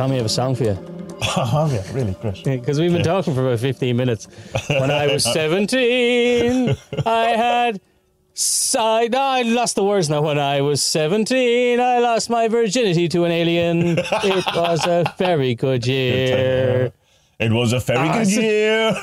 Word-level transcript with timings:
Tommie, 0.00 0.14
I 0.14 0.16
have 0.16 0.26
a 0.26 0.28
song 0.30 0.54
for 0.54 0.64
you. 0.64 0.78
Oh, 1.36 1.68
yeah, 1.70 1.82
really 1.92 2.14
great. 2.22 2.42
Because 2.42 2.80
we've 2.80 2.90
been 2.90 3.02
talking 3.02 3.34
for 3.34 3.46
about 3.46 3.58
15 3.60 3.94
minutes. 3.94 4.26
When 4.68 4.90
I 4.90 5.06
was 5.12 5.22
17, 5.34 6.74
I 7.04 7.24
had. 7.36 7.80
I, 8.78 9.08
no, 9.12 9.18
I 9.20 9.42
lost 9.42 9.74
the 9.76 9.84
words 9.84 10.08
now. 10.08 10.22
When 10.22 10.38
I 10.38 10.62
was 10.62 10.82
17, 10.82 11.78
I 11.78 11.98
lost 11.98 12.30
my 12.30 12.48
virginity 12.48 13.06
to 13.08 13.24
an 13.24 13.30
alien. 13.32 13.98
It 14.24 14.46
was 14.56 14.86
a 14.86 15.04
very 15.18 15.54
good 15.54 15.86
year. 15.86 16.92
It 17.38 17.52
was 17.52 17.74
a 17.74 17.80
very 17.80 18.08
Ah, 18.08 18.18
good 18.18 18.28
year. 18.28 18.96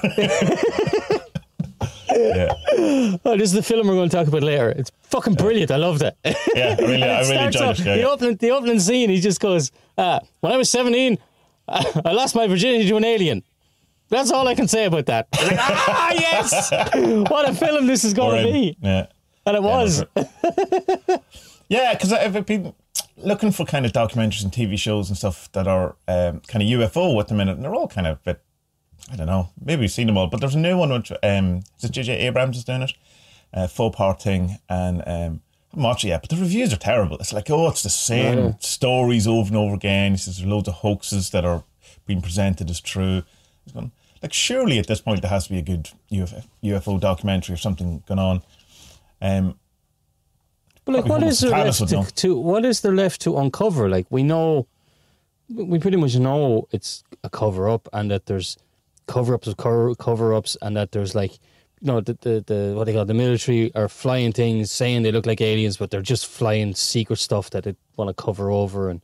Oh, 3.25 3.37
this 3.37 3.49
is 3.49 3.53
the 3.53 3.63
film 3.63 3.87
we're 3.87 3.95
going 3.95 4.09
to 4.09 4.15
talk 4.15 4.27
about 4.27 4.43
later. 4.43 4.69
It's 4.69 4.91
fucking 5.03 5.33
brilliant. 5.35 5.71
I 5.71 5.75
loved 5.77 6.01
it. 6.01 6.15
yeah, 6.55 6.75
I 6.79 6.81
really, 6.81 7.03
I 7.03 7.21
really 7.29 7.37
enjoyed 7.45 7.61
off- 7.63 7.79
it. 7.79 7.85
Yeah, 7.85 7.93
the 7.95 7.99
yeah. 8.01 8.05
opening, 8.07 8.35
the 8.37 8.51
opening 8.51 8.79
scene. 8.79 9.09
He 9.09 9.19
just 9.19 9.39
goes, 9.39 9.71
uh, 9.97 10.19
"When 10.41 10.51
I 10.53 10.57
was 10.57 10.69
17, 10.69 11.17
I, 11.67 12.01
I 12.05 12.11
lost 12.13 12.35
my 12.35 12.47
virginity 12.47 12.87
to 12.89 12.95
an 12.97 13.03
alien." 13.05 13.43
That's 14.09 14.31
all 14.31 14.47
I 14.47 14.55
can 14.55 14.67
say 14.69 14.85
about 14.85 15.05
that. 15.07 15.27
Like, 15.33 15.51
ah, 15.59 16.11
yes! 16.13 16.71
What 17.29 17.49
a 17.49 17.53
film 17.53 17.87
this 17.87 18.05
is 18.05 18.13
going 18.13 18.45
to 18.45 18.51
be, 18.53 18.77
Yeah. 18.81 19.07
and 19.45 19.55
it 19.57 19.61
was. 19.63 20.05
Yeah, 21.69 21.93
because 21.93 22.13
I've 22.13 22.45
been 22.45 22.73
looking 23.17 23.51
for 23.51 23.65
kind 23.65 23.85
of 23.85 23.91
documentaries 23.91 24.43
and 24.43 24.51
TV 24.53 24.79
shows 24.79 25.09
and 25.09 25.17
stuff 25.17 25.51
that 25.51 25.67
are 25.67 25.95
um, 26.07 26.39
kind 26.47 26.63
of 26.63 26.69
UFO 26.79 27.19
at 27.19 27.27
the 27.27 27.33
minute, 27.33 27.55
and 27.57 27.65
they're 27.65 27.75
all 27.75 27.89
kind 27.89 28.07
of 28.07 28.17
a 28.17 28.19
bit, 28.23 28.41
I 29.11 29.15
don't 29.15 29.27
know, 29.27 29.49
maybe 29.63 29.81
we've 29.81 29.91
seen 29.91 30.07
them 30.07 30.17
all, 30.17 30.27
but 30.27 30.39
there's 30.41 30.55
a 30.55 30.59
new 30.59 30.77
one 30.77 30.89
which 30.91 31.11
um, 31.23 31.61
is 31.79 31.85
it 31.85 31.91
JJ 31.93 32.09
Abrams 32.23 32.57
is 32.57 32.63
doing 32.65 32.81
it, 32.81 32.91
uh, 33.53 33.67
faux 33.67 33.95
part 33.95 34.21
thing, 34.21 34.57
and 34.69 35.01
um, 35.07 35.41
I 35.71 35.75
haven't 35.75 35.83
watched 35.83 36.03
it 36.03 36.09
yet, 36.09 36.21
but 36.21 36.29
the 36.29 36.35
reviews 36.35 36.73
are 36.73 36.77
terrible. 36.77 37.17
It's 37.17 37.31
like, 37.31 37.49
oh, 37.49 37.67
it's 37.69 37.83
the 37.83 37.89
same 37.89 38.37
Yeah. 38.39 38.53
stories 38.59 39.25
over 39.27 39.47
and 39.47 39.55
over 39.57 39.75
again. 39.75 40.11
He 40.11 40.17
says 40.17 40.37
there's 40.37 40.49
loads 40.49 40.67
of 40.67 40.75
hoaxes 40.75 41.29
that 41.29 41.45
are 41.45 41.63
being 42.05 42.21
presented 42.21 42.69
as 42.69 42.81
true. 42.81 43.23
Going, 43.73 43.91
like, 44.21 44.33
surely 44.33 44.77
at 44.79 44.87
this 44.87 44.99
point 45.01 45.21
there 45.21 45.29
has 45.29 45.45
to 45.47 45.53
be 45.53 45.59
a 45.59 45.61
good 45.61 45.89
UFO, 46.11 46.43
UFO 46.63 46.99
documentary 46.99 47.53
or 47.53 47.57
something 47.57 48.03
going 48.07 48.19
on. 48.19 48.41
Um, 49.21 49.57
But 50.85 50.95
like, 50.95 51.05
what 51.05 51.23
is 51.23 51.39
there 51.39 51.51
left 51.51 51.87
to, 51.87 52.03
to? 52.15 52.35
What 52.37 52.65
is 52.65 52.81
there 52.81 52.93
left 52.95 53.21
to 53.21 53.37
uncover? 53.37 53.89
Like, 53.89 54.07
we 54.09 54.23
know, 54.23 54.67
we 55.49 55.79
pretty 55.79 55.97
much 55.97 56.15
know 56.17 56.67
it's 56.71 57.03
a 57.23 57.29
cover 57.29 57.69
up, 57.69 57.87
and 57.93 58.09
that 58.11 58.25
there's 58.25 58.57
cover 59.07 59.33
ups 59.33 59.47
of 59.47 59.57
cover 59.57 60.33
ups, 60.33 60.57
and 60.61 60.75
that 60.77 60.91
there's 60.91 61.15
like, 61.15 61.31
you 61.81 61.87
know, 61.87 62.01
the, 62.01 62.13
the 62.21 62.43
the 62.45 62.73
what 62.75 62.85
they 62.85 62.93
call 62.93 63.05
the 63.05 63.13
military 63.13 63.73
are 63.75 63.87
flying 63.89 64.31
things, 64.31 64.71
saying 64.71 65.03
they 65.03 65.11
look 65.11 65.25
like 65.25 65.41
aliens, 65.41 65.77
but 65.77 65.91
they're 65.91 66.01
just 66.01 66.27
flying 66.27 66.75
secret 66.75 67.17
stuff 67.17 67.49
that 67.51 67.63
they 67.63 67.75
want 67.95 68.09
to 68.15 68.23
cover 68.23 68.51
over, 68.51 68.89
and 68.89 69.01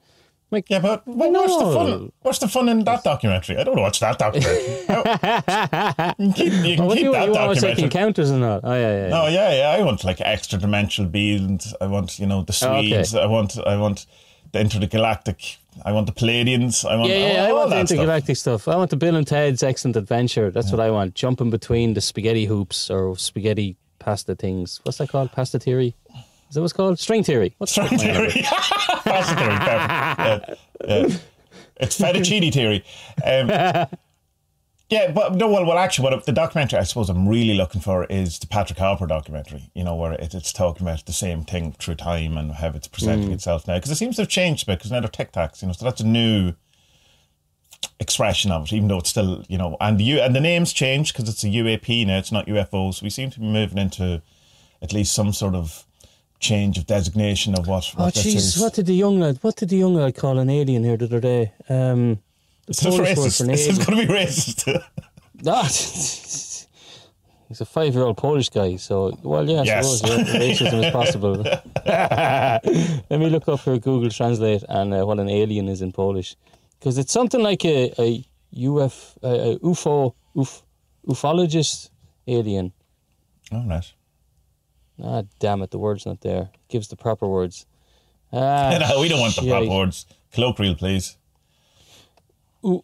like, 0.52 0.70
Yeah, 0.70 0.80
but 0.80 1.02
well, 1.08 1.32
what's 1.32 1.58
the 1.58 1.74
fun? 1.74 2.12
What's 2.22 2.40
the 2.40 2.48
fun 2.48 2.70
in 2.70 2.84
that 2.84 3.04
documentary? 3.04 3.58
I 3.58 3.64
don't 3.64 3.76
want 3.76 3.80
to 3.80 3.82
watch 3.82 4.00
that 4.02 4.20
documentary. 4.20 4.86
How- 4.88 5.04
oh. 6.18 6.24
you 6.24 6.34
can 6.34 6.34
keep, 6.34 6.54
you 6.66 6.76
can 6.76 6.86
what 6.86 6.94
do 6.94 7.00
keep 7.00 7.06
you, 7.06 7.12
that 7.14 7.26
you 7.26 7.32
want 7.32 7.56
to 7.56 7.62
take 7.62 7.78
documentary. 7.78 7.84
encounters 7.86 8.30
and 8.30 8.44
that? 8.44 8.62
Oh 8.64 8.74
yeah, 8.74 8.80
yeah. 8.80 9.08
yeah. 9.08 9.22
Oh 9.22 9.28
yeah, 9.28 9.54
yeah. 9.56 9.70
I 9.82 9.84
want 9.84 10.04
like 10.04 10.22
extra 10.22 10.60
dimensional 10.60 11.10
beings. 11.10 11.74
I 11.82 11.88
want 11.88 12.20
you 12.20 12.28
know 12.28 12.44
the 12.44 12.58
Oh, 12.64 12.76
okay. 12.76 12.90
Swedes. 13.04 13.16
I 13.16 13.26
want 13.26 13.58
I 13.66 13.78
want 13.78 14.06
the 14.54 14.60
intergalactic. 14.62 15.58
I 15.84 15.92
want 15.92 16.06
the 16.08 16.14
Pleiadians. 16.14 16.86
I 16.90 16.96
want 16.96 17.10
Yeah, 17.10 17.34
yeah, 17.34 17.44
I 17.46 17.50
all 17.50 17.56
want 17.58 17.70
the 17.72 17.76
that 17.78 17.88
stuff. 17.88 17.96
intergalactic 17.98 18.38
stuff. 18.38 18.68
I 18.68 18.76
want 18.76 18.92
the 18.92 18.96
Bill 18.96 19.16
and 19.16 19.26
Ted's 19.28 19.64
Excellent 19.64 19.96
Adventure. 19.98 20.52
That's 20.52 20.72
what 20.72 20.80
I 20.80 20.90
want. 20.92 21.16
Jumping 21.16 21.50
between 21.50 21.96
the 21.96 22.02
spaghetti 22.02 22.46
hoops 22.46 22.90
or 22.92 23.18
spaghetti 23.18 23.76
pasta 24.00 24.36
things. 24.36 24.80
What's 24.84 25.00
that 25.00 25.10
called? 25.10 25.32
Pasta 25.32 25.60
theory? 25.60 25.96
Is 26.50 26.56
that 26.56 26.62
what's 26.62 26.74
called? 26.74 27.00
String 27.00 27.24
theory. 27.24 27.56
What's 27.58 27.72
String 27.72 27.98
theory. 27.98 28.32
Pasta 29.04 29.36
theory. 29.36 29.58
Perfect. 29.58 30.60
Yeah, 30.88 30.98
yeah. 31.08 31.18
It's 31.78 32.00
fettuccine 32.00 32.54
theory. 32.54 32.84
Um, 33.26 33.88
yeah, 34.94 35.12
but 35.12 35.34
no. 35.34 35.50
Well, 35.50 35.66
well, 35.66 35.80
actually, 35.80 36.10
what 36.10 36.26
the 36.26 36.32
documentary 36.32 36.78
I 36.78 36.84
suppose 36.84 37.10
I'm 37.10 37.28
really 37.28 37.56
looking 37.56 37.82
for 37.82 38.06
is 38.06 38.38
the 38.38 38.46
Patrick 38.46 38.78
Harpur 38.78 39.08
documentary. 39.08 39.72
You 39.74 39.84
know, 39.84 39.96
where 39.96 40.14
it, 40.14 40.36
it's 40.36 40.54
talking 40.54 40.86
about 40.86 41.06
the 41.08 41.14
same 41.14 41.44
thing 41.44 41.74
through 41.74 41.96
time 41.96 42.38
and 42.38 42.52
how 42.52 42.68
it's 42.70 42.88
presenting 42.88 43.32
itself 43.32 43.68
now. 43.68 43.76
Because 43.76 43.90
it 43.90 43.96
seems 43.96 44.18
to 44.18 44.22
have 44.22 44.30
changed 44.30 44.64
a 44.64 44.66
bit. 44.68 44.80
Because 44.80 44.92
now 44.92 45.00
they're 45.00 45.10
Tic 45.10 45.32
Tacs. 45.32 45.64
You 45.64 45.68
know, 45.68 45.74
so 45.74 45.84
that's 45.84 46.02
a 46.02 46.06
new 46.06 46.54
expression 48.00 48.52
of 48.52 48.66
it, 48.66 48.74
even 48.74 48.88
though 48.88 49.00
it's 49.00 49.10
still, 49.10 49.44
you 49.50 49.58
know, 49.58 49.78
and 49.82 50.00
the 50.00 50.04
U 50.04 50.20
and 50.20 50.36
the 50.36 50.40
name's 50.40 50.74
changed 50.74 51.14
because 51.14 51.28
it's 51.28 51.44
a 51.44 51.48
UAP 51.48 52.06
now. 52.06 52.20
It's 52.20 52.32
not 52.32 52.46
UFOs. 52.46 53.02
We 53.02 53.10
seem 53.10 53.32
to 53.32 53.40
be 53.40 53.48
moving 53.48 53.80
into 53.80 54.22
at 54.84 54.94
least 54.94 55.14
some 55.14 55.34
sort 55.34 55.56
of 55.56 55.88
change 56.40 56.78
of 56.78 56.86
designation 56.86 57.58
of 57.58 57.68
what. 57.68 57.92
Oh 57.98 58.04
what 58.04 58.14
this 58.14 58.28
jeez, 58.28 58.36
is. 58.36 58.60
what 58.60 58.76
did 58.76 58.86
the 58.86 58.94
young 58.94 59.20
lad? 59.20 59.40
What 59.42 59.56
did 59.56 59.70
the 59.70 59.78
young 59.78 59.96
lad 59.96 60.16
call 60.16 60.38
an 60.38 60.52
alien 60.52 60.84
here 60.84 60.98
the 60.98 61.06
other 61.06 61.20
day? 61.20 61.52
Um, 61.68 62.20
the 62.66 62.72
Is 62.72 62.78
this 62.80 62.96
Polish 62.96 63.18
word 63.18 63.28
racist? 63.28 63.38
for 63.38 63.44
an 63.44 63.50
This 63.52 63.68
is 63.68 63.78
going 63.86 64.00
to 64.00 64.08
be 64.08 64.14
racist. 64.14 64.84
Ah, 65.46 65.68
he's 67.50 67.60
a 67.60 67.66
five-year-old 67.66 68.16
Polish 68.16 68.48
guy, 68.50 68.78
so 68.78 69.12
well, 69.24 69.48
yeah, 69.50 69.60
I 69.60 69.64
Yes. 69.64 70.00
suppose 70.00 70.18
yeah, 70.34 70.40
racism 70.40 70.84
is 70.86 70.92
possible. 70.92 71.36
Let 71.86 73.20
me 73.20 73.30
look 73.30 73.48
up 73.50 73.60
here 73.62 73.78
Google 73.78 74.10
Translate 74.10 74.64
and 74.70 74.94
uh, 74.94 75.04
what 75.06 75.20
an 75.20 75.30
alien 75.30 75.68
is 75.68 75.82
in 75.82 75.92
Polish, 75.92 76.36
because 76.80 76.98
it's 76.98 77.12
something 77.12 77.42
like 77.42 77.66
a, 77.66 77.92
a 78.00 78.26
UF, 78.56 79.18
a 79.22 79.58
UFO, 79.64 80.14
uf, 80.38 80.64
ufologist 81.08 81.90
alien. 82.28 82.72
All 83.52 83.66
right. 83.68 83.94
Ah, 85.04 85.24
damn 85.40 85.62
it, 85.62 85.72
the 85.72 85.78
word's 85.80 86.06
not 86.06 86.22
there. 86.22 86.50
Gives 86.70 86.88
the 86.88 86.96
proper 86.96 87.28
words. 87.28 87.66
Ah, 88.32 88.78
no, 88.90 89.02
we 89.02 89.10
don't 89.10 89.20
want 89.20 89.36
the 89.36 89.42
proper 89.48 89.66
shite. 89.66 89.70
words. 89.70 90.06
Colloquial, 90.32 90.76
please. 90.76 91.18
U- 92.64 92.84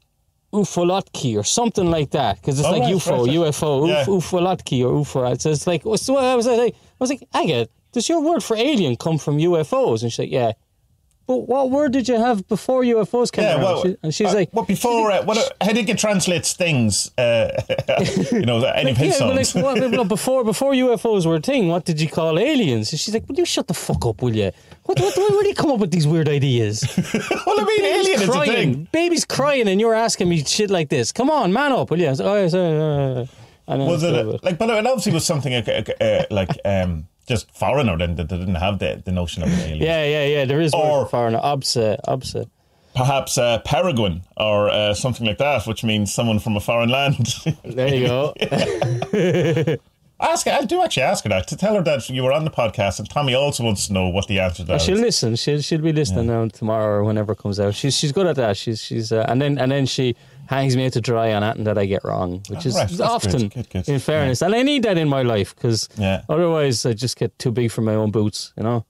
ufoludki 0.53 1.37
or 1.37 1.43
something 1.43 1.89
like 1.91 2.09
that 2.11 2.37
because 2.37 2.59
it's 2.59 2.67
Oh, 2.67 2.71
like 2.71 2.81
right, 2.83 2.93
UFO, 2.95 3.25
right. 3.25 3.35
UFO, 3.53 3.87
Yeah. 3.87 4.01
uf- 4.01 4.07
ufoludki 4.07 4.83
or 4.83 4.93
UFO. 5.03 5.39
So 5.41 5.51
it's 5.51 5.67
like, 5.67 5.83
so 5.97 6.17
I 6.17 6.35
was 6.35 6.47
like, 6.47 6.73
I 6.73 6.77
was 6.99 7.09
like, 7.09 7.23
Aga, 7.33 7.67
does 7.91 8.09
your 8.09 8.21
word 8.21 8.43
for 8.43 8.55
alien 8.57 8.95
come 8.95 9.17
from 9.17 9.37
UFOs? 9.37 10.01
And 10.01 10.11
she's 10.11 10.19
like, 10.19 10.31
yeah. 10.31 10.53
But 11.29 11.47
what 11.47 11.69
word 11.69 11.91
did 11.91 12.07
you 12.07 12.15
have 12.15 12.47
before 12.47 12.81
UFOs 12.81 13.31
came 13.31 13.43
Yeah, 13.43 13.57
around? 13.57 13.63
well, 13.63 13.83
She- 13.83 13.97
and 14.01 14.15
she's 14.15 14.31
uh, 14.33 14.39
like, 14.39 14.49
what 14.51 14.67
before? 14.67 15.11
Uh, 15.11 15.23
what? 15.25 15.37
Uh, 15.37 15.63
how 15.63 15.73
did 15.73 15.87
it 15.87 15.99
translates 15.99 16.53
things? 16.53 17.11
Uh, 17.19 17.51
you 18.31 18.47
know, 18.47 18.63
any 18.63 18.93
his 18.93 19.19
yeah, 19.19 19.27
but 19.27 19.35
like, 19.35 19.91
well, 19.91 20.05
before 20.05 20.43
before 20.43 20.71
UFOs 20.73 21.27
were 21.27 21.35
a 21.35 21.39
thing, 21.39 21.67
what 21.67 21.85
did 21.85 22.01
you 22.01 22.09
call 22.09 22.39
aliens? 22.39 22.91
And 22.91 22.99
she's 22.99 23.13
like, 23.13 23.29
will 23.29 23.35
you 23.35 23.45
shut 23.45 23.67
the 23.67 23.75
fuck 23.75 24.07
up, 24.07 24.23
will 24.23 24.35
you? 24.35 24.51
What, 24.85 24.99
what, 24.99 25.15
where 25.15 25.43
do 25.43 25.49
you 25.49 25.53
come 25.53 25.69
up 25.69 25.79
with 25.79 25.91
these 25.91 26.07
weird 26.07 26.27
ideas? 26.27 26.81
well, 27.45 27.59
I 27.59 27.63
mean, 27.63 27.85
alien 27.85 28.21
is 28.23 28.27
a 28.27 28.31
crying, 28.31 28.73
thing. 28.73 28.87
baby's 28.91 29.23
crying, 29.23 29.67
and 29.67 29.79
you're 29.79 29.93
asking 29.93 30.29
me 30.29 30.43
shit 30.43 30.71
like 30.71 30.89
this. 30.89 31.11
Come 31.11 31.29
on, 31.29 31.53
man 31.53 31.71
up, 31.73 31.91
will 31.91 31.99
you? 31.99 32.07
I 32.07 32.09
was 32.09 32.21
oh, 32.21 32.47
sorry, 32.47 33.21
uh, 33.21 33.25
I 33.67 33.77
know, 33.77 33.85
Was 33.85 34.01
it 34.01 34.15
a, 34.15 34.39
like? 34.41 34.57
But 34.57 34.71
it 34.71 34.87
obviously 34.87 35.13
was 35.13 35.27
something 35.27 35.53
uh, 35.53 35.83
uh, 36.01 36.23
like 36.31 36.57
um, 36.65 37.05
just 37.29 37.49
foreigner 37.57 37.97
then 37.97 38.15
that 38.15 38.27
they 38.27 38.37
didn't 38.37 38.55
have 38.55 38.79
the, 38.79 39.01
the 39.05 39.11
notion 39.13 39.43
of 39.43 39.49
an 39.49 39.59
alien. 39.59 39.77
Yeah, 39.81 40.03
yeah, 40.03 40.25
yeah. 40.25 40.45
There 40.45 40.59
is 40.59 40.73
Or- 40.73 41.05
foreigner. 41.07 41.39
Obsa, 41.39 41.97
obsa. 42.07 42.49
Perhaps 42.95 43.37
uh, 43.37 43.59
peregrine 43.59 44.23
or 44.35 44.67
uh, 44.69 44.93
something 44.95 45.25
like 45.25 45.37
that, 45.37 45.65
which 45.67 45.83
means 45.85 46.11
someone 46.13 46.39
from 46.39 46.57
a 46.57 46.59
foreign 46.59 46.89
land. 46.89 47.33
There 47.63 47.95
you 47.95 48.07
go. 48.07 48.33
ask. 50.19 50.47
I 50.47 50.65
do 50.65 50.81
actually 50.81 51.03
ask 51.03 51.23
her 51.23 51.29
that 51.29 51.47
to 51.49 51.55
tell 51.55 51.75
her 51.75 51.83
that 51.83 52.09
you 52.09 52.23
were 52.23 52.33
on 52.33 52.43
the 52.45 52.51
podcast, 52.51 52.99
and 52.99 53.09
Tommie 53.09 53.35
also 53.35 53.63
wants 53.63 53.87
to 53.87 53.93
know 53.93 54.09
what 54.09 54.27
the 54.27 54.39
answer 54.39 54.63
to 54.63 54.63
that 54.65 54.75
Oh, 54.81 54.83
she'll 54.83 54.95
is. 54.95 55.01
listen. 55.01 55.35
She'll 55.35 55.61
she'll 55.61 55.81
be 55.81 55.93
listening 55.93 56.25
now 56.27 56.47
tomorrow 56.47 56.97
or 56.97 57.03
whenever 57.03 57.33
it 57.33 57.37
comes 57.37 57.59
out. 57.59 57.75
She's 57.75 57.95
she's 57.95 58.11
good 58.11 58.27
at 58.27 58.35
that. 58.37 58.57
She's 58.57 58.81
she's 58.81 59.11
uh, 59.11 59.25
and 59.29 59.41
then 59.41 59.57
and 59.57 59.71
then 59.71 59.85
she 59.85 60.15
hangs 60.49 60.75
me 60.75 60.85
out 60.87 60.93
to 60.93 61.01
dry 61.01 61.31
on 61.33 61.43
anything 61.43 61.65
that 61.65 61.77
I 61.77 61.85
get 61.85 62.03
wrong, 62.03 62.41
which 62.49 62.65
is 62.65 62.73
right, 62.75 62.99
often, 63.01 63.49
good, 63.49 63.53
good, 63.53 63.69
good. 63.69 63.89
in 63.89 63.99
fairness, 63.99 64.41
and 64.41 64.55
I 64.55 64.63
need 64.63 64.83
that 64.83 64.97
in 64.97 65.07
my 65.07 65.21
life 65.21 65.55
because 65.55 65.87
Yeah. 65.97 66.23
otherwise 66.27 66.85
I 66.85 66.93
just 66.93 67.17
get 67.17 67.37
too 67.37 67.51
big 67.51 67.71
for 67.71 67.81
my 67.81 67.93
own 67.93 68.11
boots. 68.11 68.51
You 68.57 68.63
know. 68.63 68.85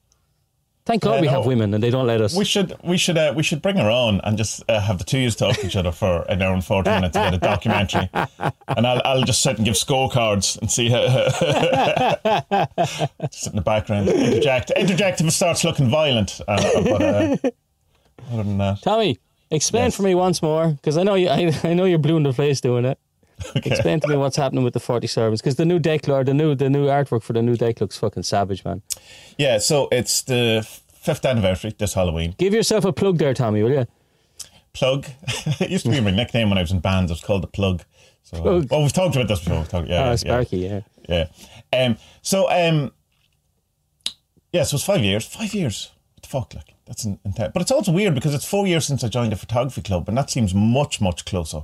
Thank 0.86 1.04
God 1.04 1.16
Yeah, 1.16 1.22
we 1.22 1.28
no. 1.28 1.34
have 1.34 1.46
women 1.46 1.74
and 1.76 1.84
they 1.84 1.92
don't 1.92 2.08
let 2.08 2.20
us. 2.22 2.36
We 2.36 2.46
should 2.46 2.76
we 2.84 2.98
should 2.98 3.18
uh, 3.18 3.34
we 3.36 3.44
should 3.44 3.62
bring 3.62 3.76
her 3.78 3.92
on 3.92 4.22
and 4.24 4.38
just 4.38 4.64
uh, 4.70 4.80
have 4.80 4.98
the 4.98 5.04
two 5.04 5.18
of 5.18 5.24
you 5.24 5.30
talk 5.32 5.56
to 5.58 5.66
each 5.68 5.76
other 5.76 5.92
for 5.92 6.22
an 6.30 6.42
hour 6.42 6.54
and 6.54 6.66
forty 6.66 6.90
minutes 6.90 7.16
about 7.16 7.34
a 7.36 7.38
documentary, 7.38 8.10
and 8.14 8.88
I'll 8.88 9.02
I'll 9.06 9.24
just 9.24 9.42
sit 9.44 9.58
and 9.58 9.66
give 9.66 9.76
scorecards 9.76 10.58
and 10.60 10.72
see 10.72 10.90
her 10.90 11.06
just 13.22 13.44
sit 13.44 13.54
in 13.54 13.58
the 13.58 13.62
background 13.64 14.08
interject 14.10 14.72
interject 14.72 15.22
if 15.22 15.28
it 15.28 15.32
starts 15.32 15.64
looking 15.64 15.90
violent. 15.90 16.42
Uh, 16.48 16.84
but 16.84 17.02
uh, 17.02 17.38
other 18.32 18.44
than 18.44 18.58
that, 18.58 18.82
Tommie, 18.82 19.18
explain 19.52 19.86
Yes. 19.86 19.96
for 19.96 20.04
me 20.04 20.16
once 20.16 20.42
more 20.42 20.70
because 20.70 20.98
I 20.98 21.04
know 21.04 21.16
you. 21.16 21.30
I, 21.30 21.52
I 21.64 21.74
know 21.74 21.86
you're 21.86 22.00
blue 22.00 22.18
in 22.18 22.24
the 22.24 22.34
face 22.34 22.62
doing 22.62 22.86
it. 22.86 22.98
Explain 23.56 24.02
to 24.02 24.08
me 24.10 24.18
what's 24.18 24.36
happening 24.36 24.64
with 24.66 24.74
the 24.74 24.80
forty 24.82 25.08
servants 25.08 25.42
because 25.42 25.56
the 25.56 25.66
new 25.66 25.80
deck 25.80 26.10
or 26.10 26.24
the 26.26 26.34
new 26.34 26.56
the 26.56 26.70
new 26.70 26.88
artwork 26.88 27.24
for 27.24 27.32
the 27.34 27.42
new 27.42 27.56
deck 27.56 27.80
looks 27.80 27.98
fucking 27.98 28.24
savage, 28.24 28.66
man. 28.66 28.82
yeah. 29.38 29.58
So 29.60 29.88
it's 29.92 30.22
the 30.24 30.68
fifth 30.94 31.26
anniversary 31.26 31.74
this 31.78 31.94
Halloween. 31.94 32.36
Give 32.38 32.54
yourself 32.54 32.84
a 32.84 32.92
plug 32.92 33.18
there, 33.18 33.34
Tommie, 33.34 33.64
will 33.64 33.72
you? 33.72 33.88
Plug. 34.74 35.06
it 35.60 35.70
used 35.70 35.86
to 35.86 35.92
be 35.92 36.02
my 36.02 36.12
nickname 36.12 36.50
when 36.50 36.58
I 36.58 36.62
was 36.62 36.72
in 36.72 36.80
bands. 36.82 37.10
It 37.12 37.14
was 37.16 37.22
called 37.24 37.42
the 37.44 37.48
Plug. 37.48 37.82
So, 38.24 38.38
uh, 38.38 38.42
Plug. 38.42 38.72
well, 38.72 38.82
we've 38.82 38.94
talked 38.94 39.16
about 39.16 39.28
this 39.30 39.40
before. 39.44 39.64
Talked, 39.66 39.88
yeah, 39.88 40.02
Ah, 40.04 40.10
yeah, 40.10 40.16
Sparky, 40.18 40.58
yeah. 40.58 40.82
yeah. 41.08 41.28
Um, 41.74 41.98
so, 42.22 42.50
um, 42.52 42.92
yeah, 44.52 44.64
so 44.64 44.76
it's 44.76 44.84
five 44.86 45.02
years. 45.04 45.26
Five 45.26 45.54
years. 45.54 45.92
What 46.16 46.24
the 46.24 46.30
fuck, 46.30 46.54
like 46.56 46.74
that's 46.90 47.06
in, 47.06 47.20
intense. 47.24 47.52
But 47.54 47.62
it's 47.62 47.72
also 47.72 47.92
weird 47.92 48.16
because 48.16 48.34
it's 48.34 48.46
four 48.46 48.66
years 48.66 48.84
since 48.86 49.04
I 49.04 49.10
joined 49.10 49.32
a 49.32 49.36
photography 49.36 49.84
club, 49.84 50.10
and 50.10 50.18
that 50.18 50.32
seems 50.32 50.56
much 50.56 51.00
much 51.00 51.24
closer. 51.24 51.62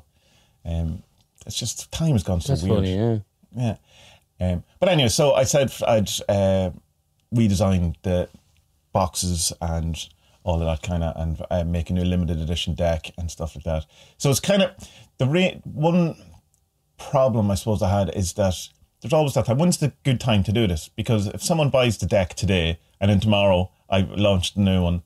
Um, 0.63 1.01
it's 1.45 1.57
just 1.57 1.91
time 1.91 2.11
has 2.11 2.23
gone 2.23 2.41
so 2.41 2.53
That's 2.53 2.63
weird. 2.63 2.75
funny, 2.75 2.95
yeah. 2.95 3.17
Yeah. 3.57 4.51
Um, 4.51 4.63
but 4.79 4.89
anyway, 4.89 5.09
so 5.09 5.33
I 5.33 5.43
said 5.43 5.73
I'd 5.87 6.09
uh, 6.29 6.69
redesign 7.33 7.95
the 8.03 8.29
boxes 8.93 9.51
and 9.61 9.97
all 10.43 10.61
of 10.61 10.67
that 10.67 10.87
kind 10.87 11.03
of, 11.03 11.19
and 11.19 11.43
uh, 11.49 11.63
make 11.63 11.89
a 11.89 11.93
new 11.93 12.05
limited 12.05 12.39
edition 12.39 12.75
deck 12.75 13.11
and 13.17 13.31
stuff 13.31 13.55
like 13.55 13.65
that. 13.65 13.85
So 14.17 14.29
it's 14.29 14.39
kind 14.39 14.61
of 14.61 14.71
the 15.17 15.25
re- 15.25 15.59
one 15.63 16.15
problem 16.99 17.49
I 17.49 17.55
suppose 17.55 17.81
I 17.81 17.89
had 17.89 18.13
is 18.15 18.33
that 18.33 18.55
there's 19.01 19.13
always 19.13 19.33
that 19.33 19.45
time. 19.47 19.57
When's 19.57 19.77
the 19.77 19.91
good 20.03 20.19
time 20.19 20.43
to 20.43 20.51
do 20.51 20.67
this? 20.67 20.87
Because 20.87 21.27
if 21.27 21.41
someone 21.41 21.71
buys 21.71 21.97
the 21.97 22.05
deck 22.05 22.35
today 22.35 22.77
and 23.01 23.09
then 23.09 23.19
tomorrow 23.19 23.71
I 23.89 24.01
launch 24.01 24.53
the 24.53 24.61
new 24.61 24.83
one, 24.83 25.01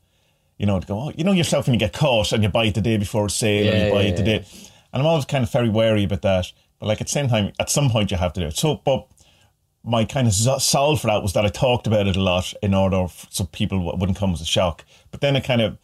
you 0.60 0.66
know, 0.66 0.80
to 0.80 0.86
go, 0.86 1.00
oh, 1.00 1.12
you 1.16 1.24
know 1.24 1.32
yourself 1.32 1.66
when 1.66 1.74
you 1.74 1.80
get 1.80 1.94
caught 1.94 2.32
and 2.34 2.44
you 2.44 2.50
buy 2.50 2.66
it 2.66 2.76
the 2.76 2.82
day 2.82 2.98
before 2.98 3.26
a 3.26 3.30
sale 3.30 3.70
or 3.70 3.76
Yeah, 3.76 3.86
you 3.86 3.92
buy 3.92 4.02
yeah, 4.04 4.10
it 4.10 4.18
the 4.18 4.24
day. 4.24 4.46
And 4.94 5.02
I'm 5.02 5.08
always 5.08 5.26
kind 5.26 5.44
of 5.44 5.52
very 5.52 5.70
wary 5.70 6.04
about 6.04 6.22
that. 6.22 6.52
But 6.80 6.88
like 6.88 7.02
at 7.02 7.08
the 7.08 7.12
same 7.12 7.30
time, 7.30 7.54
at 7.60 7.70
some 7.70 7.90
point 7.90 8.12
you 8.12 8.18
have 8.18 8.34
to 8.34 8.42
do 8.42 8.48
it. 8.48 8.58
So, 8.58 8.82
but 8.86 9.08
my 9.84 10.04
kind 10.04 10.28
of 10.28 10.34
solve 10.34 11.00
for 11.02 11.08
that 11.08 11.24
was 11.24 11.34
that 11.34 11.46
I 11.46 11.50
talked 11.50 11.88
about 11.88 12.08
it 12.08 12.18
a 12.18 12.22
lot 12.22 12.54
in 12.62 12.74
order 12.74 13.04
f- 13.04 13.28
so 13.30 13.46
people 13.46 13.78
w- 13.80 13.98
wouldn't 13.98 14.18
come 14.18 14.34
as 14.34 14.42
a 14.42 14.46
shock. 14.46 14.84
But 15.12 15.22
then 15.22 15.36
it 15.38 15.46
kind 15.46 15.62
of 15.62 15.78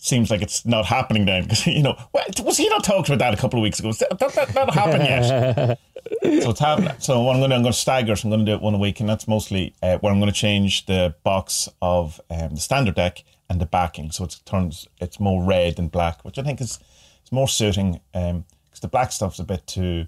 seems 0.00 0.30
like 0.30 0.42
it's 0.42 0.64
not 0.64 0.84
happening 0.84 1.24
then 1.24 1.42
because 1.42 1.66
you 1.66 1.82
know 1.82 1.96
well, 2.12 2.24
was 2.44 2.58
he 2.58 2.68
not 2.68 2.84
talking 2.84 3.14
about 3.14 3.24
that 3.24 3.38
a 3.38 3.40
couple 3.40 3.58
of 3.58 3.62
weeks 3.62 3.78
ago? 3.80 3.92
That 3.92 4.18
that, 4.18 4.48
that 4.48 4.70
happened 4.74 5.04
yet? 5.04 5.78
so 6.42 6.50
it's 6.50 6.60
happening. 6.60 6.92
So 6.98 7.22
what 7.22 7.32
I'm 7.32 7.40
going 7.40 7.50
to 7.50 7.56
I'm 7.56 7.62
going 7.62 7.72
to 7.72 7.78
stagger. 7.78 8.14
So 8.14 8.28
I'm 8.28 8.30
going 8.30 8.44
to 8.44 8.52
do 8.52 8.56
it 8.56 8.62
one 8.62 8.74
a 8.74 8.78
week, 8.78 9.00
and 9.00 9.08
that's 9.08 9.26
mostly 9.26 9.74
uh, 9.82 9.96
where 9.98 10.12
I'm 10.12 10.20
going 10.20 10.30
to 10.32 10.38
change 10.38 10.84
the 10.86 11.14
box 11.24 11.68
of 11.80 12.20
um, 12.30 12.50
the 12.54 12.60
standard 12.60 12.94
deck 12.94 13.24
and 13.48 13.60
the 13.60 13.66
backing. 13.66 14.10
So 14.10 14.24
it 14.24 14.40
turns 14.44 14.86
it's 15.00 15.20
more 15.20 15.42
red 15.42 15.76
than 15.76 15.88
black, 15.88 16.24
which 16.24 16.38
I 16.38 16.42
think 16.42 16.60
is 16.60 16.78
it's 17.22 17.32
more 17.32 17.48
suiting 17.48 18.00
because 18.12 18.80
the 18.80 18.88
black 18.88 19.12
stuff's 19.12 19.38
a 19.38 19.44
bit 19.44 19.66
too 19.66 20.06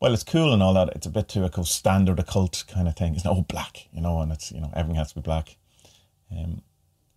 well, 0.00 0.14
it's 0.14 0.22
cool 0.22 0.52
and 0.52 0.62
all 0.62 0.74
that. 0.74 0.90
It's 0.94 1.06
a 1.06 1.10
bit 1.10 1.28
too 1.28 1.44
a 1.44 1.50
cool 1.50 1.64
standard 1.64 2.20
occult 2.20 2.64
kind 2.68 2.86
of 2.86 2.96
thing. 2.96 3.14
It's 3.14 3.24
not 3.24 3.34
all 3.34 3.42
black, 3.42 3.88
you 3.92 4.00
know, 4.00 4.20
and 4.20 4.30
it's 4.30 4.52
you 4.52 4.60
know 4.60 4.70
everything 4.74 4.96
has 4.96 5.08
to 5.08 5.16
be 5.16 5.20
black. 5.20 5.56
Um, 6.30 6.62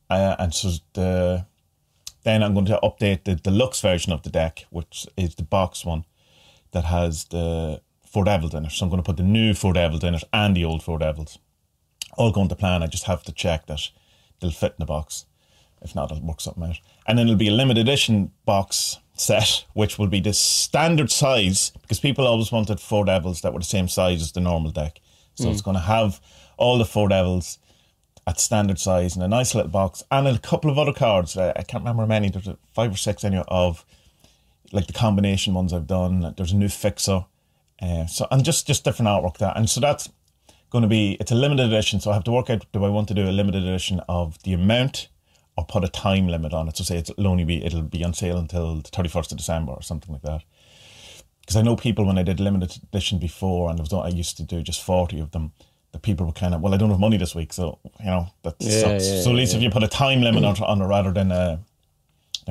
uh, 0.10 0.36
and 0.40 0.54
so 0.54 0.72
the 0.94 1.46
then 2.24 2.44
I'm 2.44 2.54
going 2.54 2.66
to 2.68 2.80
update 2.84 3.24
the 3.24 3.36
deluxe 3.36 3.82
version 3.82 4.14
of 4.14 4.24
the 4.24 4.30
deck, 4.30 4.66
which 4.70 5.08
is 5.18 5.36
the 5.36 5.44
box 5.44 5.86
one 5.86 6.06
that 6.72 6.86
has 6.86 7.26
the 7.26 7.82
four 8.06 8.24
devils 8.24 8.54
in 8.54 8.66
it. 8.66 8.72
So 8.72 8.86
I'm 8.86 8.90
going 8.90 9.02
to 9.02 9.06
put 9.06 9.18
the 9.18 9.24
new 9.24 9.54
four 9.54 9.74
devils 9.74 10.04
in 10.04 10.16
it 10.16 10.24
and 10.34 10.56
the 10.56 10.66
old 10.66 10.84
four 10.84 11.00
devils. 11.00 11.40
All 12.18 12.32
going 12.32 12.50
to 12.50 12.56
plan. 12.56 12.84
I 12.84 12.88
just 12.88 13.06
have 13.06 13.24
to 13.24 13.32
check 13.32 13.68
that 13.68 13.90
they'll 14.40 14.52
fit 14.52 14.74
in 14.74 14.80
the 14.80 14.86
box. 14.86 15.26
If 15.82 15.96
not, 15.96 16.12
I'll 16.12 16.22
work 16.22 16.42
something 16.42 16.64
out. 16.64 16.80
And 17.08 17.18
then 17.18 17.28
it'll 17.28 17.38
be 17.38 17.48
a 17.48 17.54
limited 17.54 17.82
edition 17.82 18.32
box 18.46 19.00
set, 19.16 19.66
which 19.74 19.98
will 19.98 20.08
be 20.08 20.20
the 20.20 20.34
standard 20.34 21.12
size 21.12 21.72
because 21.82 22.00
people 22.00 22.28
always 22.28 22.52
wanted 22.52 22.80
four 22.80 23.06
devils 23.06 23.42
that 23.42 23.54
were 23.54 23.60
the 23.60 23.66
same 23.66 23.88
size 23.88 24.22
as 24.22 24.32
the 24.32 24.42
normal 24.42 24.72
deck. 24.72 25.00
So 25.36 25.50
it's 25.50 25.62
going 25.62 25.76
to 25.76 25.82
have 25.82 26.20
all 26.58 26.78
the 26.78 26.86
four 26.86 27.10
devils 27.10 27.58
at 28.28 28.40
standard 28.40 28.80
size 28.80 29.16
in 29.16 29.22
a 29.22 29.28
nice 29.28 29.56
little 29.56 29.72
box 29.72 30.04
and 30.12 30.28
a 30.28 30.38
couple 30.38 30.70
of 30.70 30.78
other 30.78 30.94
cards. 30.94 31.36
I, 31.38 31.50
I 31.50 31.64
can't 31.64 31.84
remember 31.84 32.04
how 32.04 32.08
many. 32.08 32.30
There's 32.30 32.50
five 32.74 32.94
or 32.94 32.98
six 32.98 33.24
anyway 33.24 33.44
of 33.48 33.86
like 34.72 34.88
the 34.88 34.94
combination 34.94 35.54
ones 35.54 35.74
I've 35.74 35.88
done. 35.88 36.34
There's 36.38 36.52
a 36.52 36.58
new 36.58 36.70
fixer. 36.70 37.26
Uh, 37.82 38.06
so 38.06 38.28
and 38.30 38.46
just 38.46 38.68
just 38.68 38.84
different 38.84 39.10
artwork 39.10 39.38
that 39.38 39.58
and 39.58 39.68
so 39.68 39.82
that's 39.82 40.08
going 40.70 40.84
to 40.84 40.88
be 40.88 41.18
it's 41.20 41.32
a 41.32 41.36
limited 41.36 41.66
edition. 41.66 42.00
So 42.00 42.12
I 42.12 42.14
have 42.14 42.24
to 42.26 42.32
work 42.32 42.50
out 42.50 42.66
do 42.72 42.86
I 42.86 42.90
want 42.90 43.08
to 43.08 43.14
do 43.16 43.28
a 43.28 43.32
limited 43.32 43.64
edition 43.64 44.02
of 44.08 44.42
the 44.44 44.54
amount 44.54 45.08
or 45.62 45.66
put 45.66 45.84
a 45.84 45.88
time 45.88 46.28
limit 46.28 46.54
on 46.54 46.68
it. 46.68 46.78
So 46.78 46.84
say 46.84 46.98
it's, 46.98 47.10
it'll 47.12 47.28
only 47.28 47.44
be 47.46 47.64
it'll 47.64 47.84
be 47.84 48.04
on 48.04 48.14
sale 48.14 48.38
until 48.38 48.76
the 48.76 48.90
thirty 48.90 49.10
first 49.10 49.32
of 49.32 49.38
December 49.38 49.72
or 49.74 49.82
something 49.82 50.12
like 50.14 50.24
that. 50.24 50.42
Because 51.42 51.56
I 51.56 51.62
know 51.62 51.76
people 51.76 52.06
when 52.06 52.18
I 52.18 52.24
did 52.24 52.40
limited 52.40 52.82
edition 52.84 53.20
before 53.20 53.70
and 53.70 53.80
was 53.80 53.94
I 53.94 54.10
used 54.10 54.38
to 54.38 54.44
do 54.44 54.62
just 54.62 54.84
forty 54.84 55.20
of 55.20 55.32
them. 55.32 55.52
The 55.92 56.00
people 56.00 56.26
were 56.26 56.32
kind 56.32 56.56
of 56.56 56.62
well, 56.62 56.74
I 56.74 56.78
don't 56.78 56.90
have 56.90 57.00
money 57.00 57.18
this 57.18 57.36
week, 57.36 57.52
so 57.54 57.78
you 58.00 58.06
know 58.06 58.28
that 58.44 58.56
Yeah, 58.60 58.80
sucks. 58.80 59.08
yeah, 59.10 59.22
so 59.22 59.30
at 59.32 59.36
least 59.36 59.52
yeah. 59.54 59.58
if 59.58 59.64
you 59.64 59.70
put 59.70 59.84
a 59.84 59.88
time 59.90 60.22
limit 60.22 60.44
on, 60.46 60.56
on 60.64 60.82
it 60.82 60.86
rather 60.86 61.12
than 61.12 61.32
a 61.34 61.60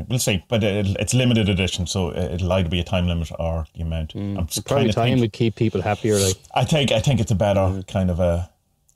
we'll 0.08 0.18
see, 0.18 0.44
but 0.48 0.62
it, 0.62 0.86
it's 1.00 1.14
limited 1.14 1.48
edition, 1.48 1.86
so 1.86 2.14
it'll 2.14 2.52
either 2.52 2.68
be 2.68 2.80
a 2.80 2.84
time 2.84 3.06
limit 3.08 3.30
or 3.38 3.66
the 3.74 3.82
amount. 3.82 4.14
Mm, 4.14 4.38
I'm 4.38 4.46
just 4.46 4.66
Probably 4.66 4.92
time 4.92 5.08
think- 5.12 5.20
would 5.22 5.32
keep 5.32 5.56
people 5.56 5.80
happier. 5.82 6.18
Like 6.18 6.36
I 6.54 6.64
think 6.64 6.92
I 6.92 7.00
think 7.00 7.18
it's 7.20 7.30
a 7.30 7.34
better 7.34 7.82
kind 7.88 8.10
of 8.10 8.20
a 8.20 8.50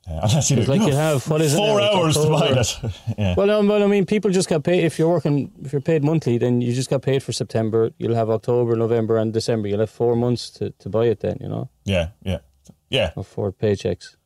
uh, 0.09 0.21
unless 0.23 0.51
you, 0.51 0.59
It's 0.59 0.69
like 0.69 0.83
you 0.83 0.93
have- 0.93 1.27
what 1.31 1.41
is 1.41 1.55
it 1.55 1.57
four 1.57 1.81
now? 1.81 1.93
Hours 1.95 2.15
to 2.17 2.29
buy 2.29 2.49
it. 2.49 2.79
yeah. 3.19 3.35
Well, 3.37 3.47
no, 3.47 3.67
but 3.67 3.83
I 3.83 3.87
mean, 3.87 4.05
people 4.07 4.31
just 4.31 4.49
got 4.49 4.63
paid. 4.65 4.85
If 4.85 4.99
you're 4.99 5.09
working, 5.09 5.51
if 5.63 5.73
you're 5.73 5.81
paid 5.81 6.05
monthly, 6.05 6.39
then 6.39 6.61
you 6.61 6.73
just 6.75 6.91
got 6.91 7.03
paid 7.03 7.23
for 7.23 7.33
September. 7.33 7.91
You'll 7.99 8.15
have 8.15 8.29
October, 8.31 8.77
November, 8.77 9.17
and 9.17 9.33
December. 9.33 9.69
You'll 9.69 9.81
have 9.81 9.91
four 9.91 10.15
months 10.17 10.51
to, 10.51 10.71
to 10.71 10.89
buy 10.89 11.07
it. 11.07 11.21
Then 11.21 11.39
you 11.41 11.49
know, 11.49 11.69
yeah, 11.85 12.09
yeah, 12.23 12.39
yeah, 12.91 13.13
or 13.17 13.25
four 13.25 13.53
paychecks. 13.53 14.17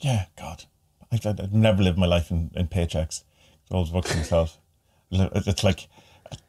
yeah. 0.00 0.26
God, 0.38 0.64
I, 1.10 1.16
I'd, 1.28 1.40
I'd 1.40 1.54
never 1.54 1.82
lived 1.82 1.98
my 1.98 2.06
life 2.06 2.30
in, 2.30 2.50
in 2.54 2.66
paychecks. 2.68 3.24
I 3.70 3.74
always 3.76 3.90
worked 3.92 4.14
myself. 4.14 4.58
It's 5.10 5.62
like, 5.64 5.86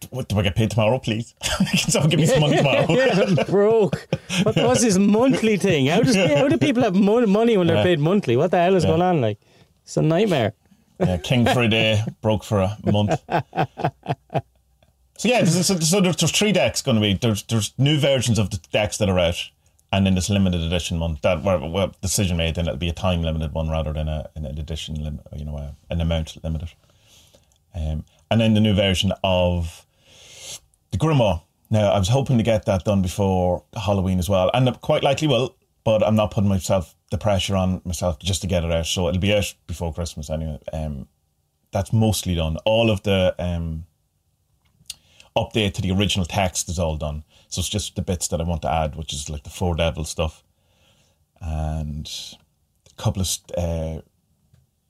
what 0.10 0.28
do 0.28 0.38
I 0.40 0.44
get 0.44 0.56
paid 0.56 0.72
tomorrow, 0.72 1.00
please? 1.00 1.34
Can 1.44 1.92
someone 1.92 2.10
give 2.10 2.20
me 2.20 2.26
some 2.26 2.42
money 2.42 2.58
tomorrow? 2.58 2.86
yeah, 2.90 3.22
I'm 3.28 3.36
broke. 3.46 4.08
What 4.44 4.56
was 4.58 4.82
this 4.82 4.98
monthly 4.98 5.58
thing? 5.58 5.88
How 5.88 6.02
does 6.02 6.16
how 6.16 6.48
do 6.48 6.58
people 6.58 6.84
have 6.84 6.96
mon- 6.96 7.30
money 7.30 7.58
when 7.58 7.68
they're 7.68 7.78
Yeah. 7.78 7.84
paid 7.84 8.00
monthly? 8.00 8.36
What 8.38 8.52
the 8.52 8.58
hell 8.58 8.76
is 8.76 8.84
Yeah. 8.84 8.90
going 8.92 9.02
on? 9.02 9.22
Like, 9.22 9.40
it's 9.84 9.98
a 9.98 10.02
nightmare. 10.02 10.54
Yeah, 11.00 11.18
king 11.18 11.46
for 11.46 11.62
a 11.62 11.68
day, 11.68 12.02
broke 12.22 12.44
for 12.44 12.62
a 12.62 12.78
month. 12.92 13.20
So 15.18 15.30
yeah, 15.30 15.42
there's, 15.42 15.66
so, 15.66 15.80
so 15.80 16.02
there's, 16.02 16.18
there's 16.18 16.32
three 16.32 16.52
decks 16.52 16.82
going 16.82 16.96
to 16.96 17.02
be. 17.02 17.14
There's 17.14 17.44
there's 17.44 17.74
new 17.78 17.98
versions 18.00 18.38
of 18.38 18.50
the 18.50 18.58
decks 18.72 18.98
that 18.98 19.10
are 19.10 19.20
out, 19.20 19.50
and 19.92 20.06
then 20.06 20.16
this 20.16 20.30
limited 20.30 20.62
edition 20.62 21.00
one 21.00 21.18
that 21.22 21.42
where, 21.44 21.58
where 21.60 21.92
decision 22.02 22.38
made. 22.38 22.56
Then 22.56 22.68
it'll 22.68 22.78
be 22.78 22.90
a 22.90 22.94
time 22.94 23.22
limited 23.22 23.54
one 23.54 23.70
rather 23.70 23.94
than 23.94 24.08
a, 24.10 24.30
an 24.36 24.46
edition, 24.46 25.02
lim, 25.04 25.22
you 25.36 25.46
know, 25.46 25.58
a, 25.58 25.76
an 25.90 26.02
amount 26.02 26.38
limited. 26.44 26.70
Um, 27.74 28.04
and 28.30 28.42
then 28.42 28.54
the 28.54 28.60
new 28.60 28.74
version 28.74 29.12
of 29.24 29.86
the 30.92 30.98
Grimoire. 30.98 31.42
Now 31.70 31.92
I 31.92 32.00
was 32.00 32.10
hoping 32.10 32.38
to 32.38 32.44
get 32.44 32.66
that 32.66 32.84
done 32.84 33.02
before 33.02 33.64
Halloween 33.76 34.20
as 34.20 34.30
well, 34.30 34.52
and 34.54 34.80
quite 34.82 35.04
likely 35.04 35.28
will. 35.28 35.56
But 35.84 36.06
I'm 36.06 36.16
not 36.16 36.32
putting 36.32 36.50
myself 36.50 36.96
the 37.12 37.18
pressure 37.18 37.56
on 37.56 37.82
myself 37.86 38.18
just 38.20 38.42
to 38.42 38.48
get 38.48 38.64
it 38.64 38.72
out. 38.72 38.88
So 38.88 39.08
it'll 39.08 39.22
be 39.22 39.36
out 39.36 39.54
before 39.68 39.94
Christmas 39.94 40.30
anyway. 40.32 40.60
Um, 40.74 41.08
that's 41.72 41.94
mostly 41.94 42.34
done. 42.34 42.58
All 42.66 42.90
of 42.90 43.04
the 43.04 43.36
um, 43.38 43.86
update 45.38 45.74
to 45.74 45.82
the 45.82 45.92
original 45.92 46.26
text 46.26 46.70
is 46.70 46.80
all 46.80 46.98
done. 46.98 47.24
So 47.50 47.60
it's 47.60 47.70
just 47.70 47.96
the 47.96 48.02
bits 48.02 48.28
that 48.30 48.42
I 48.42 48.46
want 48.46 48.64
to 48.64 48.72
add, 48.72 48.96
which 48.96 49.14
is 49.14 49.30
like 49.30 49.44
the 49.44 49.52
Four 49.52 49.76
Devil 49.76 50.06
stuff 50.06 50.44
and 51.42 52.10
a 52.90 53.02
couple 53.02 53.22
of 53.22 53.30
uh, 53.58 54.02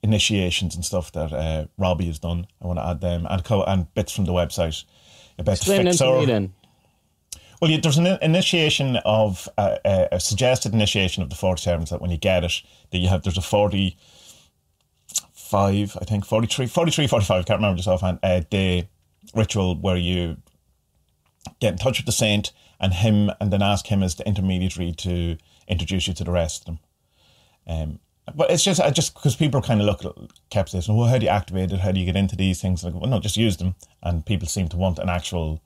initiations 0.06 0.74
and 0.74 0.84
stuff 0.84 1.12
that 1.12 1.32
uh, 1.32 1.66
Robbie 1.76 2.06
has 2.06 2.18
done. 2.18 2.46
I 2.62 2.66
want 2.66 2.78
to 2.78 2.86
add 2.86 3.00
them 3.00 3.26
and 3.28 3.44
co- 3.44 3.64
and 3.64 3.92
bits 3.94 4.12
from 4.14 4.24
the 4.24 4.32
website 4.32 4.84
about 5.38 5.56
Explain 5.56 5.78
the 5.78 5.84
them 5.84 5.92
fixer. 5.92 6.18
me 6.18 6.26
then. 6.26 6.52
Well, 7.60 7.70
yeah, 7.70 7.78
there's 7.82 7.96
an 7.98 8.06
initiation 8.22 8.96
of 9.04 9.48
uh, 9.56 9.76
uh, 9.84 10.08
a 10.12 10.20
suggested 10.20 10.74
initiation 10.74 11.22
of 11.22 11.30
the 11.30 11.36
47s 11.36 11.88
that 11.88 12.00
when 12.02 12.10
you 12.10 12.18
get 12.18 12.44
it, 12.44 12.62
that 12.90 12.98
you 12.98 13.08
have 13.08 13.22
there's 13.22 13.38
a 13.38 13.42
45, 13.42 13.96
I 16.00 16.04
think 16.04 16.26
43, 16.26 16.66
43, 16.66 17.06
45, 17.06 17.40
I 17.40 17.42
can't 17.44 17.58
remember 17.58 17.76
just 17.78 17.88
offhand, 17.88 18.18
uh, 18.22 18.40
day 18.50 18.90
ritual 19.34 19.74
where 19.76 19.96
you 19.96 20.36
get 21.60 21.72
in 21.72 21.78
touch 21.78 21.98
with 21.98 22.06
the 22.06 22.12
saint 22.12 22.52
and 22.78 22.92
him, 22.92 23.30
and 23.40 23.50
then 23.50 23.62
ask 23.62 23.86
him 23.86 24.02
as 24.02 24.16
the 24.16 24.26
intermediary 24.28 24.92
to 24.92 25.38
introduce 25.66 26.06
you 26.06 26.12
to 26.14 26.24
the 26.24 26.32
rest 26.32 26.60
of 26.60 26.66
them. 26.66 26.78
Um, 27.66 28.00
but 28.34 28.50
it's 28.50 28.64
just, 28.64 28.80
I 28.80 28.90
just 28.90 29.14
because 29.14 29.36
people 29.36 29.62
kind 29.62 29.80
of 29.80 29.86
look, 29.86 30.04
at 30.04 30.12
kept 30.50 30.70
saying, 30.70 30.84
well, 30.88 31.06
how 31.08 31.18
do 31.18 31.24
you 31.26 31.30
activate 31.30 31.70
it? 31.72 31.80
How 31.80 31.92
do 31.92 32.00
you 32.00 32.06
get 32.06 32.16
into 32.16 32.36
these 32.36 32.60
things? 32.60 32.82
Like, 32.84 32.94
well, 32.94 33.08
no, 33.08 33.20
just 33.20 33.36
use 33.36 33.56
them. 33.56 33.74
And 34.02 34.24
people 34.26 34.48
seem 34.48 34.68
to 34.68 34.76
want 34.76 34.98
an 34.98 35.08
actual 35.08 35.60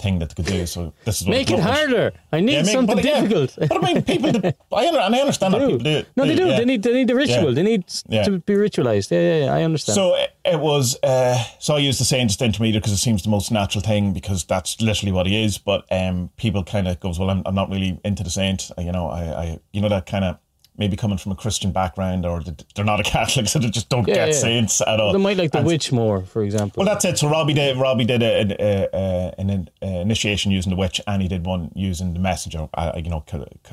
thing 0.00 0.18
that 0.18 0.30
they 0.30 0.34
could 0.42 0.46
do. 0.46 0.66
So 0.66 0.92
this 1.04 1.20
is 1.20 1.26
what 1.28 1.36
Make 1.36 1.50
it 1.50 1.60
harder. 1.60 2.12
I 2.32 2.40
need 2.40 2.54
Yeah, 2.54 2.62
make- 2.62 2.72
something 2.72 2.96
but 2.96 3.04
again- 3.04 3.28
difficult. 3.28 3.68
But 3.68 3.84
I 3.84 3.92
mean, 3.94 4.02
people. 4.02 4.32
Do, 4.32 4.40
I, 4.72 4.84
and 4.86 5.14
I 5.14 5.20
understand 5.20 5.54
that 5.54 5.60
people 5.60 5.78
do. 5.78 5.90
it- 5.90 6.08
No, 6.16 6.26
they 6.26 6.34
do. 6.34 6.46
yeah. 6.46 6.56
They 6.58 6.64
need 6.64 6.82
they 6.82 6.92
need 6.92 7.08
the 7.08 7.14
ritual. 7.14 7.48
Yeah. 7.50 7.54
They 7.54 7.62
need 7.62 7.86
to 7.86 8.38
be 8.40 8.54
ritualized. 8.54 9.10
Yeah, 9.12 9.20
yeah, 9.20 9.44
yeah. 9.44 9.54
I 9.54 9.62
understand. 9.62 9.94
So 9.94 10.16
it, 10.16 10.30
it 10.44 10.58
was. 10.58 10.98
Uh, 11.04 11.40
so 11.60 11.76
I 11.76 11.78
used 11.78 12.00
the 12.00 12.04
saying 12.04 12.28
just 12.28 12.42
intermediate 12.42 12.82
because 12.82 12.94
it 12.94 13.02
seems 13.02 13.22
the 13.22 13.28
most 13.30 13.52
natural 13.52 13.82
thing 13.82 14.12
because 14.12 14.44
that's 14.44 14.80
literally 14.80 15.12
what 15.12 15.26
he 15.26 15.44
is. 15.44 15.58
But 15.58 15.84
um, 15.92 16.30
people 16.36 16.64
kind 16.64 16.88
of 16.88 16.98
goes, 16.98 17.18
well, 17.20 17.30
I'm, 17.30 17.42
I'm 17.46 17.54
not 17.54 17.70
really 17.70 18.00
into 18.04 18.24
the 18.24 18.30
saint. 18.30 18.70
You 18.78 18.90
know, 18.92 19.08
I, 19.08 19.22
I 19.44 19.60
you 19.72 19.80
know 19.80 19.88
that 19.90 20.06
kind 20.06 20.24
of 20.24 20.38
maybe 20.78 20.96
coming 20.96 21.18
from 21.18 21.32
a 21.32 21.34
Christian 21.36 21.70
background 21.72 22.24
or 22.24 22.40
th- 22.40 22.56
they're 22.74 22.84
not 22.84 22.98
a 23.00 23.02
Catholic, 23.16 23.46
so 23.48 23.58
they 23.58 23.68
just 23.70 23.88
don't 23.88 24.06
Yeah, 24.08 24.14
get 24.14 24.28
yeah. 24.28 24.34
saints 24.34 24.80
at 24.80 25.00
all. 25.00 25.12
they 25.12 25.18
might 25.18 25.36
like 25.36 25.52
the 25.52 25.58
And- 25.58 25.66
witch 25.66 25.92
more, 25.92 26.22
for 26.24 26.42
example. 26.42 26.82
Well, 26.82 26.92
that's 26.92 27.04
it. 27.04 27.18
So 27.18 27.28
Robbie 27.28 27.52
did. 27.54 27.76
Robbie 27.76 28.04
did 28.06 28.22
a, 28.22 28.40
a, 28.58 28.88
a, 28.92 29.34
an 29.38 29.68
uh, 29.82 29.86
initiation 29.86 30.50
using 30.50 30.70
the 30.70 30.76
witch, 30.76 31.00
and 31.06 31.20
he 31.22 31.28
did 31.28 31.44
one 31.46 31.70
using 31.74 32.14
the 32.14 32.20
messenger. 32.20 32.68
Uh, 32.74 32.92
you 32.96 33.10
know, 33.10 33.22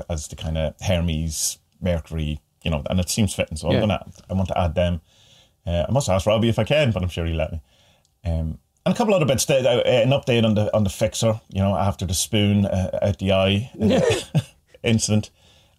as 0.09 0.27
the 0.27 0.35
kind 0.35 0.57
of 0.57 0.73
Hermes, 0.81 1.57
Mercury. 1.81 2.41
You 2.63 2.71
know, 2.71 2.83
and 2.89 2.99
it 2.99 3.09
seems 3.09 3.33
fitting. 3.33 3.55
So 3.55 3.69
Yeah. 3.71 3.75
I'm 3.77 3.81
gonna. 3.87 4.05
I 4.29 4.33
want 4.33 4.49
to 4.49 4.57
add 4.59 4.75
them. 4.75 4.99
Uh, 5.65 5.85
I 5.87 5.91
must 5.91 6.09
ask 6.09 6.25
Robbie 6.25 6.49
if 6.49 6.59
I 6.59 6.65
can, 6.65 6.91
but 6.91 7.01
I'm 7.03 7.09
sure 7.09 7.25
he'll 7.25 7.37
let 7.37 7.51
me. 7.53 7.61
Um, 8.25 8.59
and 8.85 8.93
a 8.93 8.97
couple 8.97 9.13
other 9.13 9.25
bits. 9.25 9.45
That, 9.45 9.65
uh, 9.65 9.79
an 9.87 10.09
update 10.09 10.43
on 10.43 10.55
the 10.55 10.75
on 10.75 10.83
the 10.83 10.89
fixer. 10.89 11.39
You 11.53 11.61
know, 11.61 11.75
after 11.77 12.05
the 12.05 12.13
spoon 12.13 12.65
uh, 12.65 12.99
out 13.01 13.19
the 13.19 13.31
eye 13.31 13.71
uh, 13.81 14.41
incident, 14.83 15.29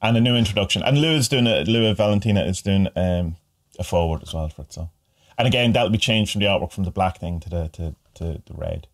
and 0.02 0.16
a 0.16 0.20
new 0.20 0.34
introduction. 0.36 0.82
And 0.82 1.00
Lou 1.00 1.14
is 1.14 1.28
doing 1.28 1.46
a 1.46 1.62
Lou 1.64 1.92
Valentina 1.94 2.42
is 2.44 2.62
doing 2.62 2.88
um, 2.96 3.36
a 3.78 3.84
forward 3.84 4.22
as 4.22 4.32
well 4.34 4.48
for 4.48 4.62
it. 4.62 4.72
So, 4.72 4.90
and 5.38 5.46
again, 5.46 5.72
that'll 5.72 5.90
be 5.90 5.98
changed 5.98 6.32
from 6.32 6.40
the 6.40 6.46
artwork 6.46 6.72
from 6.72 6.84
the 6.84 6.90
black 6.90 7.18
thing 7.18 7.40
to 7.40 7.48
the 7.48 7.68
to, 7.72 7.94
to 8.14 8.42
the 8.46 8.54
red. 8.54 8.86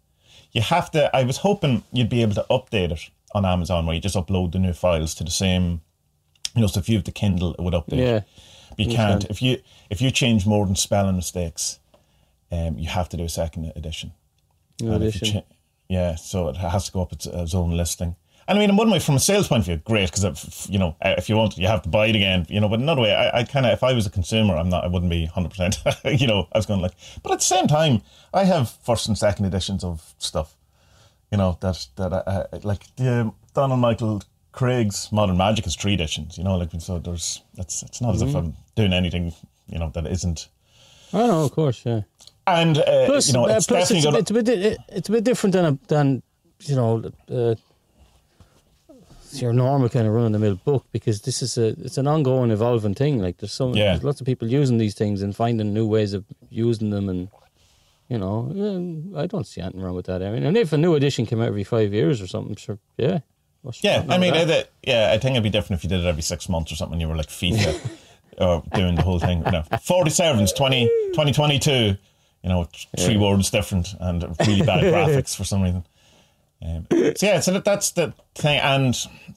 You 0.52 0.62
have 0.62 0.90
to. 0.92 1.14
I 1.14 1.24
was 1.24 1.38
hoping 1.38 1.84
you'd 1.92 2.08
be 2.08 2.22
able 2.22 2.34
to 2.34 2.46
update 2.50 2.90
it 2.92 3.10
on 3.34 3.44
Amazon, 3.44 3.86
where 3.86 3.94
you 3.94 4.00
just 4.00 4.16
upload 4.16 4.52
the 4.52 4.58
new 4.58 4.72
files 4.72 5.14
to 5.16 5.24
the 5.24 5.30
same. 5.30 5.80
You 6.54 6.62
know, 6.62 6.66
so 6.68 6.80
if 6.80 6.88
you 6.88 6.96
have 6.96 7.04
the 7.04 7.12
Kindle, 7.12 7.52
it 7.54 7.60
would 7.60 7.74
update. 7.74 7.98
Yeah. 7.98 8.20
But 8.70 8.86
you 8.86 8.96
can't 8.96 9.24
if 9.26 9.42
you 9.42 9.58
if 9.90 10.00
you 10.00 10.10
change 10.10 10.46
more 10.46 10.66
than 10.66 10.76
spelling 10.76 11.16
mistakes, 11.16 11.78
um, 12.50 12.78
you 12.78 12.88
have 12.88 13.08
to 13.10 13.16
do 13.16 13.24
a 13.24 13.28
second 13.28 13.72
edition. 13.76 14.12
New 14.80 14.92
And 14.92 15.04
if 15.04 15.14
you 15.14 15.18
edition. 15.18 15.40
cha- 15.42 15.54
yeah, 15.88 16.14
so 16.16 16.48
it 16.48 16.56
has 16.56 16.86
to 16.86 16.92
go 16.92 17.02
up 17.02 17.12
its, 17.12 17.26
its 17.26 17.54
own 17.54 17.70
listing. 17.70 18.16
And 18.48 18.58
I 18.58 18.60
mean, 18.60 18.70
in 18.70 18.76
one 18.76 18.90
way, 18.90 19.00
from 19.00 19.16
a 19.16 19.20
sales 19.20 19.48
point 19.48 19.60
of 19.60 19.66
view, 19.66 19.76
great 19.78 20.10
because 20.10 20.22
if 20.22 20.70
you 20.70 20.78
know 20.78 20.96
if 21.02 21.28
you 21.28 21.36
want, 21.36 21.58
you 21.58 21.66
have 21.66 21.82
to 21.82 21.88
buy 21.88 22.06
it 22.06 22.16
again. 22.16 22.46
You 22.48 22.60
know, 22.60 22.68
but 22.68 22.78
another 22.78 23.02
way, 23.02 23.14
I, 23.14 23.40
I 23.40 23.44
kind 23.44 23.66
of 23.66 23.72
if 23.72 23.82
I 23.82 23.92
was 23.92 24.06
a 24.06 24.10
consumer, 24.10 24.56
I'm 24.56 24.68
not, 24.68 24.84
I 24.84 24.86
wouldn't 24.86 25.10
be 25.10 25.26
hundred 25.26 25.50
percent. 25.50 25.78
You 26.04 26.26
know, 26.26 26.48
I 26.52 26.58
was 26.58 26.66
going 26.66 26.80
like, 26.80 26.94
but 27.22 27.32
at 27.32 27.38
the 27.38 27.44
same 27.44 27.66
time, 27.66 28.02
I 28.32 28.44
have 28.44 28.70
first 28.70 29.08
and 29.08 29.18
second 29.18 29.44
editions 29.44 29.82
of 29.82 30.14
stuff. 30.18 30.56
You 31.32 31.38
know 31.38 31.58
that 31.60 31.86
that 31.96 32.12
I, 32.12 32.46
I, 32.52 32.60
like 32.62 32.94
the 32.96 33.32
Donald 33.54 33.80
Michael 33.80 34.22
Kraig's 34.52 35.10
Modern 35.10 35.36
Magick 35.36 35.66
is 35.66 35.74
three 35.74 35.94
editions. 35.94 36.38
You 36.38 36.44
know, 36.44 36.56
like 36.56 36.70
so 36.78 36.98
there's 36.98 37.42
it's 37.58 37.82
it's 37.82 38.00
not 38.00 38.14
as 38.14 38.22
if 38.22 38.34
I'm 38.34 38.54
doing 38.76 38.92
anything. 38.92 39.34
You 39.66 39.80
know 39.80 39.90
that 39.90 40.06
isn't. 40.06 40.48
I 41.12 41.26
know, 41.26 41.44
of 41.44 41.52
course, 41.52 41.82
yeah. 41.84 42.02
And 42.46 42.78
uh, 42.78 43.06
Plus, 43.06 43.26
you 43.26 43.34
know, 43.34 43.44
uh, 43.46 43.56
it's 43.56 43.66
plus 43.66 43.88
definitely 43.88 43.96
it's, 43.98 44.06
going 44.06 44.16
it's 44.16 44.30
a 44.30 44.34
bit 44.34 44.48
it, 44.48 44.78
it's 44.88 45.08
a 45.08 45.12
bit 45.12 45.24
different 45.24 45.52
than 45.52 45.64
a, 45.64 45.78
than 45.88 46.22
you 46.60 46.76
know 46.76 47.10
uh, 47.28 47.54
your 49.42 49.52
normal 49.52 49.88
kind 49.88 50.06
of 50.06 50.12
run 50.14 50.26
of 50.26 50.32
the 50.32 50.38
mill 50.38 50.56
book 50.64 50.84
because 50.92 51.22
this 51.22 51.42
is 51.42 51.56
a 51.58 51.68
it's 51.84 51.98
an 51.98 52.06
ongoing 52.06 52.50
evolving 52.50 52.94
thing. 52.94 53.20
Like 53.20 53.38
there's 53.38 53.52
so 53.52 53.74
Yeah. 53.74 53.92
there's 53.92 54.04
lots 54.04 54.20
of 54.20 54.26
people 54.26 54.48
using 54.48 54.78
these 54.78 54.94
things 54.94 55.22
and 55.22 55.34
finding 55.34 55.72
new 55.74 55.86
ways 55.86 56.12
of 56.12 56.24
using 56.50 56.90
them 56.90 57.08
and. 57.08 57.28
You 58.08 58.18
know, 58.18 58.52
I 59.16 59.26
don't 59.26 59.44
see 59.48 59.60
anything 59.60 59.80
wrong 59.80 59.96
with 59.96 60.06
that. 60.06 60.22
I 60.22 60.30
mean, 60.30 60.44
and 60.44 60.56
if 60.56 60.72
a 60.72 60.76
new 60.78 60.94
edition 60.94 61.26
came 61.26 61.40
out 61.40 61.48
every 61.48 61.64
five 61.64 61.92
years 61.92 62.22
or 62.22 62.28
something, 62.28 62.54
sure, 62.54 62.78
yeah. 62.96 63.18
Yeah, 63.80 64.04
I 64.08 64.16
mean, 64.16 64.32
that? 64.32 64.48
uh, 64.48 64.62
yeah, 64.86 65.10
I 65.12 65.18
think 65.18 65.32
it'd 65.32 65.42
be 65.42 65.50
different 65.50 65.80
if 65.80 65.82
you 65.82 65.90
did 65.90 66.04
it 66.04 66.06
every 66.06 66.22
six 66.22 66.48
months 66.48 66.70
or 66.70 66.76
something. 66.76 67.00
You 67.00 67.08
were 67.08 67.16
like 67.16 67.26
FIFA 67.26 67.80
or 68.38 68.62
doing 68.74 68.94
the 68.94 69.02
whole 69.02 69.18
thing. 69.18 69.40
No, 69.40 69.62
47s, 69.72 70.54
20, 70.54 70.86
2022, 71.14 71.72
you 71.72 71.96
know, 72.48 72.68
three 72.96 73.16
words 73.16 73.50
different 73.50 73.88
and 73.98 74.22
really 74.46 74.62
bad 74.62 74.84
graphics 74.94 75.34
for 75.34 75.42
some 75.42 75.62
reason. 75.62 75.84
Um, 76.62 76.86
so 76.90 77.26
yeah, 77.26 77.40
so 77.40 77.52
that, 77.52 77.64
that's 77.64 77.90
the 77.92 78.14
thing. 78.34 78.58
And 78.60 78.96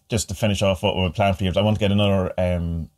just 0.10 0.30
to 0.30 0.36
finish 0.36 0.62
off 0.62 0.84
what 0.84 0.96
we're 0.96 1.10
planning 1.10 1.36
for 1.36 1.44
years, 1.44 1.58
I 1.58 1.62
want 1.62 1.76
to 1.78 1.80
get 1.80 1.92
another 1.92 2.34
um, 2.40 2.90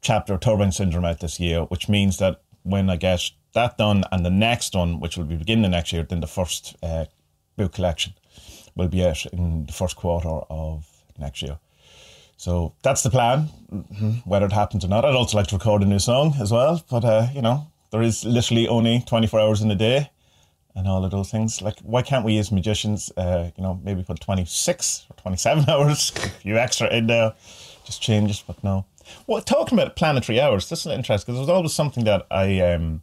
chapter 0.00 0.34
of 0.34 0.40
Turbine 0.40 0.72
Syndrome 0.72 1.04
out 1.04 1.20
this 1.20 1.38
year, 1.40 1.62
which 1.62 1.88
means 1.88 2.18
that 2.18 2.42
when 2.62 2.90
I 2.90 2.96
get 2.96 3.30
that 3.54 3.78
done 3.78 4.04
and 4.12 4.24
the 4.24 4.30
next 4.30 4.74
one, 4.74 5.00
which 5.00 5.16
will 5.16 5.24
be 5.24 5.36
beginning 5.36 5.70
next 5.70 5.92
year, 5.92 6.02
then 6.02 6.20
the 6.20 6.26
first 6.26 6.76
uh, 6.82 7.06
book 7.56 7.72
collection 7.72 8.12
will 8.74 8.88
be 8.88 9.04
out 9.06 9.24
in 9.26 9.66
the 9.66 9.72
first 9.72 9.96
quarter 9.96 10.28
of 10.28 10.86
next 11.18 11.42
year. 11.42 11.58
So 12.36 12.74
that's 12.82 13.02
the 13.02 13.10
plan. 13.10 13.48
Mhm. 13.72 14.26
Whether 14.26 14.46
it 14.46 14.52
happens 14.52 14.84
or 14.84 14.88
not, 14.88 15.04
I'd 15.04 15.14
also 15.14 15.38
like 15.38 15.46
to 15.48 15.56
record 15.56 15.82
a 15.82 15.86
new 15.86 15.98
song 15.98 16.34
as 16.38 16.52
well. 16.52 16.84
But 16.90 17.04
uh, 17.04 17.28
you 17.32 17.40
know, 17.40 17.66
there 17.90 18.02
is 18.02 18.24
literally 18.24 18.68
only 18.68 19.02
twenty 19.06 19.26
four 19.26 19.40
hours 19.40 19.62
in 19.62 19.70
a 19.70 19.74
day, 19.74 20.10
and 20.76 20.86
all 20.86 21.04
of 21.04 21.10
those 21.10 21.30
things. 21.30 21.62
Like, 21.62 21.80
why 21.80 22.02
can't 22.02 22.24
we 22.24 22.38
as 22.38 22.52
magicians, 22.52 23.10
uh, 23.16 23.50
you 23.56 23.62
know, 23.62 23.80
maybe 23.82 24.04
put 24.04 24.20
twenty 24.20 24.44
six 24.44 25.06
or 25.10 25.16
twenty 25.16 25.38
seven 25.38 25.64
hours, 25.70 26.12
a 26.16 26.28
few 26.28 26.56
extra 26.58 26.88
in 26.94 27.08
there, 27.08 27.34
just 27.84 28.02
change 28.02 28.30
it. 28.30 28.44
But 28.46 28.62
no. 28.62 28.84
Well, 29.26 29.40
talking 29.40 29.78
about 29.78 29.96
planetary 29.96 30.40
hours, 30.40 30.68
this 30.68 30.80
is 30.80 30.92
interesting 30.92 31.32
because 31.32 31.38
it 31.38 31.40
was 31.40 31.48
always 31.48 31.72
something 31.72 32.04
that 32.04 32.26
I 32.30 32.60
um, 32.60 33.02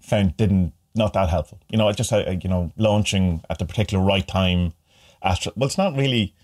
found 0.00 0.36
didn't 0.36 0.72
not 0.94 1.12
that 1.14 1.30
helpful. 1.30 1.60
You 1.70 1.78
know, 1.78 1.88
I 1.88 1.92
just 1.92 2.12
uh, 2.12 2.34
you 2.42 2.50
know 2.50 2.72
launching 2.76 3.42
at 3.48 3.58
the 3.58 3.64
particular 3.64 4.04
right 4.04 4.26
time. 4.26 4.74
Astro- 5.22 5.52
well, 5.54 5.66
it's 5.66 5.78
not 5.78 5.96
really 5.96 6.34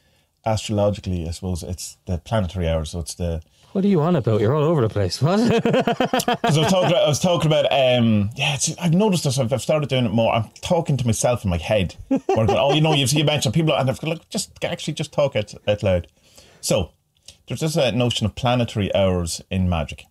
astrologically, 0.47 1.27
I 1.27 1.33
suppose. 1.33 1.63
It's 1.63 1.99
the 2.07 2.19
planetary 2.19 2.69
hours, 2.69 2.91
so 2.91 3.01
it's 3.01 3.15
the 3.15 3.43
what 3.73 3.85
are 3.85 3.89
you 3.89 4.01
on 4.01 4.17
about? 4.17 4.41
You're 4.41 4.55
all 4.55 4.65
over 4.65 4.81
the 4.83 4.89
place. 4.89 5.21
What? 5.23 5.39
because 5.63 6.57
I 6.57 6.61
was 6.63 6.71
talking 6.71 6.91
about, 6.91 7.05
I 7.05 7.09
was 7.09 7.21
talking 7.21 7.47
about 7.51 7.65
um 7.73 8.31
yeah 8.37 8.55
it's, 8.55 8.77
I've 8.79 8.95
noticed 8.95 9.25
this 9.25 9.39
I've, 9.39 9.53
I've 9.53 9.63
started 9.63 9.89
doing 9.89 10.07
it 10.07 10.13
more 10.13 10.33
I'm 10.33 10.49
talking 10.63 10.97
to 10.97 11.07
myself 11.07 11.45
in 11.45 11.51
my 11.51 11.59
head 11.59 11.97
going, 12.11 12.51
oh 12.51 12.73
you 12.75 12.81
know 12.81 12.95
you've 12.95 13.13
you 13.13 13.25
mentioned 13.25 13.55
people 13.55 13.75
and 13.75 13.89
I've 13.91 14.01
got 14.01 14.11
like 14.11 14.29
just 14.29 14.63
actually 14.65 14.95
just 14.95 15.13
talk 15.13 15.37
it 15.37 15.55
out 15.67 15.83
loud 15.83 16.07
so 16.61 16.93
there's 17.47 17.61
this 17.61 17.77
uh, 17.77 17.91
notion 17.91 18.27
of 18.27 18.35
planetary 18.35 18.95
hours 18.95 19.41
in 19.51 19.69
magic 19.69 20.05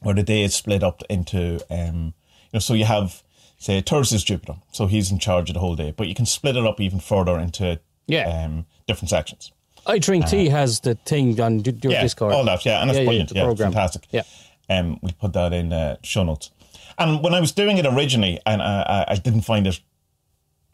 where 0.00 0.14
the 0.14 0.22
day 0.22 0.42
is 0.42 0.54
split 0.54 0.82
up 0.82 1.02
into 1.10 1.60
um 1.70 2.14
you 2.44 2.50
know 2.54 2.60
so 2.60 2.74
you 2.74 2.84
have 2.84 3.22
say 3.58 3.80
Thursday's 3.80 4.22
Jupiter 4.24 4.56
so 4.72 4.86
he's 4.86 5.10
in 5.10 5.18
charge 5.18 5.50
of 5.50 5.54
the 5.54 5.60
whole 5.60 5.76
day 5.76 5.92
but 5.96 6.08
you 6.08 6.14
can 6.14 6.26
split 6.26 6.56
it 6.56 6.64
up 6.66 6.80
even 6.80 7.00
further 7.00 7.38
into 7.38 7.80
Yeah. 8.06 8.44
um 8.44 8.66
different 8.86 9.10
sections 9.10 9.50
I 9.86 9.98
Drink 9.98 10.26
Tea 10.26 10.48
has 10.48 10.80
the 10.80 10.94
thing 10.96 11.40
on 11.40 11.60
your 11.64 11.74
Uh, 11.74 11.88
yeah, 11.90 12.02
Discord. 12.02 12.32
all 12.32 12.44
that, 12.44 12.64
yeah, 12.64 12.80
and 12.80 12.90
that's 12.90 12.96
Yeah, 12.96 13.02
yeah, 13.02 13.06
brilliant. 13.08 13.32
Yeah, 13.32 13.44
program. 13.44 13.72
fantastic. 13.72 14.06
Yeah. 14.10 14.22
um, 14.68 14.98
we 15.02 15.12
put 15.12 15.32
that 15.34 15.52
in 15.52 15.72
uh, 15.72 15.96
show 16.02 16.24
notes. 16.24 16.50
And 16.98 17.22
when 17.22 17.34
I 17.34 17.40
was 17.40 17.52
doing 17.52 17.78
it 17.78 17.86
originally, 17.86 18.40
and 18.46 18.60
I, 18.62 18.82
I, 19.08 19.12
I 19.12 19.16
didn't 19.16 19.42
find 19.42 19.66
it 19.66 19.80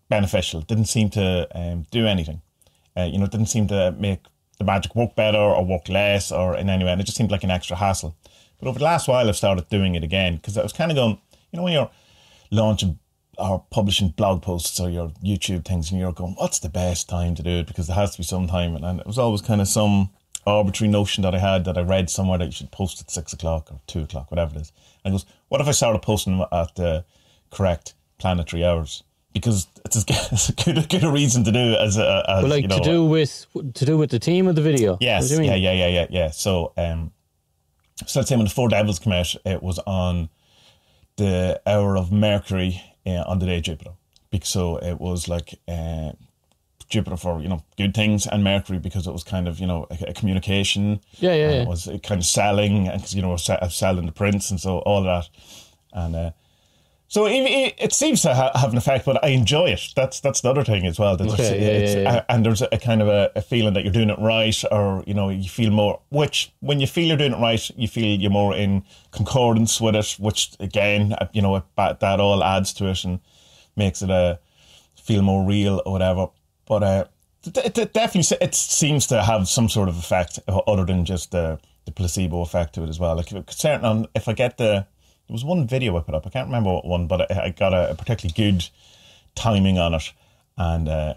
beneficial, 0.09 0.61
it 0.61 0.67
didn't 0.67 0.87
seem 0.87 1.11
to 1.11 1.49
um, 1.55 1.87
do 1.91 2.07
anything. 2.07 2.41
Uh, 2.97 3.03
you 3.05 3.19
know, 3.19 3.25
it 3.25 3.31
didn't 3.31 3.47
seem 3.49 3.67
to 3.69 3.93
make 3.99 4.21
the 4.59 4.65
magic 4.65 4.95
work 4.95 5.15
better 5.15 5.39
or 5.39 5.65
work 5.65 5.89
less 5.89 6.31
or 6.33 6.57
in 6.57 6.71
any 6.71 6.85
way, 6.85 6.93
and 6.93 7.01
it 7.01 7.05
just 7.05 7.17
seemed 7.17 7.31
like 7.31 7.45
an 7.45 7.51
extra 7.51 7.77
hassle. 7.77 8.17
But 8.59 8.69
over 8.69 8.79
the 8.79 8.85
last 8.85 9.09
while, 9.09 9.29
I've 9.29 9.37
started 9.37 9.69
doing 9.69 9.95
it 9.95 10.05
again 10.05 10.37
because 10.37 10.57
I 10.57 10.63
was 10.63 10.73
kind 10.73 10.91
of 10.91 10.97
going, 10.97 11.19
you 11.51 11.57
know, 11.57 11.63
when 11.65 11.73
you're 11.73 11.91
launching 12.51 12.99
or 13.39 13.65
publishing 13.71 14.09
blog 14.11 14.43
posts 14.43 14.79
or 14.79 14.91
your 14.91 15.09
YouTube 15.25 15.65
things, 15.65 15.91
and 15.91 15.99
you're 16.01 16.13
going, 16.13 16.35
what's 16.35 16.59
the 16.59 16.69
best 16.69 17.09
time 17.09 17.35
to 17.35 17.43
do 17.43 17.51
it? 17.51 17.67
Because 17.67 17.87
there 17.87 17.97
has 17.97 18.13
to 18.13 18.19
be 18.19 18.25
some 18.25 18.47
time, 18.47 18.77
and, 18.77 18.85
and 18.85 19.01
it 19.01 19.07
was 19.07 19.19
always 19.19 19.41
kind 19.41 19.61
of 19.61 19.69
some 19.69 20.11
arbitrary 20.47 20.91
notion 20.91 21.23
that 21.23 21.35
I 21.35 21.39
had 21.39 21.65
that 21.65 21.79
I 21.79 21.83
read 21.83 22.11
somewhere 22.11 22.39
that 22.39 22.47
you 22.47 22.53
should 22.53 22.71
post 22.73 23.01
at 23.01 23.11
six 23.11 23.33
o'clock 23.33 23.69
or 23.71 23.81
two 23.87 24.01
o'clock, 24.01 24.31
whatever 24.31 24.57
it 24.57 24.63
is. 24.63 24.73
And 25.05 25.13
it 25.13 25.15
goes, 25.15 25.27
what 25.49 25.61
if 25.61 25.69
I 25.69 25.73
started 25.73 26.03
posting 26.03 26.45
at 26.53 26.75
the 26.75 27.05
correct 27.51 27.95
planetary 28.19 28.65
hours? 28.65 29.03
Because 29.33 29.67
it's 29.85 29.97
as, 29.97 30.05
it's 30.33 30.49
a 30.49 30.53
good, 30.53 30.89
good 30.89 31.05
a 31.05 31.11
reason 31.11 31.45
to 31.45 31.53
do 31.53 31.75
as 31.75 31.97
a 31.97 32.25
as, 32.29 32.43
But 32.43 32.51
like 32.51 32.63
you 32.63 32.69
know, 32.69 32.79
to 32.79 32.85
do 32.85 33.05
with 33.05 33.47
to 33.75 33.85
do 33.85 33.97
with 33.97 34.11
the 34.11 34.19
team 34.19 34.47
of 34.47 34.57
the 34.57 34.63
video. 34.63 34.99
Yes, 35.01 35.23
What 35.23 35.29
do 35.29 35.35
you 35.35 35.41
mean? 35.51 35.63
yeah, 35.63 35.73
yeah, 35.73 35.87
yeah, 35.87 36.01
yeah, 36.01 36.07
yeah. 36.11 36.31
So, 36.31 36.73
um, 36.77 37.13
so 38.07 38.21
let's 38.21 38.29
say 38.29 38.37
when 38.37 38.45
the 38.45 38.51
Four 38.51 38.69
Devils 38.69 38.99
came 38.99 39.13
out, 39.13 39.35
it 39.47 39.63
was 39.63 39.79
on 39.81 40.29
the 41.17 41.61
hour 41.67 41.97
of 41.97 42.11
Mercury 42.13 42.83
uh, 43.07 43.25
on 43.27 43.39
the 43.39 43.47
day 43.47 43.59
of 43.59 43.63
Jupiter. 43.63 43.93
Because 44.31 44.49
so 44.49 44.77
it 44.77 45.01
was 45.01 45.29
like 45.29 45.59
uh, 45.69 46.13
Jupiter 46.89 47.17
for 47.17 47.41
you 47.41 47.49
know 47.49 47.63
good 47.77 47.95
things, 47.95 48.27
and 48.27 48.43
Mercury 48.43 48.79
because 48.79 49.07
it 49.07 49.13
was 49.13 49.25
kind 49.25 49.47
of 49.47 49.61
you 49.61 49.67
know 49.67 49.87
a, 49.91 50.11
a 50.11 50.13
communication. 50.15 51.01
Yeah, 51.19 51.35
yeah, 51.35 51.51
yeah. 51.51 51.63
It 51.63 51.69
was 51.69 51.89
kind 52.03 52.21
of 52.21 52.25
selling, 52.25 52.89
and 52.89 53.01
because 53.01 53.15
you 53.15 53.23
know 53.23 53.37
selling 53.37 54.07
the 54.07 54.13
prints, 54.13 54.51
and 54.51 54.61
so 54.61 54.79
all 54.79 55.03
that, 55.03 55.29
and. 55.93 56.17
Uh, 56.17 56.31
so 57.13 57.27
it, 57.27 57.33
it, 57.43 57.75
it 57.79 57.93
seems 57.93 58.23
to 58.23 58.35
ha- 58.35 58.53
have 58.55 58.73
an 58.73 58.79
effect, 58.79 59.05
but 59.05 59.23
I 59.23 59.29
enjoy 59.29 59.67
it. 59.67 59.83
That's 59.95 60.19
that's 60.21 60.41
the 60.41 60.49
other 60.49 60.65
thing 60.65 60.87
as 60.87 60.99
well. 60.99 61.15
that 61.19 61.29
Okay, 61.35 61.61
yeah, 61.61 61.67
it's- 61.67 61.95
yeah, 61.95 62.03
yeah. 62.05 62.13
uh, 62.15 62.25
and 62.31 62.47
there's 62.47 62.63
a, 62.63 62.69
a 62.73 62.79
kind 62.79 63.03
of 63.03 63.09
a, 63.09 63.31
a 63.37 63.43
feeling 63.43 63.75
that 63.75 63.85
you're 63.85 63.93
doing 63.93 64.09
it 64.09 64.19
right, 64.19 64.59
or 64.71 65.05
you 65.07 65.13
know, 65.13 65.29
you 65.29 65.47
feel 65.51 65.71
more. 65.71 66.01
Which 66.09 66.53
when 66.61 66.81
you 66.81 66.87
feel 66.87 67.07
you're 67.09 67.19
doing 67.19 67.35
it 67.35 67.39
right, 67.39 67.71
you 67.77 67.87
feel 67.87 68.19
you're 68.19 68.31
more 68.31 68.55
in 68.57 68.85
concordance 69.11 69.79
with 69.79 69.95
it. 69.95 70.17
Which 70.19 70.53
again, 70.59 71.13
uh, 71.13 71.29
you 71.35 71.43
know, 71.43 71.57
it, 71.57 71.65
that 71.77 72.19
all 72.19 72.43
adds 72.43 72.73
to 72.75 72.87
it 72.89 73.05
and 73.05 73.21
makes 73.77 74.01
it 74.01 74.11
uh, 74.11 74.37
feel 74.97 75.21
more 75.21 75.45
real 75.47 75.83
or 75.85 75.93
whatever. 75.93 76.29
But 76.67 76.83
uh, 76.83 77.05
it, 77.45 77.77
it 77.77 77.93
definitely 77.93 78.39
it 78.41 78.55
seems 78.55 79.07
to 79.09 79.23
have 79.23 79.49
some 79.49 79.69
sort 79.69 79.91
of 79.91 79.99
effect 79.99 80.39
other 80.49 80.87
than 80.87 81.05
just 81.05 81.31
the 81.31 81.59
the 81.85 81.93
placebo 81.93 82.41
effect 82.41 82.75
to 82.77 82.85
it 82.85 82.89
as 82.89 82.99
well. 82.99 83.17
Like 83.17 83.29
certain 83.51 84.07
if 84.15 84.29
I 84.29 84.33
get 84.33 84.57
the 84.57 84.87
there 85.29 85.35
was 85.35 85.45
one 85.45 85.67
video 85.67 85.97
I 85.97 86.01
put 86.01 86.15
up. 86.15 86.27
I 86.27 86.31
can't 86.31 86.47
remember 86.49 86.73
what 86.73 86.85
one, 86.87 87.07
but 87.07 87.31
I, 87.33 87.45
I 87.45 87.49
got 87.51 87.73
a, 87.73 87.91
a 87.91 87.95
particularly 87.95 88.35
good 88.37 88.69
timing 89.35 89.79
on 89.79 89.95
it, 89.95 90.13
and 90.59 90.89
uh, 90.89 91.15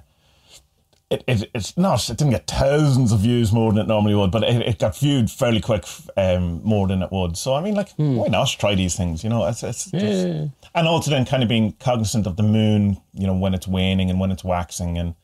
it, 1.09 1.23
it 1.27 1.49
it's 1.53 1.77
not. 1.77 2.09
It 2.09 2.17
didn't 2.17 2.31
get 2.31 2.47
thousands 2.47 3.11
of 3.11 3.19
views 3.19 3.51
more 3.51 3.71
than 3.71 3.81
it 3.81 3.87
normally 3.87 4.15
would, 4.15 4.31
but 4.31 4.43
it, 4.43 4.61
it 4.61 4.79
got 4.79 4.97
viewed 4.97 5.29
fairly 5.29 5.61
quick, 5.61 5.85
um, 6.17 6.61
more 6.63 6.87
than 6.87 7.01
it 7.03 7.11
would. 7.11 7.37
So 7.37 7.53
I 7.55 7.61
mean, 7.61 7.75
like, 7.75 7.89
why 7.97 8.27
not 8.27 8.47
try 8.59 8.75
these 8.75 8.95
things? 8.95 9.23
You 9.23 9.29
know, 9.29 9.45
it's, 9.45 9.63
it's 9.63 9.91
just- 9.91 10.27
Yeah. 10.27 10.45
and 10.73 10.87
also 10.87 11.11
then 11.11 11.25
kind 11.25 11.43
of 11.43 11.49
being 11.49 11.73
cognizant 11.79 12.25
of 12.27 12.37
the 12.37 12.43
moon. 12.43 12.97
You 13.13 13.27
know, 13.27 13.35
when 13.35 13.53
it's 13.53 13.67
waning 13.67 14.09
and 14.09 14.19
when 14.19 14.31
it's 14.31 14.43
waxing, 14.43 14.97
and 14.97 15.15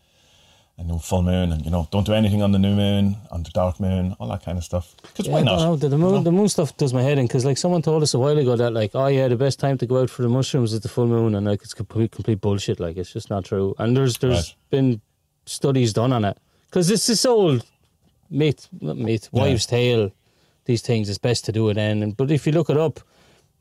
and 0.81 0.89
no 0.89 0.97
full 0.97 1.21
moon, 1.21 1.51
and 1.53 1.63
you 1.63 1.69
know, 1.71 1.88
don't 1.91 2.05
do 2.05 2.13
anything 2.13 2.41
on 2.41 2.51
the 2.51 2.57
new 2.59 2.73
moon, 2.75 3.15
on 3.31 3.43
the 3.43 3.51
dark 3.51 3.79
moon, 3.79 4.15
all 4.19 4.27
that 4.29 4.43
kind 4.43 4.57
of 4.57 4.63
stuff. 4.63 4.95
Because 5.03 5.27
Yeah, 5.27 5.33
why 5.33 5.43
don't 5.43 5.59
know, 5.59 5.75
the, 5.75 5.89
the 5.89 5.97
moon, 5.97 6.09
You 6.09 6.15
know? 6.17 6.23
the 6.23 6.31
moon 6.31 6.50
stuff 6.50 6.75
does 6.75 6.91
my 6.93 7.03
head 7.03 7.17
in 7.19 7.27
because 7.27 7.45
like 7.45 7.57
someone 7.59 7.81
told 7.83 8.01
us 8.03 8.13
a 8.15 8.19
while 8.19 8.38
ago 8.38 8.55
that 8.55 8.71
like 8.73 8.91
oh 8.95 9.05
yeah 9.07 9.27
the 9.29 9.35
best 9.35 9.59
time 9.59 9.77
to 9.77 9.85
go 9.85 10.01
out 10.01 10.09
for 10.09 10.23
the 10.23 10.29
mushrooms 10.29 10.73
is 10.73 10.79
the 10.81 10.89
full 10.89 11.07
moon 11.07 11.35
and 11.35 11.45
like 11.45 11.61
it's 11.61 11.75
complete 11.75 12.11
complete 12.11 12.41
bullshit 12.41 12.79
like 12.79 12.97
it's 12.97 13.13
just 13.13 13.29
not 13.29 13.45
true 13.45 13.75
and 13.77 13.95
there's 13.95 14.17
there's 14.17 14.33
Right. 14.33 14.55
been 14.71 15.01
studies 15.45 15.93
done 15.93 16.11
on 16.13 16.25
it 16.25 16.38
because 16.65 16.89
it's 16.89 17.05
this 17.07 17.25
old 17.25 17.63
myth 18.29 18.67
not 18.81 18.97
myth 18.97 19.29
Yeah. 19.31 19.41
wives 19.41 19.65
tale 19.67 20.11
these 20.65 20.81
things 20.81 21.09
it's 21.09 21.17
best 21.19 21.45
to 21.45 21.51
do 21.51 21.69
it 21.69 21.75
then 21.75 22.11
but 22.11 22.31
if 22.31 22.45
you 22.47 22.53
look 22.53 22.69
it 22.69 22.77
up 22.77 23.00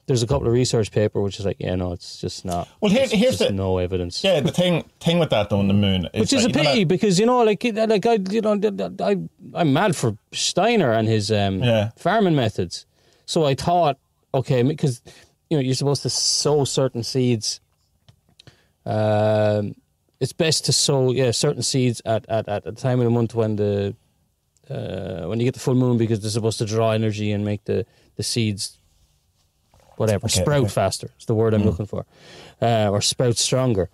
there's 0.06 0.22
a 0.22 0.26
couple 0.26 0.46
of 0.46 0.52
research 0.52 0.90
paper 0.90 1.20
which 1.20 1.38
is 1.38 1.46
like 1.46 1.56
yeah 1.60 1.74
no 1.76 1.92
it's 1.92 2.20
just 2.20 2.44
not 2.44 2.66
Well, 2.80 2.90
here- 2.90 3.06
here's 3.06 3.38
just 3.38 3.48
the- 3.50 3.52
no 3.52 3.78
evidence 3.78 4.24
Yeah, 4.24 4.40
the 4.40 4.50
thing 4.52 4.84
thing 5.00 5.18
with 5.20 5.30
that 5.30 5.50
though 5.50 5.58
on 5.58 5.68
the 5.68 5.74
moon, 5.74 6.08
is 6.12 6.20
which 6.20 6.32
is 6.32 6.44
a 6.44 6.48
that, 6.48 6.56
you 6.56 6.62
know 6.64 6.70
pity 6.70 6.84
because 6.84 7.18
you 7.20 7.26
know, 7.26 7.42
like, 7.44 7.62
like 7.64 8.06
I, 8.06 8.14
you 8.30 8.40
know, 8.40 8.58
I, 9.00 9.16
I'm 9.54 9.72
mad 9.72 9.94
for 9.94 10.16
Steiner 10.32 10.90
and 10.92 11.06
his 11.06 11.30
um, 11.30 11.62
Yeah. 11.62 11.90
farming 11.96 12.34
methods. 12.34 12.86
So 13.26 13.44
I 13.44 13.54
thought, 13.54 13.98
okay, 14.34 14.62
because 14.62 15.00
you 15.48 15.56
know, 15.56 15.62
you're 15.62 15.74
supposed 15.74 16.02
to 16.02 16.10
sow 16.10 16.64
certain 16.64 17.02
seeds. 17.04 17.60
Um, 18.86 19.74
it's 20.18 20.32
best 20.32 20.64
to 20.66 20.72
sow, 20.72 21.12
yeah, 21.12 21.30
certain 21.30 21.62
seeds 21.62 22.02
at 22.04 22.28
at 22.28 22.48
at 22.48 22.64
the 22.64 22.72
time 22.72 22.98
of 23.00 23.04
the 23.04 23.10
month 23.10 23.34
when 23.34 23.56
the 23.56 23.94
uh, 24.68 25.26
when 25.28 25.38
you 25.40 25.44
get 25.44 25.54
the 25.54 25.60
full 25.60 25.74
moon 25.74 25.96
because 25.98 26.20
they're 26.20 26.30
supposed 26.30 26.58
to 26.58 26.64
draw 26.66 26.90
energy 26.92 27.30
and 27.32 27.44
make 27.44 27.64
the 27.64 27.86
the 28.16 28.22
seeds 28.22 28.78
whatever 30.00 30.26
Okay, 30.26 30.40
sprout 30.40 30.64
okay. 30.64 30.68
faster. 30.82 31.08
It's 31.16 31.26
the 31.26 31.34
word 31.34 31.54
I'm 31.54 31.62
looking 31.64 31.86
for, 31.86 32.04
uh, 32.62 32.88
or 32.90 33.00
sprout 33.00 33.36
stronger. 33.36 33.88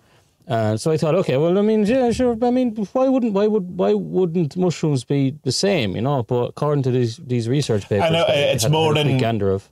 And 0.49 0.79
so 0.79 0.91
I 0.91 0.97
thought, 0.97 1.13
okay, 1.15 1.35
well, 1.37 1.57
I 1.59 1.61
mean, 1.61 1.85
yeah, 1.85 2.09
sure. 2.11 2.37
I 2.41 2.51
mean, 2.51 2.73
why 2.93 3.09
wouldn't 3.09 3.33
why 3.33 3.47
would 3.47 3.77
why 3.77 3.93
wouldn't 3.93 4.55
mushrooms 4.55 5.03
be 5.03 5.35
the 5.43 5.51
same? 5.51 5.93
You 5.95 6.01
know, 6.01 6.23
but 6.23 6.43
according 6.53 6.83
to 6.83 6.91
these 6.91 7.17
these 7.17 7.49
research 7.49 7.83
papers, 7.89 8.05
I 8.09 8.09
know, 8.11 8.25
it's 8.29 8.67
more 8.69 8.93
than- 8.93 9.17
gander 9.17 9.51
of. 9.51 9.69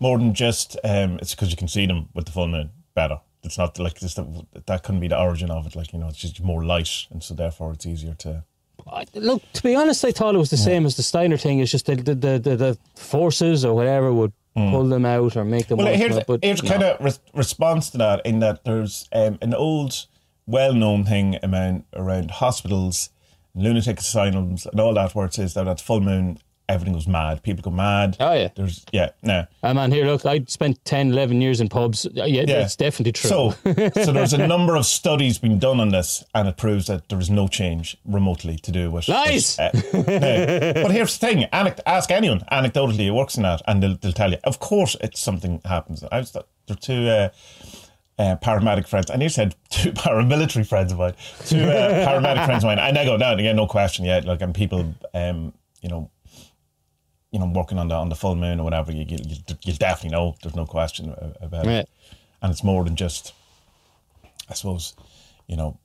more 0.00 0.18
than 0.18 0.32
just 0.34 0.76
um, 0.84 1.18
it's 1.20 1.34
because 1.34 1.50
you 1.50 1.56
can 1.56 1.68
see 1.68 1.86
them 1.86 2.08
with 2.14 2.24
the 2.26 2.32
full 2.32 2.48
moon 2.48 2.70
better. 2.94 3.20
It's 3.42 3.58
not 3.58 3.78
like 3.78 4.00
just 4.00 4.16
that, 4.16 4.26
that 4.66 4.82
couldn't 4.82 5.00
be 5.00 5.08
the 5.08 5.18
origin 5.20 5.50
of 5.50 5.66
it. 5.66 5.76
Like 5.76 5.92
you 5.92 5.98
know, 6.00 6.08
it's 6.08 6.18
just 6.18 6.42
more 6.42 6.64
light, 6.64 7.06
and 7.10 7.22
so 7.22 7.34
therefore 7.34 7.72
it's 7.74 7.86
easier 7.86 8.14
to. 8.24 8.42
I, 8.86 9.04
look, 9.14 9.42
to 9.52 9.62
be 9.62 9.74
honest, 9.76 10.04
I 10.04 10.12
thought 10.12 10.34
it 10.34 10.38
was 10.38 10.50
the 10.50 10.56
same 10.70 10.86
as 10.86 10.94
the 10.96 11.02
Steiner 11.02 11.36
thing. 11.36 11.60
It's 11.60 11.70
just 11.72 11.86
the 11.86 11.94
the, 11.96 12.14
the, 12.14 12.56
the 12.56 12.78
forces 12.94 13.64
or 13.64 13.74
whatever 13.74 14.12
would 14.12 14.32
pull 14.56 14.88
them 14.88 15.04
out 15.04 15.36
or 15.36 15.44
make 15.44 15.68
them. 15.68 15.78
Well, 15.78 15.86
work, 15.86 15.96
here's 15.96 16.24
but 16.24 16.42
here's 16.42 16.62
no. 16.62 16.70
kind 16.70 16.82
of 16.82 17.04
re- 17.04 17.22
response 17.34 17.90
to 17.90 17.98
that 17.98 18.24
in 18.24 18.40
that 18.40 18.64
there's 18.64 19.08
um, 19.12 19.38
an 19.42 19.54
old, 19.54 20.06
well-known 20.46 21.04
thing 21.04 21.38
around 21.42 21.84
around 21.94 22.30
hospitals, 22.32 23.10
lunatic 23.54 24.00
asylums, 24.00 24.66
and 24.66 24.80
all 24.80 24.94
that, 24.94 25.14
where 25.14 25.26
it 25.26 25.34
says 25.34 25.54
that 25.54 25.68
at 25.68 25.80
full 25.80 26.00
moon 26.00 26.38
everything 26.68 26.94
goes 26.94 27.06
mad, 27.06 27.42
people 27.42 27.62
go 27.62 27.70
mad. 27.70 28.16
Oh, 28.18 28.32
yeah. 28.32 28.48
there's 28.56 28.84
yeah, 28.92 29.10
no. 29.22 29.46
Ah, 29.62 29.72
man, 29.72 29.92
here, 29.92 30.04
look, 30.06 30.26
I 30.26 30.42
spent 30.48 30.84
10, 30.84 31.12
11 31.12 31.40
years 31.40 31.60
in 31.60 31.68
pubs. 31.68 32.06
Yeah, 32.12 32.24
Yeah. 32.24 32.44
that's 32.46 32.76
definitely 32.76 33.12
true. 33.12 33.28
So, 33.30 33.50
so 34.04 34.12
there's 34.12 34.32
a 34.32 34.46
number 34.46 34.74
of 34.76 34.84
studies 34.86 35.38
being 35.38 35.58
done 35.58 35.80
on 35.80 35.90
this, 35.90 36.24
and 36.34 36.48
it 36.48 36.56
proves 36.56 36.86
that 36.88 37.08
there 37.08 37.18
is 37.20 37.30
no 37.30 37.46
change 37.48 37.96
remotely 38.04 38.56
to 38.58 38.72
do 38.72 38.90
with 38.90 39.08
Lies! 39.08 39.56
with, 39.58 40.08
uh, 40.08 40.18
no. 40.18 40.72
But 40.82 40.90
here's 40.92 41.16
the 41.18 41.26
thing: 41.26 41.38
anec- 41.52 41.80
ask 41.86 42.10
anyone 42.10 42.40
anecdotally 42.50 43.06
who 43.06 43.14
works 43.14 43.36
in 43.36 43.42
that, 43.44 43.62
and 43.68 43.82
they'll, 43.82 43.96
they'll 43.96 44.12
tell 44.12 44.30
you. 44.32 44.38
Of 44.44 44.58
course, 44.58 44.96
it's 45.00 45.20
something 45.20 45.60
happens. 45.64 46.02
I 46.10 46.18
was 46.18 46.32
there 46.32 46.42
are 46.70 46.74
two. 46.74 47.08
Uh, 47.08 47.28
uh, 48.18 48.34
paramedic 48.42 48.88
friends, 48.88 49.10
and 49.10 49.22
you 49.22 49.28
said 49.28 49.54
two 49.68 49.92
paramilitary 49.92 50.66
friends 50.66 50.90
of 50.90 50.98
mine, 50.98 51.12
two 51.44 51.60
uh, 51.60 52.06
paramedic 52.08 52.46
friends 52.46 52.64
of 52.64 52.68
mine, 52.68 52.78
and 52.78 52.96
I 52.96 53.04
go, 53.04 53.16
no, 53.18 53.34
again, 53.34 53.56
no 53.56 53.66
question, 53.66 54.06
yet. 54.06 54.24
like, 54.24 54.40
and 54.40 54.54
people, 54.54 54.94
um, 55.12 55.52
you 55.82 55.90
know, 55.90 56.10
you 57.32 57.38
know, 57.38 57.46
working 57.46 57.78
on 57.78 57.88
the 57.88 57.94
on 57.94 58.08
the 58.08 58.14
full 58.14 58.36
moon 58.36 58.60
or 58.60 58.64
whatever, 58.64 58.92
you 58.92 59.04
you 59.08 59.18
you 59.62 59.72
definitely 59.74 60.10
know. 60.16 60.36
There's 60.42 60.56
no 60.56 60.66
question 60.66 61.14
about 61.40 61.66
it, 61.66 61.88
and 62.40 62.52
it's 62.52 62.64
more 62.64 62.84
than 62.84 62.96
just, 62.96 63.32
I 64.48 64.54
suppose, 64.54 64.94
you 65.46 65.56
know, 65.56 65.78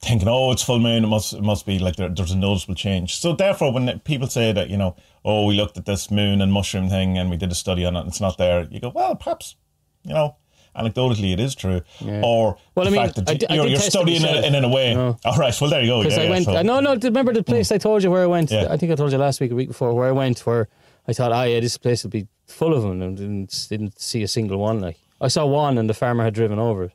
thinking, 0.00 0.28
oh, 0.28 0.52
it's 0.52 0.62
full 0.62 0.78
moon, 0.78 1.04
it 1.04 1.08
must 1.08 1.32
it 1.32 1.42
must 1.42 1.66
be 1.66 1.78
like 1.78 1.96
there, 1.96 2.08
there's 2.08 2.30
a 2.30 2.36
noticeable 2.36 2.74
change. 2.74 3.16
So 3.16 3.34
therefore, 3.34 3.72
when 3.72 4.00
people 4.00 4.28
say 4.28 4.52
that, 4.52 4.70
you 4.70 4.76
know, 4.76 4.96
oh, 5.24 5.46
we 5.46 5.54
looked 5.54 5.76
at 5.76 5.86
this 5.86 6.10
moon 6.10 6.40
and 6.40 6.52
mushroom 6.52 6.88
thing 6.88 7.18
and 7.18 7.30
we 7.30 7.36
did 7.36 7.52
a 7.52 7.54
study 7.54 7.84
on 7.84 7.96
it, 7.96 8.00
and 8.00 8.08
it's 8.08 8.20
not 8.20 8.38
there, 8.38 8.66
you 8.70 8.80
go, 8.80 8.90
well, 8.94 9.14
perhaps, 9.16 9.56
you 10.04 10.14
know. 10.14 10.36
Anecdotally, 10.76 11.32
it 11.32 11.40
is 11.40 11.54
true, 11.54 11.80
or 12.22 12.56
Well, 12.74 12.86
I 12.86 12.90
the 12.90 12.96
mean, 12.96 13.02
fact 13.06 13.16
that 13.16 13.28
I 13.30 13.34
d- 13.34 13.46
I 13.50 13.54
you're, 13.56 13.66
you're 13.66 13.78
studying 13.80 14.22
it 14.22 14.44
in, 14.44 14.54
in 14.54 14.62
a 14.64 14.68
way. 14.68 14.94
No. 14.94 15.16
All 15.24 15.36
right, 15.36 15.54
well, 15.60 15.68
there 15.68 15.80
you 15.82 15.88
go. 15.88 16.02
Because 16.02 16.16
yeah, 16.16 16.22
I 16.22 16.24
yeah, 16.26 16.30
went, 16.30 16.44
so- 16.44 16.62
no, 16.62 16.80
no, 16.80 16.94
remember 16.96 17.32
the 17.32 17.42
place 17.42 17.72
I 17.72 17.78
told 17.78 18.02
you 18.04 18.10
where 18.10 18.22
I 18.22 18.26
went? 18.26 18.50
Yeah. 18.50 18.68
I 18.70 18.76
think 18.76 18.92
I 18.92 18.94
told 18.94 19.10
you 19.12 19.18
last 19.18 19.40
week, 19.40 19.50
or 19.50 19.56
week 19.56 19.68
before, 19.68 19.92
where 19.94 20.06
I 20.08 20.12
went, 20.12 20.38
where 20.46 20.68
I 21.08 21.12
thought, 21.12 21.32
oh 21.32 21.42
yeah, 21.42 21.58
this 21.60 21.76
place 21.76 22.04
would 22.04 22.12
be 22.12 22.28
full 22.46 22.72
of 22.72 22.82
them, 22.82 23.02
and 23.02 23.16
didn't, 23.16 23.66
didn't 23.68 24.00
see 24.00 24.22
a 24.22 24.28
single 24.28 24.58
one. 24.58 24.80
Like 24.80 24.98
I 25.20 25.28
saw 25.28 25.44
one, 25.46 25.76
and 25.76 25.90
the 25.90 25.94
farmer 25.94 26.22
had 26.24 26.34
driven 26.34 26.58
over 26.58 26.84
it. 26.84 26.92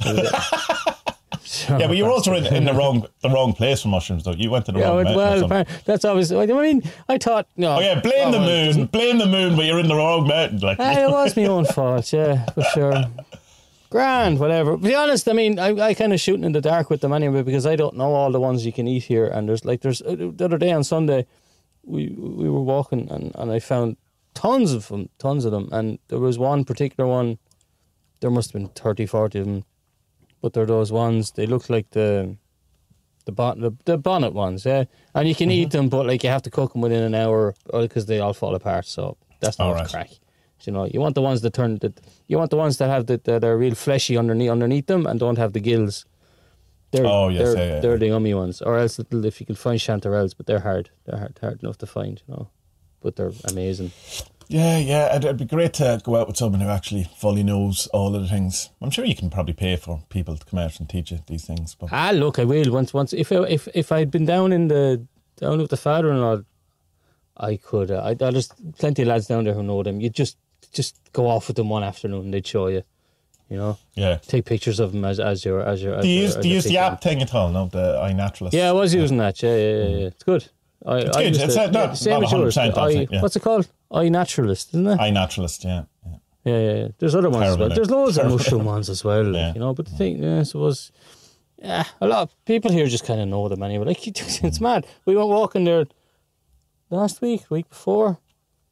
Yeah, 1.68 1.86
but 1.86 1.96
you 1.96 2.04
were 2.04 2.10
also 2.10 2.34
in, 2.34 2.46
in 2.46 2.64
the 2.64 2.72
wrong 2.72 3.06
the 3.20 3.30
wrong 3.30 3.52
place 3.52 3.82
for 3.82 3.88
mushrooms, 3.88 4.24
though. 4.24 4.32
You 4.32 4.50
went 4.50 4.66
to 4.66 4.72
the 4.72 4.78
Yeah, 4.78 4.88
wrong 4.88 5.04
well, 5.04 5.44
or 5.44 5.48
well, 5.48 5.64
that's 5.84 6.04
obviously. 6.04 6.38
I 6.38 6.46
mean, 6.46 6.82
I 7.08 7.18
thought, 7.18 7.48
no. 7.56 7.76
Oh 7.76 7.80
yeah, 7.80 8.00
blame 8.00 8.30
the 8.30 8.40
moon, 8.40 8.86
blame 8.86 9.18
the 9.18 9.26
moon, 9.26 9.56
but 9.56 9.64
you're 9.64 9.80
in 9.80 9.88
the 9.88 9.94
wrong 9.94 10.26
mountain. 10.26 10.58
Like, 10.60 10.80
Aye, 10.80 11.04
it 11.04 11.10
was 11.10 11.36
my 11.36 11.46
own 11.46 11.64
fault, 11.64 12.12
yeah, 12.12 12.46
for 12.46 12.62
sure. 12.62 13.04
Grand, 13.90 14.38
whatever. 14.38 14.72
To 14.72 14.78
be 14.78 14.94
honest, 14.94 15.28
I 15.28 15.34
mean, 15.34 15.58
I, 15.58 15.88
I 15.88 15.94
kind 15.94 16.14
of 16.14 16.20
shooting 16.20 16.44
in 16.44 16.52
the 16.52 16.62
dark 16.62 16.88
with 16.88 17.02
them 17.02 17.12
anyway 17.12 17.42
because 17.42 17.66
I 17.66 17.76
don't 17.76 17.96
know 17.96 18.14
all 18.14 18.32
the 18.32 18.40
ones 18.40 18.64
you 18.64 18.72
can 18.72 18.88
eat 18.88 19.04
here. 19.04 19.26
And 19.26 19.46
there's 19.46 19.66
like, 19.66 19.82
there's 19.82 20.00
uh, 20.00 20.16
the 20.16 20.44
other 20.46 20.56
day 20.56 20.72
on 20.72 20.82
Sunday, 20.82 21.26
we 21.84 22.08
we 22.08 22.48
were 22.48 22.62
walking 22.62 23.10
and, 23.10 23.32
and 23.34 23.52
I 23.52 23.58
found 23.58 23.98
tons 24.32 24.72
of 24.72 24.88
them, 24.88 25.10
tons 25.18 25.44
of 25.44 25.52
them. 25.52 25.68
And 25.72 25.98
there 26.08 26.18
was 26.18 26.38
one 26.38 26.64
particular 26.64 27.06
one, 27.06 27.38
there 28.20 28.30
must 28.30 28.52
have 28.52 28.62
been 28.62 28.70
30, 28.70 29.04
40 29.04 29.38
of 29.40 29.46
them. 29.46 29.64
But 30.42 30.52
they're 30.52 30.66
those 30.66 30.92
ones, 30.92 31.30
they 31.32 31.46
look 31.46 31.70
like 31.70 31.88
the 31.90 32.36
the, 33.24 33.32
bon- 33.32 33.60
the, 33.60 33.70
the 33.84 33.96
bonnet 33.96 34.32
ones, 34.34 34.64
yeah. 34.66 34.84
And 35.14 35.28
you 35.28 35.34
can 35.36 35.48
Mm-hmm. 35.48 35.62
eat 35.62 35.70
them, 35.70 35.88
but 35.88 36.06
like 36.06 36.24
you 36.24 36.30
have 36.30 36.42
to 36.42 36.50
cook 36.50 36.72
them 36.72 36.82
within 36.82 37.04
an 37.04 37.14
hour 37.14 37.54
because 37.72 38.06
they 38.06 38.18
all 38.18 38.34
fall 38.34 38.54
apart. 38.56 38.84
So 38.86 39.16
that's 39.40 39.58
not 39.60 39.72
right. 39.74 39.88
crack. 39.88 40.10
You 40.64 40.72
know, 40.72 40.84
you 40.86 41.00
want 41.00 41.14
the 41.14 41.22
ones 41.22 41.40
that 41.42 41.54
turn 41.54 41.78
that 41.82 42.00
you 42.28 42.36
want 42.38 42.50
the 42.50 42.56
ones 42.56 42.78
that 42.78 42.88
have 42.88 43.06
the, 43.06 43.20
that 43.24 43.42
are 43.44 43.56
real 43.56 43.74
fleshy 43.76 44.16
underneath 44.16 44.50
underneath 44.50 44.86
them 44.86 45.06
and 45.06 45.18
don't 45.20 45.38
have 45.38 45.52
the 45.52 45.60
gills. 45.60 46.04
They're, 46.92 47.06
Oh, 47.06 47.28
yes, 47.28 47.38
they're, 47.42 47.56
yeah, 47.56 47.74
yeah, 47.74 47.80
they're 47.80 47.98
the 47.98 48.08
yummy 48.08 48.34
ones. 48.34 48.60
Or 48.60 48.76
else 48.78 48.98
if 48.98 49.40
you 49.40 49.46
can 49.46 49.54
find 49.56 49.78
chanterelles, 49.80 50.34
but 50.36 50.46
they're 50.46 50.60
hard. 50.60 50.90
They're 51.04 51.18
hard, 51.18 51.38
hard 51.40 51.62
enough 51.62 51.78
to 51.78 51.86
find. 51.86 52.20
You 52.28 52.34
know, 52.34 52.48
but 53.00 53.14
they're 53.16 53.32
amazing. 53.48 53.92
Yeah, 54.52 54.78
yeah, 54.78 55.10
it'd, 55.10 55.24
it'd 55.24 55.36
be 55.38 55.44
great 55.46 55.72
to 55.74 56.00
go 56.04 56.16
out 56.16 56.28
with 56.28 56.36
someone 56.36 56.60
who 56.60 56.68
actually 56.68 57.04
fully 57.16 57.42
knows 57.42 57.86
all 57.88 58.14
of 58.14 58.22
the 58.22 58.28
things. 58.28 58.68
I'm 58.82 58.90
sure 58.90 59.04
you 59.04 59.14
can 59.16 59.30
probably 59.30 59.54
pay 59.54 59.76
for 59.76 60.02
people 60.10 60.36
to 60.36 60.44
come 60.44 60.58
out 60.58 60.78
and 60.78 60.88
teach 60.88 61.10
you 61.10 61.20
these 61.26 61.44
things. 61.46 61.74
But 61.74 61.88
Ah, 61.92 62.10
look, 62.12 62.38
I 62.38 62.44
will 62.44 62.70
once. 62.70 62.92
Once 62.92 63.12
if 63.12 63.32
I, 63.32 63.36
if 63.36 63.66
if 63.74 63.90
I'd 63.90 64.10
been 64.10 64.26
down 64.26 64.52
in 64.52 64.68
the 64.68 65.06
down 65.36 65.58
with 65.58 65.70
the 65.70 65.76
father-in-law, 65.76 66.42
I 67.36 67.56
could. 67.56 67.90
Uh, 67.90 68.02
I, 68.04 68.14
there's 68.14 68.52
plenty 68.78 69.02
of 69.02 69.08
lads 69.08 69.26
down 69.26 69.44
there 69.44 69.54
who 69.54 69.62
know 69.62 69.82
them. 69.82 70.00
You 70.00 70.10
just 70.10 70.36
just 70.72 70.96
go 71.12 71.26
off 71.28 71.48
with 71.48 71.56
them 71.56 71.70
one 71.70 71.82
afternoon. 71.82 72.30
They'd 72.30 72.46
show 72.46 72.66
you. 72.68 72.82
You 73.48 73.58
know, 73.58 73.78
yeah, 73.94 74.16
take 74.16 74.46
pictures 74.46 74.80
of 74.80 74.92
them 74.92 75.04
as 75.04 75.20
as 75.20 75.44
your 75.44 75.62
as 75.62 75.82
your. 75.82 75.96
As 75.96 76.02
do 76.02 76.08
you 76.08 76.22
use 76.22 76.36
do 76.36 76.48
you 76.48 76.54
use 76.54 76.64
the 76.64 76.78
app 76.78 77.02
thing 77.02 77.20
at 77.20 77.34
all? 77.34 77.50
No, 77.50 77.66
the 77.66 77.98
iNaturalist. 78.02 78.52
Yeah, 78.54 78.70
I 78.70 78.72
was 78.72 78.94
using 78.94 79.18
that. 79.18 79.42
Yeah, 79.42 79.56
yeah, 79.56 79.74
yeah. 79.76 79.96
yeah. 79.96 80.06
It's 80.06 80.22
good. 80.22 80.48
I, 80.84 80.98
It's 80.98 81.16
I 81.16 81.22
good. 81.24 81.36
It's 81.36 81.56
it. 81.56 81.72
not- 81.72 81.96
same 81.98 82.12
not 82.20 82.24
as 82.24 82.32
yours. 82.32 82.56
100%, 82.56 82.76
I 82.78 82.82
I- 82.82 83.06
yeah. 83.10 83.20
What's 83.22 83.36
it 83.36 83.40
called? 83.42 83.68
iNaturalist, 83.92 84.68
isn't 84.70 84.86
it? 84.86 84.98
iNaturalist. 84.98 85.64
Yeah, 85.64 85.84
yeah. 86.06 86.16
Yeah, 86.44 86.58
yeah, 86.58 86.74
yeah. 86.82 86.88
There's 86.98 87.14
other 87.14 87.30
ones 87.30 87.44
as 87.44 87.56
well. 87.58 87.68
name. 87.68 87.76
There's 87.76 87.90
loads 87.90 88.16
Terrible 88.16 88.34
of 88.34 88.40
mushroom 88.40 88.64
ones 88.64 88.88
as 88.90 89.04
well. 89.04 89.22
like, 89.24 89.34
Yeah. 89.34 89.52
You 89.54 89.60
know, 89.60 89.74
but 89.74 89.86
the 89.86 89.92
thing, 89.92 90.22
yeah, 90.22 90.40
I 90.40 90.42
suppose, 90.42 90.90
yeah, 91.62 91.84
a 92.00 92.06
lot 92.08 92.22
of 92.22 92.44
people 92.46 92.72
here 92.72 92.86
just 92.88 93.04
kind 93.06 93.20
of 93.20 93.28
know 93.28 93.48
them 93.48 93.62
anyway. 93.62 93.84
Like 93.86 94.06
it's 94.44 94.60
mad. 94.60 94.86
We 95.04 95.14
went 95.14 95.28
walking 95.28 95.64
there 95.64 95.86
last 96.90 97.20
week, 97.22 97.48
week 97.50 97.68
before, 97.68 98.18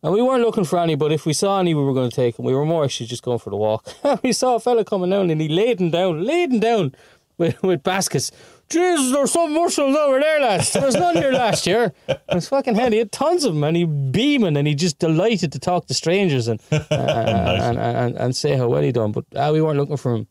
and 0.02 0.12
we 0.12 0.20
weren't 0.22 0.42
looking 0.42 0.64
for 0.64 0.78
any. 0.80 0.96
But 0.96 1.12
if 1.12 1.26
we 1.26 1.32
saw 1.32 1.60
any, 1.60 1.74
we 1.74 1.84
were 1.84 1.94
going 1.94 2.10
to 2.10 2.16
take 2.16 2.36
them. 2.36 2.44
We 2.44 2.54
were 2.54 2.64
more 2.66 2.84
actually 2.84 3.06
just 3.06 3.22
going 3.22 3.38
for 3.38 3.50
the 3.50 3.56
walk. 3.56 3.86
we 4.24 4.32
saw 4.32 4.56
a 4.56 4.60
fella 4.60 4.84
coming 4.84 5.10
down, 5.10 5.30
and 5.30 5.40
he 5.40 5.48
laid 5.48 5.78
them 5.78 5.90
down, 5.90 6.24
laid 6.24 6.50
them 6.50 6.60
down 6.60 6.94
with 7.38 7.62
with 7.62 7.82
baskets. 7.84 8.32
Jesus, 8.70 9.10
there's 9.10 9.32
some 9.32 9.52
mushrooms 9.52 9.96
over 9.96 10.20
there, 10.20 10.40
lads. 10.40 10.72
There 10.72 10.86
was 10.86 10.94
none 10.94 11.16
here 11.16 11.32
last 11.32 11.66
year. 11.66 11.92
It 12.06 12.20
was 12.32 12.48
fucking 12.48 12.76
head. 12.76 12.92
He 12.92 13.00
had 13.00 13.10
tons 13.10 13.44
of 13.44 13.52
them, 13.52 13.64
and 13.64 13.76
he 13.76 13.84
beaming, 13.84 14.56
and 14.56 14.66
he 14.66 14.76
just 14.76 15.00
delighted 15.00 15.50
to 15.52 15.58
talk 15.58 15.86
to 15.88 15.94
strangers 15.94 16.46
and 16.46 16.60
uh, 16.72 16.84
and, 16.90 17.78
and, 17.78 18.16
and 18.16 18.36
say 18.36 18.56
how 18.56 18.68
well 18.68 18.82
he 18.82 18.92
done. 18.92 19.10
But 19.10 19.24
ah, 19.34 19.50
we 19.50 19.60
weren't 19.60 19.78
looking 19.78 19.96
for 19.96 20.14
him. 20.14 20.28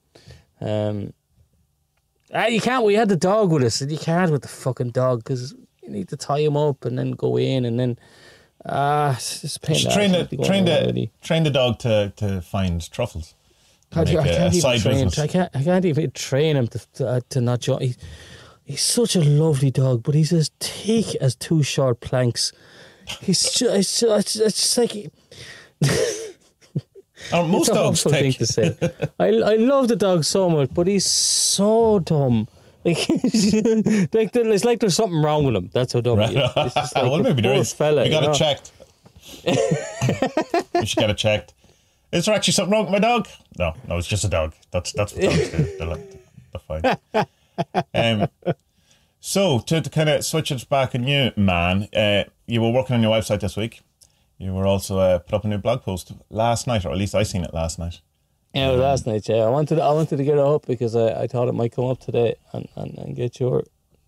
Um, 0.61 1.13
ah, 2.33 2.47
you 2.47 2.61
can't. 2.61 2.85
We 2.85 2.93
had 2.93 3.09
the 3.09 3.17
dog 3.17 3.51
with 3.51 3.63
us, 3.63 3.81
and 3.81 3.91
you 3.91 3.97
can't 3.97 4.31
with 4.31 4.43
the 4.43 4.47
fucking 4.47 4.91
dog 4.91 5.19
because 5.19 5.53
you 5.83 5.89
need 5.89 6.07
to 6.07 6.17
tie 6.17 6.39
him 6.39 6.55
up 6.55 6.85
and 6.85 6.97
then 6.97 7.11
go 7.11 7.37
in 7.37 7.65
and 7.65 7.77
then 7.77 7.99
ah, 8.65 9.15
it's 9.15 9.41
just 9.41 9.61
pain. 9.61 9.75
in 9.75 9.81
Just 9.83 9.95
the 9.95 9.95
train 9.95 10.11
the 10.11 10.45
train 10.45 10.65
the 10.65 11.09
train 11.21 11.43
the 11.43 11.49
dog 11.49 11.79
to 11.79 12.13
to 12.15 12.41
find 12.41 12.89
truffles. 12.89 13.35
I, 13.93 14.01
a 14.01 14.05
can't 14.05 14.53
even 14.55 14.79
train. 14.79 15.09
I 15.17 15.27
can't. 15.27 15.55
I 15.55 15.63
can't 15.63 15.85
even 15.85 16.11
train 16.11 16.55
him 16.55 16.67
to 16.67 16.79
to, 16.95 17.07
uh, 17.07 17.19
to 17.29 17.41
not 17.41 17.59
join. 17.61 17.81
He, 17.81 17.95
He's 18.69 18.83
such 18.83 19.15
a 19.15 19.21
lovely 19.21 19.71
dog, 19.71 20.03
but 20.03 20.13
he's 20.13 20.31
as 20.31 20.51
thick 20.59 21.15
as 21.15 21.35
two 21.35 21.63
short 21.63 22.01
planks. 22.01 22.51
He's 23.19 23.41
just, 23.41 23.61
it's, 23.63 23.99
just, 24.01 24.35
it's 24.35 24.75
just 24.75 24.77
like 24.77 25.11
Or 27.33 27.47
most 27.47 27.69
it's 27.69 27.69
a 27.69 27.73
dogs 27.73 28.03
thing 28.03 28.11
take. 28.31 28.37
to 28.37 28.45
say. 28.45 28.77
I 29.19 29.29
I 29.29 29.55
love 29.55 29.87
the 29.87 29.95
dog 29.95 30.23
so 30.23 30.51
much, 30.51 30.69
but 30.71 30.85
he's 30.85 31.05
so 31.07 31.97
dumb. 31.99 32.47
Like, 32.85 32.97
like 34.13 34.35
it's 34.35 34.63
like 34.63 34.79
there's 34.79 34.95
something 34.95 35.21
wrong 35.21 35.45
with 35.45 35.55
him. 35.55 35.69
That's 35.73 35.93
how 35.93 36.01
dumb 36.01 36.19
he 36.19 36.37
is. 36.37 36.51
It's 36.55 36.75
just 36.75 36.95
like 36.95 37.05
well, 37.05 37.17
maybe 37.23 37.41
there 37.41 37.55
is. 37.55 37.73
Fella, 37.73 38.03
we 38.03 38.09
got 38.09 38.23
you 38.23 38.29
it 38.29 38.35
checked. 38.35 38.71
we 40.75 40.85
should 40.85 40.99
get 40.99 41.09
it 41.09 41.17
checked. 41.17 41.53
Is 42.11 42.25
there 42.25 42.35
actually 42.35 42.53
something 42.53 42.71
wrong 42.71 42.85
with 42.85 42.91
my 42.91 42.99
dog? 42.99 43.27
No, 43.57 43.73
no, 43.87 43.97
it's 43.97 44.07
just 44.07 44.23
a 44.23 44.29
dog. 44.29 44.53
That's 44.71 44.91
that's 44.93 45.13
what 45.13 45.23
dogs 45.23 45.49
do. 45.49 45.77
They're, 45.77 45.87
like, 45.87 46.11
they're 46.51 46.81
fine. 46.81 47.27
Um, 47.93 48.27
so 49.19 49.59
to, 49.59 49.81
to 49.81 49.89
kind 49.89 50.09
of 50.09 50.25
switch 50.25 50.51
it 50.51 50.67
back 50.69 50.95
on 50.95 51.05
you, 51.05 51.31
man, 51.35 51.87
uh, 51.95 52.23
you 52.47 52.61
were 52.61 52.71
working 52.71 52.95
on 52.95 53.03
your 53.03 53.15
website 53.15 53.41
this 53.41 53.55
week. 53.55 53.81
You 54.37 54.53
were 54.53 54.65
also 54.65 54.97
uh, 54.97 55.19
put 55.19 55.35
up 55.35 55.45
a 55.45 55.47
new 55.47 55.57
blog 55.57 55.83
post 55.83 56.13
last 56.29 56.65
night, 56.65 56.85
or 56.85 56.91
at 56.91 56.97
least 56.97 57.13
I 57.13 57.23
seen 57.23 57.43
it 57.43 57.53
last 57.53 57.77
night. 57.77 58.01
Yeah, 58.53 58.71
was 58.71 58.79
last 58.79 59.05
night. 59.05 59.29
Yeah, 59.29 59.43
I 59.43 59.49
wanted 59.49 59.79
I 59.79 59.91
wanted 59.91 60.17
to 60.17 60.23
get 60.23 60.37
it 60.37 60.39
up 60.39 60.65
because 60.65 60.95
I, 60.95 61.23
I 61.23 61.27
thought 61.27 61.47
it 61.47 61.53
might 61.53 61.73
come 61.73 61.85
up 61.85 61.99
today 61.99 62.35
and, 62.53 62.67
and, 62.75 62.97
and 62.97 63.15
get 63.15 63.39
your 63.39 63.65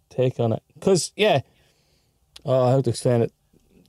take 0.10 0.40
on 0.40 0.54
it. 0.54 0.64
Because 0.74 1.12
yeah, 1.16 1.42
oh, 2.46 2.72
how 2.72 2.82
to 2.82 2.90
explain 2.90 3.22
it? 3.22 3.34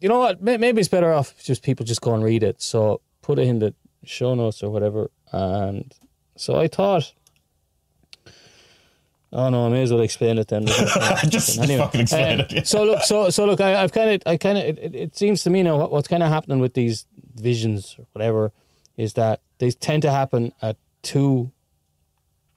You 0.00 0.08
know 0.10 0.18
what? 0.18 0.42
Maybe 0.42 0.80
it's 0.80 0.88
better 0.88 1.12
off 1.12 1.42
just 1.42 1.62
people 1.62 1.86
just 1.86 2.02
go 2.02 2.12
and 2.12 2.22
read 2.22 2.42
it. 2.42 2.60
So 2.60 3.00
put 3.22 3.38
it 3.38 3.46
in 3.46 3.60
the 3.60 3.72
show 4.04 4.34
notes 4.34 4.62
or 4.62 4.70
whatever. 4.70 5.10
And 5.32 5.92
so 6.36 6.56
I 6.56 6.68
thought. 6.68 7.12
Oh 9.34 9.48
no, 9.48 9.64
I 9.66 9.70
may 9.70 9.82
as 9.82 9.90
well 9.90 10.02
explain 10.02 10.36
it 10.38 10.48
then. 10.48 10.66
just, 10.66 11.30
just 11.30 11.58
fucking 11.58 12.00
explain 12.02 12.40
Um, 12.40 12.40
it. 12.40 12.52
yeah. 12.52 12.62
So 12.64 12.84
look, 12.84 13.02
so 13.02 13.30
so 13.30 13.46
look, 13.46 13.62
I, 13.62 13.82
I've 13.82 13.92
kind 13.92 14.10
of, 14.10 14.22
I 14.26 14.36
kind 14.36 14.58
of, 14.58 14.64
it, 14.64 14.94
it, 14.94 15.16
seems 15.16 15.42
to 15.44 15.50
me 15.50 15.62
now 15.62 15.78
what, 15.78 15.90
what's 15.90 16.08
kind 16.08 16.22
of 16.22 16.28
happening 16.28 16.58
with 16.58 16.74
these 16.74 17.06
visions 17.34 17.96
or 17.98 18.04
whatever 18.12 18.52
is 18.98 19.14
that 19.14 19.40
they 19.58 19.70
tend 19.70 20.02
to 20.02 20.10
happen 20.10 20.52
at 20.60 20.76
two 21.00 21.50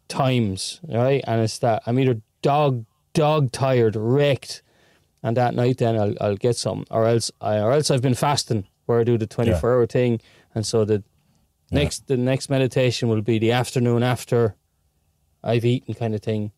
times, 0.10 0.82
right? 0.84 1.24
And 1.26 1.42
it's 1.42 1.60
that 1.60 1.84
I'm 1.86 1.98
either 1.98 2.22
dog 2.42 2.86
dog 3.14 3.54
tired, 3.54 3.96
wrecked, 3.96 4.62
and 5.24 5.38
that 5.38 5.56
night 5.56 5.78
then 5.78 5.96
I'll 5.98 6.14
I'll 6.20 6.36
get 6.36 6.58
some, 6.58 6.84
or 6.92 7.06
else 7.06 7.32
I, 7.40 7.60
or 7.60 7.72
else 7.72 7.90
I've 7.90 8.02
been 8.02 8.16
fasting 8.16 8.68
where 8.86 9.00
I 9.00 9.06
do 9.06 9.18
the 9.18 9.28
24 9.28 9.74
hour 9.74 9.86
thing, 9.88 10.20
and 10.54 10.66
so 10.66 10.84
the 10.84 11.04
next 11.72 12.08
the 12.08 12.18
next 12.18 12.50
meditation 12.50 13.10
will 13.10 13.22
be 13.22 13.40
the 13.40 13.52
afternoon 13.52 14.04
after 14.04 14.56
I've 15.44 15.66
eaten 15.66 15.94
kind 15.94 16.16
of 16.16 16.22
thing. 16.22 16.52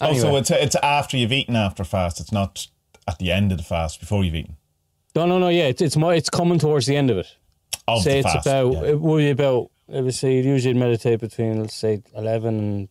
Oh, 0.00 0.14
so 0.14 0.36
it's 0.36 0.50
it's 0.50 0.76
after 0.76 1.16
you've 1.16 1.32
eaten 1.32 1.56
after 1.56 1.84
fast. 1.84 2.20
It's 2.20 2.32
not 2.32 2.66
at 3.06 3.18
the 3.18 3.30
end 3.30 3.52
of 3.52 3.58
the 3.58 3.64
fast 3.64 4.00
before 4.00 4.24
you've 4.24 4.34
eaten. 4.34 4.56
No, 5.14 5.26
no, 5.26 5.38
no. 5.38 5.48
Yeah, 5.48 5.64
it's 5.64 5.82
it's 5.82 5.96
more, 5.96 6.14
it's 6.14 6.30
coming 6.30 6.58
towards 6.58 6.86
the 6.86 6.96
end 6.96 7.10
of 7.10 7.18
it. 7.18 7.36
Of 7.86 8.02
say 8.02 8.20
it's 8.20 8.32
fast. 8.32 8.46
about 8.46 8.72
yeah. 8.72 8.90
it 8.90 9.00
would 9.00 9.18
be 9.18 9.30
about. 9.30 9.70
I 9.92 10.00
would 10.00 10.14
say 10.14 10.40
usually 10.40 10.74
meditate 10.74 11.18
between 11.18 11.60
let's 11.60 11.74
say 11.74 12.02
eleven 12.14 12.58
and 12.58 12.88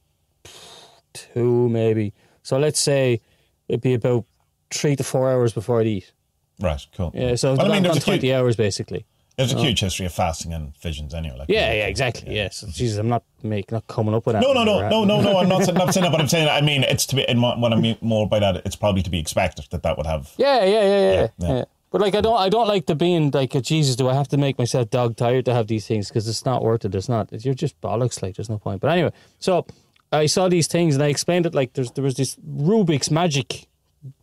two 1.13 1.69
maybe. 1.69 2.13
So 2.43 2.59
let's 2.59 2.79
say 2.79 3.21
it'd 3.67 3.81
be 3.81 3.93
about 3.93 4.25
three 4.69 4.95
to 4.95 5.03
four 5.03 5.31
hours 5.31 5.53
before 5.53 5.79
I'd 5.79 5.87
eat. 5.87 6.11
Right, 6.59 6.85
cool. 6.95 7.11
Yeah, 7.15 7.35
so 7.35 7.55
well, 7.55 7.71
I 7.71 7.75
mean, 7.75 7.83
there's 7.83 8.03
twenty 8.03 8.27
huge, 8.27 8.35
hours 8.35 8.55
basically. 8.55 9.05
There's 9.39 9.53
a 9.53 9.59
huge 9.59 9.79
history 9.79 10.05
of 10.05 10.13
fasting 10.13 10.53
and 10.53 10.75
visions 10.77 11.13
anyway. 11.13 11.37
Like 11.39 11.49
Yeah, 11.49 11.71
yeah, 11.71 11.87
exactly. 11.87 12.35
Yeah. 12.35 12.49
So, 12.49 12.67
Jesus, 12.67 12.97
I'm 12.97 13.07
not 13.07 13.23
making, 13.41 13.73
not 13.73 13.87
coming 13.87 14.13
up 14.13 14.25
with 14.25 14.33
that. 14.33 14.41
No, 14.41 14.51
no, 14.53 14.63
no, 14.63 14.89
no, 14.89 15.05
no, 15.05 15.21
no. 15.21 15.39
I'm 15.39 15.47
not, 15.47 15.73
not 15.73 15.93
saying 15.93 16.03
that, 16.03 16.11
but 16.11 16.19
I'm 16.19 16.27
saying 16.27 16.49
I 16.49 16.61
mean 16.61 16.83
it's 16.83 17.05
to 17.07 17.15
be. 17.15 17.27
And 17.27 17.41
what 17.41 17.71
I 17.71 17.75
mean 17.77 17.97
more 18.01 18.27
by 18.27 18.39
that, 18.39 18.57
it's 18.65 18.75
probably 18.75 19.01
to 19.01 19.09
be 19.09 19.19
expected 19.19 19.65
that 19.71 19.83
that 19.83 19.97
would 19.97 20.05
have. 20.05 20.33
Yeah, 20.37 20.63
yeah, 20.65 20.81
yeah, 20.81 20.81
yeah, 20.81 21.27
Yeah, 21.37 21.55
yeah. 21.55 21.63
But 21.91 22.01
like, 22.01 22.13
I 22.13 22.21
don't, 22.21 22.37
I 22.37 22.49
don't 22.49 22.67
like 22.67 22.85
the 22.85 22.93
being 22.93 23.31
like, 23.31 23.51
Jesus, 23.63 23.95
do 23.95 24.09
I 24.09 24.13
have 24.13 24.27
to 24.27 24.37
make 24.37 24.59
myself 24.59 24.91
dog 24.91 25.15
tired 25.15 25.45
to 25.45 25.53
have 25.53 25.67
these 25.67 25.87
things? 25.87 26.09
Because 26.09 26.27
it's 26.27 26.45
not 26.45 26.63
worth 26.63 26.85
it. 26.85 26.93
It's 26.93 27.09
not. 27.09 27.33
It's, 27.33 27.45
you're 27.45 27.55
just 27.55 27.79
bollocks. 27.81 28.21
Like, 28.21 28.35
there's 28.35 28.49
no 28.49 28.59
point. 28.59 28.81
But 28.81 28.91
anyway, 28.91 29.11
so 29.39 29.65
I 30.11 30.27
saw 30.27 30.49
these 30.49 30.67
things 30.67 30.95
and 30.95 31.03
I 31.03 31.07
explained 31.07 31.45
it 31.45 31.55
like 31.55 31.73
there's 31.73 31.91
there 31.91 32.03
was 32.03 32.15
this 32.15 32.35
Rubik's 32.35 33.09
magic 33.09 33.67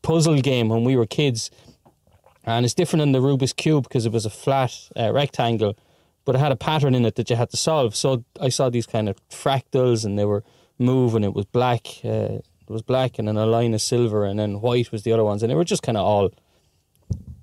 puzzle 0.02 0.40
game 0.40 0.68
when 0.68 0.84
we 0.84 0.96
were 0.96 1.06
kids, 1.06 1.50
and 2.46 2.64
it's 2.64 2.74
different 2.74 3.00
than 3.02 3.12
the 3.12 3.20
Rubik's 3.20 3.52
cube 3.52 3.84
because 3.84 4.06
it 4.06 4.12
was 4.12 4.24
a 4.24 4.30
flat 4.30 4.72
uh, 4.96 5.12
rectangle, 5.12 5.76
but 6.24 6.34
it 6.36 6.38
had 6.38 6.52
a 6.52 6.56
pattern 6.56 6.94
in 6.94 7.04
it 7.04 7.16
that 7.16 7.28
you 7.28 7.36
had 7.36 7.50
to 7.50 7.56
solve. 7.56 7.94
So 7.96 8.24
I 8.40 8.48
saw 8.48 8.70
these 8.70 8.86
kind 8.86 9.08
of 9.08 9.16
fractals 9.28 10.04
and 10.04 10.18
they 10.18 10.24
were 10.24 10.44
moving. 10.78 11.24
It 11.24 11.34
was 11.34 11.44
black. 11.46 11.86
Uh, 12.04 12.38
it 12.68 12.72
was 12.72 12.82
black 12.82 13.18
and 13.18 13.28
then 13.28 13.36
a 13.36 13.46
line 13.46 13.74
of 13.74 13.80
silver 13.82 14.24
and 14.24 14.38
then 14.40 14.60
white 14.60 14.90
was 14.90 15.02
the 15.04 15.12
other 15.12 15.22
ones 15.24 15.42
and 15.42 15.50
they 15.50 15.54
were 15.54 15.64
just 15.64 15.82
kind 15.84 15.96
of 15.96 16.04
all 16.04 16.30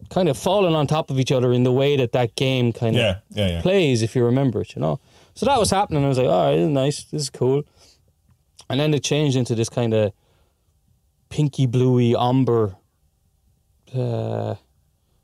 kind 0.10 0.28
of 0.28 0.38
falling 0.38 0.76
on 0.76 0.86
top 0.86 1.10
of 1.10 1.18
each 1.18 1.32
other 1.32 1.54
in 1.54 1.64
the 1.64 1.72
way 1.72 1.96
that 1.96 2.12
that 2.12 2.36
game 2.36 2.74
kind 2.74 2.98
of 2.98 3.02
Yeah, 3.02 3.20
yeah, 3.30 3.48
yeah. 3.48 3.62
plays 3.62 4.02
if 4.02 4.18
you 4.18 4.26
remember 4.26 4.60
it 4.62 4.76
you 4.76 4.82
know 4.82 5.00
so 5.34 5.46
that 5.46 5.58
was 5.58 5.72
happening 5.72 6.04
I 6.04 6.10
was 6.10 6.18
like 6.18 6.28
oh 6.28 6.52
this 6.52 6.60
is 6.64 6.70
nice 6.70 7.04
this 7.06 7.22
is 7.22 7.30
cool 7.30 7.64
and 8.70 8.82
then 8.82 8.94
it 8.94 9.02
changed 9.02 9.38
into 9.38 9.56
this 9.56 9.70
kind 9.70 9.94
of 9.94 10.12
pinky 11.30 11.68
bluey 11.68 12.16
umber 12.18 12.76
uh, 13.96 14.56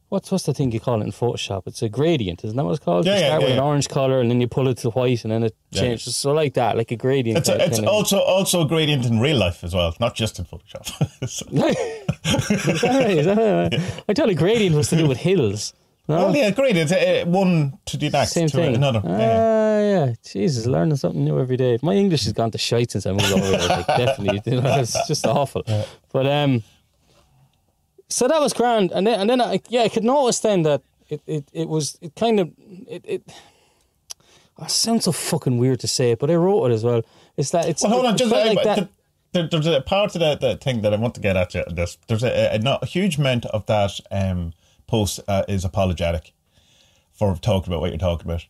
what's 0.09 0.31
what's 0.31 0.43
the 0.45 0.53
thing 0.53 0.71
you 0.71 0.79
call 0.79 1.01
it 1.01 1.05
in 1.05 1.11
Photoshop 1.11 1.63
it's 1.67 1.81
a 1.81 1.89
gradient 1.89 2.43
isn't 2.43 2.57
that 2.57 2.63
what 2.65 2.71
it's 2.75 2.83
called 2.83 3.05
Yeah, 3.05 3.13
you 3.15 3.19
yeah, 3.21 3.27
start 3.27 3.41
with 3.43 3.49
yeah, 3.51 3.55
an 3.57 3.63
orange 3.63 3.87
color 3.89 4.19
and 4.19 4.29
then 4.29 4.41
you 4.41 4.47
pull 4.47 4.67
it 4.67 4.77
to 4.79 4.89
white 4.89 5.23
and 5.23 5.31
then 5.31 5.43
it 5.43 5.55
Yeah. 5.71 5.81
changes 5.81 6.15
so 6.15 6.31
like 6.33 6.53
that 6.55 6.75
like 6.77 6.91
a 6.91 6.95
gradient 6.95 7.37
It's 7.39 7.49
a, 7.49 7.63
it's 7.63 7.79
of- 7.79 7.85
also 7.87 8.19
also 8.19 8.61
a 8.61 8.67
gradient 8.67 9.05
in 9.05 9.19
real 9.19 9.37
life 9.37 9.63
as 9.63 9.73
well, 9.73 9.95
not 9.99 10.15
just 10.15 10.39
in 10.39 10.45
Photoshop. 10.45 10.85
So- 11.27 11.45
is 11.53 12.81
that 12.81 13.03
right? 13.03 13.17
Is 13.17 13.25
that 13.25 13.37
right? 13.37 13.73
I 14.09 14.13
thought 14.13 14.29
a 14.29 14.33
gradient 14.35 14.75
was 14.75 14.89
to 14.89 14.97
do 14.97 15.07
with 15.07 15.17
hills. 15.19 15.73
No? 16.07 16.15
well, 16.17 16.35
yeah, 16.35 16.49
gradient. 16.49 16.91
Uh, 16.91 17.23
one 17.25 17.77
to 17.85 17.95
the 17.95 18.09
next, 18.09 18.31
Same 18.31 18.47
to 18.49 18.57
thing. 18.57 18.75
another. 18.75 19.01
Ah, 19.05 19.09
yeah. 19.19 20.05
yeah. 20.07 20.13
Jesus, 20.27 20.65
learning 20.65 20.95
something 20.95 21.23
new 21.23 21.39
every 21.39 21.55
day. 21.55 21.77
My 21.83 21.93
English 21.93 22.23
has 22.23 22.33
gone 22.33 22.49
to 22.49 22.57
shite 22.57 22.89
since 22.91 23.05
I 23.05 23.11
moved 23.11 23.31
over 23.31 23.45
there. 23.51 23.67
Like, 23.69 23.85
definitely, 23.87 24.41
you 24.51 24.59
know, 24.61 24.79
it's 24.79 24.97
just 25.07 25.27
awful. 25.27 25.63
But 26.11 26.25
um, 26.25 26.63
so 28.09 28.27
that 28.27 28.39
was 28.41 28.53
grand, 28.53 28.91
and 28.91 29.05
then 29.07 29.19
and 29.19 29.29
then 29.29 29.41
I 29.41 29.61
yeah 29.69 29.81
I 29.83 29.89
could 29.89 30.03
notice 30.03 30.39
then 30.39 30.63
that 30.63 30.81
it 31.09 31.21
it, 31.27 31.49
it 31.53 31.67
was 31.69 31.97
it 32.01 32.15
kind 32.15 32.39
of 32.39 32.51
it 32.87 33.05
it. 33.05 33.23
oh, 34.57 34.65
it 34.65 34.71
sounds 34.71 35.05
so 35.05 35.11
fucking 35.11 35.57
weird 35.57 35.79
to 35.81 35.87
say 35.87 36.11
it, 36.11 36.19
but 36.19 36.29
I 36.29 36.35
wrote 36.35 36.71
it 36.71 36.73
as 36.73 36.83
well. 36.83 37.01
It's 37.37 37.51
that 37.51 37.67
it's 37.67 37.83
Well, 37.83 37.93
hold 37.93 38.05
on, 38.05 38.17
just 38.17 38.33
I, 38.33 38.43
like 38.43 38.63
that. 38.63 38.75
th- 38.75 38.87
there, 39.31 39.47
there's 39.47 39.67
a 39.67 39.81
part 39.81 40.15
of 40.15 40.21
the, 40.21 40.35
the 40.35 40.57
thing 40.57 40.81
that 40.81 40.93
I 40.93 40.97
want 40.97 41.15
to 41.15 41.21
get 41.21 41.37
at 41.37 41.53
you. 41.53 41.63
This 41.71 41.97
there's 42.07 42.23
a, 42.23 42.55
a, 42.55 42.59
not 42.59 42.83
a 42.83 42.85
huge 42.85 43.17
amount 43.17 43.45
of 43.45 43.65
that 43.67 43.99
um, 44.11 44.53
post 44.87 45.19
uh, 45.27 45.43
is 45.47 45.63
apologetic 45.63 46.33
for 47.13 47.35
talking 47.35 47.71
about 47.71 47.81
what 47.81 47.91
you're 47.91 47.99
talking 47.99 48.25
about, 48.25 48.45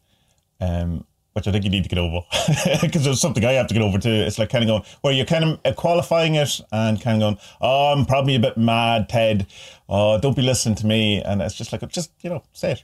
um, 0.62 1.06
which 1.34 1.48
I 1.48 1.52
think 1.52 1.63
you 1.63 1.70
need 1.70 1.84
to 1.84 1.89
get 1.89 2.00
over 2.00 2.22
because 2.82 3.04
there's 3.04 3.22
something 3.22 3.46
I 3.46 3.54
have 3.54 3.68
to 3.68 3.74
get 3.74 3.84
over 3.84 3.98
too. 4.00 4.10
It's 4.10 4.39
like 4.39 4.50
kind 4.50 4.63
of 4.63 4.68
going 4.68 4.84
where 5.02 5.13
you're 5.13 5.26
kind 5.26 5.44
of 5.44 5.60
uh, 5.63 5.74
qualifying 5.74 6.36
it 6.36 6.60
and 6.72 7.00
kind 7.00 7.15
of 7.18 7.20
going, 7.22 7.38
"Oh, 7.62 7.94
I'm 7.94 8.06
probably 8.06 8.36
a 8.36 8.39
bit 8.39 8.58
mad, 8.58 9.10
Ted. 9.10 9.48
Oh, 9.88 10.20
don't 10.20 10.36
be 10.36 10.42
listening 10.42 10.76
to 10.76 10.86
me." 10.86 11.22
And 11.22 11.42
it's 11.42 11.56
just 11.56 11.72
like 11.72 11.88
just 11.89 12.12
you 12.22 12.30
know 12.30 12.44
say 12.54 12.72
it. 12.72 12.84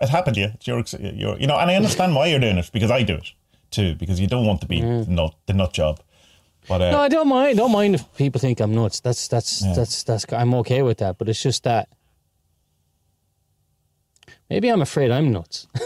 It 0.00 0.08
happened 0.08 0.34
to 0.36 0.40
you. 0.40 0.48
It's 0.54 0.66
your, 0.66 0.82
your 1.12 1.38
you 1.38 1.46
know, 1.46 1.58
and 1.58 1.70
I 1.70 1.74
understand 1.76 2.14
why 2.14 2.26
you're 2.26 2.40
doing 2.40 2.58
it 2.58 2.70
because 2.72 2.90
I 2.90 3.02
do 3.02 3.14
it 3.16 3.32
too 3.70 3.94
because 3.96 4.20
you 4.20 4.26
don't 4.26 4.46
want 4.46 4.60
to 4.60 4.66
be 4.66 4.80
the 4.80 5.06
nut 5.08 5.34
the 5.46 5.52
nut 5.54 5.72
job. 5.72 6.00
But 6.68 6.80
uh, 6.82 6.90
No, 6.92 7.00
I 7.00 7.08
don't 7.08 7.28
mind. 7.28 7.58
Don't 7.58 7.72
mind 7.72 7.96
if 7.96 8.14
people 8.14 8.40
think 8.40 8.60
I'm 8.60 8.74
nuts. 8.74 9.00
That's 9.00 9.26
that's 9.28 9.60
that's 9.74 10.04
that's. 10.04 10.24
I'm 10.32 10.54
okay 10.54 10.82
with 10.82 10.98
that. 10.98 11.18
But 11.18 11.28
it's 11.28 11.42
just 11.42 11.64
that 11.64 11.88
maybe 14.48 14.68
I'm 14.68 14.82
afraid 14.82 15.10
I'm 15.10 15.32
nuts. 15.32 15.66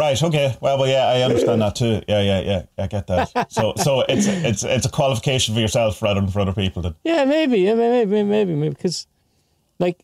Right. 0.00 0.22
Okay. 0.22 0.56
Well, 0.62 0.78
well, 0.78 0.88
yeah, 0.88 1.08
I 1.08 1.20
understand 1.20 1.60
that 1.60 1.74
too. 1.74 2.00
Yeah, 2.08 2.22
yeah, 2.22 2.40
yeah. 2.40 2.62
I 2.78 2.86
get 2.86 3.06
that. 3.08 3.52
So, 3.52 3.74
so 3.76 4.00
it's 4.08 4.26
it's 4.26 4.62
it's 4.62 4.86
a 4.86 4.88
qualification 4.88 5.54
for 5.54 5.60
yourself 5.60 6.00
rather 6.00 6.22
than 6.22 6.30
for 6.30 6.40
other 6.40 6.54
people. 6.54 6.80
That 6.80 6.94
yeah, 7.04 7.26
maybe. 7.26 7.58
Yeah, 7.58 7.74
maybe, 7.74 8.22
maybe, 8.22 8.54
maybe. 8.54 8.74
Because, 8.74 9.06
like, 9.78 10.02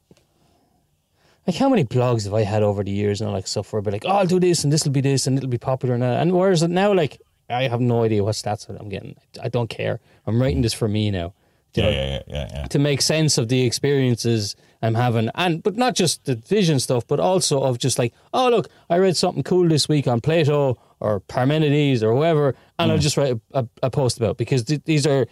like 1.46 1.56
how 1.56 1.70
many 1.70 1.82
blogs 1.86 2.24
have 2.24 2.34
I 2.34 2.42
had 2.42 2.62
over 2.62 2.84
the 2.84 2.90
years 2.90 3.22
and 3.22 3.28
all 3.28 3.34
like 3.34 3.46
stuff 3.46 3.72
where 3.72 3.80
I'd 3.80 3.86
be 3.86 3.90
like, 3.90 4.04
oh, 4.04 4.10
I'll 4.10 4.26
do 4.26 4.38
this 4.38 4.64
and 4.64 4.70
this 4.70 4.84
will 4.84 4.92
be 4.92 5.00
this 5.00 5.26
and 5.26 5.38
it'll 5.38 5.48
be 5.48 5.56
popular 5.56 5.94
and 5.94 6.02
that. 6.02 6.20
And 6.20 6.32
whereas 6.32 6.62
now, 6.62 6.92
like, 6.92 7.18
I 7.48 7.62
have 7.66 7.80
no 7.80 8.04
idea 8.04 8.22
what 8.22 8.34
stats 8.34 8.68
I'm 8.68 8.90
getting. 8.90 9.16
I 9.42 9.48
don't 9.48 9.70
care. 9.70 10.00
I'm 10.26 10.42
writing 10.42 10.60
this 10.60 10.74
for 10.74 10.88
me 10.88 11.10
now. 11.10 11.32
Yeah, 11.72 11.84
know? 11.84 11.90
yeah, 11.90 12.06
yeah, 12.06 12.22
yeah, 12.26 12.48
yeah. 12.52 12.66
to 12.66 12.78
make 12.78 13.00
sense 13.00 13.38
of 13.38 13.48
the 13.48 13.64
experiences 13.64 14.56
I'm 14.82 14.94
having, 14.94 15.30
and 15.34 15.62
but 15.62 15.76
not 15.76 15.94
just 15.94 16.24
the 16.26 16.34
vision 16.36 16.78
stuff, 16.80 17.06
but 17.06 17.18
also 17.20 17.62
of 17.62 17.78
just 17.78 17.98
like, 17.98 18.12
oh 18.34 18.48
look, 18.50 18.68
I 18.90 18.96
read 18.98 19.16
something 19.16 19.42
cool 19.42 19.68
this 19.68 19.88
week 19.88 20.06
on 20.06 20.20
Plato 20.20 20.78
or 21.00 21.20
Parmenides 21.20 22.02
or 22.02 22.14
whoever, 22.14 22.54
and 22.78 22.92
I'll 22.92 22.98
just 22.98 23.16
write 23.16 23.32
a, 23.52 23.58
a, 23.60 23.68
a 23.84 23.90
post 23.90 24.16
about 24.18 24.32
it 24.32 24.36
because 24.36 24.64
th- 24.64 24.82
these 24.84 25.06
are 25.06 25.26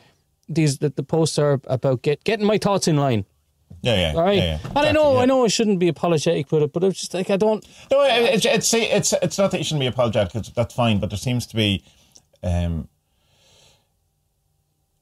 these 0.49 0.79
the, 0.79 0.91
the 0.91 1.03
posts 1.03 1.39
are 1.39 1.61
about 1.67 2.03
get 2.03 2.25
getting 2.25 2.47
my 2.47 2.59
thoughts 2.59 2.89
in 2.89 2.97
line. 2.97 3.25
Yeah, 3.83 3.97
yeah. 4.13 4.17
All 4.19 4.25
right, 4.25 4.37
yeah, 4.37 4.59
yeah. 4.63 4.69
and 4.71 4.79
I 4.79 4.93
know 4.93 5.15
yeah. 5.15 5.21
I 5.21 5.25
know 5.27 5.45
I 5.45 5.49
shouldn't 5.49 5.79
be 5.79 5.89
apologetic 5.89 6.51
with 6.53 6.63
it, 6.63 6.73
but 6.73 6.85
it's 6.85 7.01
just 7.01 7.13
like 7.15 7.29
I 7.31 7.37
don't. 7.37 7.67
No, 7.91 8.03
it's 8.03 8.45
it's 8.47 8.73
it's 8.75 9.13
it's 9.23 9.39
not 9.39 9.51
that 9.51 9.59
you 9.59 9.65
shouldn't 9.65 9.81
be 9.81 9.87
apologetic. 9.87 10.33
'cause 10.33 10.53
that's 10.55 10.75
fine, 10.75 11.01
but 11.01 11.11
there 11.11 11.19
seems 11.19 11.47
to 11.49 11.57
be, 11.57 11.85
um, 12.43 12.89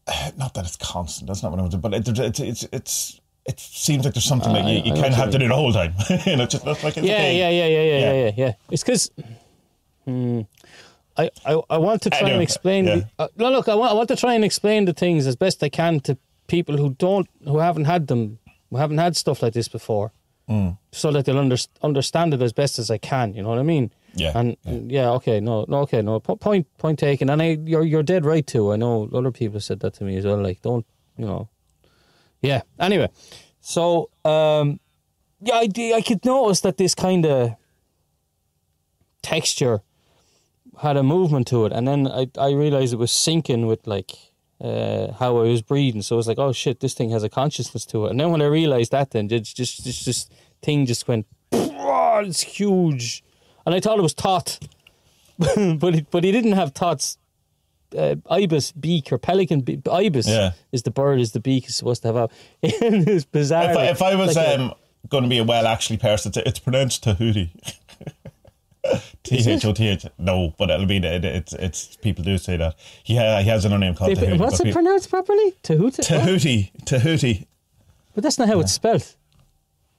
not 0.37 0.55
that 0.55 0.65
it's 0.67 0.77
constant. 0.77 1.29
That's 1.29 1.43
not 1.43 1.53
what 1.53 1.61
I 1.61 1.63
was. 1.63 1.71
Doing, 1.73 1.81
but 1.81 1.95
it, 1.95 2.09
it's 2.09 2.41
it's 2.41 2.67
it's 2.73 3.21
it 3.47 3.59
seems 3.59 4.05
like 4.05 4.15
there's 4.15 4.25
something 4.25 4.53
that 4.53 4.65
you, 4.67 4.79
you 4.85 4.93
kind 4.93 5.07
of 5.07 5.15
have 5.15 5.31
to 5.31 5.39
do 5.39 5.49
the 5.49 5.55
whole 5.55 5.73
time. 5.73 5.95
you 6.27 6.37
know, 6.37 6.47
just 6.47 6.65
like 6.67 6.83
it's 6.85 6.97
Yeah, 6.99 7.15
okay. 7.15 7.39
yeah, 7.39 7.51
yeah, 7.51 7.67
yeah, 7.67 7.83
yeah, 7.83 7.83
yeah, 7.83 8.13
Yeah. 8.13 8.25
yeah, 8.25 8.33
yeah. 8.37 8.53
It's 8.71 8.83
because 8.83 9.11
I, 11.17 11.31
I 11.45 11.61
I 11.71 11.79
want 11.79 12.03
to 12.03 12.11
try 12.11 12.31
and 12.31 12.43
explain. 12.43 12.87
yeah. 12.87 12.97
The, 12.97 13.09
uh, 13.19 13.29
no, 13.37 13.51
look, 13.51 13.69
I 13.69 13.75
want 13.75 13.91
I 13.93 13.95
want 13.95 14.09
to 14.09 14.17
try 14.17 14.35
and 14.35 14.45
explain 14.45 14.85
the 14.87 14.93
things 14.95 15.27
as 15.27 15.37
best 15.37 15.63
I 15.63 15.69
can 15.69 16.01
to 16.01 16.17
people 16.47 16.77
who 16.77 16.91
don't, 16.95 17.29
who 17.45 17.59
haven't 17.59 17.85
had 17.85 18.07
them, 18.07 18.39
who 18.71 18.77
haven't 18.79 18.99
had 18.99 19.17
stuff 19.17 19.43
like 19.43 19.53
this 19.53 19.69
before, 19.69 20.13
Mm. 20.49 20.77
so 20.91 21.13
that 21.13 21.25
they'll 21.25 21.39
under, 21.39 21.57
understand 21.83 22.35
it 22.35 22.43
as 22.43 22.53
best 22.53 22.79
as 22.79 22.91
I 22.91 22.99
can. 22.99 23.33
You 23.35 23.43
know 23.43 23.49
what 23.51 23.59
I 23.61 23.63
mean? 23.63 23.93
Yeah, 24.15 24.33
And 24.35 24.57
yeah, 24.91 25.11
okay, 25.13 25.41
no, 25.41 25.65
no, 25.69 25.79
okay, 25.83 26.03
no. 26.03 26.19
Point, 26.21 26.67
point 26.79 26.99
taken. 26.99 27.31
And 27.31 27.41
I, 27.41 27.57
you're 27.65 27.85
you're 27.85 28.03
dead 28.03 28.25
right 28.27 28.47
too. 28.47 28.73
I 28.73 28.77
know 28.77 29.09
other 29.15 29.31
people 29.31 29.61
said 29.61 29.81
that 29.81 29.95
to 29.95 30.05
me 30.05 30.17
as 30.17 30.25
well. 30.27 30.43
Like, 30.43 30.61
don't, 30.61 30.85
you 31.17 31.25
know. 31.27 31.49
Yeah. 32.43 32.63
Anyway, 32.79 33.09
so 33.61 34.11
um, 34.25 34.81
yeah, 35.41 35.55
I 35.55 35.93
I 35.95 36.03
could 36.03 36.25
notice 36.25 36.61
that 36.61 36.77
this 36.77 36.95
kind 36.95 37.25
of 37.25 37.55
texture 39.23 39.83
had 40.81 40.97
a 40.97 41.03
movement 41.03 41.47
to 41.49 41.65
it, 41.65 41.73
and 41.73 41.87
then 41.87 42.09
I 42.09 42.29
I 42.39 42.51
realized 42.53 42.93
it 42.93 42.99
was 42.99 43.13
syncing 43.13 43.67
with 43.69 43.87
like 43.87 44.13
uh, 44.61 45.13
how 45.13 45.39
I 45.39 45.43
was 45.43 45.63
breathing. 45.63 46.03
So 46.03 46.17
I 46.17 46.19
was 46.19 46.29
like, 46.29 46.39
oh 46.39 46.53
shit, 46.53 46.81
this 46.81 46.95
thing 46.95 47.11
has 47.11 47.23
a 47.23 47.29
consciousness 47.29 47.85
to 47.87 48.07
it. 48.07 48.11
And 48.11 48.21
then 48.21 48.31
when 48.31 48.43
I 48.43 48.47
realized 48.47 48.93
that, 48.93 49.11
then 49.11 49.29
just 49.29 49.57
just 49.57 49.85
just 49.85 50.05
this 50.07 50.27
thing 50.63 50.87
just 50.87 51.09
went, 51.09 51.27
it's 51.53 52.41
huge, 52.41 53.25
and 53.65 53.75
I 53.75 53.81
thought 53.81 53.99
it 53.99 54.03
was 54.03 54.15
Thoth, 54.15 54.59
but 55.39 55.95
it, 55.95 56.11
but 56.11 56.25
he 56.25 56.33
didn't 56.33 56.53
have 56.53 56.73
Thoth's. 56.75 57.19
Uh, 57.97 58.17
ibis 58.31 58.73
beak 58.73 59.13
or 59.13 59.19
pelican 59.19 59.61
beak. 59.61 59.87
ibis 59.89 60.27
Yeah. 60.29 60.53
is 60.73 60.83
the 60.83 60.91
bird 60.91 61.21
is 61.21 61.33
the 61.33 61.41
beak 61.41 61.69
is 61.69 61.77
supposed 61.77 62.03
to 62.03 62.09
have 62.09 62.17
out. 62.17 62.33
it's 62.63 63.25
bizarre. 63.25 63.71
If 63.71 63.77
I, 63.77 63.85
if 63.87 64.03
I 64.03 64.15
was 64.15 64.37
like 64.37 64.47
a- 64.47 64.61
um, 64.61 64.75
going 65.09 65.25
to 65.25 65.29
be 65.29 65.39
a 65.39 65.45
well 65.45 65.67
actually 65.67 65.99
person, 65.99 66.31
it's, 66.31 66.39
it's 66.39 66.59
pronounced 66.59 67.05
Tahuti. 67.05 67.51
T 69.23 69.49
H 69.49 69.65
O 69.65 69.73
T 69.73 69.89
H. 69.89 70.07
No, 70.19 70.55
but 70.59 70.69
it'll 70.71 70.87
be 70.87 70.97
it, 70.97 71.25
it's 71.25 71.53
it's 71.53 71.97
people 71.97 72.25
do 72.25 72.37
say 72.39 72.57
that. 72.57 72.75
He 73.05 73.17
ha, 73.17 73.39
he 73.41 73.49
has 73.49 73.65
another 73.65 73.79
name 73.79 73.95
called 73.95 74.17
Tahuti. 74.17 74.39
what's 74.39 74.59
it 74.61 74.65
pe- 74.65 74.73
pronounced 74.73 75.09
properly? 75.09 75.53
Tahuti. 75.63 76.03
Tahuti. 76.03 76.71
Tahuti. 76.85 77.47
But 78.15 78.25
that's 78.25 78.39
not 78.39 78.49
how 78.49 78.59
it's 78.61 78.73
spelled. 78.73 79.15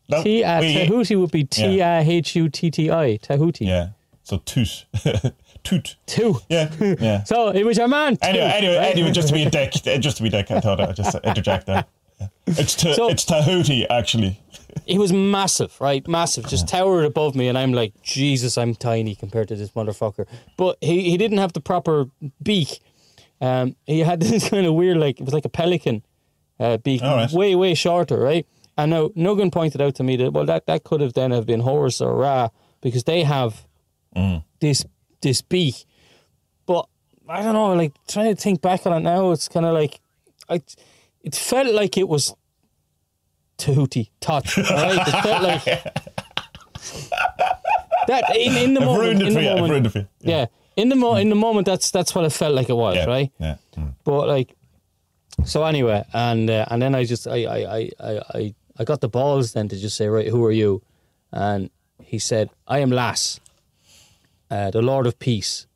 No, 0.10 0.21
T 0.21 0.43
uh, 0.43 0.60
we- 0.60 0.73
Tahuti 0.75 1.15
would 1.15 1.32
be 1.32 1.45
T 1.45 1.82
I 1.82 1.99
H 2.01 2.36
U 2.36 2.49
T 2.49 2.69
T 2.71 2.91
I. 2.91 3.17
Tahuti. 3.21 3.65
Yeah. 3.67 3.89
So 4.23 4.38
toot. 4.39 4.86
toot. 5.63 5.95
Two. 6.06 6.39
Yeah. 6.49 6.71
Yeah. 6.80 7.23
So 7.26 7.49
it 7.49 7.63
was 7.65 7.78
your 7.78 7.88
man. 7.88 8.13
Toot, 8.13 8.23
Anyway, 8.23 8.45
anyway, 8.45 8.78
right? 8.78 8.91
anyway, 8.91 9.12
just 9.12 9.28
to 9.30 9.34
be 9.34 9.43
a 9.43 9.49
dick, 9.49 9.71
just 9.71 10.17
to 10.17 10.23
be 10.23 10.30
a 10.30 10.32
dick, 10.32 10.52
I 10.52 10.60
thought 10.60 10.80
I'd 10.80 10.95
just 10.95 11.15
interject 11.23 11.65
there. 11.67 11.86
It's 12.47 12.76
ta- 12.76 12.93
So- 12.93 13.10
it's 13.10 13.26
Tahuti 13.26 13.86
actually. 13.89 14.39
He 14.86 14.97
was 14.97 15.13
massive, 15.13 15.80
right? 15.80 16.06
Massive, 16.08 16.47
just 16.47 16.67
towered 16.67 17.06
above 17.06 17.36
me, 17.36 17.47
and 17.47 17.58
I'm 17.58 17.73
like, 17.73 17.93
Jesus, 18.02 18.58
I'm 18.58 18.73
tiny 18.73 19.13
compared 19.13 19.47
to 19.49 19.56
this 19.56 19.69
motherfucker. 19.69 20.26
But 20.58 20.78
he, 20.82 21.12
he 21.12 21.17
didn't 21.17 21.38
have 21.38 21.54
the 21.54 21.62
proper 21.62 22.06
beak. 22.41 22.80
Um, 23.39 23.76
he 23.86 23.99
had 23.99 24.19
this 24.21 24.49
kind 24.49 24.65
of 24.65 24.73
weird, 24.73 24.97
like 24.97 25.19
it 25.19 25.23
was 25.26 25.34
like 25.34 25.45
a 25.45 25.49
pelican 25.49 26.04
uh, 26.60 26.78
beak, 26.78 27.02
right. 27.02 27.32
way 27.32 27.54
way 27.56 27.76
shorter, 27.76 28.17
right? 28.17 28.47
And 28.76 28.89
now 28.89 29.10
Nugan 29.10 29.52
pointed 29.52 29.80
out 29.80 29.93
to 29.95 30.04
me 30.04 30.15
that 30.17 30.34
well, 30.34 30.45
that 30.45 30.65
that 30.65 30.84
could 30.84 31.02
have 31.02 31.13
then 31.13 31.30
have 31.32 31.45
been 31.45 31.60
Horus 31.60 32.02
or 32.02 32.15
Ra 32.15 32.49
because 32.82 33.04
they 33.04 33.23
have 33.23 33.67
this 34.60 34.86
this 35.23 35.41
be? 35.41 35.73
But 36.67 36.88
I 37.27 37.41
don't 37.41 37.53
know, 37.53 37.73
like 37.73 37.93
trying 38.07 38.36
to 38.36 38.39
think 38.41 38.62
back 38.62 38.86
on 38.86 38.93
it 38.93 38.99
now, 38.99 39.31
it's 39.31 39.47
kind 39.47 39.65
of 39.65 39.73
like 39.73 39.99
I. 40.49 40.62
It 41.23 41.36
felt 41.36 41.73
like 41.73 41.97
it 41.97 42.07
was 42.07 42.36
Tahuti, 43.57 44.12
Thoth. 44.21 44.57
All 44.57 44.63
right, 44.63 45.07
it 45.07 45.21
felt 45.23 45.43
like 45.43 45.63
that 48.07 48.36
in, 48.36 48.57
in 48.57 48.73
the 48.73 48.81
I've 48.81 48.86
moment. 48.88 49.21
in 49.21 49.33
the 49.33 49.41
you. 49.43 49.49
Moment, 49.49 49.69
ruined 49.69 49.86
it 49.88 49.89
for 49.91 49.99
you. 49.99 50.07
yeah. 50.21 50.45
In 50.75 50.89
the 50.89 50.95
mo- 50.95 51.15
in 51.15 51.29
the 51.29 51.36
moment, 51.36 51.65
that's 51.67 51.91
that's 51.91 52.15
what 52.15 52.25
it 52.25 52.31
felt 52.31 52.55
like 52.55 52.69
it 52.69 52.75
was, 52.75 52.95
Yeah. 52.95 53.05
right? 53.05 53.31
Yeah. 53.39 53.55
Mm. 53.77 53.93
But 54.03 54.27
like, 54.27 54.55
so 55.45 55.63
anyway, 55.65 56.03
and 56.13 56.49
uh, 56.49 56.65
and 56.69 56.81
then 56.81 56.95
I 56.95 57.03
just 57.05 57.27
I 57.27 57.45
I, 57.45 57.77
I 57.77 57.89
I 57.99 58.21
I 58.33 58.55
I 58.79 58.83
got 58.83 59.01
the 59.01 59.09
balls 59.09 59.53
then 59.53 59.67
to 59.69 59.77
just 59.77 59.95
say 59.95 60.07
right, 60.07 60.27
who 60.27 60.43
are 60.45 60.51
you? 60.51 60.81
And 61.31 61.69
he 62.03 62.19
said, 62.19 62.49
I 62.67 62.79
am 62.79 62.91
Lass, 62.91 63.39
uh, 64.53 64.69
the 64.71 64.81
Lord 64.81 65.05
of 65.07 65.15
Peace, 65.27 65.67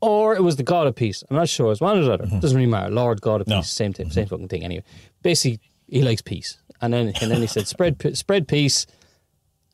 or 0.00 0.24
it 0.38 0.42
was 0.48 0.56
the 0.56 0.68
God 0.72 0.86
of 0.90 0.94
Peace. 0.94 1.18
I'm 1.28 1.36
not 1.42 1.48
sure. 1.48 1.72
It's 1.72 1.80
one 1.80 1.98
or 1.98 2.04
the 2.04 2.12
other. 2.12 2.26
Doesn't 2.40 2.58
really 2.60 2.70
matter. 2.70 2.90
Lord, 3.02 3.20
God 3.20 3.40
of 3.40 3.46
No. 3.46 3.58
Peace, 3.58 3.70
same 3.82 3.92
thing, 3.92 4.10
same 4.10 4.26
fucking 4.26 4.48
thing. 4.48 4.64
Anyway, 4.64 4.84
basically, 5.22 5.60
he 5.88 6.02
likes 6.02 6.22
peace. 6.22 6.50
And 6.80 6.92
then 6.92 7.04
and 7.20 7.30
then 7.30 7.40
he 7.40 7.48
said, 7.54 7.66
spread 7.66 7.94
spread 8.16 8.46
peace, 8.46 8.86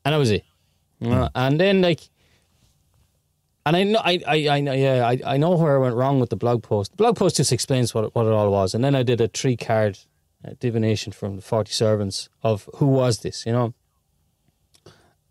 and 0.03 0.13
that 0.13 0.21
was 0.25 0.31
it. 0.31 0.43
Uh, 1.01 1.29
and 1.35 1.59
then 1.59 1.81
like. 1.81 2.01
And 3.67 3.75
I 3.75 3.83
know, 3.83 4.01
I, 4.11 4.21
I, 4.27 4.37
I 4.57 4.59
know, 4.61 4.73
yeah, 4.73 5.07
I, 5.11 5.15
I 5.33 5.37
know 5.37 5.55
where 5.57 5.75
I 5.77 5.79
went 5.79 5.95
wrong 5.95 6.19
with 6.19 6.29
the 6.29 6.35
blog 6.35 6.61
post. 6.61 6.91
The 6.91 6.97
blog 6.97 7.15
post 7.15 7.37
just 7.37 7.51
explains 7.51 7.95
what 7.95 8.03
it, 8.05 8.11
what 8.15 8.27
it 8.27 8.31
all 8.31 8.51
was, 8.51 8.75
and 8.75 8.83
then 8.83 8.93
I 8.93 9.01
did 9.01 9.19
a 9.21 9.27
three 9.27 9.57
card 9.57 9.97
uh, 10.43 10.51
divination 10.59 11.11
from 11.13 11.35
the 11.35 11.41
forty 11.41 11.71
servants 11.71 12.29
of 12.43 12.69
who 12.77 12.85
was 12.85 13.13
this, 13.25 13.43
you 13.43 13.51
know. 13.51 13.73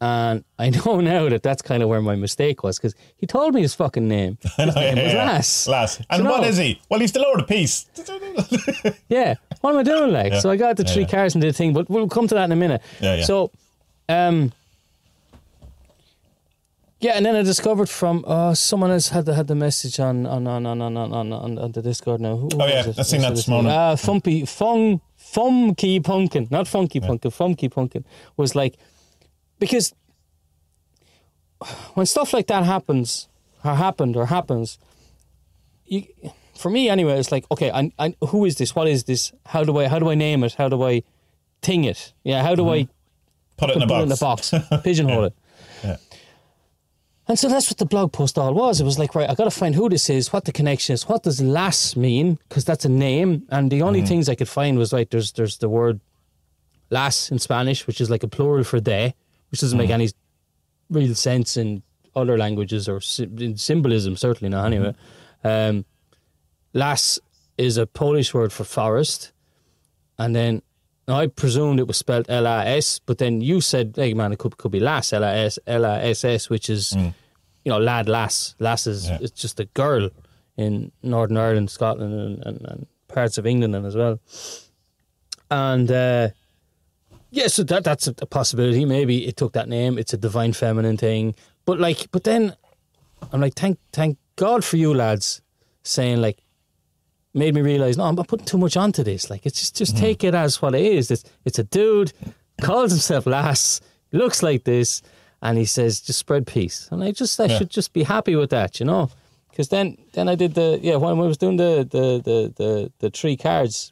And 0.07 0.45
I 0.59 0.69
know 0.77 1.01
now 1.01 1.29
that 1.31 1.43
that's 1.43 1.63
kind 1.63 1.83
of 1.83 1.89
where 1.89 2.03
my 2.03 2.15
mistake 2.17 2.63
was 2.63 2.77
because 2.79 2.95
he 3.17 3.27
told 3.27 3.55
me 3.55 3.63
his 3.63 3.75
fucking 3.75 4.07
name. 4.07 4.37
His 4.57 4.75
name 4.75 4.97
was 4.97 5.15
Lass. 5.15 5.69
Lass. 5.69 6.03
And 6.11 6.25
you 6.25 6.29
what 6.31 6.43
know? 6.43 6.49
is 6.49 6.57
he? 6.59 6.81
Well, 6.91 7.01
he's 7.01 7.13
the 7.13 7.21
Lord 7.21 7.41
of 7.41 7.47
Peace. 7.49 7.87
Yeah, 9.09 9.35
what 9.61 9.71
am 9.73 9.79
I 9.79 9.83
doing? 9.83 10.13
Like, 10.13 10.33
Yeah. 10.33 10.41
so 10.41 10.51
I 10.51 10.57
got 10.57 10.77
the 10.77 10.83
Yeah, 10.85 10.93
three 10.93 11.03
yeah. 11.05 11.09
cards 11.17 11.35
and 11.35 11.43
did 11.43 11.49
the 11.55 11.57
thing, 11.57 11.73
but 11.73 11.89
we'll 11.89 12.09
come 12.09 12.27
to 12.29 12.35
that 12.35 12.45
in 12.45 12.53
a 12.53 12.57
minute. 12.57 12.83
Yeah, 13.01 13.15
yeah. 13.17 13.25
So, 13.25 13.51
um, 14.09 14.53
yeah, 17.01 17.13
and 17.17 17.25
then 17.27 17.37
I 17.37 17.43
discovered 17.43 17.89
from 17.89 18.25
uh, 18.27 18.55
someone 18.55 18.91
else 18.91 19.09
had 19.09 19.25
the, 19.27 19.35
had 19.35 19.47
the 19.47 19.55
message 19.55 20.01
on 20.01 20.27
on 20.27 20.47
on 20.47 20.67
on 20.67 20.81
on 20.83 20.97
on, 20.97 21.33
on, 21.33 21.59
on 21.59 21.73
the 21.73 21.83
Discord 21.83 22.21
now. 22.21 22.37
Who 22.37 22.49
Oh, 22.59 22.67
yeah, 22.67 22.87
was 22.87 22.99
it? 22.99 22.99
I 22.99 23.03
seen 23.03 23.21
that 23.23 23.35
this 23.35 23.47
morning. 23.49 23.71
Uh, 23.73 23.95
Fumpy 23.97 24.47
Fung 24.49 25.01
Funky 25.17 26.01
Pumpkin, 26.01 26.49
not 26.51 26.67
Funky 26.69 27.01
Pumpkin. 27.01 27.31
Funky 27.31 27.69
Pumpkin 27.69 28.05
was 28.37 28.55
like 28.55 28.77
because 29.65 29.95
when 31.95 32.05
stuff 32.05 32.35
like 32.35 32.49
that 32.49 32.65
happens 32.65 33.29
or 33.65 33.75
happened 33.75 34.15
or 34.15 34.27
happens, 34.27 34.79
you 35.87 36.05
for 36.55 36.71
me 36.71 36.89
anyway, 36.91 37.19
it's 37.19 37.33
like 37.33 37.45
okay, 37.51 37.71
I, 37.71 37.91
I, 37.99 38.15
who 38.29 38.45
is 38.45 38.57
this? 38.57 38.75
What 38.75 38.89
is 38.89 39.05
this? 39.05 39.33
How 39.47 39.65
do 39.65 39.79
I 39.79 39.89
how 39.89 39.99
do 39.99 40.11
I 40.11 40.15
name 40.15 40.45
it? 40.45 40.55
How 40.55 40.69
do 40.69 40.83
I 40.83 41.03
ting 41.63 41.85
it? 41.85 42.13
Yeah, 42.25 42.43
how 42.43 42.55
do 42.55 42.69
I 42.69 42.81
mm-hmm. 42.81 42.91
Put 43.57 43.71
it 43.71 43.77
in 43.77 43.83
a 43.83 43.87
put 43.87 44.09
box. 44.09 44.53
it 44.53 44.57
in 44.57 44.63
a 44.63 44.67
box, 44.67 44.83
pigeonhole 44.85 45.25
it? 45.25 45.35
Yeah. 45.83 45.97
And 47.27 47.39
so 47.39 47.49
that's 47.49 47.71
what 47.71 47.79
the 47.79 47.87
blog 47.87 48.13
post 48.13 48.37
all 48.37 48.53
was. 48.53 48.81
It 48.81 48.85
was 48.85 48.99
like, 48.99 49.15
right, 49.15 49.31
I 49.31 49.35
got 49.35 49.45
to 49.45 49.51
find 49.51 49.75
who 49.75 49.89
this 49.89 50.11
is, 50.11 50.31
what 50.31 50.45
the 50.45 50.53
connection 50.53 50.93
is, 50.93 51.09
what 51.09 51.23
does 51.23 51.41
lass 51.41 51.97
mean, 51.97 52.39
because 52.49 52.67
that's 52.67 52.85
a 52.85 52.91
name. 52.91 53.47
And 53.49 53.71
the 53.71 53.81
only 53.81 54.01
mm-hmm. 54.01 54.09
things 54.09 54.29
I 54.29 54.35
could 54.35 54.49
find 54.49 54.77
was 54.77 54.93
like, 54.93 55.09
there's 55.09 55.33
there's 55.33 55.59
the 55.59 55.69
word 55.69 56.01
las 56.91 57.31
in 57.31 57.39
Spanish, 57.39 57.87
which 57.87 58.01
is 58.01 58.11
like 58.11 58.23
a 58.23 58.29
plural 58.29 58.65
for 58.65 58.81
they, 58.81 59.15
which 59.51 59.61
doesn't 59.61 59.79
make 59.79 59.91
any 59.91 60.11
real 60.91 61.15
sense 61.15 61.57
in 61.57 61.83
other 62.17 62.37
languages 62.39 62.89
or 62.89 63.01
symbolism, 63.01 64.17
certainly 64.17 64.49
not 64.51 64.67
anyway. 64.67 64.95
Um, 65.43 65.85
las 66.73 67.19
is 67.59 67.77
a 67.77 67.87
Polish 67.87 68.33
word 68.35 68.53
for 68.53 68.65
forest. 68.65 69.33
And 70.19 70.35
then 70.35 70.63
I 71.09 71.27
presumed 71.27 71.81
it 71.81 71.87
was 71.87 71.97
spelled 71.97 72.27
L 72.29 72.47
A 72.47 72.65
S, 72.65 73.01
but 73.05 73.19
then 73.19 73.41
you 73.41 73.61
said, 73.61 73.95
hey 73.97 74.15
man, 74.15 74.33
it 74.33 74.39
could, 74.39 74.57
could 74.57 74.73
be 74.73 74.81
lass, 74.81 75.13
L 75.13 75.25
A 75.25 75.33
S, 75.33 75.59
L 75.67 75.85
A 75.85 76.03
S 76.03 76.25
S, 76.25 76.49
which 76.49 76.71
is, 76.71 76.93
you 77.65 77.71
know, 77.71 77.79
lad, 77.79 78.09
lass. 78.09 78.55
Lass 78.59 78.87
is 78.87 79.09
Yeah. 79.09 79.19
it's 79.21 79.41
just 79.43 79.59
a 79.61 79.65
girl 79.67 80.11
in 80.57 80.93
Northern 81.03 81.37
Ireland, 81.37 81.71
Scotland, 81.71 82.15
and, 82.15 82.47
and, 82.47 82.61
and 82.67 82.87
parts 83.09 83.39
of 83.39 83.47
England 83.47 83.75
and 83.75 83.87
as 83.87 83.97
well. 83.97 84.21
And 85.51 85.91
uh, 85.91 86.29
yeah, 87.35 87.49
so 87.49 87.65
that 87.65 87.83
that's 87.85 88.07
a, 88.07 88.15
possibility. 88.15 88.85
Maybe 88.85 89.27
it 89.27 89.37
took 89.37 89.53
that 89.55 89.69
name. 89.69 89.99
It's 89.99 90.13
a 90.13 90.17
divine 90.17 90.53
feminine 90.53 90.97
thing. 90.97 91.35
But 91.65 91.81
like, 91.81 92.11
but 92.13 92.25
then 92.25 92.55
I'm 93.33 93.41
like, 93.41 93.55
thank 93.55 93.79
thank 93.93 94.19
God 94.37 94.65
for 94.65 94.77
you 94.77 94.95
lads 94.95 95.43
saying 95.83 96.21
like 96.21 96.39
made 97.35 97.55
me 97.55 97.61
realize 97.61 97.97
no, 97.97 98.05
I'm 98.05 98.15
not 98.15 98.29
putting 98.29 98.47
too 98.47 98.59
much 98.59 98.77
onto 98.77 99.03
this. 99.03 99.31
Like 99.31 99.45
it's 99.47 99.59
just 99.59 99.77
just 99.77 99.93
hmm. 99.93 99.99
take 99.99 100.25
it 100.25 100.35
as 100.35 100.63
what 100.63 100.75
it 100.75 100.85
is. 100.85 101.11
It's 101.11 101.25
it's 101.45 101.59
a 101.59 101.65
dude 101.65 102.13
calls 102.63 102.93
himself 102.93 103.27
Lass, 103.27 103.81
looks 104.13 104.43
like 104.43 104.65
this, 104.65 105.03
and 105.43 105.59
he 105.59 105.65
says 105.65 106.01
just 106.01 106.21
spread 106.21 106.47
peace. 106.47 106.89
And 106.93 107.03
I 107.03 107.11
just 107.11 107.39
I 107.41 107.47
Yeah. 107.47 107.59
should 107.59 107.71
just 107.71 107.93
be 107.93 108.05
happy 108.05 108.37
with 108.37 108.51
that, 108.51 108.79
you 108.79 108.87
know. 108.87 109.11
Because 109.51 109.69
then 109.69 109.99
then 110.13 110.29
I 110.29 110.37
did 110.37 110.55
the 110.55 110.79
yeah 110.83 110.97
when 110.97 111.11
I 111.19 111.27
was 111.27 111.39
doing 111.39 111.57
the 111.57 111.87
the 111.91 112.23
the 112.23 112.53
the, 112.57 112.93
the 113.01 113.11
three 113.11 113.37
cards. 113.37 113.91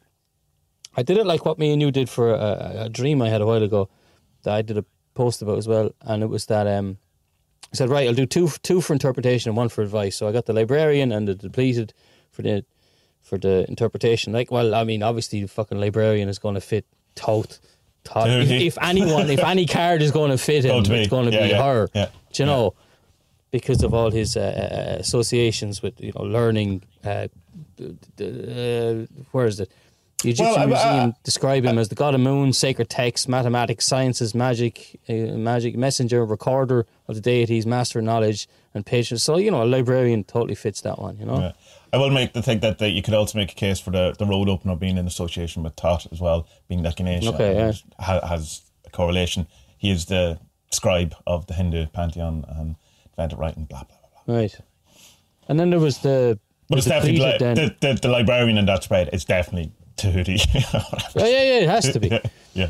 I 0.95 1.03
did 1.03 1.17
it 1.17 1.25
like 1.25 1.45
what 1.45 1.57
me 1.59 1.71
and 1.73 1.81
you 1.81 1.91
did 1.91 2.09
for 2.09 2.33
a, 2.33 2.83
a 2.85 2.89
dream 2.89 3.21
I 3.21 3.29
had 3.29 3.41
a 3.41 3.45
while 3.45 3.63
ago 3.63 3.89
that 4.43 4.53
I 4.53 4.61
did 4.61 4.77
a 4.77 4.85
post 5.15 5.41
about 5.41 5.57
as 5.57 5.67
well, 5.67 5.91
and 6.01 6.23
it 6.23 6.27
was 6.27 6.45
that 6.47 6.67
um, 6.67 6.97
I 7.71 7.75
said 7.75 7.89
right, 7.89 8.07
I'll 8.07 8.13
do 8.13 8.25
two 8.25 8.49
two 8.61 8.81
for 8.81 8.93
interpretation 8.93 9.49
and 9.49 9.57
one 9.57 9.69
for 9.69 9.81
advice. 9.81 10.15
So 10.15 10.27
I 10.27 10.31
got 10.31 10.45
the 10.45 10.53
librarian 10.53 11.11
and 11.11 11.27
the 11.27 11.35
depleted 11.35 11.93
for 12.31 12.41
the 12.43 12.63
for 13.21 13.37
the 13.37 13.65
interpretation. 13.69 14.33
Like, 14.33 14.51
well, 14.51 14.75
I 14.75 14.83
mean, 14.83 15.01
obviously 15.01 15.41
the 15.41 15.47
fucking 15.47 15.79
librarian 15.79 16.29
is 16.29 16.39
going 16.39 16.55
to 16.55 16.61
fit 16.61 16.85
Thoth. 17.15 17.59
Thoth. 18.03 18.27
If, 18.27 18.49
if 18.51 18.77
anyone, 18.81 19.29
if 19.29 19.39
any 19.39 19.65
card 19.65 20.01
is 20.01 20.11
going 20.11 20.31
to 20.31 20.37
fit 20.37 20.65
him, 20.65 20.83
it's 20.91 21.07
going 21.09 21.31
to 21.31 21.31
Yeah, 21.31 21.43
be 21.43 21.49
yeah, 21.51 21.63
her. 21.63 21.89
yeah, 21.95 22.09
Do 22.33 22.43
you 22.43 22.47
know? 22.47 22.73
Because 23.51 23.83
of 23.83 23.93
all 23.93 24.09
his 24.09 24.35
uh, 24.35 24.41
uh, 24.41 24.99
associations 24.99 25.81
with 25.83 26.01
you 26.01 26.11
know 26.15 26.23
learning, 26.23 26.81
uh, 27.05 27.27
uh, 28.19 29.05
where 29.31 29.45
is 29.45 29.59
it? 29.59 29.71
The 30.23 30.29
Egyptian 30.31 30.55
Well, 30.55 30.67
Museum 30.69 31.13
describe 31.23 31.65
him 31.65 31.77
as 31.77 31.89
the 31.89 31.95
god 31.95 32.15
of 32.15 32.21
moon, 32.21 32.53
sacred 32.53 32.89
texts, 32.89 33.27
mathematics, 33.27 33.85
sciences, 33.85 34.33
magic, 34.33 34.99
uh, 35.09 35.13
magic 35.37 35.75
messenger, 35.77 36.25
recorder 36.25 36.85
of 37.07 37.15
the 37.15 37.21
deities, 37.21 37.65
master 37.65 37.99
of 37.99 38.05
knowledge, 38.05 38.47
and 38.73 38.85
patience. 38.85 39.21
So 39.21 39.37
you 39.37 39.51
know, 39.51 39.61
a 39.63 39.65
librarian 39.65 40.23
totally 40.23 40.55
fits 40.55 40.81
that 40.81 40.97
one. 40.97 41.17
You 41.17 41.25
know, 41.25 41.39
Yeah. 41.39 41.51
I 41.91 41.97
will 41.97 42.09
make 42.09 42.33
the 42.33 42.41
thing 42.41 42.59
that, 42.61 42.79
that 42.79 42.89
you 42.91 43.01
could 43.03 43.13
also 43.13 43.37
make 43.37 43.51
a 43.51 43.55
case 43.55 43.79
for 43.79 43.91
the, 43.91 44.15
the 44.17 44.25
road 44.25 44.49
opener 44.49 44.75
being 44.75 44.97
in 44.97 45.05
association 45.05 45.61
with 45.61 45.75
Tot 45.75 46.07
as 46.11 46.19
well, 46.19 46.47
being 46.67 46.81
that 46.83 46.95
Ganesha 46.95 47.31
Okay, 47.35 47.53
yeah. 47.55 47.71
ha- 47.99 48.25
has 48.25 48.61
a 48.85 48.89
correlation. 48.89 49.45
He 49.77 49.91
is 49.91 50.05
the 50.05 50.39
scribe 50.71 51.13
of 51.27 51.45
the 51.47 51.53
Hindu 51.53 51.85
pantheon 51.87 52.45
and 52.47 52.77
invented 53.15 53.37
writing, 53.37 53.65
blah, 53.65 53.83
blah, 53.83 53.95
blah, 53.99 54.23
blah. 54.25 54.35
right. 54.41 54.57
And 55.49 55.59
then 55.59 55.69
there 55.69 55.79
was 55.79 55.99
the. 55.99 56.39
But 56.69 56.77
it's 56.79 56.87
definitely 56.87 57.19
li- 57.19 57.37
the, 57.37 57.75
the, 57.81 57.99
the 58.01 58.07
librarian 58.07 58.57
in 58.57 58.65
that 58.65 58.83
spread 58.83 59.09
is 59.13 59.25
definitely 59.25 59.71
Tahuti. 59.97 60.39
Oh, 61.15 61.25
yeah, 61.25 61.25
yeah, 61.27 61.59
it 61.61 61.69
has 61.69 61.91
to 61.93 61.99
be. 61.99 62.07
yeah, 62.11 62.19
yeah. 62.53 62.69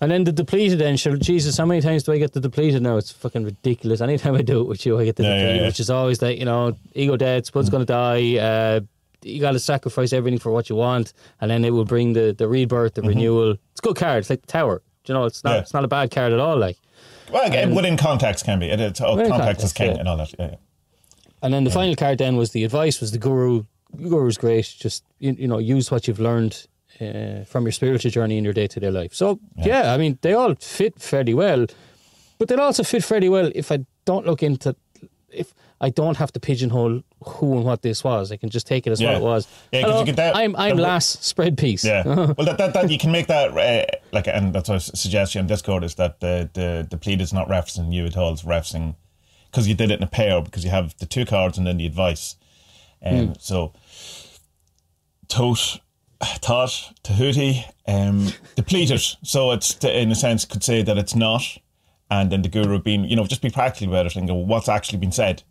And 0.00 0.10
then 0.10 0.24
the 0.24 0.32
depleted 0.32 0.78
then, 0.80 0.96
sure, 0.96 1.16
Jesus, 1.16 1.56
how 1.56 1.64
many 1.66 1.80
times 1.80 2.02
do 2.02 2.12
I 2.12 2.18
get 2.18 2.32
the 2.32 2.40
depleted 2.40 2.82
now? 2.82 2.96
It's 2.96 3.12
fucking 3.12 3.44
ridiculous. 3.44 4.00
Anytime 4.00 4.34
I 4.34 4.42
do 4.42 4.60
it 4.60 4.66
with 4.68 4.84
you, 4.84 4.98
I 4.98 5.04
get 5.04 5.14
the 5.16 5.22
Yeah, 5.22 5.28
yeah, 5.28 5.38
depleted, 5.38 5.60
yeah. 5.60 5.66
which 5.68 5.80
is 5.80 5.90
always 5.90 6.20
like, 6.20 6.38
you 6.38 6.44
know, 6.44 6.76
ego 6.94 7.16
dead, 7.16 7.46
Spud's 7.46 7.70
going 7.70 7.82
to 7.82 7.92
die, 7.92 8.36
uh, 8.38 8.80
you 9.22 9.40
got 9.40 9.52
to 9.52 9.60
sacrifice 9.60 10.12
everything 10.12 10.40
for 10.40 10.50
what 10.50 10.68
you 10.68 10.74
want, 10.74 11.12
and 11.40 11.48
then 11.50 11.64
it 11.64 11.70
will 11.70 11.84
bring 11.84 12.14
the, 12.14 12.34
the 12.36 12.48
rebirth, 12.48 12.94
the 12.94 13.02
renewal. 13.02 13.52
It's 13.52 13.80
a 13.80 13.82
good 13.82 13.94
card. 13.96 14.18
It's 14.18 14.30
like 14.30 14.40
the 14.40 14.48
tower. 14.48 14.82
Do 15.04 15.12
you 15.12 15.18
know, 15.18 15.26
it's 15.26 15.44
not 15.44 15.50
Mm-hmm. 15.50 15.56
Yeah. 15.58 15.60
it's 15.62 15.74
not 15.74 15.84
a 15.84 15.88
bad 15.88 16.10
card 16.10 16.32
at 16.32 16.40
all. 16.40 16.56
Like, 16.56 16.76
Well, 17.30 17.44
again, 17.46 17.72
within 17.74 17.96
context 17.96 18.44
can 18.44 18.58
be. 18.58 18.66
It, 18.66 18.80
it's, 18.80 19.00
oh, 19.00 19.14
Within 19.14 19.30
context, 19.30 19.62
is 19.64 19.72
context, 19.72 19.76
king 19.76 19.92
yeah. 19.92 19.98
and 20.00 20.08
all 20.08 20.16
that. 20.16 20.34
Yeah, 20.36 20.46
yeah. 20.50 20.56
and 21.42 21.54
then 21.54 21.62
the 21.62 21.70
final 21.70 21.94
card 21.94 22.18
then 22.18 22.36
was 22.36 22.50
the 22.50 22.64
advice 22.64 23.00
was 23.00 23.12
the 23.12 23.18
guru. 23.18 23.64
The 23.94 24.08
guru's 24.08 24.38
great. 24.38 24.74
Just 24.78 25.04
you, 25.18 25.32
you 25.38 25.48
know, 25.48 25.58
use 25.58 25.90
what 25.90 26.06
you've 26.08 26.20
learned 26.20 26.66
uh, 27.00 27.44
from 27.44 27.64
your 27.64 27.72
spiritual 27.72 28.10
journey 28.10 28.38
in 28.38 28.44
your 28.44 28.52
day 28.52 28.66
to 28.66 28.80
day 28.80 28.90
life. 28.90 29.14
So 29.14 29.38
yeah. 29.56 29.92
I 29.92 29.98
mean, 29.98 30.18
they 30.22 30.32
all 30.34 30.54
fit 30.56 31.00
fairly 31.00 31.34
well, 31.34 31.66
but 32.38 32.48
they'll 32.48 32.60
also 32.60 32.82
fit 32.82 33.04
fairly 33.04 33.28
well 33.28 33.50
if 33.54 33.70
I 33.72 33.84
don't 34.04 34.26
look 34.26 34.42
into 34.42 34.74
if 35.30 35.54
I 35.80 35.88
don't 35.90 36.16
have 36.18 36.30
to 36.32 36.40
pigeonhole 36.40 37.02
who 37.24 37.56
and 37.56 37.64
what 37.64 37.82
this 37.82 38.04
was. 38.04 38.30
I 38.30 38.36
can 38.36 38.50
just 38.50 38.66
take 38.66 38.86
it 38.86 38.90
as 38.90 39.00
Yeah. 39.00 39.12
what 39.12 39.16
it 39.16 39.24
was. 39.24 39.48
Yeah, 39.72 39.80
Hello, 39.80 40.00
you 40.00 40.06
get 40.06 40.16
that- 40.16 40.36
I'm 40.36 40.54
I'm 40.56 40.76
the- 40.76 40.82
last 40.82 41.24
spread 41.24 41.56
piece. 41.58 41.84
Yeah. 41.84 42.02
well, 42.06 42.34
that, 42.36 42.58
that, 42.58 42.72
that 42.74 42.90
you 42.90 42.98
can 42.98 43.10
make 43.12 43.26
that 43.26 43.50
uh, 43.56 43.96
like, 44.12 44.26
and 44.28 44.54
that's 44.54 44.68
what 44.68 44.76
I 44.76 44.78
suggest 44.78 45.34
you 45.34 45.40
on 45.40 45.46
Discord 45.46 45.84
is 45.84 45.96
that 45.96 46.20
the 46.20 46.48
the 46.52 46.86
the 46.88 46.96
plead 46.96 47.20
is 47.20 47.32
not 47.32 47.48
referencing 47.48 47.92
you 47.92 48.06
at 48.06 48.16
all. 48.16 48.32
It's 48.32 48.42
referencing 48.42 48.94
because 49.50 49.66
you 49.68 49.74
did 49.74 49.90
it 49.90 49.98
in 49.98 50.02
a 50.02 50.06
pair 50.08 50.40
because 50.40 50.64
you 50.64 50.70
have 50.70 50.96
the 50.98 51.06
two 51.06 51.24
cards 51.26 51.58
and 51.58 51.66
then 51.66 51.76
the 51.78 51.86
advice. 51.86 52.36
Um, 53.04 53.34
So, 53.38 53.72
Tote, 55.28 55.80
Tot, 56.40 56.92
Tahuti, 57.02 57.64
um, 57.86 58.28
depleted. 58.54 59.02
So 59.22 59.50
it's 59.52 59.74
to, 59.76 60.00
in 60.00 60.10
a 60.10 60.14
sense 60.14 60.44
could 60.44 60.62
say 60.62 60.82
that 60.82 60.98
it's 60.98 61.14
not, 61.14 61.42
and 62.10 62.30
then 62.30 62.42
the 62.42 62.48
guru 62.48 62.78
being 62.78 63.04
you 63.04 63.16
know 63.16 63.24
just 63.24 63.42
be 63.42 63.50
practical 63.50 63.92
about 63.92 64.06
it 64.06 64.16
and 64.16 64.28
go 64.28 64.34
what's 64.34 64.68
actually 64.68 64.98
been 64.98 65.12
said. 65.12 65.42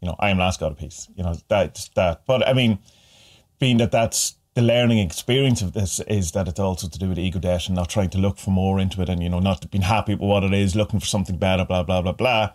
You 0.00 0.08
know, 0.08 0.16
I 0.18 0.30
am 0.30 0.38
last 0.38 0.60
god 0.60 0.72
of 0.72 0.78
peace. 0.78 1.08
You 1.14 1.24
know 1.24 1.34
that 1.48 1.88
that. 1.94 2.22
But 2.26 2.46
I 2.46 2.52
mean 2.52 2.78
being 3.58 3.78
that 3.78 3.92
that's 3.92 4.36
the 4.54 4.62
learning 4.62 4.98
experience 4.98 5.60
of 5.60 5.74
this 5.74 6.00
is 6.00 6.32
that 6.32 6.48
it's 6.48 6.58
also 6.58 6.88
to 6.88 6.98
do 6.98 7.10
with 7.10 7.18
ego 7.18 7.38
death 7.38 7.66
and 7.66 7.76
not 7.76 7.90
trying 7.90 8.08
to 8.10 8.18
look 8.18 8.38
for 8.38 8.50
more 8.50 8.80
into 8.80 9.02
it 9.02 9.08
and 9.08 9.22
you 9.22 9.28
know 9.28 9.38
not 9.38 9.70
being 9.70 9.82
happy 9.82 10.14
with 10.14 10.22
what 10.28 10.44
it 10.44 10.54
is 10.54 10.74
looking 10.74 10.98
for 10.98 11.06
something 11.06 11.36
better 11.36 11.64
blah 11.64 11.82
blah 11.82 12.00
blah 12.00 12.12
blah 12.12 12.50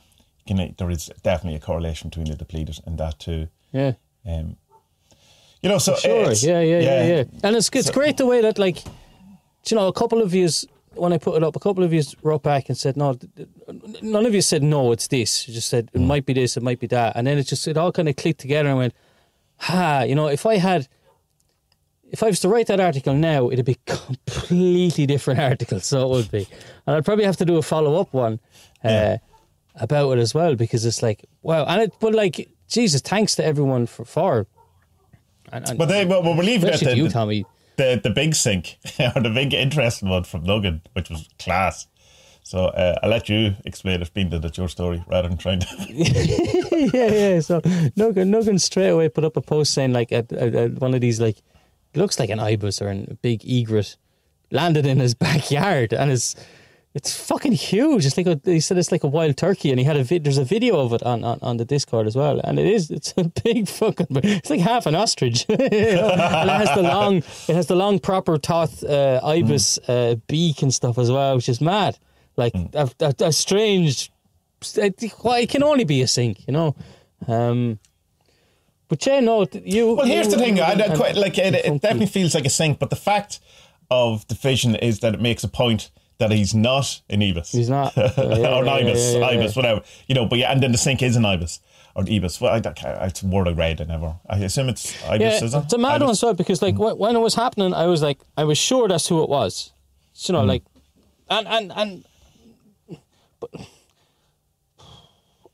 you 0.48 0.56
know, 0.56 0.74
there 0.80 0.90
is 0.90 1.12
definitely 1.22 1.56
a 1.56 1.60
correlation 1.60 2.10
between 2.10 2.26
the 2.26 2.36
depleted 2.36 2.80
and 2.88 2.98
that 2.98 3.20
too 3.20 3.48
yeah. 3.72 3.94
Um, 4.25 4.57
you 5.62 5.69
know 5.69 5.77
so 5.77 5.95
Sure, 5.95 6.31
yeah, 6.31 6.62
yeah, 6.62 6.79
yeah, 6.79 7.03
yeah. 7.03 7.23
And 7.43 7.55
it's 7.55 7.69
it's 7.73 7.91
great 7.91 8.17
the 8.17 8.25
way 8.25 8.41
that 8.41 8.57
like, 8.57 8.84
you 9.67 9.75
know, 9.75 9.88
a 9.88 9.93
couple 9.93 10.21
of 10.21 10.34
yous 10.34 10.65
when 10.95 11.13
I 11.13 11.17
put 11.17 11.36
it 11.38 11.43
up, 11.43 11.55
a 11.55 11.60
couple 11.60 11.84
of 11.84 11.93
yous 11.93 12.15
wrote 12.23 12.43
back 12.43 12.69
and 12.69 12.77
said 12.77 12.97
no. 12.97 13.17
None 14.01 14.25
of 14.25 14.34
you 14.34 14.41
said 14.41 14.63
no. 14.63 14.91
It's 14.91 15.07
this. 15.07 15.47
You 15.47 15.53
just 15.53 15.69
said 15.69 15.89
it 15.93 16.01
might 16.01 16.25
be 16.25 16.34
this. 16.34 16.57
It 16.57 16.63
might 16.63 16.79
be 16.79 16.88
that. 16.88 17.15
And 17.15 17.27
then 17.27 17.38
it 17.38 17.43
just 17.43 17.67
it 17.67 17.77
all 17.77 17.91
kind 17.91 18.10
of 18.10 18.15
clicked 18.15 18.41
together 18.41 18.69
and 18.69 18.77
went, 18.77 18.93
ha. 19.57 20.01
You 20.01 20.15
know, 20.15 20.27
if 20.27 20.45
I 20.45 20.57
had. 20.57 20.88
If 22.10 22.23
I 22.23 22.27
was 22.27 22.41
to 22.41 22.49
write 22.49 22.67
that 22.67 22.81
article 22.81 23.13
now, 23.13 23.49
it'd 23.49 23.63
be 23.63 23.77
completely 23.86 25.05
different 25.05 25.39
article. 25.39 25.79
So 25.79 26.03
it 26.03 26.10
would 26.10 26.31
be, 26.31 26.45
and 26.86 26.97
I'd 26.97 27.05
probably 27.05 27.23
have 27.23 27.38
to 27.38 27.45
do 27.45 27.55
a 27.55 27.62
follow 27.62 28.01
up 28.01 28.13
one 28.13 28.41
uh, 28.84 29.17
about 29.75 30.17
it 30.17 30.19
as 30.19 30.34
well 30.34 30.55
because 30.55 30.86
it's 30.86 31.01
like 31.01 31.23
wow, 31.41 31.63
and 31.63 31.84
it. 31.84 31.93
But 32.01 32.13
like 32.13 32.49
Jesus, 32.71 33.01
thanks 33.01 33.36
to 33.36 33.45
everyone 33.45 33.86
for 33.86 34.05
for. 34.05 34.47
And, 35.51 35.67
and 35.69 35.77
but 35.77 35.88
they 35.88 36.05
but 36.05 36.23
we're 36.23 36.36
leaving 36.36 36.69
at 36.69 36.75
especially 36.75 36.93
the, 36.93 36.97
you, 36.97 37.07
the, 37.07 37.13
Tommie. 37.13 37.45
the, 37.75 37.99
the 38.01 38.10
big 38.10 38.34
sync 38.36 38.77
or 39.15 39.21
the 39.21 39.29
big 39.29 39.53
interesting 39.53 40.10
one 40.10 40.23
from 40.23 40.45
Logan 40.45 40.81
which 40.93 41.10
was 41.10 41.27
class 41.39 41.88
so 42.43 42.65
uh, 42.65 42.97
I'll 43.03 43.10
let 43.10 43.27
you 43.27 43.55
explain 43.65 44.01
it 44.01 44.13
being 44.13 44.29
that 44.29 44.45
it's 44.45 44.57
your 44.57 44.69
story 44.69 45.03
rather 45.07 45.27
than 45.27 45.38
trying 45.38 45.60
to 45.60 45.67
yeah, 45.89 47.12
yeah. 47.12 47.39
So 47.41 47.60
Nugan, 47.62 48.29
Nugan 48.29 48.62
straight 48.62 48.89
away 48.89 49.10
put 49.10 49.25
up 49.25 49.36
a 49.36 49.41
post 49.41 49.73
saying 49.73 49.91
like 49.91 50.13
at, 50.13 50.31
at, 50.31 50.55
at 50.55 50.71
one 50.73 50.93
of 50.93 51.01
these 51.01 51.19
like 51.19 51.41
looks 51.95 52.17
like 52.17 52.29
an 52.29 52.39
ibis 52.39 52.81
or 52.81 52.89
a 52.89 53.17
big 53.21 53.43
egret 53.45 53.97
landed 54.51 54.86
in 54.86 54.99
his 54.99 55.13
backyard 55.13 55.91
and 55.91 56.12
it's 56.12 56.36
it's 56.93 57.15
fucking 57.15 57.54
huge. 57.54 58.06
It's 58.06 58.17
like 58.17 58.27
a, 58.27 58.39
he 58.43 58.60
said 58.60 58.77
it's 58.77 58.91
like 58.91 59.04
a 59.04 59.08
wild 59.08 59.38
turkey 59.38 59.69
and 59.69 59.80
he 59.80 59.86
had 59.86 59.95
a 59.97 60.04
vid, 60.04 60.23
there's 60.23 60.38
a 60.38 60.43
video 60.43 60.80
of 60.80 60.91
it 60.93 61.04
on, 61.04 61.23
on, 61.23 61.39
on 61.41 61.58
the 61.58 61.65
Discord 61.65 62.08
as 62.08 62.15
well 62.15 62.41
and 62.43 62.60
it 62.60 62.65
is 62.67 62.91
it's 62.91 63.13
a 63.17 63.23
big 63.43 63.67
fucking 63.67 64.08
it's 64.12 64.49
like 64.49 64.60
half 64.60 64.86
an 64.86 64.95
ostrich 64.95 65.45
and 65.49 65.62
it 65.62 65.99
has 65.99 66.75
the 66.75 66.82
long 66.84 67.17
it 67.17 67.56
has 67.56 67.67
the 67.67 67.75
long 67.75 67.99
proper 67.99 68.38
Thoth 68.38 68.84
uh, 68.84 69.19
ibis 69.23 69.77
uh, 69.88 70.15
beak 70.27 70.62
and 70.62 70.73
stuff 70.73 70.97
as 70.97 71.10
well 71.10 71.36
which 71.36 71.47
is 71.49 71.62
mad 71.62 71.97
like 72.36 72.54
a, 72.73 72.89
a, 72.99 73.15
a 73.19 73.32
strange 73.34 74.12
it, 74.75 75.04
well, 75.23 75.36
it 75.36 75.49
can 75.49 75.63
only 75.63 75.84
be 75.86 76.01
a 76.01 76.08
sync, 76.08 76.45
you 76.47 76.54
know. 76.54 76.75
Um, 77.27 77.80
but 78.88 79.06
yeah, 79.06 79.19
no, 79.19 79.47
you. 79.54 79.93
Well, 79.95 80.06
here's 80.06 80.27
you- 80.27 80.34
the 80.34 80.38
thing. 80.38 80.60
I, 80.60 80.73
I 80.73 80.95
quite 80.95 81.15
like 81.15 81.38
it. 81.38 81.56
It 81.56 81.82
definitely 81.82 82.08
feels 82.08 82.36
like 82.36 82.45
a 82.45 82.49
sync, 82.49 82.77
but 82.80 82.89
the 82.89 82.95
fact 82.95 83.39
of 83.89 84.27
the 84.27 84.36
vision 84.36 84.75
is 84.75 84.99
that 84.99 85.13
it 85.13 85.21
makes 85.21 85.43
a 85.43 85.47
point 85.47 85.89
that 86.21 86.31
he's 86.31 86.55
not 86.55 87.01
an 87.10 87.21
ibis. 87.21 87.51
He's 87.51 87.69
not. 87.69 87.93
Uh, 87.97 88.10
yeah, 88.17 88.55
or 88.55 88.62
an 88.62 88.65
yeah, 88.67 88.73
ibis, 88.73 89.13
yeah, 89.13 89.25
ibis, 89.25 89.55
whatever. 89.55 89.81
You 90.07 90.15
know, 90.15 90.25
but 90.25 90.39
yeah, 90.39 90.51
and 90.51 90.62
then 90.63 90.71
the 90.71 90.77
sync 90.77 91.01
is 91.03 91.15
an 91.17 91.25
ibis 91.25 91.60
or 91.95 92.03
an 92.03 92.10
ibis. 92.13 92.39
Well, 92.39 92.53
I, 92.53 92.60
don't- 92.60 92.77
it's 92.81 93.21
a 93.21 93.27
word 93.27 93.47
I 93.47 93.51
read. 93.51 93.81
I 93.81 93.84
never. 93.86 94.15
I 94.29 94.38
assume 94.38 94.69
it's 94.69 94.95
ibis. 95.05 95.41
Yeah, 95.41 95.45
is 95.45 95.53
it? 95.53 95.57
it's 95.65 95.73
a 95.73 95.77
mad 95.77 95.95
Ibis? 95.95 96.05
one, 96.05 96.15
so 96.15 96.34
because 96.34 96.62
like 96.62 96.75
wh- 96.75 96.97
when 96.99 97.15
it 97.15 97.19
was 97.19 97.36
happening, 97.36 97.73
I 97.73 97.86
was 97.88 98.01
like, 98.01 98.19
I 98.38 98.43
was 98.45 98.57
sure 98.57 98.88
that's 98.88 99.07
who 99.07 99.21
it 99.23 99.29
was. 99.29 99.73
So, 100.13 100.31
you 100.34 100.39
know, 100.39 100.45
like, 100.45 100.63
and 101.29 101.47
and 101.47 101.71
and, 101.75 102.05
but 103.39 103.49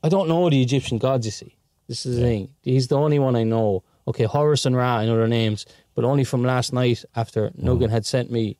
I 0.02 0.08
don't 0.08 0.28
know 0.28 0.48
the 0.50 0.62
Egyptian 0.62 0.98
gods. 0.98 1.26
You 1.26 1.32
see, 1.32 1.56
this 1.88 2.04
is 2.06 2.16
the 2.16 2.22
thing. 2.22 2.48
He's 2.62 2.88
the 2.88 2.96
only 2.96 3.18
one 3.18 3.34
I 3.36 3.44
know. 3.44 3.82
Okay, 4.06 4.24
Horus 4.24 4.64
and 4.66 4.76
Ra, 4.76 4.98
I 4.98 5.06
know 5.06 5.16
their 5.16 5.28
names, 5.28 5.66
but 5.94 6.04
only 6.04 6.24
from 6.24 6.42
last 6.42 6.72
night 6.72 7.04
after 7.16 7.48
Hmm. 7.50 7.68
Nugan 7.68 7.90
had 7.90 8.06
sent 8.06 8.30
me 8.30 8.56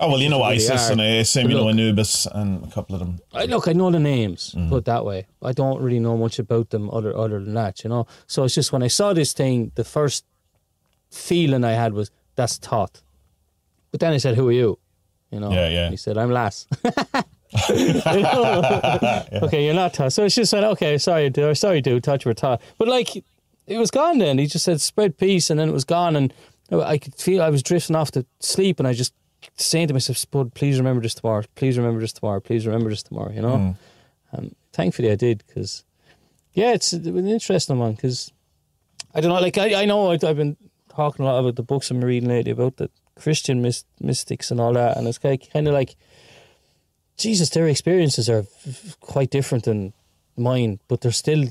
Oh 0.00 0.10
well, 0.10 0.20
you 0.20 0.28
know 0.28 0.42
Isis, 0.42 0.88
are. 0.88 0.92
and 0.92 1.00
I 1.00 1.06
assume 1.22 1.48
you 1.50 1.56
know 1.56 1.68
Anubis 1.68 2.26
and 2.26 2.62
a 2.64 2.70
couple 2.70 2.94
of 2.94 3.00
them. 3.00 3.20
I, 3.32 3.46
look, 3.46 3.68
I 3.68 3.72
know 3.72 3.90
the 3.90 3.98
names, 3.98 4.54
Mm-hmm. 4.54 4.68
put 4.68 4.76
it 4.78 4.84
that 4.84 5.04
way. 5.04 5.26
I 5.42 5.52
don't 5.52 5.80
really 5.80 5.98
know 6.00 6.16
much 6.16 6.38
about 6.38 6.70
them 6.70 6.90
other 6.90 7.16
other 7.16 7.42
than 7.42 7.54
that, 7.54 7.82
you 7.84 7.88
know. 7.90 8.06
So 8.26 8.44
it's 8.44 8.54
just 8.54 8.70
when 8.72 8.82
I 8.82 8.88
saw 8.88 9.14
this 9.14 9.32
thing, 9.32 9.72
the 9.76 9.84
first 9.84 10.24
feeling 11.10 11.64
I 11.64 11.72
had 11.72 11.94
was 11.94 12.10
that's 12.36 12.58
Tot. 12.58 13.00
But 13.90 14.00
then 14.00 14.12
I 14.12 14.18
said, 14.18 14.34
"Who 14.36 14.48
are 14.48 14.52
you?" 14.52 14.78
You 15.30 15.40
know. 15.40 15.50
Yeah, 15.50 15.68
yeah. 15.68 15.88
He 15.90 15.96
said, 15.96 16.18
"I'm 16.18 16.30
Lass." 16.30 16.66
Know? 16.84 17.22
Okay, 19.42 19.64
you're 19.64 19.74
not 19.74 19.94
Tot. 19.94 20.12
So 20.12 20.24
it's 20.24 20.34
just 20.34 20.52
like, 20.52 20.64
okay, 20.64 20.98
sorry, 20.98 21.30
dude, 21.30 21.56
sorry, 21.56 21.80
dude, 21.80 22.02
thought 22.04 22.24
you 22.24 22.28
were 22.28 22.34
Tot. 22.34 22.60
But 22.78 22.88
like, 22.88 23.16
it 23.66 23.78
was 23.78 23.90
gone. 23.90 24.18
Then 24.18 24.38
he 24.38 24.46
just 24.46 24.64
said, 24.64 24.80
"Spread 24.80 25.16
peace," 25.18 25.48
and 25.50 25.58
then 25.58 25.68
it 25.68 25.72
was 25.72 25.84
gone, 25.84 26.14
and 26.16 26.32
I 26.70 26.98
could 26.98 27.14
feel 27.14 27.42
I 27.42 27.48
was 27.50 27.62
drifting 27.62 27.96
off 27.96 28.10
to 28.12 28.26
sleep, 28.40 28.78
and 28.78 28.86
I 28.86 28.92
just 28.92 29.14
saying 29.56 29.88
to 29.88 29.94
myself, 29.94 30.18
"Spud, 30.18 30.54
please 30.54 30.78
remember 30.78 31.02
this 31.02 31.14
tomorrow. 31.14 31.44
Please 31.54 31.78
remember 31.78 32.00
this 32.00 32.12
tomorrow. 32.12 32.40
Please 32.40 32.66
remember 32.66 32.90
this 32.90 33.02
tomorrow." 33.02 33.32
You 33.32 33.42
know. 33.42 33.56
Mm. 33.56 33.76
Um, 34.32 34.54
thankfully, 34.72 35.10
I 35.10 35.16
did 35.16 35.42
because, 35.46 35.84
yeah, 36.52 36.72
it's 36.72 36.92
an 36.92 37.26
interesting 37.28 37.78
one 37.78 37.92
because 37.92 38.32
I 39.14 39.20
don't 39.20 39.32
know. 39.32 39.40
Like 39.40 39.58
I, 39.58 39.82
I 39.82 39.84
know 39.84 40.10
I've, 40.10 40.22
I've 40.24 40.36
been 40.36 40.56
talking 40.94 41.24
a 41.24 41.28
lot 41.28 41.38
about 41.38 41.56
the 41.56 41.62
books 41.62 41.90
I'm 41.90 42.04
reading 42.04 42.28
lately 42.28 42.52
about 42.52 42.76
the 42.76 42.90
Christian 43.16 43.62
myst- 43.62 43.86
mystics 44.00 44.50
and 44.50 44.60
all 44.60 44.72
that, 44.74 44.96
and 44.96 45.08
it's 45.08 45.18
kind 45.18 45.40
kind 45.52 45.66
of 45.66 45.74
like, 45.74 45.96
Jesus, 47.16 47.50
their 47.50 47.68
experiences 47.68 48.28
are 48.28 48.44
quite 49.00 49.30
different 49.30 49.64
than 49.64 49.92
mine, 50.36 50.78
but 50.88 51.00
they're 51.00 51.12
still 51.12 51.48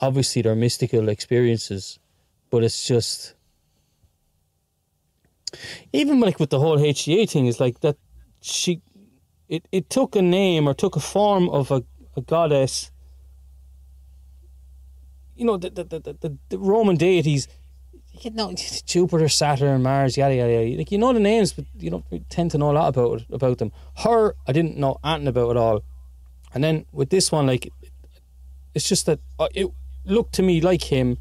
obviously 0.00 0.42
they're 0.42 0.54
mystical 0.54 1.08
experiences, 1.08 1.98
but 2.50 2.62
it's 2.62 2.86
just 2.86 3.34
even 5.92 6.20
like 6.20 6.38
with 6.40 6.50
the 6.50 6.58
whole 6.60 6.78
HGA 6.78 7.28
thing, 7.28 7.46
is 7.46 7.60
like 7.60 7.80
that 7.80 7.96
she, 8.40 8.82
it, 9.48 9.66
it 9.72 9.90
took 9.90 10.16
a 10.16 10.22
name 10.22 10.68
or 10.68 10.74
took 10.74 10.96
a 10.96 11.00
form 11.00 11.48
of 11.48 11.70
a, 11.70 11.82
a 12.16 12.20
goddess. 12.20 12.90
You 15.36 15.46
know, 15.46 15.56
the, 15.56 15.70
the, 15.70 15.84
the, 15.84 15.98
the, 16.00 16.38
the 16.48 16.58
Roman 16.58 16.96
deities, 16.96 17.48
you 18.20 18.30
know, 18.30 18.54
Jupiter, 18.86 19.28
Saturn, 19.28 19.82
Mars, 19.82 20.16
yada, 20.16 20.34
yada, 20.34 20.52
yada. 20.52 20.78
Like, 20.78 20.92
you 20.92 20.98
know 20.98 21.12
the 21.12 21.20
names, 21.20 21.52
but 21.52 21.64
you 21.78 21.90
don't 21.90 22.04
tend 22.30 22.50
to 22.52 22.58
know 22.58 22.70
a 22.70 22.72
lot 22.72 22.88
about 22.88 23.22
about 23.30 23.58
them. 23.58 23.72
Her, 23.96 24.34
I 24.46 24.52
didn't 24.52 24.76
know 24.76 24.98
anything 25.04 25.28
about 25.28 25.50
at 25.50 25.56
all. 25.56 25.82
And 26.52 26.62
then 26.62 26.86
with 26.92 27.10
this 27.10 27.32
one, 27.32 27.46
like, 27.46 27.68
it's 28.74 28.88
just 28.88 29.06
that 29.06 29.18
uh, 29.38 29.48
it 29.54 29.68
looked 30.04 30.34
to 30.34 30.42
me 30.42 30.60
like 30.60 30.82
him. 30.82 31.18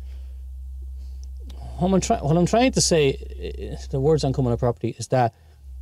What 1.79 1.93
I'm, 1.93 2.01
try- 2.01 2.19
what 2.21 2.37
I'm 2.37 2.45
trying 2.45 2.71
to 2.73 2.81
say, 2.81 3.71
uh, 3.73 3.75
the 3.91 3.99
words 3.99 4.23
I'm 4.23 4.33
coming 4.33 4.51
on 4.51 4.57
property, 4.57 4.95
is 4.97 5.07
that 5.09 5.33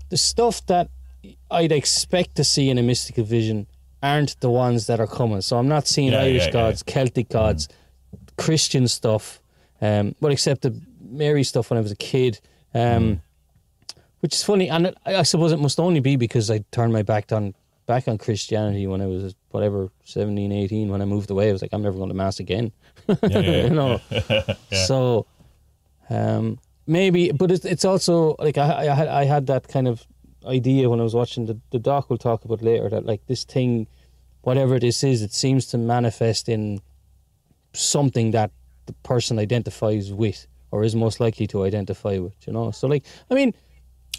the 0.09 0.17
stuff 0.17 0.65
that 0.67 0.89
I'd 1.49 1.71
expect 1.71 2.35
to 2.35 2.43
see 2.43 2.69
in 2.69 2.77
a 2.77 2.83
mystical 2.83 3.23
vision 3.23 3.67
aren't 4.01 4.39
the 4.39 4.49
ones 4.49 4.87
that 4.87 4.99
are 4.99 5.07
coming. 5.07 5.41
So 5.41 5.57
I'm 5.57 5.67
not 5.67 5.87
seeing 5.87 6.11
Yeah, 6.13 6.21
Irish 6.21 6.41
yeah, 6.43 6.45
yeah. 6.47 6.51
gods, 6.51 6.83
Celtic 6.83 7.29
gods, 7.29 7.67
Christian 8.37 8.87
stuff, 8.87 9.39
um, 9.81 10.15
well, 10.21 10.31
except 10.31 10.61
the 10.61 10.79
Mary 11.01 11.43
stuff 11.43 11.69
when 11.69 11.77
I 11.77 11.81
was 11.81 11.91
a 11.91 11.95
kid. 11.95 12.39
Um, 12.73 13.21
Which 14.21 14.33
is 14.35 14.43
funny, 14.43 14.69
and 14.69 14.87
I 15.05 15.15
I 15.17 15.23
suppose 15.23 15.51
it 15.51 15.59
must 15.59 15.79
only 15.79 15.99
be 15.99 16.15
because 16.15 16.49
I 16.49 16.59
turned 16.71 16.93
my 16.93 17.01
back 17.03 17.31
on 17.31 17.53
back 17.87 18.07
on 18.07 18.17
Christianity 18.17 18.87
when 18.87 19.01
I 19.01 19.07
was 19.07 19.35
whatever 19.49 19.89
17, 20.05 20.51
18, 20.51 20.89
when 20.89 21.01
I 21.01 21.05
moved 21.05 21.29
away. 21.31 21.49
I 21.49 21.51
was 21.51 21.61
like, 21.61 21.73
I'm 21.73 21.81
never 21.81 21.97
going 21.97 22.09
to 22.09 22.15
mass 22.15 22.39
again. 22.39 22.71
Yeah, 23.23 23.39
yeah, 23.39 23.63
you 23.65 23.69
know. 23.71 23.99
So 24.87 25.25
um, 26.11 26.59
maybe, 26.87 27.31
but 27.31 27.51
it's 27.51 27.65
it's 27.65 27.85
also 27.85 28.35
like 28.37 28.57
I 28.57 28.89
I 28.89 28.95
had 28.95 29.07
I 29.07 29.23
had 29.25 29.47
that 29.47 29.67
kind 29.67 29.87
of 29.87 30.05
idea 30.45 30.89
when 30.89 30.99
I 30.99 31.03
was 31.03 31.15
watching 31.15 31.45
the 31.45 31.59
the 31.71 31.79
doc. 31.79 32.09
We'll 32.09 32.17
talk 32.17 32.43
about 32.45 32.61
later 32.61 32.89
that 32.89 33.05
like 33.05 33.25
this 33.27 33.43
thing, 33.45 33.87
whatever 34.41 34.79
this 34.79 35.03
is, 35.03 35.21
it 35.21 35.33
seems 35.33 35.65
to 35.67 35.77
manifest 35.77 36.49
in 36.49 36.81
something 37.73 38.31
that 38.31 38.51
the 38.87 38.93
person 39.03 39.39
identifies 39.39 40.11
with 40.11 40.47
or 40.71 40.83
is 40.83 40.95
most 40.95 41.19
likely 41.19 41.47
to 41.47 41.63
identify 41.63 42.17
with. 42.17 42.35
You 42.45 42.53
know, 42.53 42.71
so 42.71 42.87
like 42.87 43.05
I 43.29 43.35
mean. 43.35 43.53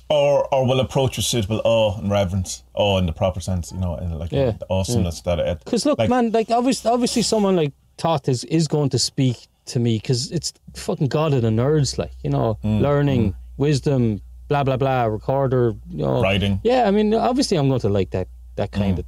or 0.09 0.49
or 0.55 0.66
will 0.66 0.80
approach 0.80 1.16
with 1.16 1.26
suitable 1.26 1.61
awe 1.64 1.99
and 1.99 2.11
reverence, 2.11 2.64
awe 2.74 2.99
in 2.99 3.07
the 3.07 3.12
proper 3.12 3.40
sense, 3.40 3.72
you 3.72 3.78
know, 3.78 3.97
and 3.97 4.18
like 4.18 4.32
Yeah, 4.32 4.53
the 4.53 4.66
awesomeness 4.70 5.20
that 5.22 5.38
it. 5.38 5.59
Because 5.64 5.84
look, 5.84 5.99
like, 5.99 6.09
man, 6.09 6.30
like 6.32 6.51
obviously, 6.51 6.90
obviously, 6.90 7.22
someone 7.22 7.57
like 7.57 7.72
Toth 7.97 8.28
is 8.28 8.45
is 8.45 8.66
going 8.68 8.90
to 8.90 8.99
speak 8.99 9.49
to 9.67 9.79
me 9.79 9.97
because 9.99 10.31
it's 10.33 10.53
fucking 10.75 11.09
god 11.09 11.33
of 11.35 11.43
the 11.43 11.49
nerds, 11.51 11.99
like 11.99 12.13
you 12.23 12.31
know, 12.31 12.59
Mm, 12.65 12.81
learning, 12.81 13.35
wisdom, 13.57 14.21
blah 14.49 14.65
blah 14.65 14.77
blah, 14.77 15.05
recorder, 15.05 15.75
you 15.91 16.05
know, 16.05 16.21
Writing. 16.23 16.61
Yeah, 16.65 16.85
I 16.87 16.91
mean, 16.91 17.15
obviously, 17.15 17.57
I'm 17.57 17.69
going 17.69 17.81
to 17.81 17.89
like 17.89 18.11
that 18.11 18.29
that 18.57 18.71
Mm. 18.73 18.79
kind 18.79 18.99
of 18.99 19.05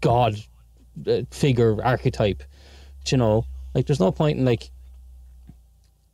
god 0.00 0.36
uh, 1.06 1.22
figure 1.30 1.82
archetype. 1.84 2.42
You 3.08 3.18
know, 3.18 3.44
like 3.74 3.86
there's 3.86 4.00
no 4.00 4.10
point 4.12 4.38
in 4.38 4.44
like. 4.44 4.70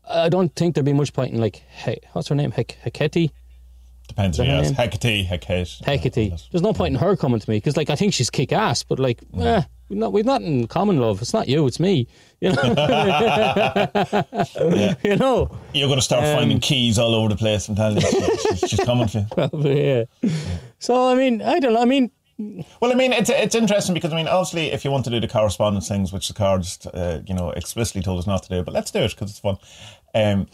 I 0.08 0.28
don't 0.28 0.54
think 0.54 0.74
there'd 0.74 0.84
be 0.84 0.92
much 0.92 1.12
point 1.12 1.32
in 1.32 1.40
like, 1.40 1.56
hey, 1.68 2.00
what's 2.12 2.28
her 2.28 2.34
name, 2.34 2.50
Hek- 2.50 2.76
Heketi? 2.84 3.30
Depends 4.08 4.36
who 4.36 4.42
you 4.44 4.50
her 4.50 4.56
ask. 4.56 4.76
name? 4.76 4.88
Hecate, 4.90 5.26
Hecate. 5.26 5.80
Hecate. 5.86 6.32
There's 6.50 6.62
no 6.62 6.72
point 6.72 6.94
in 6.94 7.00
her 7.00 7.16
coming 7.16 7.38
to 7.40 7.48
me 7.48 7.56
because, 7.56 7.76
like, 7.76 7.88
I 7.88 7.94
think 7.96 8.12
she's 8.12 8.28
kick 8.28 8.52
ass, 8.52 8.82
but 8.82 8.98
like, 8.98 9.22
eh, 9.40 9.62
we've 9.92 10.00
not 10.00 10.12
we've 10.12 10.24
not 10.24 10.40
in 10.40 10.66
common 10.68 10.98
love. 10.98 11.20
It's 11.20 11.34
not 11.34 11.48
you, 11.48 11.66
it's 11.66 11.78
me. 11.78 12.08
You 12.40 12.52
know, 12.52 12.62
you 15.04 15.16
know. 15.16 15.50
You're 15.74 15.86
going 15.86 15.98
to 15.98 16.02
start 16.02 16.24
Um, 16.24 16.38
finding 16.38 16.60
keys 16.60 16.98
all 16.98 17.14
over 17.14 17.28
the 17.28 17.36
place. 17.36 17.68
I'm 17.68 17.76
telling 17.76 18.00
you, 18.00 18.38
she's, 18.50 18.70
she's 18.70 18.80
coming 18.80 19.06
for 19.06 19.18
you. 19.18 19.26
Probably, 19.32 19.86
yeah. 19.86 20.04
So 20.78 21.10
I 21.10 21.14
mean, 21.14 21.42
I 21.42 21.60
don't 21.60 21.74
know. 21.74 21.82
I 21.82 21.84
mean, 21.84 22.10
Well, 22.80 22.90
I 22.90 22.94
mean, 22.94 23.12
it's 23.12 23.30
it's 23.30 23.54
interesting 23.54 23.94
because 23.94 24.12
I 24.12 24.16
mean, 24.16 24.28
obviously, 24.28 24.72
if 24.72 24.84
you 24.84 24.90
want 24.90 25.04
to 25.04 25.10
do 25.10 25.20
the 25.20 25.28
correspondence 25.28 25.88
things, 25.88 26.12
which 26.12 26.28
the 26.28 26.34
cards, 26.34 26.84
uh, 26.86 27.20
you 27.26 27.34
know, 27.34 27.50
explicitly 27.50 28.02
told 28.02 28.18
us 28.18 28.26
not 28.26 28.42
to 28.44 28.48
do, 28.48 28.62
but 28.62 28.72
let's 28.74 28.90
do 28.90 29.00
it 29.00 29.10
because 29.10 29.30
it's 29.30 29.40
fun. 29.40 29.58
Um, 30.14 30.46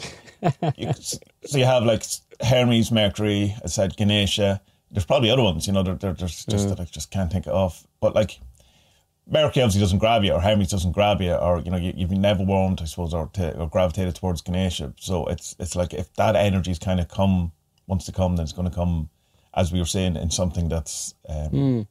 you, 0.77 0.93
so 1.01 1.59
you 1.59 1.65
have 1.65 1.85
like 1.85 2.05
Hermes, 2.43 2.91
Mercury, 2.91 3.55
I 3.65 3.69
said 3.69 3.97
Ganesha. 3.97 4.61
There's 4.91 5.05
probably 5.07 5.31
other 5.31 5.43
ones, 5.43 5.67
you 5.67 5.73
know. 5.75 5.83
There, 5.83 5.95
there, 5.95 6.15
there's 6.15 6.47
just 6.47 6.69
that 6.71 6.81
I 6.81 6.85
just 6.85 7.11
can't 7.11 7.31
think 7.31 7.47
of. 7.47 7.87
But 8.01 8.15
like 8.15 8.41
Mercury 9.31 9.63
obviously 9.63 9.81
doesn't 9.81 9.99
grab 9.99 10.25
you, 10.25 10.33
or 10.33 10.41
Hermes 10.41 10.71
doesn't 10.71 10.93
grab 10.93 11.21
you, 11.21 11.35
or 11.35 11.61
you 11.61 11.71
know, 11.71 11.77
you, 11.77 11.93
you've 11.95 12.11
been 12.11 12.23
never 12.23 12.43
warmed, 12.43 12.81
I 12.81 12.87
suppose, 12.87 13.13
or, 13.13 13.31
or 13.57 13.69
gravitated 13.69 14.15
towards 14.15 14.41
Ganesha. 14.41 14.95
So 14.99 15.27
it's 15.27 15.55
it's 15.59 15.77
like 15.77 15.93
if 15.93 16.13
that 16.15 16.35
energy's 16.35 16.79
kind 16.79 16.99
of 16.99 17.09
come 17.09 17.53
wants 17.87 18.07
to 18.07 18.13
come, 18.13 18.37
then 18.37 18.45
it's 18.45 18.53
going 18.53 18.69
to 18.69 18.75
come, 18.75 19.11
as 19.55 19.73
we 19.73 19.79
were 19.79 19.85
saying, 19.87 20.17
in 20.17 20.31
something 20.31 20.69
that's 20.69 21.15
um, 21.29 21.87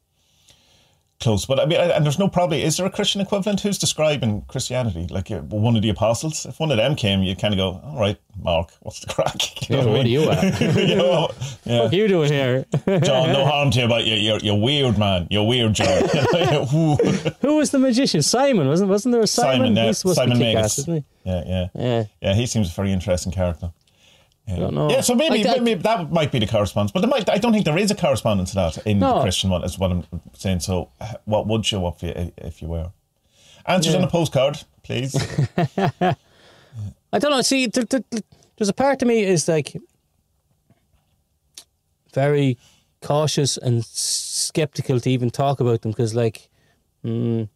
close. 1.20 1.46
But 1.46 1.60
I 1.60 1.66
mean, 1.66 1.80
and 1.80 2.04
there's 2.04 2.18
no 2.18 2.28
probably 2.28 2.62
is 2.62 2.76
there 2.76 2.86
a 2.86 2.90
Christian 2.90 3.20
equivalent 3.20 3.60
who's 3.60 3.78
describing 3.78 4.42
Christianity 4.42 5.06
like 5.10 5.28
one 5.30 5.76
of 5.76 5.82
the 5.82 5.88
apostles? 5.88 6.46
If 6.46 6.60
one 6.60 6.70
of 6.70 6.76
them 6.76 6.94
came, 6.96 7.22
you 7.22 7.34
kind 7.36 7.54
of 7.54 7.58
go, 7.58 7.80
all 7.84 7.98
right, 7.98 8.18
Mark, 8.40 8.70
what's 8.80 9.00
the 9.00 9.12
crack? 9.12 9.36
You 9.68 9.76
yeah, 9.76 9.84
know 9.84 9.90
what 9.92 10.00
I 10.00 10.04
are 10.04 10.06
you 10.06 10.30
at? 10.30 10.60
You 10.88 10.94
know, 10.96 11.28
yeah. 11.64 11.80
what 11.82 11.92
are 11.92 11.96
you 11.96 12.08
doing 12.08 12.32
here? 12.32 12.64
John, 13.00 13.32
no 13.32 13.44
harm 13.44 13.70
to 13.72 13.80
you, 13.82 13.88
but 13.88 14.06
you're, 14.06 14.16
you're, 14.16 14.38
you're 14.38 14.58
weird, 14.60 14.96
man. 14.96 15.26
You're 15.30 15.46
weird, 15.46 15.74
John. 15.74 16.08
Who 17.42 17.56
was 17.56 17.70
the 17.70 17.78
magician? 17.78 18.22
Simon 18.22 18.66
wasn't? 18.68 18.88
Wasn't 18.90 19.12
there 19.12 19.20
a 19.22 19.26
Simon? 19.26 19.74
Simon, 19.74 19.76
yeah, 19.76 19.92
Simon 19.92 20.30
to 20.30 20.34
be 20.38 20.44
kick 20.44 20.54
Magus. 20.54 20.64
ass, 20.72 20.78
isn't 20.78 20.94
he? 20.94 21.04
Yeah, 21.24 21.42
yeah, 21.46 21.66
Yeah. 21.74 22.04
yeah. 22.22 22.34
He 22.34 22.46
seems 22.46 22.70
a 22.70 22.74
very 22.74 22.92
interesting 22.92 23.32
character. 23.32 23.70
Yeah. 24.48 24.56
don't 24.60 24.74
know. 24.74 24.90
Yeah, 24.90 25.02
so 25.02 25.14
maybe, 25.14 25.38
Like 25.38 25.56
that- 25.56 25.62
maybe 25.62 25.82
that 25.82 26.10
might 26.10 26.32
be 26.32 26.38
the 26.38 26.46
correspondence, 26.46 26.90
but 26.92 27.06
might, 27.08 27.28
I 27.28 27.36
don't 27.38 27.52
think 27.52 27.64
there 27.66 27.76
is 27.78 27.90
a 27.90 27.94
correspondence 27.94 28.50
to 28.50 28.54
that 28.56 28.78
in 28.86 28.98
the 29.00 29.20
Christian 29.20 29.50
one. 29.50 29.62
Is 29.62 29.78
what 29.78 29.90
I'm 29.92 30.04
saying. 30.34 30.60
So, 30.60 30.90
uh, 31.00 31.14
what 31.26 31.46
would 31.46 31.66
show 31.66 31.86
up 31.86 32.02
if 32.02 32.16
you, 32.16 32.32
if 32.38 32.62
you 32.62 32.68
were? 32.68 32.90
Answers 33.66 33.92
Yeah. 33.92 33.98
on 34.00 34.04
a 34.04 34.10
postcard, 34.10 34.62
please. 34.82 35.14
I 35.66 37.18
don't 37.18 37.30
know. 37.30 37.42
See, 37.42 37.66
there, 37.66 37.84
there, 37.84 38.02
there's 38.56 38.68
a 38.70 38.74
part 38.74 39.02
of 39.02 39.08
me 39.08 39.22
is 39.22 39.46
like 39.48 39.76
very 42.14 42.58
cautious 43.02 43.56
and 43.56 43.84
skeptical 43.84 45.00
to 45.00 45.10
even 45.10 45.30
talk 45.30 45.60
about 45.60 45.82
them 45.82 45.90
because, 45.92 46.14
like, 46.14 46.48
mm, 47.04 47.48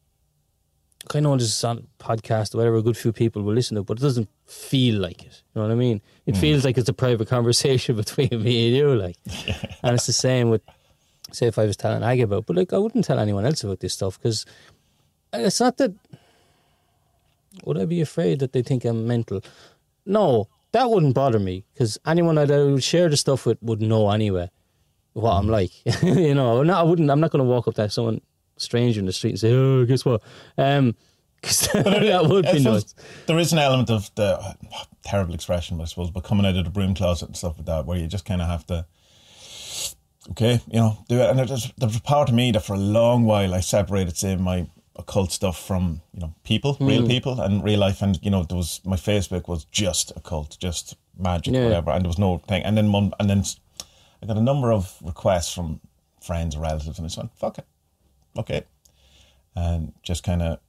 I 1.14 1.20
know 1.20 1.36
this 1.36 1.49
is 1.49 1.64
on 1.64 1.78
a 1.78 2.03
podcast 2.03 2.55
or 2.55 2.59
whatever, 2.59 2.76
a 2.76 2.82
good 2.82 2.97
few 2.97 3.12
people 3.12 3.43
will 3.43 3.55
listen 3.55 3.76
to, 3.76 3.82
but 3.82 3.99
it 3.99 4.03
doesn't 4.03 4.28
feel 4.47 5.01
like 5.01 5.22
it. 5.24 5.43
You 5.55 5.61
know 5.61 5.68
what 5.68 5.72
I 5.72 5.76
mean? 5.76 6.01
It 6.26 6.34
mm. 6.34 6.40
feels 6.40 6.64
like 6.64 6.78
it's 6.78 6.88
a 6.88 6.94
private 6.94 7.28
conversation 7.28 7.96
between 8.02 8.30
me 8.30 8.68
and 8.68 8.76
you, 8.76 8.94
like, 8.94 9.16
and 9.82 9.94
it's 9.94 10.06
the 10.06 10.12
same 10.12 10.50
with, 10.50 10.62
say, 11.32 11.46
if 11.46 11.58
I 11.58 11.66
was 11.66 11.76
telling 11.76 12.02
Aggie 12.02 12.22
about, 12.22 12.46
but 12.46 12.56
like, 12.56 12.72
I 12.72 12.78
wouldn't 12.78 13.04
tell 13.04 13.18
anyone 13.18 13.44
else 13.44 13.64
about 13.64 13.80
this 13.80 13.94
stuff 13.94 14.18
because 14.18 14.46
uh, 15.34 15.38
it's 15.38 15.60
not 15.60 15.76
that. 15.78 15.94
Would 17.64 17.78
I 17.78 17.84
be 17.84 18.00
afraid 18.00 18.38
that 18.38 18.52
they 18.52 18.62
think 18.62 18.84
I'm 18.84 19.06
mental? 19.06 19.42
No, 20.06 20.48
that 20.72 20.88
wouldn't 20.88 21.14
bother 21.14 21.38
me 21.38 21.64
because 21.72 21.98
anyone 22.06 22.36
that 22.36 22.50
I 22.50 22.62
would 22.62 22.82
share 22.82 23.08
the 23.08 23.16
stuff 23.16 23.44
with 23.44 23.62
would 23.62 23.82
know 23.82 24.10
anyway 24.10 24.50
what 25.12 25.32
I'm 25.32 25.46
mm. 25.46 25.50
like. 25.50 26.02
you 26.02 26.34
know, 26.34 26.62
no, 26.62 26.74
I 26.74 26.82
wouldn't. 26.82 27.10
I'm 27.10 27.20
not 27.20 27.30
going 27.30 27.44
to 27.44 27.48
walk 27.48 27.68
up 27.68 27.74
to 27.74 27.90
someone 27.90 28.20
stranger 28.56 29.00
in 29.00 29.06
the 29.06 29.12
street 29.12 29.30
and 29.30 29.40
say, 29.40 29.52
"Oh, 29.52 29.84
guess 29.84 30.04
what?" 30.04 30.22
Um, 30.56 30.94
that 31.72 32.26
would 32.28 32.45
be 32.51 32.61
nuts. 32.61 32.95
There 33.26 33.38
is 33.38 33.53
an 33.53 33.59
element 33.59 33.90
of 33.90 34.11
the 34.14 34.38
uh, 34.38 34.53
terrible 35.05 35.34
expression, 35.34 35.80
I 35.80 35.84
suppose, 35.84 36.11
but 36.11 36.22
coming 36.24 36.47
out 36.47 36.57
of 36.57 36.64
the 36.64 36.70
broom 36.70 36.95
closet 36.95 37.26
and 37.28 37.36
stuff 37.36 37.57
like 37.59 37.66
that, 37.66 37.86
where 37.86 37.99
you 37.99 38.07
just 38.07 38.24
kind 38.24 38.40
of 38.40 38.49
have 38.49 38.66
to, 38.68 38.86
okay, 40.30 40.61
you 40.68 40.78
know, 40.78 40.99
do 41.09 41.20
it. 41.20 41.28
And 41.30 41.38
there's, 41.38 41.72
there's 41.78 41.97
a 41.97 42.01
part 42.01 42.28
of 42.28 42.34
me 42.34 42.53
that 42.53 42.64
for 42.64 42.74
a 42.74 42.78
long 42.78 43.24
while 43.24 43.55
I 43.55 43.61
separated, 43.61 44.16
say, 44.16 44.36
my 44.36 44.68
occult 44.97 45.32
stuff 45.32 45.59
from, 45.66 46.01
you 46.14 46.20
know, 46.20 46.34
people, 46.45 46.74
Hmm. 46.74 46.86
real 46.86 47.07
people, 47.07 47.40
and 47.40 47.64
real 47.64 47.80
life. 47.80 48.03
And, 48.03 48.18
you 48.22 48.30
know, 48.30 48.45
there 48.45 48.57
was, 48.57 48.80
my 48.84 48.97
Facebook 48.97 49.49
was 49.49 49.64
just 49.72 50.12
occult, 50.16 50.57
just 50.61 50.97
magic, 51.18 51.55
Yeah. 51.55 51.64
whatever. 51.64 51.90
And 51.90 52.05
there 52.05 52.09
was 52.11 52.18
no 52.18 52.38
thing. 52.47 52.62
And 52.62 52.76
then, 52.76 52.93
one, 52.93 53.12
and 53.18 53.28
then 53.28 53.43
I 54.22 54.26
got 54.26 54.36
a 54.36 54.43
number 54.43 54.70
of 54.70 54.97
requests 55.03 55.53
from 55.53 55.80
friends 56.22 56.55
or 56.55 56.61
relatives, 56.61 56.99
and 57.01 57.11
I 57.11 57.20
went, 57.20 57.34
fuck 57.36 57.59
it. 57.59 57.66
Okay. 58.38 58.62
And 59.57 59.93
just 60.05 60.22
kind 60.22 60.40
of, 60.43 60.61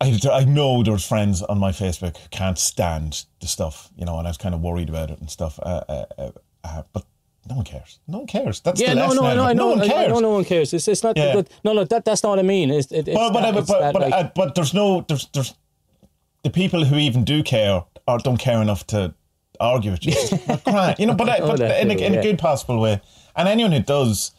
I, 0.00 0.18
I 0.32 0.44
know 0.44 0.82
there's 0.82 1.04
friends 1.06 1.42
on 1.42 1.58
my 1.58 1.70
Facebook 1.72 2.16
who 2.16 2.28
can't 2.30 2.58
stand 2.58 3.24
the 3.40 3.46
stuff, 3.46 3.90
you 3.96 4.04
know, 4.04 4.18
and 4.18 4.26
I 4.28 4.30
was 4.30 4.36
kind 4.36 4.54
of 4.54 4.60
worried 4.60 4.88
about 4.88 5.10
it 5.10 5.18
and 5.20 5.28
stuff. 5.30 5.58
Uh, 5.60 5.82
uh, 5.88 6.04
uh, 6.18 6.30
uh, 6.64 6.82
but 6.92 7.04
no 7.48 7.56
one 7.56 7.64
cares. 7.64 7.98
No 8.06 8.18
one 8.18 8.26
cares. 8.26 8.60
That's 8.60 8.80
Yeah, 8.80 8.94
the 8.94 9.00
no, 9.00 9.12
no, 9.12 9.34
no. 9.34 9.42
I 9.44 9.52
know, 9.52 9.52
no 9.54 9.66
one 9.76 9.88
cares. 9.88 10.06
I 10.06 10.06
know, 10.12 10.20
no 10.20 10.30
one 10.30 10.44
cares. 10.44 10.72
It's, 10.72 10.86
it's 10.86 11.02
not. 11.02 11.16
Yeah. 11.16 11.34
But, 11.34 11.48
no, 11.64 11.72
no, 11.72 11.84
that, 11.84 12.04
that's 12.04 12.22
not 12.22 12.30
what 12.30 12.38
I 12.38 12.42
mean. 12.42 12.70
It's, 12.70 12.92
it, 12.92 13.08
it's 13.08 13.16
But 13.16 13.32
but 13.32 13.40
that, 13.40 13.54
but 13.54 13.60
it's 13.60 13.70
but, 13.70 13.80
that, 13.80 13.92
but, 13.94 14.02
like- 14.02 14.12
uh, 14.12 14.30
but 14.34 14.54
there's 14.54 14.74
no 14.74 15.04
there's 15.08 15.26
there's 15.32 15.54
the 16.44 16.50
people 16.50 16.84
who 16.84 16.96
even 16.96 17.24
do 17.24 17.42
care 17.42 17.82
or 18.06 18.18
don't 18.18 18.36
care 18.38 18.62
enough 18.62 18.86
to 18.88 19.14
argue 19.60 19.90
with 19.90 20.06
you. 20.06 20.12
It's 20.12 20.30
just, 20.30 20.46
"Well, 20.46 20.60
grand," 20.64 20.98
you 21.00 21.06
know, 21.06 21.14
but, 21.14 21.28
uh, 21.28 21.36
Oh, 21.40 21.46
but 21.48 21.58
that 21.58 21.80
in, 21.82 21.90
a, 21.90 21.94
in 21.94 22.12
yeah. 22.14 22.20
a 22.20 22.22
good 22.22 22.38
possible 22.38 22.80
way. 22.80 23.00
And 23.34 23.48
anyone 23.48 23.72
who 23.72 23.80
does, 23.80 24.30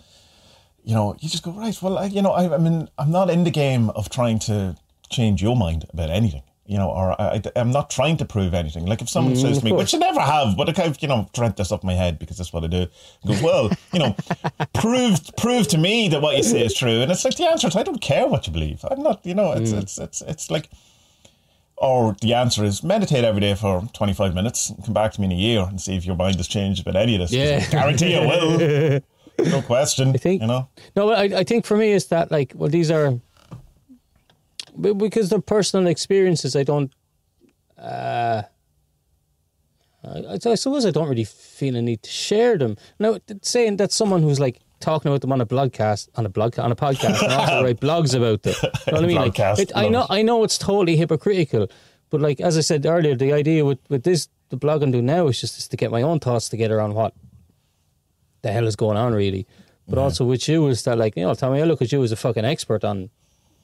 you 0.84 0.95
know, 0.95 1.16
you 1.20 1.28
just 1.30 1.43
go 1.43 1.51
right. 1.51 1.80
Well, 1.82 1.97
I, 1.97 2.05
you 2.05 2.22
know, 2.22 2.32
I, 2.32 2.53
I 2.53 2.57
mean, 2.57 2.89
I'm 2.97 3.12
not 3.12 3.30
in 3.30 3.43
the 3.43 3.51
game 3.51 3.89
of 3.91 4.10
trying 4.10 4.39
to 4.39 4.76
change 5.10 5.41
your 5.41 5.55
mind 5.55 5.86
about 5.93 6.10
anything. 6.10 6.43
you 6.66 6.78
know, 6.78 6.89
or 6.89 7.20
I, 7.20 7.41
I, 7.55 7.60
am 7.60 7.72
not 7.72 7.89
trying 7.89 8.18
to 8.18 8.26
prove 8.26 8.53
anything. 8.53 8.86
Like 8.86 9.01
if 9.01 9.10
someone 9.10 9.34
mm, 9.34 9.41
says 9.41 9.57
to 9.57 9.66
me, 9.66 9.72
course. 9.72 9.91
which 9.91 9.95
I 9.95 9.97
never 9.97 10.20
have, 10.22 10.55
but 10.55 10.70
I 10.70 10.74
kind 10.74 10.88
of, 10.88 11.01
you 11.01 11.07
know, 11.07 11.28
dreamt 11.34 11.57
this 11.57 11.72
up 11.72 11.84
my 11.84 11.93
head 11.93 12.20
because 12.20 12.38
that's 12.38 12.53
what 12.53 12.64
I 12.64 12.68
do. 12.68 12.86
He 13.24 13.30
goes, 13.30 13.41
well, 13.41 13.72
you 13.91 13.99
know, 13.99 14.16
prove 14.74 15.20
prove 15.36 15.68
to 15.70 15.80
me 15.80 16.10
that 16.10 16.22
what 16.22 16.38
you 16.38 16.43
say 16.43 16.64
is 16.64 16.76
true. 16.76 17.01
And 17.01 17.12
it's 17.12 17.26
like 17.26 17.38
the 17.38 17.49
answer 17.49 17.68
is 17.68 17.76
I 17.76 17.82
don't 17.82 18.01
care 18.01 18.28
what 18.28 18.45
you 18.45 18.53
believe. 18.53 18.86
I'm 18.89 19.01
not, 19.01 19.26
you 19.26 19.34
know, 19.34 19.51
it's 19.53 19.72
mm. 19.72 19.82
it's 19.82 19.97
it's 19.97 20.22
it's 20.22 20.51
like 20.51 20.70
or 21.80 22.16
the 22.22 22.34
answer 22.34 22.64
is 22.64 22.84
meditate 22.84 23.24
every 23.24 23.41
day 23.41 23.55
for 23.55 23.89
25 23.93 24.36
minutes 24.36 24.70
and 24.70 24.84
come 24.84 24.93
back 24.93 25.14
to 25.14 25.22
me 25.22 25.26
in 25.26 25.32
a 25.32 25.36
year 25.36 25.66
and 25.68 25.80
see 25.82 25.95
if 25.95 26.05
your 26.05 26.16
mind 26.16 26.36
has 26.36 26.47
changed 26.47 26.82
about 26.82 26.97
any 26.97 27.16
of 27.16 27.22
this. 27.22 27.32
Yeah. 27.32 27.64
I 27.66 27.72
guarantee 27.72 28.14
it 28.14 28.28
will. 28.28 29.01
No 29.39 29.62
question. 29.62 30.10
I 30.10 30.18
think- 30.18 30.41
you 30.41 30.47
know. 30.49 30.68
No, 30.97 31.07
but 31.07 31.18
I, 31.18 31.39
I 31.39 31.43
think 31.45 31.66
for 31.66 31.78
me 31.78 31.91
is 31.91 32.07
that 32.07 32.30
like, 32.30 32.51
well, 32.55 32.70
these 32.70 32.91
are 32.91 33.18
because 34.80 35.30
they're 35.30 35.41
personal 35.41 35.88
experiences. 35.88 36.55
I 36.55 36.63
don't. 36.63 36.91
Uh, 37.78 38.43
I, 40.03 40.38
I 40.45 40.55
suppose 40.55 40.86
I 40.86 40.91
don't 40.91 41.09
really 41.09 41.26
feel 41.26 41.76
a 41.76 41.82
need 41.82 42.03
to 42.03 42.09
share 42.09 42.57
them. 42.57 42.78
Now, 42.99 43.17
saying 43.41 43.78
that 43.78 43.91
someone 43.91 44.22
who's 44.22 44.39
like 44.39 44.59
talking 44.80 45.09
about 45.09 45.22
them 45.22 45.32
on 45.32 45.41
a 45.41 45.45
blogcast, 45.45 46.09
on 46.15 46.26
a 46.26 46.30
blog, 46.30 46.57
on 46.57 46.72
a 46.72 46.76
podcast, 46.76 47.22
and 47.22 47.34
also 47.34 47.63
write 47.63 47.80
blogs 47.80 48.15
about 48.15 48.43
them. 48.43 48.55
You 48.63 48.93
know 48.93 48.97
what 48.97 49.03
I 49.03 49.07
mean? 49.07 49.17
Like, 49.17 49.39
it, 49.59 49.72
I 49.76 49.89
know. 49.89 50.05
I 50.09 50.22
know 50.22 50.43
it's 50.43 50.57
totally 50.57 50.95
hypocritical, 50.95 51.67
but 52.09 52.22
like 52.22 52.39
as 52.39 52.57
I 52.57 52.61
said 52.61 52.86
earlier, 52.86 53.15
the 53.15 53.34
idea 53.34 53.65
with 53.65 53.80
with 53.89 54.03
this 54.03 54.30
the 54.49 54.57
blog 54.57 54.82
I'm 54.84 54.91
doing 54.91 55.05
now 55.05 55.28
is 55.28 55.39
just 55.39 55.57
is 55.57 55.67
to 55.67 55.78
get 55.78 55.91
my 55.91 56.01
own 56.01 56.20
thoughts 56.20 56.49
together 56.49 56.82
on 56.82 56.93
what 56.93 57.13
the 58.41 58.51
hell 58.51 58.67
is 58.67 58.76
going 58.76 58.97
on, 58.97 59.13
really. 59.13 59.47
But 59.88 59.97
also 59.97 60.24
with 60.24 60.47
you 60.47 60.67
is 60.67 60.84
that 60.84 60.97
like 60.97 61.15
you 61.17 61.24
know, 61.24 61.34
Tommie, 61.34 61.61
I 61.61 61.65
look 61.65 61.82
at 61.82 61.91
you 61.91 62.03
as 62.03 62.11
a 62.11 62.15
fucking 62.15 62.45
expert 62.45 62.84
on. 62.84 63.09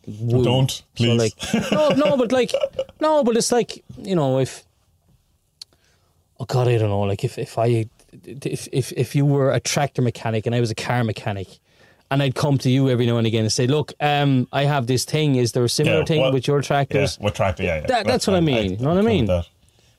Don't, 0.08 0.70
So 0.72 0.84
please. 0.96 1.18
like, 1.18 1.72
no, 1.72 1.90
no, 1.90 2.18
but 2.18 2.32
like, 2.32 2.52
no, 3.00 3.24
but 3.24 3.36
it's 3.38 3.52
like 3.52 3.84
you 3.98 4.16
know, 4.16 4.40
if 4.40 4.64
oh 6.40 6.46
god, 6.46 6.68
I 6.68 6.78
don't 6.78 6.90
know, 6.90 7.02
like 7.02 7.24
if 7.24 7.38
if 7.38 7.58
I 7.58 7.86
if 8.26 8.68
if 8.72 8.92
if 8.94 9.16
you 9.16 9.26
were 9.26 9.52
a 9.52 9.60
tractor 9.60 10.02
mechanic 10.02 10.46
and 10.46 10.56
I 10.56 10.60
was 10.60 10.72
a 10.72 10.76
car 10.76 11.04
mechanic. 11.04 11.48
And 12.12 12.22
I'd 12.22 12.36
come 12.36 12.60
to 12.60 12.70
you 12.70 12.88
every 12.88 13.08
now 13.08 13.18
and 13.18 13.26
again 13.26 13.42
and 13.42 13.52
say, 13.52 13.66
"Look, 13.66 13.92
um, 14.00 14.48
I 14.54 14.66
have 14.66 14.86
this 14.86 15.06
thing. 15.06 15.38
Is 15.38 15.54
there 15.54 15.64
a 15.64 15.68
similar 15.70 15.98
Yeah, 16.02 16.06
thing 16.06 16.22
well, 16.22 16.32
with 16.34 16.48
your 16.48 16.60
Yeah, 16.60 16.68
tractors?" 16.68 17.18
with 17.20 17.34
tractor, 17.34 17.64
yeah, 17.64 17.78
yeah. 17.78 17.88
That- 17.88 18.06
that's 18.06 18.28
what 18.28 18.36
I 18.36 18.42
mean, 18.42 18.74
you 18.74 18.78
know 18.78 18.90
what 18.94 19.00
I 19.00 19.02
mean? 19.02 19.26
that. 19.26 19.48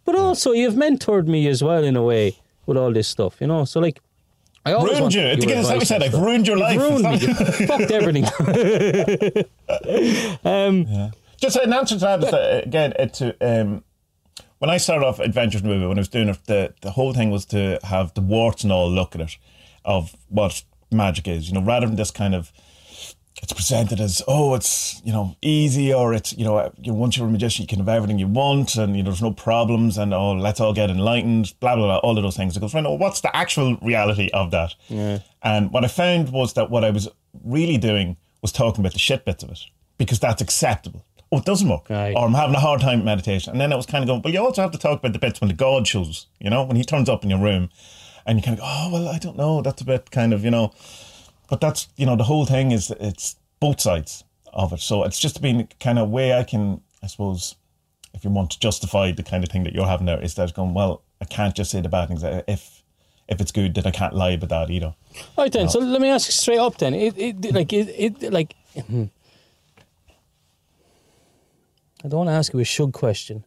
But 0.04 0.14
also, 0.14 0.52
you've 0.52 0.74
mentored 0.74 1.26
me 1.26 1.48
as 1.48 1.64
well 1.64 1.82
in 1.82 1.96
a 1.96 2.02
way 2.04 2.36
with 2.64 2.76
all 2.76 2.92
this 2.92 3.09
stuff, 3.09 3.40
you 3.40 3.48
know. 3.48 3.64
So 3.64 3.80
like, 3.80 3.98
I 4.67 4.73
always 4.73 4.99
Ruined 4.99 5.14
you. 5.14 5.21
your 5.21 5.31
Again, 5.31 5.59
it's 5.59 5.69
like 5.69 5.79
we 5.79 5.83
advice 5.83 5.89
said, 5.89 6.03
I've 6.03 6.14
ruined 6.14 6.49
your 6.49 6.59
life. 6.59 6.81
Ruined 6.81 7.05
me. 7.05 7.19
Fucked 7.67 7.93
everything. 7.93 8.25
Just 11.41 11.57
an 11.57 11.73
answer 11.73 11.95
to 11.95 12.01
that 12.01 12.25
is 12.25 12.31
that, 12.33 12.67
again, 12.67 12.93
it 12.99 13.14
to 13.14 13.37
um, 13.41 13.85
when 14.59 14.69
I 14.69 14.79
started 14.79 15.07
off 15.07 15.21
Adventures 15.21 15.62
in 15.62 15.69
Woo, 15.69 15.89
when 15.89 15.99
I 15.99 16.01
was 16.01 16.09
doing 16.09 16.29
it, 16.29 16.39
the 16.47 16.75
the 16.81 16.91
whole 16.91 17.12
thing 17.12 17.31
was 17.31 17.45
to 17.47 17.79
have 17.85 18.12
the 18.14 18.21
warts 18.21 18.64
and 18.64 18.73
all 18.73 18.91
look 18.91 19.14
at 19.14 19.21
it 19.21 19.37
of 19.85 20.17
what 20.29 20.64
magic 20.91 21.29
is. 21.29 21.47
You 21.49 21.55
know, 21.55 21.62
rather 21.62 21.87
than 21.87 21.95
this 21.95 22.11
kind 22.11 22.35
of 22.35 22.53
it's 23.43 23.53
presented 23.53 24.01
as 24.01 24.22
oh, 24.26 24.55
it's 24.55 25.01
you 25.05 25.12
know 25.12 25.37
easy 25.43 25.93
or 25.93 26.14
it's 26.14 26.37
you 26.37 26.45
know 26.45 26.72
you 26.80 26.95
once 26.95 27.16
you're 27.16 27.26
a 27.26 27.30
magician 27.30 27.62
you 27.62 27.66
can 27.66 27.78
have 27.78 27.89
everything 27.89 28.18
you 28.18 28.26
want 28.26 28.76
and 28.76 28.97
you 28.97 29.03
know 29.03 29.11
there's 29.11 29.22
no 29.22 29.32
problems 29.32 29.99
and 29.99 30.14
oh 30.14 30.32
let's 30.32 30.61
all 30.61 30.72
get 30.72 30.91
enlightened 30.91 31.53
blah 31.61 31.76
blah 31.76 31.87
blah 31.87 31.99
all 31.99 32.16
of 32.16 32.22
those 32.22 32.37
things. 32.37 32.57
It 32.57 32.61
goes 32.61 32.74
right. 32.74 32.82
No, 32.82 32.95
what's 32.95 33.20
the 33.20 33.34
actual 33.37 33.76
reality 33.78 34.30
of 34.32 34.51
that? 34.53 34.74
Yeah. 34.89 35.18
And 35.43 35.72
what 35.72 35.84
I 35.84 35.89
found 35.89 36.32
was 36.32 36.55
that 36.55 36.70
what 36.70 36.84
I 36.84 36.91
was 36.91 37.09
really 37.45 37.78
doing 37.78 38.16
was 38.43 38.53
talking 38.53 38.80
about 38.80 38.93
the 38.93 38.99
shit 38.99 39.24
bits 39.24 39.43
of 39.43 39.51
it 39.51 39.61
because 39.99 40.18
that's 40.20 40.43
acceptable. 40.43 41.05
Oh, 41.32 41.39
it 41.39 41.45
doesn't 41.45 41.68
work. 41.68 41.91
Aye. 41.91 42.14
Or 42.16 42.26
I'm 42.26 42.34
having 42.34 42.55
a 42.55 42.61
hard 42.61 42.80
time 42.80 43.05
meditation. 43.05 43.51
And 43.53 43.61
then 43.61 43.72
it 43.72 43.76
was 43.76 43.87
kind 43.87 44.03
of 44.03 44.09
going, 44.09 44.22
well, 44.22 44.32
you 44.32 44.41
also 44.41 44.62
have 44.62 44.70
to 44.70 44.78
talk 44.78 45.01
about 45.01 45.12
the 45.12 45.18
bits 45.18 45.41
when 45.41 45.49
the 45.49 45.55
God 45.55 45.87
shows, 45.87 46.26
you 46.39 46.51
know, 46.51 46.62
when 46.62 46.76
he 46.76 46.84
turns 46.84 47.09
up 47.09 47.24
in 47.24 47.30
your 47.30 47.41
room 47.41 47.68
and 48.24 48.39
you 48.39 48.43
kind 48.43 48.59
of 48.59 48.61
go, 48.61 48.68
oh, 48.68 48.91
well, 48.93 49.09
I 49.09 49.18
don't 49.18 49.37
know. 49.37 49.61
That's 49.61 49.82
a 49.82 49.84
bit 49.84 50.11
kind 50.12 50.32
of, 50.32 50.45
you 50.45 50.51
know, 50.51 50.72
but 51.49 51.61
that's, 51.61 51.88
you 51.97 52.07
know, 52.07 52.16
the 52.16 52.24
whole 52.24 52.47
thing 52.47 52.72
is 52.72 52.90
it's 53.01 53.36
both 53.61 53.80
sides 53.80 54.24
of 54.53 54.72
it. 54.72 54.80
So 54.80 55.05
it's 55.05 55.18
just 55.18 55.40
been 55.42 55.68
kind 55.80 55.99
of 55.99 56.11
way 56.11 56.34
I 56.34 56.42
can, 56.42 56.80
I 57.03 57.07
suppose, 57.07 57.57
if 58.14 58.24
you 58.24 58.30
want 58.30 58.51
to 58.53 58.61
justify 58.61 59.12
the 59.12 59.22
kind 59.22 59.44
of 59.44 59.51
thing 59.51 59.64
that 59.64 59.74
you're 59.74 59.86
having 59.86 60.07
there, 60.07 60.22
is 60.22 60.34
that 60.34 60.55
going, 60.55 60.74
well, 60.74 61.03
I 61.20 61.24
can't 61.26 61.55
just 61.55 61.70
say 61.70 61.80
the 61.80 61.88
bad 61.88 62.09
things. 62.09 62.22
If 62.24 62.82
if 63.28 63.40
it's 63.40 63.51
good, 63.51 63.74
then 63.74 63.86
I 63.86 63.90
can't 63.90 64.14
lie 64.14 64.30
about 64.30 64.51
that 64.51 64.70
either. 64.70 64.94
All 65.36 65.44
right 65.44 65.53
then. 65.53 65.68
So 65.68 65.80
let 65.80 66.01
me 66.01 66.09
ask 66.09 66.28
you 66.28 66.32
straight 66.32 66.59
up 66.59 66.78
then. 66.78 66.94
It, 66.94 67.18
it 67.18 67.55
like 67.55 67.72
it, 67.72 68.22
it 68.22 68.32
like. 68.32 68.55
I 72.05 72.09
don't 72.09 72.18
want 72.18 72.28
to 72.28 72.34
ask 72.34 72.53
you 72.53 72.61
a 72.61 72.64
shug 72.64 72.92
question. 72.92 73.44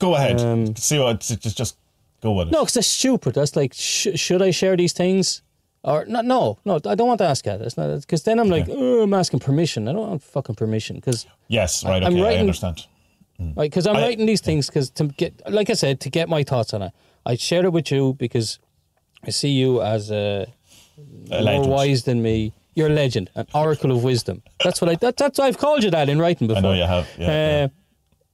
Go 0.00 0.16
ahead. 0.16 0.40
Um, 0.40 0.74
See 0.74 0.98
what, 0.98 1.20
just, 1.20 1.56
just 1.56 1.76
go 2.20 2.32
with 2.32 2.48
it. 2.48 2.50
No, 2.50 2.62
because 2.62 2.74
that's 2.74 2.86
stupid. 2.88 3.34
That's 3.34 3.54
like, 3.54 3.72
sh- 3.72 4.08
should 4.16 4.42
I 4.42 4.50
share 4.50 4.76
these 4.76 4.92
things? 4.92 5.42
Or 5.84 6.04
no, 6.06 6.22
no, 6.22 6.58
no. 6.64 6.76
I 6.86 6.94
don't 6.94 7.06
want 7.06 7.18
to 7.18 7.26
ask 7.26 7.44
that. 7.44 7.58
That's 7.60 7.76
not 7.76 8.00
because 8.00 8.22
then 8.22 8.38
I'm 8.40 8.48
like, 8.48 8.66
oh, 8.70 9.02
I'm 9.02 9.12
asking 9.14 9.40
permission. 9.40 9.86
I 9.86 9.92
don't 9.92 10.08
want 10.08 10.22
fucking 10.22 10.54
permission 10.54 10.96
because 10.96 11.26
Yes, 11.48 11.84
right, 11.84 12.02
I'm 12.02 12.12
okay, 12.14 12.20
I 12.22 12.24
writing- 12.24 12.40
understand. 12.40 12.86
because 13.54 13.86
I'm 13.86 13.96
I- 13.96 14.02
writing 14.02 14.24
these 14.26 14.40
things 14.40 14.66
because 14.68 14.88
to 14.90 15.04
get, 15.08 15.32
like 15.50 15.68
I 15.68 15.74
said, 15.74 16.00
to 16.00 16.08
get 16.10 16.28
my 16.28 16.42
thoughts 16.42 16.72
on 16.72 16.82
it. 16.82 16.92
I 17.26 17.36
share 17.36 17.64
it 17.66 17.72
with 17.72 17.90
you 17.90 18.14
because 18.14 18.58
I 19.26 19.30
see 19.30 19.50
you 19.50 19.82
as 19.82 20.10
a 20.10 20.46
A 21.30 21.42
more 21.42 21.68
wise 21.68 22.04
than 22.04 22.22
me. 22.22 22.52
You're 22.76 22.88
a 22.88 22.92
legend, 22.92 23.30
an 23.34 23.46
oracle 23.54 23.90
of 23.92 24.02
wisdom. 24.02 24.42
That's 24.64 24.80
what 24.80 24.88
I. 24.90 24.94
That, 24.96 25.16
that's 25.16 25.38
I've 25.38 25.58
called 25.58 25.84
you 25.84 25.90
that 25.90 26.08
in 26.08 26.18
writing 26.18 26.46
before. 26.48 26.58
I 26.58 26.62
know 26.62 26.72
you 26.72 26.84
have, 26.84 27.06
yeah, 27.18 27.26
Uh, 27.26 27.30
yeah. 27.30 27.68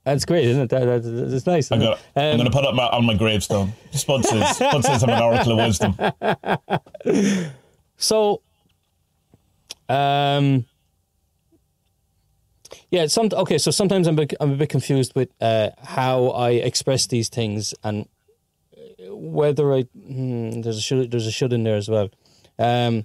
That's 0.05 0.25
great, 0.25 0.45
isn't 0.47 0.63
it? 0.63 0.69
That, 0.71 0.85
that, 0.87 1.29
that's 1.31 1.47
nice. 1.47 1.71
I'm 1.71 1.79
gonna, 1.81 1.97
Um, 2.17 2.37
gonna 2.39 2.51
put 2.51 2.65
it 2.65 2.75
my, 2.75 2.87
on 2.89 3.05
my 3.05 3.15
gravestone. 3.15 3.73
Spud 3.93 4.25
says 4.25 5.03
I'm 5.03 5.11
an 5.11 5.23
oracle 5.23 5.53
of 5.53 5.59
wisdom. 5.59 5.95
So, 7.99 8.41
um, 9.91 10.65
yeah, 12.91 13.07
some 13.09 13.29
okay. 13.33 13.59
So 13.59 13.71
sometimes 13.71 14.07
I'm 14.07 14.15
a 14.15 14.25
bit, 14.27 14.35
I'm 14.41 14.53
a 14.53 14.57
bit 14.57 14.71
confused 14.71 15.13
with 15.15 15.29
uh, 15.41 15.71
how 15.83 16.29
I 16.29 16.51
express 16.53 17.07
these 17.07 17.29
things 17.29 17.75
and 17.85 18.09
whether 19.07 19.73
I 19.75 19.83
hmm, 19.83 20.63
there's 20.63 20.79
a 20.79 20.81
should 20.81 21.11
there's 21.11 21.27
a 21.27 21.31
should 21.31 21.53
in 21.53 21.63
there 21.65 21.77
as 21.77 21.89
well. 21.91 22.09
Um, 22.59 23.05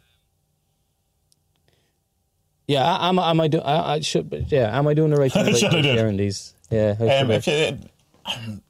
yeah, 2.68 2.84
I- 2.84 3.10
am 3.10 3.20
am 3.20 3.40
I 3.42 3.48
do 3.48 3.60
I, 3.60 3.96
I 3.96 4.00
should 4.00 4.48
yeah 4.50 4.76
am 4.78 4.88
I 4.88 4.94
doing 4.94 5.12
the 5.12 5.18
right 5.18 5.32
thing 5.32 5.46
by 5.52 5.52
Should 5.52 5.74
I 5.74 5.82
do 5.82 5.90
it? 5.90 5.96
sharing 5.96 6.18
these? 6.18 6.54
Yeah, 6.70 6.96
Um, 7.00 7.32
if 7.32 7.48
you, 7.48 7.78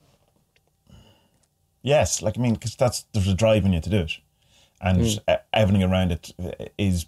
yes, 1.82 2.22
like 2.22 2.38
I 2.38 2.42
mean, 2.42 2.54
because 2.54 2.76
that's 2.76 3.06
there's 3.14 3.28
a 3.28 3.34
drive 3.34 3.66
in 3.66 3.74
you 3.74 3.82
to 3.82 3.90
do 3.90 4.00
it, 4.00 4.12
and 4.82 5.20
uh, 5.28 5.38
everything 5.54 5.84
around 5.84 6.12
it 6.12 6.34
is 6.78 7.06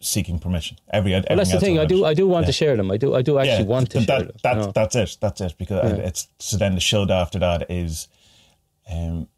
seeking 0.00 0.38
permission. 0.38 0.78
Every 0.92 1.12
Well, 1.12 1.22
that's 1.28 1.52
the 1.52 1.60
thing. 1.60 1.78
I 1.78 1.84
do 1.84 2.04
I 2.04 2.14
do 2.14 2.26
want 2.26 2.44
Yeah. 2.44 2.46
to 2.48 2.52
share 2.52 2.76
them. 2.76 2.90
I 2.90 2.96
do 2.96 3.14
I 3.14 3.22
do 3.22 3.38
actually 3.38 3.66
want 3.66 3.90
to 3.90 3.98
but 3.98 4.04
share 4.06 4.18
that, 4.18 4.26
them. 4.28 4.36
That, 4.42 4.56
you 4.56 4.60
know. 4.62 4.72
That's 4.72 4.96
it. 4.96 5.16
That's 5.20 5.40
it. 5.40 5.54
Because 5.58 5.92
I- 5.92 5.96
it's 5.96 6.28
so 6.38 6.56
then 6.56 6.74
the 6.74 6.80
should 6.80 7.10
after 7.10 7.38
that 7.38 7.70
is, 7.70 8.08
um, 8.90 9.28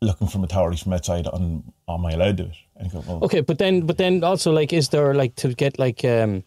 looking 0.00 0.28
from 0.28 0.44
authorities 0.44 0.82
from 0.82 0.92
outside 0.92 1.26
on 1.26 1.72
am 1.88 2.06
I 2.06 2.12
allowed 2.12 2.36
to 2.36 2.42
do 2.44 2.48
it? 2.50 2.56
And 2.76 2.92
go, 2.92 3.02
well, 3.06 3.18
Okay, 3.24 3.40
but 3.40 3.58
then, 3.58 3.86
but 3.86 3.96
then 3.96 4.22
also, 4.22 4.52
like, 4.52 4.72
is 4.72 4.90
there 4.90 5.14
like 5.14 5.34
to 5.36 5.54
get 5.54 5.78
like 5.78 6.04
um, 6.04 6.44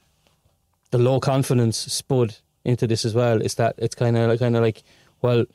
the 0.91 0.97
low 1.00 1.20
confidence 1.20 1.78
spud 1.78 2.36
into 2.66 2.88
this 2.88 3.05
as 3.05 3.14
well? 3.14 3.41
Is 3.41 3.55
that 3.55 3.76
it's 3.78 3.95
kind 3.95 4.18
of 4.18 4.30
like 4.30 4.39
kind 4.39 4.55
of 4.55 4.62
like, 4.62 4.84
well, 5.22 5.45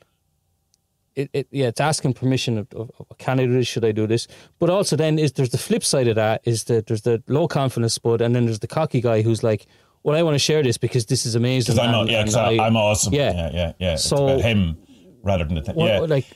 it, 1.15 1.31
it 1.33 1.49
yeah, 1.51 1.67
it's 1.69 1.81
asking 1.81 2.15
permission 2.15 2.59
of, 2.59 2.67
of, 2.75 2.91
of 2.99 3.19
can 3.19 3.39
I 3.39 3.47
do 3.47 3.53
this? 3.53 3.69
Should 3.69 3.85
I 3.85 3.93
do 3.93 4.07
this? 4.07 4.27
But 4.59 4.71
also, 4.71 4.97
then 4.97 5.19
is 5.19 5.33
there's 5.33 5.51
the 5.51 5.59
flip 5.59 5.85
side 5.85 6.09
of 6.09 6.17
that 6.17 6.41
is 6.45 6.65
that 6.65 6.87
there's 6.87 7.03
the 7.03 7.23
low 7.29 7.47
confidence 7.47 7.95
spud, 7.95 8.21
and 8.21 8.35
then 8.35 8.47
there's 8.47 8.59
the 8.59 8.67
cocky 8.67 9.01
guy 9.01 9.23
who's 9.23 9.43
like, 9.43 9.67
well, 10.03 10.17
I 10.17 10.23
want 10.23 10.35
to 10.35 10.39
share 10.41 10.63
this 10.63 10.77
because 10.77 11.07
this 11.07 11.25
is 11.25 11.35
amazing. 11.35 11.75
because 11.75 11.79
I'm 11.79 11.95
and- 11.95 12.07
not, 12.07 12.13
yeah, 12.13 12.19
and 12.21 12.27
'cause 12.29 12.37
I, 12.37 12.55
I- 12.55 12.67
I'm 12.67 12.77
awesome. 12.77 13.15
Yeah. 13.15 13.33
yeah, 13.33 13.51
yeah, 13.53 13.73
yeah. 13.79 13.97
So- 13.97 14.29
it's 14.29 14.41
about 14.41 14.49
him 14.51 14.77
rather 15.23 15.45
than 15.45 15.55
the 15.55 15.63
thing. 15.63 15.77
Well, 15.77 15.87
yeah, 15.87 16.01
like 16.01 16.27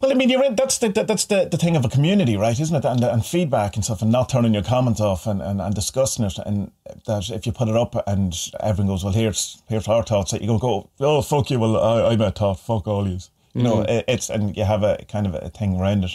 Well, 0.00 0.10
I 0.10 0.14
mean, 0.14 0.28
you're 0.28 0.44
in, 0.44 0.54
that's 0.54 0.78
the 0.78 0.88
that's 0.88 1.26
the, 1.26 1.48
the 1.50 1.56
thing 1.56 1.76
of 1.76 1.84
a 1.84 1.88
community, 1.88 2.36
right? 2.36 2.58
Isn't 2.58 2.76
it? 2.76 2.84
And, 2.84 3.02
and 3.02 3.24
feedback 3.24 3.76
and 3.76 3.84
stuff, 3.84 4.02
and 4.02 4.12
not 4.12 4.28
turning 4.28 4.54
your 4.54 4.62
comments 4.62 5.00
off 5.00 5.26
and, 5.26 5.40
and, 5.40 5.60
and 5.60 5.74
discussing 5.74 6.24
it, 6.24 6.38
and 6.44 6.70
that 7.06 7.30
if 7.30 7.46
you 7.46 7.52
put 7.52 7.68
it 7.68 7.76
up 7.76 7.94
and 8.06 8.36
everyone 8.60 8.92
goes, 8.92 9.04
well, 9.04 9.12
here's 9.12 9.62
here's 9.68 9.88
our 9.88 10.02
thoughts, 10.02 10.32
that 10.32 10.40
you 10.40 10.46
go 10.46 10.58
go, 10.58 10.90
oh 11.00 11.22
fuck 11.22 11.50
you, 11.50 11.58
well 11.58 11.76
I 11.76 12.12
I 12.12 12.16
met 12.16 12.36
thought, 12.36 12.60
fuck 12.60 12.86
all 12.86 13.08
yous, 13.08 13.30
you 13.54 13.62
know, 13.62 13.82
it, 13.82 14.04
it's 14.08 14.30
and 14.30 14.56
you 14.56 14.64
have 14.64 14.82
a 14.82 15.04
kind 15.08 15.26
of 15.26 15.34
a 15.34 15.48
thing 15.50 15.78
around 15.78 16.04
it, 16.04 16.12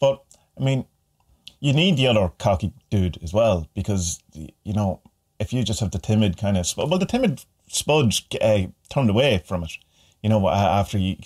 but 0.00 0.22
I 0.58 0.64
mean, 0.64 0.86
you 1.60 1.72
need 1.72 1.96
the 1.96 2.06
other 2.06 2.32
cocky 2.38 2.72
dude 2.90 3.18
as 3.22 3.32
well 3.32 3.68
because 3.74 4.22
you 4.32 4.72
know 4.72 5.00
if 5.38 5.52
you 5.52 5.62
just 5.62 5.80
have 5.80 5.90
the 5.90 5.98
timid 5.98 6.36
kind 6.36 6.56
of 6.56 6.72
well, 6.76 6.98
the 6.98 7.06
timid 7.06 7.44
spudge 7.70 8.24
uh, 8.40 8.70
turned 8.88 9.10
away 9.10 9.42
from 9.46 9.64
it, 9.64 9.72
you 10.22 10.28
know, 10.28 10.48
after 10.48 10.98
you 10.98 11.16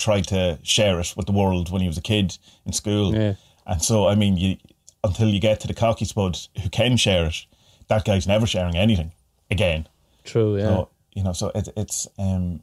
tried 0.00 0.26
to 0.28 0.58
share 0.62 0.98
it 0.98 1.14
with 1.16 1.26
the 1.26 1.32
world 1.32 1.70
when 1.70 1.80
he 1.82 1.86
was 1.86 1.98
a 1.98 2.02
kid 2.02 2.36
in 2.66 2.72
school, 2.72 3.14
Yeah. 3.14 3.34
and 3.66 3.80
so 3.82 4.08
I 4.08 4.14
mean, 4.16 4.36
you 4.36 4.56
until 5.04 5.28
you 5.28 5.40
get 5.40 5.60
to 5.60 5.68
the 5.68 5.74
cocky 5.74 6.04
spud 6.04 6.36
who 6.62 6.68
can 6.68 6.96
share 6.96 7.26
it, 7.26 7.46
that 7.88 8.04
guy's 8.04 8.26
never 8.26 8.46
sharing 8.46 8.76
anything 8.76 9.12
again. 9.50 9.88
true, 10.24 10.56
yeah. 10.58 10.64
So, 10.66 10.88
you 11.14 11.22
know, 11.24 11.32
so 11.32 11.50
it, 11.54 11.68
it's 11.76 12.06
um, 12.18 12.60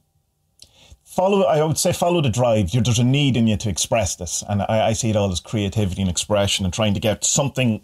follow. 1.04 1.44
I 1.46 1.64
would 1.64 1.78
say 1.78 1.94
follow 1.94 2.22
the 2.22 2.30
drive. 2.30 2.70
You, 2.74 2.82
there's 2.82 3.00
a 3.00 3.04
need 3.04 3.36
in 3.38 3.48
you 3.48 3.58
to 3.58 3.70
express 3.70 4.16
this, 4.16 4.44
and 4.48 4.62
I, 4.62 4.88
I 4.90 4.94
see 4.94 5.10
it 5.10 5.16
all 5.16 5.32
as 5.32 5.40
creativity 5.40 6.02
and 6.02 6.10
expression 6.12 6.66
and 6.66 6.74
trying 6.74 6.94
to 6.94 7.00
get 7.00 7.24
something 7.24 7.82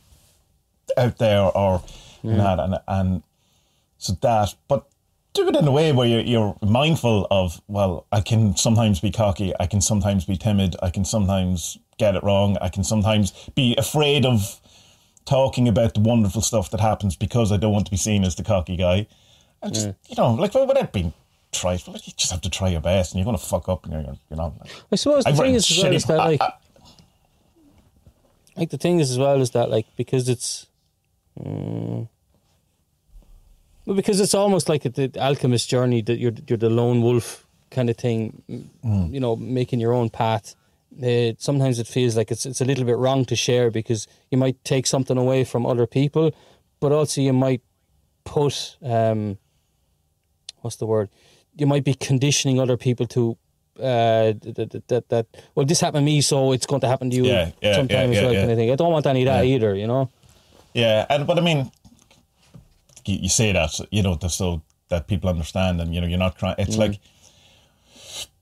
out 0.97 1.17
there 1.17 1.41
or 1.41 1.81
that, 2.23 2.59
and 2.59 2.79
and 2.87 3.23
so 3.97 4.13
that, 4.21 4.55
but. 4.67 4.85
Do 5.33 5.47
it 5.47 5.55
in 5.55 5.67
a 5.67 5.71
way 5.71 5.91
where 5.91 6.07
you're, 6.07 6.21
you're 6.21 6.55
mindful 6.61 7.25
of. 7.31 7.59
Well, 7.67 8.05
I 8.11 8.21
can 8.21 8.55
sometimes 8.55 8.99
be 8.99 9.09
cocky. 9.11 9.51
I 9.59 9.65
can 9.65 9.81
sometimes 9.81 10.25
be 10.25 10.37
timid. 10.37 10.75
I 10.83 10.89
can 10.91 11.05
sometimes 11.05 11.79
get 11.97 12.15
it 12.15 12.23
wrong. 12.23 12.57
I 12.61 12.69
can 12.69 12.83
sometimes 12.83 13.31
be 13.55 13.75
afraid 13.77 14.25
of 14.27 14.59
talking 15.25 15.67
about 15.67 15.95
the 15.95 16.01
wonderful 16.01 16.41
stuff 16.41 16.69
that 16.71 16.79
happens 16.81 17.15
because 17.15 17.51
I 17.51 17.57
don't 17.57 17.71
want 17.73 17.85
to 17.85 17.91
be 17.91 17.97
seen 17.97 18.23
as 18.23 18.35
the 18.35 18.43
cocky 18.43 18.75
guy. 18.77 19.07
And 19.63 19.73
just, 19.73 19.87
you 20.07 20.15
know, 20.17 20.33
like 20.33 20.53
without 20.53 20.91
being 20.93 21.13
trite, 21.51 21.83
but 21.85 22.05
you 22.05 22.13
just 22.15 22.31
have 22.31 22.41
to 22.41 22.49
try 22.49 22.67
your 22.69 22.81
best 22.81 23.13
and 23.13 23.19
you're 23.19 23.25
going 23.25 23.37
to 23.37 23.43
fuck 23.43 23.67
up 23.69 23.85
and 23.85 23.93
you're, 23.93 24.01
you 24.29 24.35
know. 24.37 24.53
Like, 24.59 24.71
I 24.91 24.95
suppose 24.97 25.23
the 25.23 25.29
I've 25.31 25.37
thing 25.37 25.55
is 25.55 25.71
as 25.71 25.83
well 25.83 25.93
is 25.93 26.05
that 26.05 26.17
like, 26.29 26.41
I- 26.41 26.45
I- 26.45 26.53
like 28.55 28.69
the 28.69 28.77
thing 28.77 28.99
is 28.99 29.09
as 29.09 29.17
well 29.17 29.41
is 29.41 29.49
that 29.51 29.71
like 29.71 29.87
because 29.97 30.29
it's, 30.29 30.67
mm, 31.39 32.07
well, 33.85 33.95
because 33.95 34.19
it's 34.19 34.33
almost 34.33 34.69
like 34.69 34.83
the 34.83 35.11
alchemist 35.19 35.69
journey 35.69 36.01
that 36.03 36.17
you're 36.19 36.33
you're 36.47 36.57
the 36.57 36.69
lone 36.69 37.01
wolf 37.01 37.45
kind 37.71 37.89
of 37.89 37.97
thing, 37.97 38.41
mm, 38.49 39.13
you 39.13 39.19
know, 39.19 39.35
making 39.35 39.79
your 39.79 39.93
own 39.93 40.09
path. 40.09 40.55
Uh, 41.03 41.33
sometimes 41.39 41.79
it 41.79 41.87
feels 41.87 42.15
like 42.15 42.29
it's 42.31 42.45
it's 42.45 42.61
a 42.61 42.65
little 42.65 42.85
bit 42.85 42.97
wrong 42.97 43.25
to 43.25 43.35
share 43.35 43.71
because 43.71 44.07
you 44.29 44.37
might 44.37 44.63
take 44.63 44.85
something 44.87 45.17
away 45.17 45.43
from 45.43 45.65
other 45.65 45.87
people, 45.87 46.31
but 46.79 46.91
also 46.91 47.19
you 47.21 47.33
might 47.33 47.61
put 48.25 48.77
um, 48.83 49.37
what's 50.61 50.77
the 50.77 50.85
word? 50.85 51.09
You 51.57 51.65
might 51.67 51.83
be 51.83 51.93
conditioning 51.93 52.59
other 52.59 52.77
people 52.77 53.07
to 53.07 53.37
uh, 53.79 54.33
that, 54.55 54.83
that, 54.87 55.09
that, 55.09 55.25
well, 55.55 55.65
this 55.65 55.79
happened 55.81 56.05
to 56.05 56.05
me, 56.05 56.21
so 56.21 56.51
it's 56.51 56.67
going 56.67 56.81
to 56.81 56.87
happen 56.87 57.09
to 57.09 57.15
you 57.15 57.25
Yeah, 57.25 57.51
yeah, 57.59 57.75
sometime 57.75 58.11
yeah, 58.11 58.17
as 58.19 58.23
well. 58.23 58.33
yeah, 58.33 58.39
Kind 58.41 58.51
of 58.51 58.57
thing. 58.57 58.71
I 58.71 58.75
don't 58.75 58.91
want 58.91 59.07
any 59.07 59.23
of 59.23 59.25
that 59.25 59.45
either, 59.45 59.73
you 59.75 59.87
know. 59.87 60.11
Yeah, 60.75 61.07
and 61.09 61.25
but 61.25 61.39
I 61.39 61.41
mean, 61.41 61.71
you, 63.05 63.19
you 63.23 63.29
say 63.29 63.51
that 63.51 63.79
you 63.91 64.01
know 64.03 64.15
just 64.15 64.37
so 64.37 64.61
that 64.89 65.07
people 65.07 65.29
understand, 65.29 65.81
and 65.81 65.93
you 65.93 66.01
know 66.01 66.07
you're 66.07 66.19
not 66.19 66.37
crying. 66.37 66.55
It's 66.59 66.77
like 66.77 66.99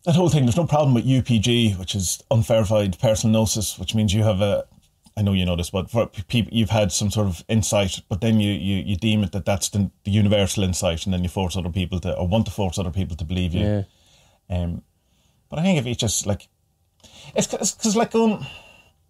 that 0.05 0.15
whole 0.15 0.29
thing. 0.29 0.45
There's 0.45 0.57
no 0.57 0.65
problem 0.65 0.93
with 0.93 1.05
UPG, 1.05 1.77
which 1.77 1.95
is 1.95 2.23
unverified 2.31 2.99
personal 2.99 3.41
gnosis, 3.41 3.77
which 3.77 3.95
means 3.95 4.13
you 4.13 4.23
have 4.23 4.41
a. 4.41 4.65
I 5.17 5.21
know 5.23 5.33
you 5.33 5.45
know 5.45 5.57
this, 5.57 5.69
but 5.69 5.89
for 5.91 6.07
people, 6.07 6.53
you've 6.53 6.69
had 6.69 6.91
some 6.91 7.11
sort 7.11 7.27
of 7.27 7.43
insight, 7.49 7.99
but 8.07 8.21
then 8.21 8.39
you, 8.39 8.53
you, 8.53 8.77
you 8.77 8.95
deem 8.95 9.23
it 9.23 9.33
that 9.33 9.45
that's 9.45 9.67
the, 9.67 9.91
the 10.05 10.11
universal 10.11 10.63
insight, 10.63 11.05
and 11.05 11.13
then 11.13 11.21
you 11.21 11.29
force 11.29 11.57
other 11.57 11.69
people 11.69 11.99
to, 11.99 12.15
or 12.15 12.27
want 12.27 12.45
to 12.45 12.51
force 12.51 12.79
other 12.79 12.91
people 12.91 13.17
to 13.17 13.25
believe 13.25 13.53
you. 13.53 13.61
Yeah. 13.61 13.83
Um, 14.49 14.83
but 15.49 15.59
I 15.59 15.63
think 15.63 15.77
if 15.77 15.85
you 15.85 15.95
just 15.95 16.25
like, 16.25 16.47
it's 17.35 17.45
because 17.45 17.95
like 17.95 18.11
going, 18.11 18.45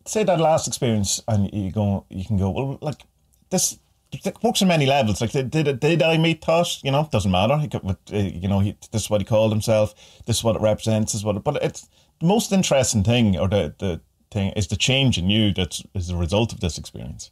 say 0.06 0.24
that 0.24 0.40
last 0.40 0.68
experience, 0.68 1.22
and 1.28 1.54
you 1.54 1.72
go, 1.72 2.06
you 2.10 2.26
can 2.26 2.38
go, 2.38 2.50
well, 2.50 2.80
like 2.82 3.04
this. 3.52 3.78
It 4.14 4.44
works 4.44 4.62
on 4.62 4.68
many 4.68 4.86
levels. 4.86 5.22
Like, 5.22 5.32
did, 5.32 5.52
did 5.52 5.80
did 5.80 6.02
I 6.04 6.18
meet 6.18 6.44
Thoth? 6.44 6.80
You 6.84 6.92
know, 6.92 7.08
doesn't 7.12 7.32
matter. 7.32 7.58
He 7.58 7.68
could, 7.70 7.86
uh, 7.86 7.96
you 8.18 8.48
know, 8.48 8.60
he, 8.60 8.76
this 8.92 9.04
is 9.04 9.10
what 9.10 9.22
he 9.22 9.26
called 9.26 9.52
himself. 9.52 9.94
This 10.26 10.38
is 10.40 10.44
what 10.44 10.56
it 10.58 10.62
represents. 10.62 11.14
This 11.14 11.22
is 11.22 11.26
what. 11.26 11.38
It, 11.38 11.44
but 11.44 11.64
it's 11.64 11.88
the 12.20 12.28
most 12.28 12.52
interesting 12.52 13.04
thing, 13.04 13.38
or 13.38 13.48
the 13.48 13.74
the 13.80 14.02
thing, 14.30 14.52
is 14.58 14.68
the 14.68 14.76
change 14.76 15.18
in 15.18 15.30
you 15.30 15.54
that 15.54 15.80
is 15.94 16.08
the 16.10 16.16
result 16.18 16.52
of 16.54 16.60
this 16.60 16.78
experience. 16.78 17.32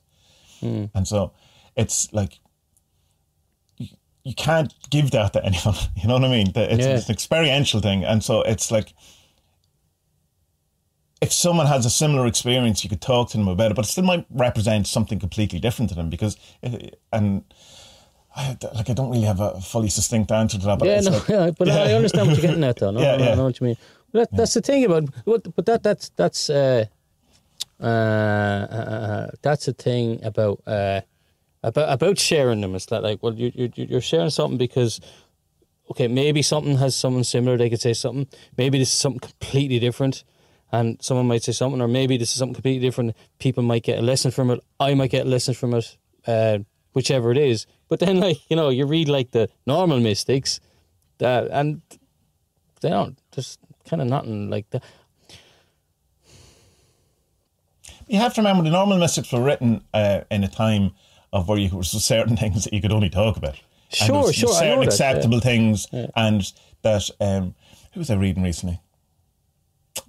And 0.93 1.07
so, 1.07 1.33
it's 1.75 2.11
like 2.13 2.39
you, 3.77 3.87
you 4.23 4.33
can't 4.35 4.73
give 4.89 5.11
that 5.11 5.33
to 5.33 5.45
anyone. 5.45 5.75
You 6.01 6.07
know 6.07 6.15
what 6.15 6.25
I 6.25 6.29
mean? 6.29 6.51
It's, 6.55 6.85
Yeah. 6.85 6.95
it's 6.95 7.07
an 7.09 7.13
experiential 7.13 7.81
thing, 7.81 8.03
and 8.05 8.23
so 8.23 8.41
it's 8.43 8.71
like 8.71 8.93
if 11.21 11.33
someone 11.33 11.67
has 11.67 11.85
a 11.85 11.89
similar 11.89 12.27
experience, 12.27 12.83
you 12.83 12.89
could 12.89 13.01
talk 13.01 13.29
to 13.31 13.37
them 13.37 13.47
about 13.47 13.71
it, 13.71 13.75
but 13.75 13.85
it 13.85 13.89
still 13.89 14.05
might 14.05 14.25
represent 14.29 14.87
something 14.87 15.19
completely 15.19 15.59
different 15.59 15.89
to 15.89 15.95
them 15.95 16.09
because, 16.09 16.37
it, 16.61 16.99
and 17.11 17.43
I, 18.35 18.57
like 18.73 18.89
I 18.89 18.93
don't 18.93 19.09
really 19.09 19.25
have 19.25 19.39
a 19.41 19.59
fully 19.59 19.89
succinct 19.89 20.31
answer 20.31 20.57
to 20.57 20.65
that. 20.65 20.79
But 20.79 20.87
yeah, 20.87 21.01
no, 21.01 21.11
like, 21.11 21.27
yeah, 21.27 21.51
but 21.57 21.69
I 21.69 21.93
understand 21.93 22.27
what 22.27 22.37
you're 22.37 22.47
getting 22.47 22.63
at, 22.63 22.77
though. 22.77 22.91
No, 22.91 23.01
Yeah, 23.01 23.15
no, 23.17 23.23
yeah. 23.25 23.31
I 23.31 23.35
know 23.35 23.43
what 23.45 23.59
you 23.59 23.67
mean. 23.67 23.77
But 24.11 24.31
that, 24.31 24.37
that's 24.37 24.53
the 24.53 24.61
thing 24.61 24.85
about, 24.85 25.09
what, 25.25 25.55
but 25.55 25.65
that 25.65 25.83
that's 25.83 26.09
that's 26.09 26.49
uh, 26.49 26.85
uh, 27.81 27.85
uh, 27.85 27.87
uh, 27.87 29.31
that's 29.41 29.65
the 29.65 29.73
thing 29.73 30.23
about 30.23 30.61
uh, 30.65 31.01
about 31.63 31.91
about 31.91 32.17
sharing 32.19 32.61
them. 32.61 32.75
It's 32.75 32.85
that 32.87 33.03
like, 33.03 33.21
well, 33.21 33.33
you 33.33 33.51
you 33.53 33.71
you're 33.75 34.01
sharing 34.01 34.29
something 34.29 34.57
because. 34.57 34.99
Okay, 35.91 36.07
maybe 36.07 36.43
something 36.43 36.77
has 36.77 36.95
something 36.95 37.23
similar. 37.23 37.57
They 37.57 37.67
could 37.67 37.81
say 37.81 37.93
something. 37.93 38.27
Maybe 38.55 38.77
this 38.77 38.93
is 38.93 38.99
something 38.99 39.21
completely 39.21 39.79
different, 39.79 40.23
and 40.71 41.01
someone 41.01 41.27
might 41.27 41.43
say 41.43 41.51
something, 41.51 41.81
or 41.81 41.87
maybe 41.87 42.17
this 42.17 42.31
is 42.31 42.37
something 42.37 42.55
completely 42.55 42.85
different. 42.85 43.15
People 43.39 43.63
might 43.63 43.83
get 43.83 43.99
a 43.99 44.01
lesson 44.01 44.31
from 44.31 44.51
it. 44.51 44.63
I 44.79 44.93
might 44.93 45.11
get 45.11 45.25
a 45.25 45.29
lesson 45.29 45.53
from 45.53 45.73
it, 45.73 45.97
uh, 46.27 46.59
whichever 46.93 47.31
it 47.31 47.37
is. 47.37 47.65
But 47.87 47.99
then, 47.99 48.19
like 48.25 48.37
you 48.49 48.55
know, 48.55 48.69
you 48.69 48.85
read 48.85 49.09
like 49.09 49.31
the 49.31 49.49
normal 49.65 49.99
mystics, 49.99 50.59
that 51.17 51.47
and 51.51 51.81
they 52.81 52.89
don't. 52.89 53.17
There's 53.31 53.57
kind 53.87 54.01
of 54.01 54.07
nothing 54.07 54.49
like 54.49 54.69
that. 54.69 54.83
you 58.09 58.17
have 58.17 58.33
to 58.33 58.41
remember 58.41 58.63
the 58.63 58.71
normal 58.71 58.97
mystics 58.97 59.31
were 59.31 59.41
written 59.41 59.83
uh, 59.93 60.21
in 60.31 60.43
a 60.43 60.47
time 60.47 60.91
of 61.31 61.47
where 61.47 61.59
you 61.59 61.69
was 61.77 61.91
certain 61.91 62.35
things 62.35 62.63
that 62.63 62.73
you 62.73 62.81
could 62.81 62.91
only 62.91 63.09
talk 63.09 63.37
about. 63.37 63.55
And 64.01 64.07
Sure, 64.07 64.23
was 64.23 64.35
sure, 64.35 64.53
Certain 64.53 64.79
that, 64.79 64.87
acceptable 64.87 65.39
things, 65.39 65.87
and 66.15 66.51
that 66.81 67.09
um, 67.19 67.55
who 67.93 67.99
was 67.99 68.09
I 68.09 68.15
reading 68.15 68.43
recently? 68.43 68.79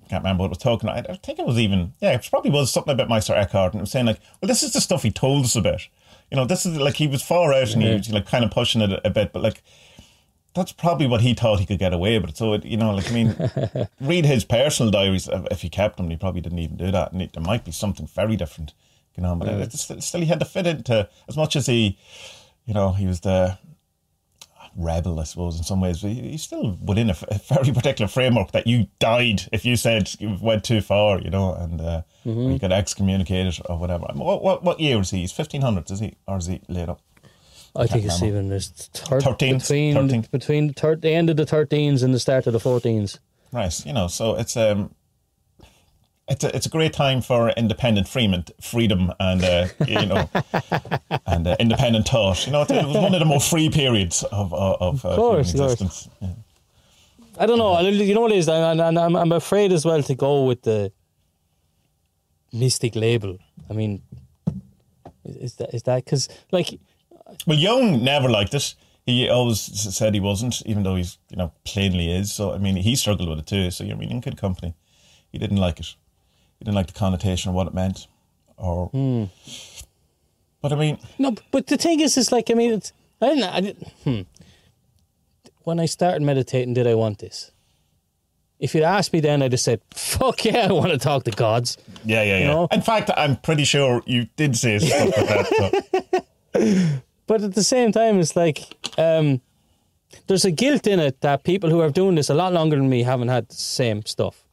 Can't 0.09 0.23
remember 0.23 0.43
what 0.43 0.49
it 0.49 0.51
was 0.51 0.59
talking. 0.59 0.89
I, 0.89 0.99
I 1.09 1.17
think 1.17 1.39
it 1.39 1.47
was 1.47 1.59
even 1.59 1.93
yeah, 2.01 2.13
it 2.13 2.27
probably 2.29 2.51
was 2.51 2.73
something 2.73 2.93
about 2.93 3.09
Meister 3.09 3.35
Eckhart, 3.35 3.73
and 3.73 3.81
it 3.81 3.83
was 3.83 3.91
saying 3.91 4.07
like, 4.07 4.21
well, 4.41 4.49
this 4.49 4.63
is 4.63 4.73
the 4.73 4.81
stuff 4.81 5.03
he 5.03 5.11
told 5.11 5.45
us 5.45 5.57
about. 5.57 5.87
You 6.31 6.37
know, 6.37 6.45
this 6.45 6.65
is 6.65 6.77
like 6.77 6.97
he 6.97 7.07
was 7.07 7.23
far 7.23 7.53
out 7.53 7.73
and 7.73 7.83
he 7.83 7.93
was 7.93 8.13
like 8.13 8.27
kind 8.27 8.45
of 8.45 8.51
pushing 8.51 8.81
it 8.81 8.93
a, 8.93 9.07
a 9.07 9.11
bit, 9.11 9.33
but 9.33 9.43
like 9.43 9.63
that's 10.55 10.73
probably 10.73 11.07
what 11.07 11.21
he 11.21 11.35
thought 11.35 11.61
he 11.61 11.67
could 11.67 11.79
get 11.79 11.93
away 11.93 12.19
with. 12.19 12.37
So 12.37 12.55
it, 12.55 12.65
you 12.65 12.77
know, 12.77 12.95
like 12.95 13.11
I 13.11 13.15
mean, 13.15 13.51
read 14.01 14.27
his 14.27 14.45
personal 14.45 14.91
diaries 14.91 15.29
if 15.51 15.63
he 15.63 15.69
kept 15.69 15.97
them. 15.97 16.11
He 16.11 16.17
probably 16.17 16.41
didn't 16.41 16.59
even 16.59 16.77
do 16.77 16.91
that, 16.91 17.13
and 17.13 17.23
it, 17.23 17.33
there 17.33 17.43
might 17.43 17.65
be 17.65 17.73
something 17.73 18.07
very 18.07 18.37
different. 18.37 18.73
You 19.17 19.23
know, 19.23 19.35
but 19.35 19.49
it, 19.49 19.61
it's 19.61 19.81
still, 19.83 20.01
still 20.01 20.21
he 20.21 20.27
had 20.27 20.41
to 20.41 20.45
fit 20.45 20.67
into 20.67 21.09
as 21.29 21.37
much 21.37 21.57
as 21.57 21.67
he, 21.67 21.99
you 22.65 22.75
know, 22.75 22.93
he 22.93 23.07
was 23.07 23.21
the 23.21 23.59
rebel, 24.77 25.19
I 25.21 25.25
suppose, 25.25 25.57
in 25.59 25.65
some 25.65 25.81
ways. 25.81 26.01
But 26.03 26.13
he's 26.13 26.43
still 26.43 26.79
within 26.85 27.09
a, 27.09 27.13
f- 27.13 27.25
a 27.29 27.39
very 27.55 27.73
particular 27.73 28.09
framework 28.09 28.53
that 28.53 28.67
you 28.67 28.87
died 28.99 29.43
if 29.53 29.65
you 29.65 29.77
said 29.77 30.11
you 30.21 30.37
went 30.41 30.65
too 30.65 30.81
far, 30.81 31.19
you 31.21 31.31
know, 31.31 31.53
and 31.55 31.81
uh, 31.81 32.03
or 32.25 32.51
you 32.53 32.59
got 32.59 32.73
excommunicated 32.73 33.59
or 33.67 33.79
whatever. 33.79 34.07
What, 34.15 34.43
what 34.43 34.63
what 34.63 34.81
year 34.81 35.01
is 35.01 35.11
he? 35.11 35.19
He's 35.21 35.33
fifteen 35.33 35.63
hundreds, 35.63 35.91
is 35.91 36.01
he, 36.01 36.15
or 36.27 36.39
is 36.39 36.47
he 36.47 36.61
laid 36.69 36.89
up? 36.89 37.01
I 37.77 37.87
think 37.87 38.05
it's 38.05 38.21
remember. 38.21 38.39
even 38.39 38.49
there's 38.49 38.69
thir- 38.71 39.21
13th, 39.21 39.61
between 39.61 39.95
13th. 39.95 40.31
between 40.33 40.67
the, 40.69 40.73
thir- 40.73 40.97
the 40.97 41.11
end 41.11 41.31
of 41.31 41.37
the 41.37 41.47
thirteens 41.47 42.03
and 42.03 42.13
the 42.13 42.19
start 42.19 42.47
of 42.49 42.53
the 42.53 42.59
fourteens. 42.59 43.19
Nice, 43.53 43.87
you 43.87 43.93
know, 43.93 44.09
so 44.09 44.35
it's 44.37 44.57
um, 44.57 44.93
it's 46.31 46.45
a, 46.45 46.57
it's 46.57 46.67
a 46.67 46.71
great 46.71 46.93
time 46.93 47.21
for 47.21 47.51
independent 47.51 48.09
freedom, 48.09 48.45
freedom, 48.61 49.13
and 49.19 49.45
uh, 49.45 49.67
you 49.87 50.07
know, 50.07 50.31
and 51.27 51.47
uh, 51.47 51.57
independent 51.59 52.09
thought. 52.09 52.47
You 52.47 52.53
know, 52.53 52.63
it, 52.63 52.71
it 52.71 52.87
was 52.87 52.97
one 52.97 53.15
of 53.15 53.21
the 53.21 53.27
more 53.27 53.41
free 53.41 53.69
periods 53.69 54.23
of 54.25 54.55
of, 54.55 54.81
of, 54.81 55.05
uh, 55.05 55.17
course, 55.17 55.53
human 55.53 55.71
of 55.71 55.79
course. 55.79 55.83
existence. 55.83 56.09
Yeah. 56.21 56.29
I 57.39 57.47
don't 57.47 57.59
know. 57.59 57.79
You 57.81 58.15
know 58.15 58.21
what 58.21 58.33
it 58.33 58.39
is, 58.39 58.49
and 58.49 58.81
I'm 58.81 59.17
I'm 59.17 59.33
afraid 59.33 59.73
as 59.73 59.85
well 59.85 60.03
to 60.05 60.15
go 60.15 60.45
with 60.45 60.63
the 60.63 60.93
mystic 62.53 62.95
label. 62.95 63.39
I 63.69 63.73
mean, 63.73 64.03
is 65.25 65.57
that 65.57 65.75
is 65.75 65.83
that 65.83 66.05
because 66.05 66.29
like 66.53 66.79
Well, 67.47 67.59
Jung 67.59 68.05
never 68.05 68.29
liked 68.29 68.55
it. 68.55 68.75
He 69.07 69.29
always 69.29 69.61
said 69.61 70.15
he 70.15 70.21
wasn't, 70.21 70.63
even 70.67 70.85
though 70.85 70.95
he's 70.95 71.19
you 71.29 71.37
know 71.37 71.53
plainly 71.65 72.13
is. 72.13 72.33
So 72.33 72.53
I 72.53 72.59
mean, 72.59 72.77
he 72.77 72.95
struggled 72.95 73.29
with 73.29 73.41
it 73.41 73.47
too. 73.47 73.71
So 73.73 73.83
you're 73.83 73.97
I 73.97 73.99
mean, 73.99 74.13
in 74.13 74.21
good 74.21 74.37
company. 74.37 74.75
He 75.33 75.39
didn't 75.39 75.59
like 75.59 75.81
it. 75.81 75.95
He 76.61 76.65
didn't 76.65 76.77
like 76.77 76.87
the 76.87 76.93
connotation 76.93 77.49
of 77.49 77.57
what 77.57 77.67
it 77.67 77.75
meant, 77.75 78.07
or. 78.57 78.89
Hmm. 78.91 79.25
But 80.63 80.73
I 80.73 80.77
mean, 80.77 80.99
no, 81.19 81.35
but 81.51 81.67
the 81.67 81.77
thing 81.77 82.01
is, 82.01 82.17
is 82.17 82.31
like 82.31 82.51
I 82.51 82.55
mean, 82.55 82.75
it's 82.75 82.93
I 83.21 83.29
didn't. 83.31 83.45
I 83.45 83.61
didn't 83.61 83.89
hmm. 84.05 84.21
When 85.63 85.81
I 85.81 85.87
started 85.87 86.23
meditating, 86.23 86.75
did 86.75 86.87
I 86.87 86.95
want 86.95 87.19
this? 87.19 87.51
If 88.61 88.75
you'd 88.75 88.85
asked 88.85 89.13
me 89.13 89.21
then, 89.21 89.43
I'd 89.43 89.53
have 89.53 89.61
said, 89.61 89.81
"Fuck 89.91 90.45
yeah, 90.45 90.69
I 90.69 90.73
want 90.73 90.93
to 90.93 90.99
talk 90.99 91.25
to 91.25 91.31
gods." 91.33 91.79
yeah, 92.05 92.23
yeah, 92.23 92.39
yeah. 92.39 92.47
know? 92.47 92.69
In 92.71 92.83
fact, 92.83 93.11
I'm 93.17 93.37
pretty 93.37 93.65
sure 93.65 94.03
you 94.07 94.29
did 94.37 94.57
say 94.57 94.79
stuff 94.79 95.17
like 95.17 95.27
that. 95.27 96.25
So. 96.53 97.01
But 97.31 97.45
at 97.45 97.55
the 97.55 97.63
same 97.63 97.93
time, 97.93 98.19
it's 98.19 98.35
like 98.35 98.59
um, 98.99 99.41
there's 100.27 100.45
a 100.45 100.51
guilt 100.51 100.89
in 100.89 100.99
it 100.99 101.21
that 101.21 101.45
people 101.45 101.71
who 101.71 101.79
are 101.79 101.89
doing 101.89 102.17
this 102.17 102.29
a 102.29 102.35
lot 102.35 102.53
longer 102.53 102.75
than 102.75 102.89
me 102.89 103.05
haven't 103.05 103.29
had 103.29 103.49
the 103.49 103.55
same 103.55 104.05
stuff, 104.05 104.45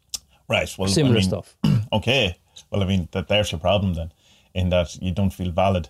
Right. 0.50 0.74
Well, 0.78 0.88
similar 0.88 1.16
I 1.16 1.20
mean, 1.20 1.24
stuff. 1.30 1.58
Okay. 1.94 2.38
Well, 2.70 2.84
I 2.84 2.86
mean, 2.86 3.08
that 3.12 3.28
there's 3.28 3.52
your 3.52 3.60
problem 3.60 3.94
then, 3.94 4.12
in 4.54 4.70
that 4.70 5.02
you 5.02 5.12
don't 5.12 5.30
feel 5.34 5.52
valid. 5.52 5.90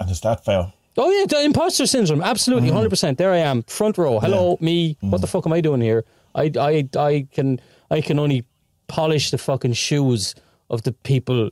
And 0.00 0.10
is 0.10 0.20
that 0.22 0.44
fair? 0.44 0.72
Oh 0.96 1.10
yeah, 1.10 1.26
the 1.26 1.42
imposter 1.44 1.86
syndrome. 1.86 2.22
Absolutely, 2.22 2.70
Mm. 2.70 2.74
hundred 2.74 2.90
percent. 2.90 3.18
There 3.18 3.32
I 3.32 3.38
am, 3.38 3.62
front 3.64 3.98
row. 3.98 4.20
Hello, 4.20 4.56
me. 4.60 4.96
What 5.00 5.20
the 5.20 5.26
fuck 5.26 5.46
am 5.46 5.52
I 5.52 5.60
doing 5.60 5.80
here? 5.80 6.04
I, 6.34 6.50
I, 6.58 6.88
I 6.98 7.26
can, 7.32 7.60
I 7.90 8.00
can 8.00 8.18
only 8.18 8.44
polish 8.86 9.30
the 9.30 9.38
fucking 9.38 9.72
shoes 9.74 10.34
of 10.70 10.82
the 10.82 10.92
people 10.92 11.50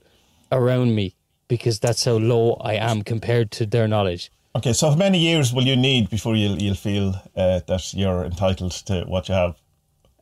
around 0.50 0.94
me 0.94 1.14
because 1.48 1.78
that's 1.80 2.04
how 2.04 2.12
low 2.18 2.54
I 2.60 2.74
am 2.74 3.02
compared 3.02 3.50
to 3.52 3.66
their 3.66 3.86
knowledge. 3.88 4.30
Okay, 4.56 4.72
so 4.72 4.90
how 4.90 4.96
many 4.96 5.18
years 5.18 5.52
will 5.52 5.66
you 5.66 5.76
need 5.76 6.08
before 6.10 6.34
you'll 6.36 6.60
you'll 6.60 6.74
feel 6.74 7.14
uh, 7.36 7.60
that 7.66 7.92
you're 7.94 8.24
entitled 8.24 8.72
to 8.86 9.04
what 9.04 9.28
you 9.28 9.34
have? 9.34 9.56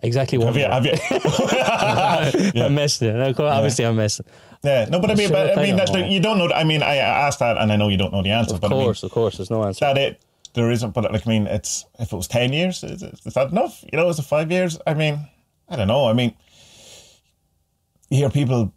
Exactly 0.02 0.38
what 0.38 0.54
Have 0.54 0.56
you? 0.56 0.64
Have 0.64 0.86
you? 2.54 2.62
I'm 2.62 2.74
messing. 2.74 3.08
it. 3.08 3.38
Obviously, 3.40 3.84
I'm 3.86 3.96
messing. 3.96 4.26
yeah, 4.62 4.86
no, 4.86 4.98
but 5.00 5.10
I 5.10 5.14
mean, 5.14 5.28
Sure, 5.28 5.36
but 5.36 5.58
I 5.58 5.62
mean, 5.62 5.78
I 5.78 5.84
that, 5.84 6.10
you 6.10 6.20
don't 6.20 6.38
know. 6.38 6.50
I 6.54 6.64
mean, 6.64 6.82
I 6.82 6.96
asked 6.96 7.38
that, 7.40 7.58
and 7.58 7.70
I 7.72 7.76
know 7.76 7.88
you 7.88 7.96
don't 7.98 8.12
know 8.12 8.22
the 8.22 8.30
answer. 8.30 8.54
Of 8.54 8.60
but 8.62 8.70
course, 8.70 9.02
of 9.02 9.10
course. 9.10 9.36
There's 9.36 9.50
no 9.50 9.56
I 9.58 9.60
mean, 9.60 9.68
answer. 9.68 9.84
that 9.86 9.98
it 9.98 10.22
there 10.54 10.70
isn't. 10.70 10.92
But 10.94 11.12
like, 11.12 11.26
I 11.26 11.30
mean, 11.30 11.46
it's 11.46 11.84
if 11.98 12.12
it 12.12 12.16
was 12.16 12.28
ten 12.28 12.52
years, 12.52 12.82
is, 12.82 13.02
it- 13.02 13.20
is 13.24 13.34
that 13.34 13.50
enough? 13.50 13.84
You 13.92 13.98
know, 13.98 14.08
is 14.08 14.18
it 14.18 14.22
five 14.22 14.50
years? 14.50 14.78
I 14.86 14.94
mean, 14.94 15.20
I 15.68 15.76
don't 15.76 15.88
know. 15.88 16.06
I 16.08 16.12
mean, 16.14 16.34
you 18.08 18.18
hear 18.18 18.30
people 18.30 18.72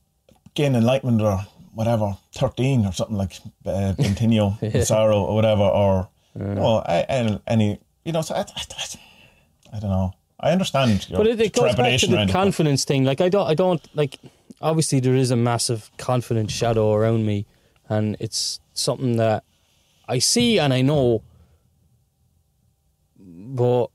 gain 0.55 0.75
enlightenment 0.75 1.21
or 1.21 1.39
whatever, 1.73 2.17
thirteen 2.35 2.85
or 2.85 2.91
something 2.91 3.17
like 3.17 3.39
uh, 3.65 3.93
Bentinho, 3.97 4.61
Massaro 4.73 5.21
or 5.23 5.35
whatever, 5.35 5.63
or 5.63 6.09
no, 6.35 6.83
I, 6.85 7.05
I, 7.09 7.39
any, 7.47 7.79
you 8.05 8.11
know. 8.11 8.21
So 8.21 8.35
I, 8.35 8.39
I, 8.39 8.43
I, 8.57 9.77
I 9.77 9.79
don't 9.79 9.89
know. 9.89 10.13
I 10.43 10.51
understand 10.51 11.09
your 11.09 11.17
But 11.17 11.27
it, 11.27 11.39
it 11.39 11.53
goes 11.53 11.73
back 11.75 11.99
to 11.99 12.07
the 12.07 12.17
around 12.17 12.29
it, 12.29 12.33
confidence 12.33 12.83
thing. 12.83 13.05
Like 13.05 13.21
I 13.21 13.29
don't, 13.29 13.47
I 13.47 13.53
don't 13.53 13.81
like. 13.95 14.19
Obviously, 14.61 14.99
there 14.99 15.15
is 15.15 15.31
a 15.31 15.35
massive 15.35 15.89
confidence 15.97 16.51
shadow 16.51 16.93
around 16.93 17.25
me, 17.25 17.45
and 17.87 18.17
it's 18.19 18.59
something 18.73 19.15
that 19.17 19.43
I 20.07 20.19
see 20.19 20.59
and 20.59 20.73
I 20.73 20.81
know. 20.81 21.23
But 23.17 23.87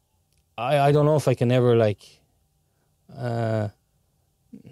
I, 0.57 0.79
I 0.79 0.93
don't 0.93 1.05
know 1.05 1.17
if 1.17 1.29
I 1.29 1.35
can 1.35 1.53
ever 1.53 1.77
like. 1.77 2.01
Uh, 3.15 3.69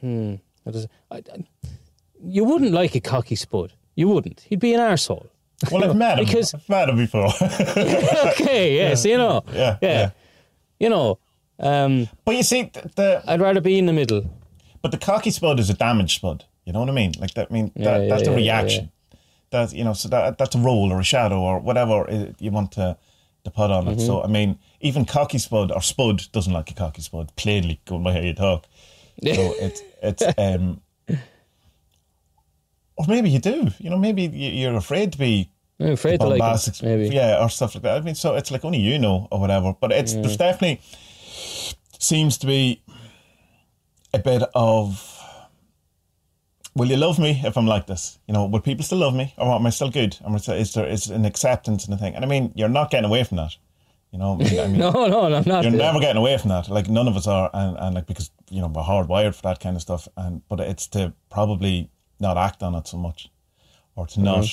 hmm. 0.00 0.36
what 0.62 0.74
is 0.74 0.84
it? 0.84 0.90
I, 1.10 1.16
I, 1.16 1.44
you 2.24 2.44
wouldn't 2.44 2.72
like 2.72 2.94
a 2.94 3.00
cocky 3.00 3.36
spud. 3.36 3.72
You 3.94 4.08
wouldn't. 4.08 4.40
He'd 4.40 4.60
be 4.60 4.74
an 4.74 4.80
arsehole. 4.80 5.28
Well, 5.70 5.84
I've 5.84 5.96
met 5.96 6.18
him. 6.18 6.24
Because- 6.26 6.54
I've 6.54 6.68
met 6.68 6.88
him 6.88 6.96
before. 6.96 7.30
okay, 7.40 8.76
yes, 8.76 9.04
you 9.04 9.16
know. 9.18 9.42
Yeah, 9.52 9.78
yeah. 9.80 9.88
yeah. 9.88 10.10
You 10.78 10.90
know, 10.90 11.18
um, 11.58 12.08
but 12.24 12.36
you 12.36 12.42
see, 12.42 12.70
the, 12.72 12.90
the 12.96 13.22
I'd 13.26 13.40
rather 13.40 13.60
be 13.60 13.78
in 13.78 13.86
the 13.86 13.92
middle. 13.92 14.28
but 14.82 14.90
the 14.90 14.98
cocky 14.98 15.30
spud 15.30 15.58
is 15.60 15.70
a 15.70 15.74
damaged 15.74 16.16
spud. 16.16 16.44
You 16.64 16.72
know 16.72 16.80
what 16.80 16.88
I 16.88 16.92
mean? 16.92 17.12
Like 17.18 17.34
that. 17.34 17.48
I 17.50 17.52
mean, 17.54 17.72
Yeah, 17.74 17.84
that, 17.84 18.02
yeah, 18.02 18.08
that's 18.08 18.22
a 18.22 18.24
yeah, 18.26 18.30
yeah, 18.30 18.36
reaction. 18.60 18.92
That's 19.50 19.72
you 19.72 19.84
know, 19.84 19.92
so 19.94 20.08
that 20.08 20.38
that's 20.38 20.54
a 20.54 20.58
roll 20.58 20.92
or 20.92 21.00
a 21.00 21.04
shadow 21.04 21.40
or 21.40 21.60
whatever 21.60 22.06
you 22.40 22.50
want 22.50 22.72
to 22.72 22.96
to 23.44 23.50
put 23.50 23.70
on 23.70 23.86
it. 23.86 23.98
Mm-hmm. 23.98 24.06
So 24.06 24.22
I 24.22 24.26
mean, 24.26 24.58
even 24.80 25.04
cocky 25.04 25.38
spud 25.38 25.70
or 25.70 25.80
spud 25.80 26.22
doesn't 26.32 26.52
like 26.52 26.70
a 26.70 26.74
cocky 26.74 27.02
spud. 27.02 27.34
Plainly, 27.36 27.80
going 27.84 28.02
by 28.02 28.12
how 28.12 28.20
you 28.20 28.34
talk. 28.34 28.66
So 29.24 29.54
it's 29.58 29.82
it's 30.02 30.22
um, 30.36 30.82
or 32.96 33.04
maybe 33.08 33.30
you 33.30 33.38
do. 33.38 33.68
You 33.78 33.90
know, 33.90 33.98
maybe 33.98 34.22
you- 34.22 34.50
you're 34.50 34.76
afraid 34.76 35.12
to 35.12 35.18
be 35.18 35.50
I'm 35.78 35.92
afraid 35.92 36.20
to 36.20 36.26
like 36.26 36.66
it, 36.68 36.82
maybe. 36.82 37.14
yeah, 37.14 37.42
or 37.42 37.48
stuff 37.50 37.74
like 37.74 37.82
that. 37.84 37.96
I 37.98 38.00
mean, 38.00 38.14
so 38.14 38.34
it's 38.34 38.50
like 38.50 38.64
only 38.64 38.78
you 38.78 38.98
know 38.98 39.28
or 39.30 39.38
whatever. 39.40 39.74
But 39.78 39.92
it's 39.92 40.14
there's 40.14 40.36
definitely 40.36 40.80
seems 42.06 42.38
to 42.38 42.46
be 42.46 42.82
a 44.14 44.18
bit 44.18 44.42
of. 44.54 45.12
Will 46.74 46.88
you 46.90 46.96
love 46.98 47.18
me 47.18 47.40
if 47.42 47.56
I'm 47.56 47.66
like 47.66 47.86
this? 47.86 48.18
You 48.28 48.34
know, 48.34 48.44
will 48.46 48.60
people 48.60 48.84
still 48.84 48.98
love 48.98 49.14
me, 49.14 49.32
or 49.38 49.54
am 49.54 49.66
I 49.66 49.70
still 49.70 49.90
good? 49.90 50.14
Still, 50.38 50.54
is 50.54 50.74
there 50.74 50.86
is 50.86 51.08
an 51.08 51.24
acceptance 51.24 51.86
and 51.86 51.94
a 51.94 51.96
thing? 51.96 52.14
And 52.14 52.24
I 52.24 52.28
mean, 52.28 52.52
you're 52.54 52.68
not 52.68 52.90
getting 52.90 53.06
away 53.08 53.24
from 53.24 53.38
that. 53.38 53.56
You 54.12 54.18
know, 54.18 54.34
I 54.34 54.36
mean, 54.36 54.60
I 54.60 54.66
mean, 54.68 54.78
No, 54.78 54.90
no, 54.90 55.08
no, 55.28 55.36
I'm 55.36 55.44
not. 55.46 55.64
you're 55.64 55.72
yeah. 55.72 55.78
never 55.78 56.00
getting 56.00 56.18
away 56.18 56.36
from 56.38 56.50
that. 56.50 56.68
Like 56.68 56.88
none 56.88 57.08
of 57.08 57.16
us 57.16 57.26
are, 57.26 57.50
and, 57.54 57.76
and 57.78 57.94
like 57.94 58.06
because 58.06 58.30
you 58.50 58.60
know 58.60 58.68
we're 58.68 58.82
hardwired 58.82 59.34
for 59.34 59.42
that 59.42 59.60
kind 59.60 59.74
of 59.74 59.82
stuff. 59.82 60.06
And 60.18 60.42
but 60.48 60.60
it's 60.60 60.86
to 60.88 61.14
probably 61.30 61.90
not 62.20 62.36
act 62.36 62.62
on 62.62 62.74
it 62.74 62.86
so 62.86 62.98
much, 62.98 63.30
or 63.94 64.06
to 64.08 64.20
not, 64.20 64.46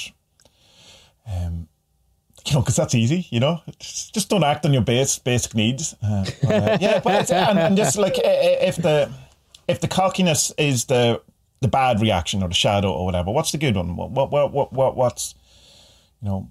um, 1.29 1.67
you 2.47 2.53
know, 2.53 2.59
because 2.61 2.75
that's 2.75 2.95
easy. 2.95 3.27
You 3.29 3.39
know, 3.39 3.61
just, 3.79 4.13
just 4.13 4.29
don't 4.29 4.43
act 4.43 4.65
on 4.65 4.73
your 4.73 4.81
base 4.83 5.19
basic 5.19 5.55
needs. 5.55 5.95
Uh, 6.03 6.25
but, 6.41 6.51
uh, 6.51 6.77
yeah, 6.81 6.99
but 6.99 7.21
it's, 7.21 7.31
and, 7.31 7.57
and 7.59 7.77
just 7.77 7.97
like 7.97 8.17
i- 8.17 8.27
i- 8.27 8.59
if 8.67 8.75
the 8.77 9.09
if 9.67 9.79
the 9.81 9.87
cockiness 9.87 10.51
is 10.57 10.85
the 10.85 11.21
the 11.61 11.67
bad 11.67 12.01
reaction 12.01 12.43
or 12.43 12.49
the 12.49 12.55
shadow 12.55 12.91
or 12.91 13.05
whatever, 13.05 13.31
what's 13.31 13.51
the 13.51 13.57
good 13.57 13.75
one? 13.75 13.95
What 13.95 14.11
what 14.11 14.31
what 14.31 14.51
what, 14.51 14.73
what 14.73 14.95
what's 14.97 15.35
you 16.21 16.27
know. 16.29 16.49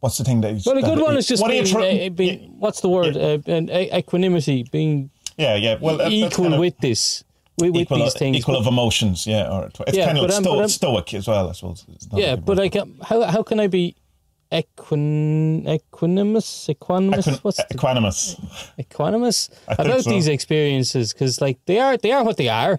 What's 0.00 0.18
the 0.18 0.24
thing 0.24 0.42
that? 0.42 0.60
Well, 0.66 0.76
a 0.76 0.82
good 0.82 0.98
one 1.00 1.16
is 1.16 1.26
just 1.26 1.40
what 1.40 1.50
are 1.50 1.54
you 1.54 1.62
being, 1.62 1.72
try- 1.74 2.06
uh, 2.06 2.10
being 2.10 2.54
what's 2.58 2.80
the 2.82 2.90
word? 2.90 3.16
Uh, 3.16 3.38
and 3.46 3.70
uh, 3.70 3.74
equanimity, 3.96 4.64
being 4.70 5.08
Yeah, 5.38 5.54
yeah. 5.56 5.78
Well, 5.80 6.02
equal 6.12 6.44
kind 6.44 6.54
of 6.54 6.60
with 6.60 6.76
this, 6.78 7.24
with, 7.58 7.74
equal, 7.74 7.96
these 8.00 8.12
things. 8.12 8.36
equal 8.36 8.56
of 8.56 8.66
emotions. 8.66 9.26
Yeah, 9.26 9.48
or 9.50 9.70
it's 9.86 9.96
Yeah, 9.96 10.04
kind 10.04 10.18
of 10.18 10.26
but 10.26 10.34
sto- 10.34 10.56
but 10.58 10.70
stoic 10.70 11.14
as 11.14 11.26
well. 11.26 11.48
I 11.48 11.52
suppose. 11.52 11.86
It's 11.94 12.10
not 12.12 12.18
a 12.18 12.22
yeah, 12.22 12.36
but 12.36 12.58
like, 12.58 12.76
um, 12.76 12.98
how 13.02 13.22
how 13.22 13.42
can 13.42 13.58
I 13.60 13.66
be 13.66 13.96
equin 14.62 15.64
equanimous? 15.66 16.68
Equanimous? 16.74 17.26
Equin- 17.26 17.38
what's 17.44 17.56
the, 17.58 17.74
equanimous. 17.74 18.38
equanimous 18.78 19.50
about 19.68 20.02
so. 20.02 20.10
these 20.10 20.28
experiences? 20.28 21.12
Because 21.12 21.40
like 21.40 21.58
they 21.66 21.78
are, 21.80 21.96
they 21.96 22.12
are 22.12 22.24
what 22.24 22.36
they 22.36 22.48
are. 22.48 22.78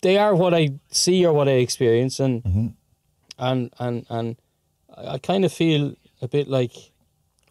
They 0.00 0.16
are 0.16 0.34
what 0.34 0.54
I 0.54 0.70
see 0.90 1.26
or 1.26 1.32
what 1.32 1.48
I 1.48 1.52
experience, 1.66 2.20
and 2.20 2.42
Mm-hmm. 2.44 2.66
and 3.38 3.72
and 3.78 4.06
and 4.08 4.36
I, 4.96 5.18
kind 5.18 5.44
of 5.44 5.52
feel 5.52 5.94
a 6.22 6.28
bit 6.28 6.48
like 6.48 6.72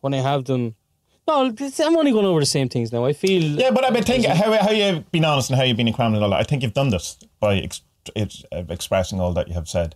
when 0.01 0.13
I 0.13 0.17
have 0.21 0.45
them. 0.45 0.75
No, 1.27 1.53
I'm 1.83 1.97
only 1.97 2.13
going 2.13 2.25
over 2.25 2.39
the 2.39 2.45
same 2.45 2.69
things 2.69 2.93
now. 2.93 3.03
I 3.03 3.11
feel 3.11 3.43
Yeah, 3.59 3.71
but 3.71 3.83
I 3.85 3.89
mean, 3.89 4.03
think 4.03 4.25
how 4.25 4.51
how 4.63 4.71
you've 4.71 5.11
been 5.11 5.25
honest 5.25 5.49
and 5.49 5.57
how 5.59 5.65
you've 5.65 5.75
been 5.75 5.87
equanimous 5.87 6.15
and 6.15 6.23
all 6.23 6.29
that. 6.29 6.39
I 6.39 6.43
think 6.43 6.63
you've 6.63 6.73
done 6.73 6.89
this 6.89 7.17
by 7.41 7.57
ex- 7.57 7.81
uh, 8.15 8.63
expressing 8.69 9.19
all 9.19 9.33
that 9.33 9.49
you 9.49 9.53
have 9.53 9.67
said. 9.67 9.95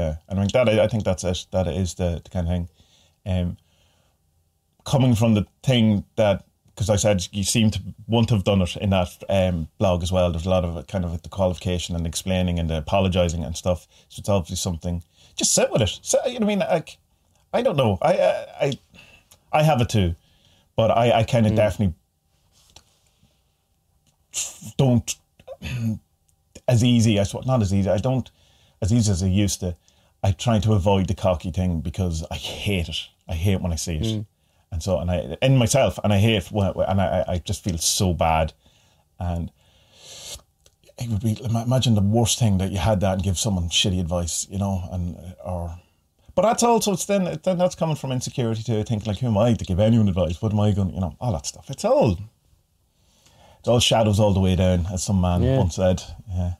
There, 0.00 0.18
and 0.28 0.38
I 0.38 0.42
mean 0.42 0.50
that. 0.54 0.68
I 0.68 0.88
think 0.88 1.04
that's 1.04 1.24
it. 1.24 1.46
That 1.50 1.66
is 1.66 1.94
the, 1.94 2.20
the 2.24 2.30
kind 2.30 2.46
of 2.48 2.52
thing. 2.52 2.68
Um, 3.26 3.56
coming 4.84 5.14
from 5.14 5.34
the 5.34 5.46
thing 5.62 6.04
that 6.16 6.44
because 6.80 6.88
I 6.88 6.96
said 6.96 7.28
you 7.32 7.44
seem 7.44 7.70
to 7.72 7.80
want 8.08 8.28
to 8.28 8.34
have 8.34 8.44
done 8.44 8.62
it 8.62 8.74
in 8.76 8.88
that 8.90 9.22
um, 9.28 9.68
blog 9.76 10.02
as 10.02 10.10
well. 10.10 10.30
There's 10.30 10.46
a 10.46 10.50
lot 10.50 10.64
of 10.64 10.86
kind 10.86 11.04
of 11.04 11.20
the 11.22 11.28
qualification 11.28 11.94
and 11.94 12.06
explaining 12.06 12.58
and 12.58 12.70
the 12.70 12.78
apologising 12.78 13.44
and 13.44 13.54
stuff. 13.54 13.86
So 14.08 14.20
it's 14.20 14.30
obviously 14.30 14.56
something. 14.56 15.02
Just 15.36 15.54
sit 15.54 15.70
with 15.70 15.82
it. 15.82 15.98
So, 16.00 16.18
you 16.24 16.40
know 16.40 16.46
what 16.46 16.52
I 16.52 16.56
mean? 16.56 16.58
Like, 16.60 16.96
I 17.52 17.60
don't 17.60 17.76
know. 17.76 17.98
I 18.00 18.12
I 18.60 18.72
I, 19.52 19.62
have 19.62 19.82
it 19.82 19.90
too, 19.90 20.14
but 20.76 20.90
I 20.90 21.18
I 21.18 21.24
kind 21.24 21.46
of 21.46 21.54
definitely 21.54 21.94
don't 24.78 25.16
as 26.68 26.82
easy. 26.82 27.20
I 27.20 27.24
suppose 27.24 27.46
not 27.46 27.60
as 27.60 27.74
easy. 27.74 27.90
I 27.90 27.98
don't 27.98 28.30
as 28.80 28.90
easy 28.90 29.12
as 29.12 29.22
I 29.22 29.26
used 29.26 29.60
to. 29.60 29.76
I 30.22 30.32
try 30.32 30.58
to 30.60 30.74
avoid 30.74 31.06
the 31.08 31.14
cocky 31.14 31.50
thing 31.50 31.80
because 31.80 32.24
I 32.30 32.34
hate 32.36 32.88
it. 32.88 33.08
I 33.28 33.34
hate 33.34 33.60
when 33.60 33.72
I 33.72 33.76
see 33.76 33.96
it, 33.96 34.26
and 34.72 34.82
so 34.82 34.98
and 34.98 35.10
I 35.10 35.36
in 35.40 35.56
myself, 35.56 35.98
and 36.04 36.12
I 36.12 36.18
hate 36.18 36.50
when, 36.52 36.72
and 36.76 37.00
I 37.00 37.24
I 37.26 37.38
just 37.38 37.64
feel 37.64 37.78
so 37.78 38.12
bad, 38.12 38.52
and 39.18 39.50
it 40.98 41.08
would 41.08 41.22
be 41.22 41.38
imagine 41.44 41.94
the 41.94 42.02
worst 42.02 42.38
thing 42.38 42.58
that 42.58 42.70
you 42.70 42.78
had 42.78 43.00
that 43.00 43.14
and 43.14 43.22
give 43.22 43.38
someone 43.38 43.68
shitty 43.68 44.00
advice, 44.00 44.46
you 44.50 44.58
know, 44.58 44.82
and 44.92 45.16
or. 45.44 45.78
But 46.34 46.42
that's 46.42 46.62
also 46.62 46.92
it's 46.92 47.04
then 47.06 47.38
then 47.42 47.58
that's 47.58 47.74
coming 47.74 47.96
from 47.96 48.12
insecurity 48.12 48.62
too. 48.62 48.78
I 48.80 48.82
think 48.84 49.06
like 49.06 49.18
who 49.18 49.26
am 49.26 49.38
I 49.38 49.54
to 49.54 49.64
give 49.64 49.80
anyone 49.80 50.08
advice? 50.08 50.40
What 50.40 50.52
am 50.52 50.60
I 50.60 50.72
going? 50.72 50.94
You 50.94 51.00
know, 51.00 51.16
all 51.20 51.32
that 51.32 51.46
stuff. 51.46 51.70
It's 51.70 51.84
all 51.84 52.18
it's 53.58 53.68
all 53.68 53.80
shadows 53.80 54.18
all 54.20 54.32
the 54.32 54.40
way 54.40 54.56
down, 54.56 54.86
as 54.92 55.02
some 55.04 55.20
man 55.20 55.42
Yeah. 55.42 55.58
once 55.58 55.76
said. 55.76 56.02
Yeah, 56.30 56.52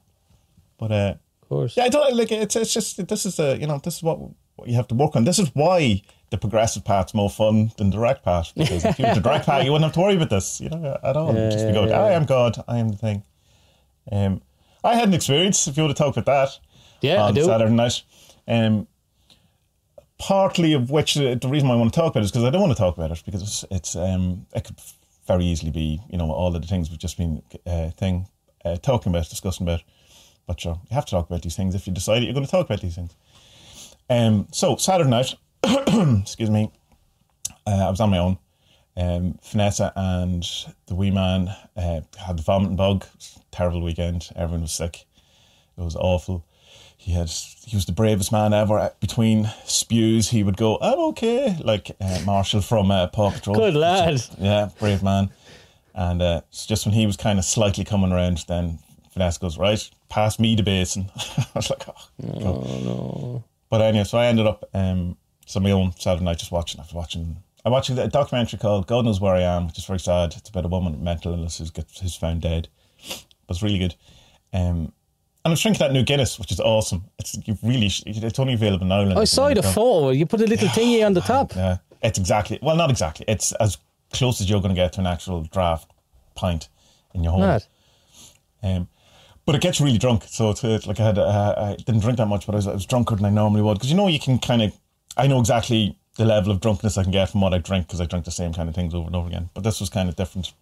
but 0.78 0.92
uh, 0.92 1.14
course. 1.50 1.76
yeah, 1.76 1.84
I 1.84 1.88
don't 1.90 2.16
like 2.16 2.32
it's. 2.32 2.56
It's 2.56 2.72
just 2.72 3.06
this 3.06 3.26
is 3.26 3.36
the 3.36 3.58
you 3.60 3.66
know 3.66 3.78
this 3.84 3.96
is 3.96 4.02
what 4.02 4.18
what 4.56 4.68
you 4.68 4.74
have 4.76 4.88
to 4.88 4.94
work 4.94 5.16
on. 5.16 5.24
This 5.24 5.38
is 5.38 5.50
why 5.54 6.02
the 6.30 6.38
progressive 6.38 6.84
path's 6.84 7.12
more 7.12 7.28
fun 7.28 7.72
than 7.76 7.90
the 7.90 7.96
direct 7.96 8.24
path. 8.24 8.52
Because 8.56 8.84
if 8.84 8.98
you 8.98 9.06
were 9.06 9.14
the 9.14 9.20
direct 9.20 9.46
path, 9.46 9.64
you 9.64 9.72
wouldn't 9.72 9.84
have 9.84 9.94
to 9.94 10.00
worry 10.00 10.16
about 10.16 10.30
this, 10.30 10.60
you 10.60 10.70
know, 10.70 10.98
at 11.02 11.16
all. 11.16 11.34
Yeah, 11.34 11.50
just 11.50 11.66
be 11.66 11.72
going, 11.72 11.88
yeah, 11.90 12.00
I 12.00 12.10
yeah. 12.10 12.16
am 12.16 12.24
God, 12.24 12.64
I 12.66 12.78
am 12.78 12.88
the 12.88 12.96
thing. 12.96 13.24
Um, 14.10 14.40
I 14.82 14.94
had 14.94 15.08
an 15.08 15.14
experience. 15.14 15.66
If 15.66 15.76
you 15.76 15.82
want 15.82 15.96
to 15.96 16.02
talk 16.02 16.16
about 16.16 16.26
that, 16.26 16.58
Yeah, 17.02 17.22
I 17.24 17.28
on 17.28 17.34
do. 17.34 17.44
Saturday 17.44 17.72
night. 17.74 18.02
Um, 18.48 18.86
partly 20.18 20.74
of 20.74 20.90
which 20.90 21.16
uh, 21.16 21.34
the 21.34 21.48
reason 21.48 21.68
why 21.68 21.74
I 21.74 21.78
want 21.78 21.92
to 21.92 21.98
talk 21.98 22.12
about 22.12 22.20
it 22.20 22.24
is 22.26 22.30
because 22.30 22.44
I 22.44 22.50
don't 22.50 22.60
want 22.60 22.72
to 22.72 22.78
talk 22.78 22.96
about 22.96 23.10
it 23.10 23.22
because 23.24 23.42
it's, 23.42 23.64
it's 23.70 23.96
um, 23.96 24.46
it 24.54 24.64
could 24.64 24.78
very 25.26 25.44
easily 25.44 25.70
be 25.70 26.00
you 26.10 26.18
know 26.18 26.30
all 26.30 26.54
of 26.54 26.60
the 26.60 26.68
things 26.68 26.90
we've 26.90 26.98
just 26.98 27.16
been 27.16 27.42
uh, 27.66 27.90
thing 27.90 28.26
uh, 28.64 28.76
talking 28.76 29.10
about, 29.12 29.28
discussing 29.28 29.66
about. 29.66 29.82
But 30.50 30.60
sure, 30.60 30.80
you 30.90 30.94
have 30.96 31.04
to 31.04 31.12
talk 31.12 31.28
about 31.28 31.42
these 31.42 31.54
things 31.54 31.76
if 31.76 31.86
you 31.86 31.92
decide 31.92 32.24
you're 32.24 32.32
going 32.32 32.44
to 32.44 32.50
talk 32.50 32.66
about 32.66 32.80
these 32.80 32.96
things. 32.96 33.14
Um, 34.10 34.48
so 34.50 34.74
Saturday 34.74 35.08
night, 35.08 35.36
excuse 36.22 36.50
me, 36.50 36.72
uh, 37.68 37.86
I 37.86 37.88
was 37.88 38.00
on 38.00 38.10
my 38.10 38.18
own. 38.18 38.36
Um, 38.96 39.38
Vanessa 39.44 39.92
and 39.94 40.44
the 40.86 40.96
wee 40.96 41.12
man 41.12 41.54
uh, 41.76 42.00
had 42.18 42.36
the 42.36 42.42
vomiting 42.42 42.74
bug. 42.74 43.04
Terrible 43.52 43.80
weekend. 43.80 44.28
Everyone 44.34 44.62
was 44.62 44.72
sick. 44.72 45.06
It 45.78 45.82
was 45.82 45.94
awful. 45.94 46.44
he 46.96 47.12
had 47.12 47.30
he 47.64 47.76
was 47.76 47.86
the 47.86 47.92
bravest 47.92 48.32
man 48.32 48.52
ever. 48.52 48.92
Between 48.98 49.52
spews, 49.66 50.30
he 50.30 50.42
would 50.42 50.56
go, 50.56 50.78
"I'm 50.82 50.98
okay," 51.10 51.56
like 51.60 51.92
uh, 52.00 52.22
Marshall 52.26 52.62
from 52.62 52.90
uh, 52.90 53.06
Paw 53.06 53.30
Patrol. 53.30 53.54
Good 53.54 53.76
lad. 53.76 54.20
Yeah, 54.36 54.70
brave 54.80 55.04
man. 55.04 55.30
And 55.94 56.20
uh, 56.20 56.40
just 56.50 56.86
when 56.86 56.94
he 56.96 57.06
was 57.06 57.16
kind 57.16 57.38
of 57.38 57.44
slightly 57.44 57.84
coming 57.84 58.10
around, 58.10 58.38
then 58.48 58.80
Vanessa 59.14 59.40
goes, 59.40 59.58
right, 59.58 59.90
pass 60.08 60.38
me 60.38 60.54
the 60.54 60.62
basin. 60.62 61.10
I 61.16 61.46
was 61.54 61.70
like, 61.70 61.82
oh, 61.88 61.94
Oh 62.22 62.80
no. 62.84 63.44
But 63.68 63.82
anyway, 63.82 64.04
so 64.04 64.18
I 64.18 64.26
ended 64.26 64.46
up, 64.46 64.68
um, 64.74 65.16
so 65.46 65.60
my 65.60 65.70
own 65.72 65.92
Saturday 65.98 66.24
night 66.24 66.38
just 66.38 66.52
watching, 66.52 66.80
I 66.80 66.84
was 66.84 66.92
watching, 66.94 67.36
I 67.64 67.68
watched 67.68 67.90
a 67.90 68.08
documentary 68.08 68.58
called 68.58 68.86
God 68.86 69.04
Knows 69.04 69.20
Where 69.20 69.34
I 69.34 69.42
Am, 69.42 69.66
which 69.66 69.78
is 69.78 69.84
very 69.84 69.98
sad. 70.00 70.34
It's 70.36 70.48
about 70.48 70.64
a 70.64 70.68
woman 70.68 70.92
with 70.92 71.00
mental 71.02 71.32
illness 71.32 71.58
who's, 71.58 71.70
gets, 71.70 72.00
who's 72.00 72.14
found 72.16 72.42
dead. 72.42 72.68
But 73.46 73.56
it's 73.56 73.62
really 73.62 73.78
good. 73.78 73.94
Um, 74.52 74.92
and 75.42 75.46
I 75.46 75.50
was 75.50 75.60
drinking 75.62 75.78
that 75.80 75.92
new 75.92 76.02
Guinness, 76.02 76.38
which 76.38 76.52
is 76.52 76.60
awesome. 76.60 77.04
It's 77.18 77.36
you 77.46 77.56
really, 77.62 77.90
it's 78.06 78.38
only 78.38 78.54
available 78.54 78.84
in 78.86 78.92
Ireland. 78.92 79.18
I 79.18 79.24
saw 79.24 79.46
it 79.46 79.54
before. 79.54 80.12
You 80.12 80.26
put 80.26 80.40
a 80.40 80.46
little 80.46 80.68
thingy 80.68 81.04
on 81.04 81.14
the 81.14 81.20
top. 81.22 81.52
Yeah, 81.56 81.78
it's 82.02 82.18
exactly, 82.18 82.58
well, 82.62 82.76
not 82.76 82.90
exactly. 82.90 83.24
It's 83.26 83.52
as 83.52 83.78
close 84.12 84.40
as 84.40 84.50
you're 84.50 84.60
going 84.60 84.74
to 84.74 84.80
get 84.80 84.92
to 84.94 85.00
an 85.00 85.06
actual 85.06 85.42
draft 85.44 85.90
pint 86.34 86.68
in 87.14 87.22
your 87.24 87.32
home. 87.32 87.60
Um, 88.62 88.88
but 89.50 89.56
it 89.56 89.62
gets 89.62 89.80
really 89.80 89.98
drunk. 89.98 90.22
So 90.28 90.50
it's, 90.50 90.62
it's 90.62 90.86
like 90.86 91.00
I 91.00 91.06
had, 91.06 91.18
uh, 91.18 91.54
I 91.56 91.74
didn't 91.82 92.02
drink 92.02 92.18
that 92.18 92.26
much, 92.26 92.46
but 92.46 92.54
I 92.54 92.58
was, 92.58 92.68
I 92.68 92.72
was 92.72 92.86
drunker 92.86 93.16
than 93.16 93.24
I 93.24 93.30
normally 93.30 93.62
would. 93.62 93.74
Because 93.74 93.90
you 93.90 93.96
know, 93.96 94.06
you 94.06 94.20
can 94.20 94.38
kind 94.38 94.62
of, 94.62 94.72
I 95.16 95.26
know 95.26 95.40
exactly 95.40 95.98
the 96.16 96.24
level 96.24 96.52
of 96.52 96.60
drunkenness 96.60 96.96
I 96.96 97.02
can 97.02 97.10
get 97.10 97.30
from 97.30 97.40
what 97.40 97.52
I 97.52 97.58
drink 97.58 97.88
because 97.88 98.00
I 98.00 98.04
drink 98.06 98.26
the 98.26 98.30
same 98.30 98.54
kind 98.54 98.68
of 98.68 98.76
things 98.76 98.94
over 98.94 99.08
and 99.08 99.16
over 99.16 99.26
again. 99.26 99.50
But 99.52 99.64
this 99.64 99.80
was 99.80 99.90
kind 99.90 100.08
of 100.08 100.14
different. 100.14 100.52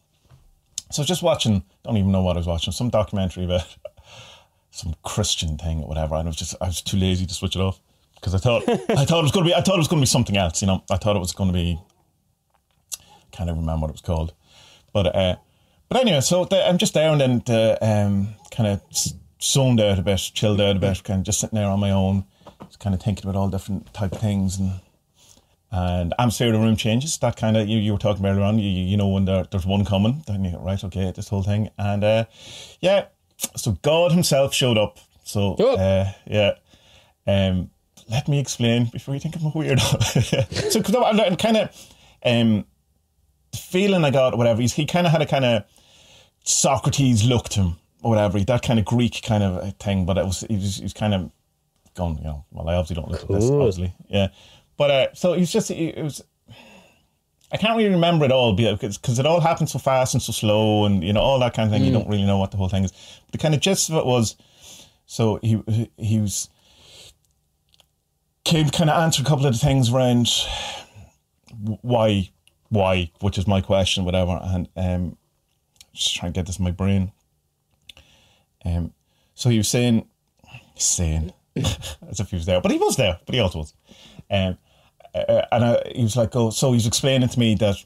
So 0.90 1.00
I 1.00 1.02
was 1.02 1.06
just 1.06 1.22
watching, 1.22 1.64
don't 1.84 1.98
even 1.98 2.10
know 2.10 2.22
what 2.22 2.36
I 2.36 2.38
was 2.38 2.46
watching, 2.46 2.72
some 2.72 2.88
documentary 2.88 3.44
about 3.44 3.66
some 4.70 4.94
Christian 5.02 5.58
thing 5.58 5.82
or 5.82 5.86
whatever. 5.86 6.14
And 6.14 6.26
I 6.26 6.30
was 6.30 6.36
just, 6.36 6.54
I 6.58 6.68
was 6.68 6.80
too 6.80 6.96
lazy 6.96 7.26
to 7.26 7.34
switch 7.34 7.56
it 7.56 7.60
off 7.60 7.78
because 8.14 8.34
I 8.34 8.38
thought, 8.38 8.66
I 8.70 9.04
thought 9.04 9.18
it 9.18 9.22
was 9.22 9.32
going 9.32 9.44
to 9.44 9.50
be, 9.50 9.54
I 9.54 9.60
thought 9.60 9.74
it 9.74 9.84
was 9.84 9.88
going 9.88 10.00
to 10.00 10.04
be 10.04 10.06
something 10.06 10.38
else. 10.38 10.62
You 10.62 10.68
know, 10.68 10.82
I 10.90 10.96
thought 10.96 11.14
it 11.14 11.18
was 11.18 11.32
going 11.32 11.50
to 11.50 11.54
be, 11.54 11.78
I 12.98 13.36
can't 13.36 13.50
even 13.50 13.60
remember 13.60 13.82
what 13.82 13.90
it 13.90 14.00
was 14.00 14.00
called. 14.00 14.32
But, 14.94 15.14
uh, 15.14 15.36
but 15.90 16.00
anyway, 16.00 16.22
so 16.22 16.46
the, 16.46 16.66
I'm 16.66 16.78
just 16.78 16.94
there 16.94 17.10
and 17.10 17.20
then 17.20 17.42
the, 17.44 17.78
um, 17.82 18.34
kind 18.58 18.68
of 18.68 18.82
zoned 19.40 19.80
out 19.80 20.00
a 20.00 20.02
bit, 20.02 20.18
chilled 20.34 20.60
out 20.60 20.76
a 20.76 20.78
bit, 20.80 21.04
kind 21.04 21.20
of 21.20 21.24
just 21.24 21.40
sitting 21.40 21.56
there 21.56 21.68
on 21.68 21.78
my 21.78 21.92
own, 21.92 22.24
just 22.66 22.80
kind 22.80 22.92
of 22.92 23.00
thinking 23.00 23.24
about 23.24 23.38
all 23.38 23.48
different 23.48 23.94
type 23.94 24.12
of 24.12 24.20
things 24.20 24.58
and 24.58 24.80
and 25.70 26.14
atmosphere 26.18 26.52
room 26.52 26.76
changes. 26.76 27.18
That 27.18 27.36
kind 27.36 27.56
of 27.56 27.68
you, 27.68 27.78
you 27.78 27.92
were 27.92 27.98
talking 27.98 28.26
earlier 28.26 28.42
on. 28.42 28.58
You 28.58 28.68
you 28.68 28.96
know 28.96 29.08
when 29.08 29.26
there, 29.26 29.46
there's 29.50 29.64
one 29.66 29.84
coming, 29.84 30.24
then 30.26 30.44
you 30.44 30.50
go, 30.52 30.58
right, 30.58 30.82
okay, 30.82 31.12
this 31.14 31.28
whole 31.28 31.42
thing, 31.42 31.70
and 31.78 32.02
uh, 32.02 32.24
yeah, 32.80 33.06
so 33.54 33.72
God 33.82 34.12
Himself 34.12 34.52
showed 34.52 34.76
up. 34.76 34.98
So 35.22 35.54
uh, 35.54 36.12
yeah, 36.26 36.54
um, 37.26 37.70
let 38.10 38.26
me 38.26 38.40
explain 38.40 38.86
before 38.86 39.14
you 39.14 39.20
think 39.20 39.36
I'm 39.36 39.46
a 39.46 39.50
weirdo. 39.52 40.70
so 40.72 40.80
because 40.80 40.96
I'm 40.96 41.36
kind 41.36 41.58
of 41.58 41.86
um, 42.24 42.64
the 43.52 43.58
feeling 43.58 44.04
I 44.04 44.10
got, 44.10 44.36
whatever, 44.36 44.60
he's, 44.60 44.72
he 44.72 44.84
kind 44.84 45.06
of 45.06 45.12
had 45.12 45.22
a 45.22 45.26
kind 45.26 45.44
of 45.44 45.64
Socrates 46.44 47.24
look 47.24 47.50
to 47.50 47.60
him, 47.60 47.76
or 48.02 48.10
whatever, 48.10 48.38
that 48.40 48.62
kind 48.62 48.78
of 48.78 48.84
Greek 48.84 49.20
kind 49.22 49.42
of 49.42 49.74
thing. 49.76 50.06
But 50.06 50.18
it 50.18 50.24
was 50.24 50.40
he 50.48 50.56
was, 50.56 50.76
he 50.76 50.82
was 50.84 50.92
kind 50.92 51.14
of 51.14 51.30
gone, 51.94 52.16
you 52.18 52.24
know. 52.24 52.44
Well, 52.50 52.68
I 52.68 52.74
obviously 52.74 52.96
don't 52.96 53.10
look 53.10 53.22
at 53.22 53.28
this, 53.28 53.48
Cool. 53.48 53.56
obviously, 53.62 53.94
yeah. 54.08 54.28
But 54.76 54.90
uh, 54.90 55.14
so 55.14 55.32
he 55.34 55.40
was 55.40 55.52
just 55.52 55.70
it 55.70 56.02
was. 56.02 56.22
I 57.50 57.56
can't 57.56 57.78
really 57.78 57.90
remember 57.90 58.26
it 58.26 58.30
all 58.32 58.52
because 58.54 58.98
because 58.98 59.18
it 59.18 59.24
all 59.24 59.40
happened 59.40 59.70
so 59.70 59.78
fast 59.78 60.12
and 60.14 60.22
so 60.22 60.32
slow, 60.32 60.84
and 60.84 61.02
you 61.02 61.12
know 61.12 61.20
all 61.20 61.38
that 61.40 61.54
kind 61.54 61.66
of 61.66 61.72
thing. 61.72 61.84
You 61.84 61.92
don't 61.92 62.08
really 62.08 62.26
know 62.26 62.38
what 62.38 62.50
the 62.50 62.56
whole 62.58 62.68
thing 62.68 62.84
is. 62.84 62.92
But 62.92 63.32
the 63.32 63.38
kind 63.38 63.54
of 63.54 63.60
gist 63.60 63.88
of 63.88 63.96
it 63.96 64.06
was, 64.06 64.36
so 65.06 65.38
he 65.42 65.88
he 65.96 66.20
was 66.20 66.50
came 68.44 68.68
kind 68.70 68.88
of 68.90 69.02
answer 69.02 69.22
a 69.22 69.26
couple 69.26 69.44
of 69.46 69.52
the 69.52 69.58
things 69.58 69.90
around 69.90 70.28
why 71.82 72.30
why, 72.68 73.10
which 73.20 73.38
is 73.38 73.46
my 73.46 73.60
question, 73.62 74.04
whatever, 74.04 74.38
and 74.42 74.68
um, 74.76 75.16
just 75.94 76.14
trying 76.16 76.32
to 76.32 76.38
get 76.38 76.46
this 76.46 76.58
in 76.58 76.64
my 76.64 76.70
brain. 76.70 77.12
Um, 78.76 78.92
so 79.34 79.48
he 79.50 79.58
was 79.58 79.68
saying, 79.68 80.06
saying, 80.76 81.32
as 81.56 82.20
if 82.20 82.30
he 82.30 82.36
was 82.36 82.46
there, 82.46 82.60
but 82.60 82.70
he 82.72 82.78
was 82.78 82.96
there, 82.96 83.18
but 83.24 83.34
he 83.34 83.40
also 83.40 83.58
was. 83.60 83.74
Um, 84.30 84.58
uh, 85.14 85.42
and 85.52 85.64
I, 85.64 85.82
he 85.94 86.02
was 86.02 86.16
like, 86.16 86.34
"Oh, 86.36 86.50
so 86.50 86.72
he's 86.72 86.86
explaining 86.86 87.28
to 87.28 87.38
me 87.38 87.54
that 87.56 87.76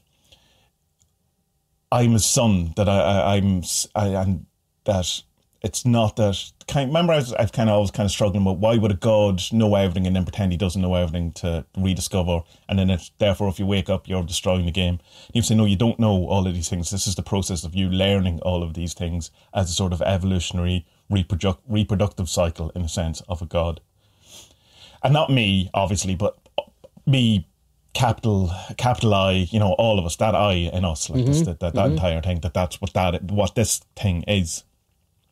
I'm 1.91 2.11
his 2.11 2.25
son, 2.25 2.73
that 2.75 2.89
I, 2.89 2.99
I 2.99 3.35
I'm, 3.35 3.59
s- 3.59 3.87
I, 3.95 4.07
and 4.07 4.45
that 4.85 5.21
it's 5.63 5.85
not 5.85 6.17
that. 6.17 6.51
Kind 6.67 6.89
remember, 6.89 7.13
I 7.13 7.17
was, 7.17 7.33
I've 7.33 7.51
kind 7.51 7.69
of 7.69 7.75
always 7.75 7.91
kind 7.91 8.05
of 8.05 8.11
struggling 8.11 8.45
with 8.45 8.57
why 8.57 8.77
would 8.77 8.91
a 8.91 8.95
god 8.95 9.41
know 9.51 9.75
everything 9.75 10.07
and 10.07 10.15
then 10.15 10.23
pretend 10.23 10.51
he 10.51 10.57
doesn't 10.57 10.81
know 10.81 10.95
everything 10.95 11.31
to 11.33 11.65
rediscover, 11.77 12.41
and 12.69 12.77
then 12.77 12.89
if, 12.89 13.09
therefore, 13.17 13.49
if 13.49 13.59
you 13.59 13.65
wake 13.65 13.89
up, 13.89 14.07
you're 14.07 14.23
destroying 14.23 14.65
the 14.65 14.71
game. 14.71 14.99
Was 15.33 15.47
saying, 15.47 15.57
no, 15.57 15.65
you 15.65 15.75
don't 15.75 15.99
know 15.99 16.27
all 16.27 16.47
of 16.47 16.53
these 16.53 16.69
things. 16.69 16.89
This 16.89 17.07
is 17.07 17.15
the 17.15 17.23
process 17.23 17.63
of 17.63 17.75
you 17.75 17.89
learning 17.89 18.39
all 18.41 18.63
of 18.63 18.73
these 18.73 18.93
things 18.93 19.31
as 19.53 19.69
a 19.69 19.73
sort 19.73 19.93
of 19.93 20.01
evolutionary 20.01 20.85
reproduc- 21.11 21.59
reproductive 21.67 22.29
cycle, 22.29 22.71
in 22.75 22.81
a 22.83 22.89
sense, 22.89 23.21
of 23.21 23.41
a 23.41 23.45
god 23.45 23.81
and 25.03 25.13
not 25.13 25.29
me, 25.29 25.69
obviously, 25.73 26.15
but 26.15 26.37
me, 27.05 27.47
capital 27.93 28.51
capital 28.77 29.13
I, 29.13 29.31
you 29.51 29.59
know, 29.59 29.73
all 29.73 29.99
of 29.99 30.05
us, 30.05 30.15
that 30.15 30.33
I 30.33 30.53
in 30.53 30.85
us, 30.85 31.09
like 31.09 31.25
this, 31.25 31.39
mm-hmm. 31.39 31.45
that, 31.45 31.59
that, 31.59 31.73
that 31.75 31.83
mm-hmm. 31.83 31.93
entire 31.93 32.21
thing, 32.21 32.39
that 32.39 32.53
that's 32.53 32.81
what 32.81 32.93
that 32.93 33.23
what 33.23 33.55
this 33.55 33.81
thing 33.95 34.23
is. 34.23 34.63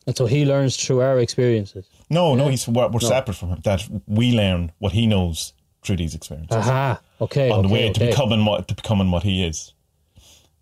And 0.06 0.16
so 0.16 0.26
he 0.26 0.44
learns 0.44 0.76
through 0.76 1.00
our 1.00 1.18
experiences. 1.18 1.86
No, 2.10 2.34
no, 2.34 2.48
he's 2.48 2.66
we're, 2.66 2.88
we're 2.88 3.00
separate 3.00 3.34
from 3.34 3.50
him. 3.50 3.60
That 3.62 3.88
we 4.06 4.32
learn 4.32 4.72
what 4.78 4.92
he 4.92 5.06
knows 5.06 5.52
through 5.82 5.96
these 5.96 6.14
experiences 6.14 6.56
Aha. 6.56 7.00
Okay. 7.20 7.50
on 7.50 7.62
the 7.62 7.68
okay, 7.68 7.86
way 7.88 7.92
to 7.92 8.00
becoming 8.00 8.44
what 8.44 8.68
to 8.68 8.74
becoming 8.74 9.10
what 9.10 9.22
he 9.22 9.44
is. 9.44 9.72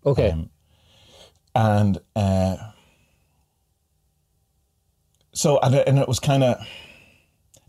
Okay. 0.05 0.31
um, 0.31 0.49
and 1.55 1.99
uh, 2.15 2.57
so 5.33 5.59
and, 5.59 5.75
and 5.75 5.99
it 5.99 6.07
was 6.07 6.19
kind 6.19 6.43
of 6.43 6.57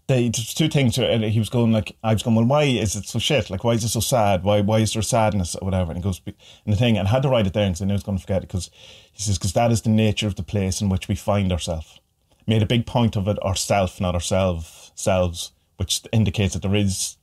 the 0.08 0.28
there's 0.28 0.54
two 0.54 0.68
things. 0.68 0.98
Uh, 0.98 1.02
and 1.02 1.24
he 1.24 1.38
was 1.38 1.48
going 1.48 1.72
like 1.72 1.96
I 2.02 2.12
was 2.12 2.22
going, 2.22 2.36
well, 2.36 2.44
why 2.44 2.64
is 2.64 2.96
it 2.96 3.06
so 3.06 3.18
shit? 3.18 3.50
Like, 3.50 3.64
why 3.64 3.72
is 3.72 3.84
it 3.84 3.88
so 3.88 4.00
sad? 4.00 4.44
Why 4.44 4.60
why 4.60 4.78
is 4.78 4.92
there 4.92 5.02
sadness 5.02 5.54
or 5.56 5.64
whatever? 5.64 5.92
And 5.92 5.98
he 5.98 6.02
goes, 6.02 6.20
and 6.26 6.72
the 6.72 6.76
thing, 6.76 6.98
and 6.98 7.08
I 7.08 7.10
had 7.10 7.22
to 7.22 7.28
write 7.28 7.46
it 7.46 7.52
down 7.52 7.70
because 7.72 7.82
I 7.82 7.84
knew 7.86 7.94
I 7.94 7.96
was 7.96 8.02
going 8.02 8.18
to 8.18 8.22
forget 8.22 8.42
it. 8.42 8.48
Because 8.48 8.70
he 9.12 9.22
says, 9.22 9.38
because 9.38 9.52
that 9.54 9.72
is 9.72 9.82
the 9.82 9.90
nature 9.90 10.26
of 10.26 10.36
the 10.36 10.42
place 10.42 10.80
in 10.80 10.88
which 10.88 11.08
we 11.08 11.14
find 11.14 11.52
ourselves. 11.52 12.00
Made 12.46 12.62
a 12.62 12.66
big 12.66 12.86
point 12.86 13.16
of 13.16 13.28
it, 13.28 13.38
ourself, 13.42 14.00
not 14.00 14.14
ourselves, 14.14 14.90
selves, 14.94 15.52
which 15.76 16.02
indicates 16.12 16.54
that 16.54 16.62
there 16.62 16.74
is 16.74 17.16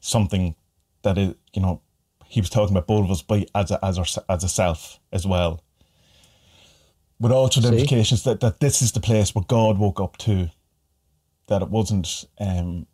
something 0.00 0.54
that 1.02 1.18
is, 1.18 1.34
you 1.52 1.62
know, 1.62 1.80
he 2.26 2.40
was 2.40 2.50
talking 2.50 2.76
about 2.76 2.86
both 2.86 3.04
of 3.04 3.10
us 3.10 3.22
by 3.22 3.46
as 3.54 3.70
a, 3.70 3.84
as 3.84 3.98
our, 3.98 4.04
as 4.28 4.44
a 4.44 4.48
self 4.48 5.00
as 5.12 5.26
well. 5.26 5.62
But 7.18 7.32
also 7.32 7.60
the 7.60 7.68
See? 7.68 7.74
implications 7.74 8.22
that, 8.24 8.40
that 8.40 8.60
this 8.60 8.80
is 8.80 8.92
the 8.92 9.00
place 9.00 9.34
where 9.34 9.44
God 9.48 9.78
woke 9.78 10.00
up 10.00 10.16
to. 10.18 10.50
That 11.48 11.62
it 11.62 11.68
wasn't, 11.68 12.24
um, 12.38 12.86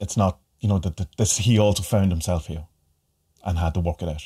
it's 0.00 0.16
not, 0.16 0.40
you 0.60 0.68
know, 0.68 0.78
that, 0.78 0.96
that 0.96 1.16
this 1.16 1.38
he 1.38 1.58
also 1.58 1.82
found 1.82 2.10
himself 2.10 2.46
here, 2.46 2.66
and 3.44 3.58
had 3.58 3.74
to 3.74 3.80
work 3.80 4.02
it 4.02 4.08
out. 4.08 4.22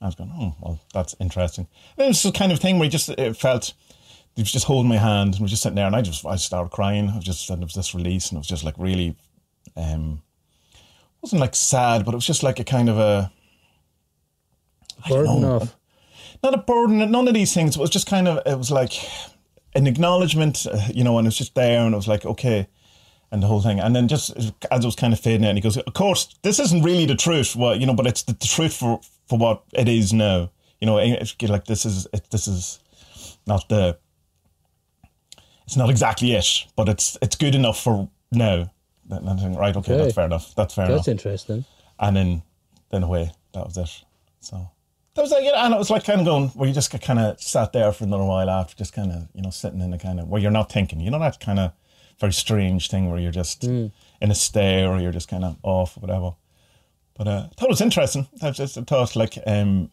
I 0.00 0.06
was 0.06 0.14
going, 0.14 0.30
oh 0.34 0.54
well, 0.60 0.80
that's 0.92 1.16
interesting. 1.20 1.66
And 1.96 2.04
it 2.04 2.08
was 2.08 2.22
the 2.22 2.32
kind 2.32 2.52
of 2.52 2.60
thing 2.60 2.78
where 2.78 2.84
he 2.84 2.90
just 2.90 3.08
it 3.08 3.36
felt 3.36 3.72
he 4.36 4.42
was 4.42 4.52
just 4.52 4.66
holding 4.66 4.88
my 4.88 4.96
hand 4.96 5.34
and 5.34 5.42
was 5.42 5.50
just 5.50 5.62
sitting 5.62 5.76
there, 5.76 5.86
and 5.86 5.96
I 5.96 6.02
just 6.02 6.26
I 6.26 6.36
started 6.36 6.70
crying. 6.70 7.08
I 7.08 7.16
was 7.16 7.24
just 7.24 7.48
and 7.50 7.62
it 7.62 7.66
was 7.66 7.74
this 7.74 7.94
release, 7.94 8.30
and 8.30 8.36
it 8.36 8.40
was 8.40 8.48
just 8.48 8.64
like 8.64 8.74
really, 8.78 9.16
um, 9.76 10.22
wasn't 11.22 11.40
like 11.40 11.54
sad, 11.54 12.04
but 12.04 12.12
it 12.12 12.16
was 12.16 12.26
just 12.26 12.42
like 12.42 12.58
a 12.60 12.64
kind 12.64 12.88
of 12.88 12.98
a, 12.98 13.32
Burden 15.08 15.40
know, 15.40 15.56
off. 15.56 15.76
not 16.42 16.54
a 16.54 16.58
burden. 16.58 17.10
None 17.10 17.28
of 17.28 17.34
these 17.34 17.52
things. 17.52 17.76
It 17.76 17.80
was 17.80 17.90
just 17.90 18.06
kind 18.06 18.26
of. 18.26 18.42
It 18.46 18.56
was 18.56 18.70
like 18.70 18.92
an 19.74 19.86
acknowledgement, 19.86 20.66
uh, 20.66 20.80
you 20.92 21.04
know, 21.04 21.18
and 21.18 21.26
it 21.26 21.28
was 21.28 21.38
just 21.38 21.54
there, 21.54 21.80
and 21.80 21.94
it 21.94 21.96
was 21.96 22.08
like 22.08 22.24
okay, 22.24 22.68
and 23.34 23.42
the 23.42 23.48
whole 23.48 23.60
thing. 23.60 23.80
And 23.80 23.94
then 23.96 24.06
just 24.08 24.30
as 24.36 24.52
it 24.84 24.84
was 24.86 24.94
kind 24.96 25.12
of 25.12 25.18
fading 25.18 25.44
out, 25.44 25.48
and 25.50 25.58
he 25.58 25.62
goes, 25.62 25.76
"Of 25.76 25.92
course, 25.92 26.32
this 26.42 26.60
isn't 26.60 26.82
really 26.84 27.04
the 27.04 27.16
truth, 27.16 27.56
well, 27.56 27.74
you 27.76 27.84
know, 27.84 27.94
but 27.94 28.06
it's 28.06 28.22
the, 28.22 28.32
the 28.32 28.46
truth 28.46 28.74
for 28.76 29.00
for 29.28 29.36
what 29.38 29.64
it 29.72 29.88
is 29.88 30.12
now. 30.12 30.50
You 30.80 30.86
know, 30.86 30.98
eh, 30.98 31.16
it's 31.20 31.34
like 31.42 31.64
this 31.66 31.84
is 31.84 32.06
it, 32.12 32.30
this 32.30 32.46
is 32.46 32.78
not 33.46 33.68
the. 33.68 33.98
It's 35.66 35.76
not 35.76 35.90
exactly 35.90 36.32
it, 36.32 36.66
but 36.76 36.88
it's 36.88 37.16
it's 37.22 37.36
good 37.36 37.54
enough 37.54 37.80
for 37.82 38.08
now. 38.30 38.70
And 39.10 39.28
I'm 39.28 39.36
thinking, 39.36 39.56
right, 39.56 39.76
okay, 39.76 39.92
Okay. 39.94 40.02
that's 40.02 40.14
fair 40.14 40.24
enough. 40.26 40.54
That's 40.54 40.74
fair 40.74 40.84
That's 40.86 40.92
enough 40.92 41.04
That's 41.06 41.08
interesting. 41.24 41.64
and 41.98 42.16
then 42.16 42.42
then 42.90 43.02
away. 43.02 43.32
That 43.52 43.66
was 43.66 43.76
it. 43.76 44.04
So 44.40 44.68
that 45.14 45.22
was 45.22 45.30
like, 45.30 45.44
yeah, 45.44 45.64
and 45.64 45.74
it 45.74 45.78
was 45.78 45.90
like 45.90 46.04
kind 46.04 46.20
of 46.20 46.26
going 46.26 46.48
where 46.50 46.68
you 46.68 46.74
just 46.74 46.90
kind 47.00 47.18
of 47.18 47.40
sat 47.40 47.72
there 47.72 47.92
for 47.92 48.04
another 48.04 48.24
while 48.24 48.48
after, 48.50 48.76
just 48.76 48.92
kind 48.92 49.10
of 49.12 49.26
you 49.34 49.42
know 49.42 49.50
sitting 49.50 49.80
in 49.80 49.92
a 49.92 49.98
kind 49.98 50.20
of 50.20 50.28
where 50.28 50.40
you're 50.40 50.50
not 50.50 50.70
thinking. 50.70 51.00
You 51.00 51.10
know 51.10 51.18
that 51.20 51.40
kind 51.40 51.58
of 51.58 51.72
very 52.20 52.32
strange 52.32 52.88
thing 52.88 53.10
where 53.10 53.18
you're 53.18 53.32
just 53.32 53.64
in 53.64 53.92
a 54.20 54.34
stare 54.34 54.88
or 54.90 55.00
you're 55.00 55.12
just 55.12 55.28
kind 55.28 55.44
of 55.44 55.56
off 55.62 55.96
or 55.96 56.00
whatever. 56.00 56.34
But 57.16 57.28
uh, 57.28 57.48
I 57.50 57.54
thought 57.54 57.66
it 57.66 57.70
was 57.70 57.80
interesting. 57.80 58.28
I 58.42 58.50
just 58.50 58.76
I 58.76 58.82
thought 58.82 59.14
like 59.16 59.38
um, 59.46 59.90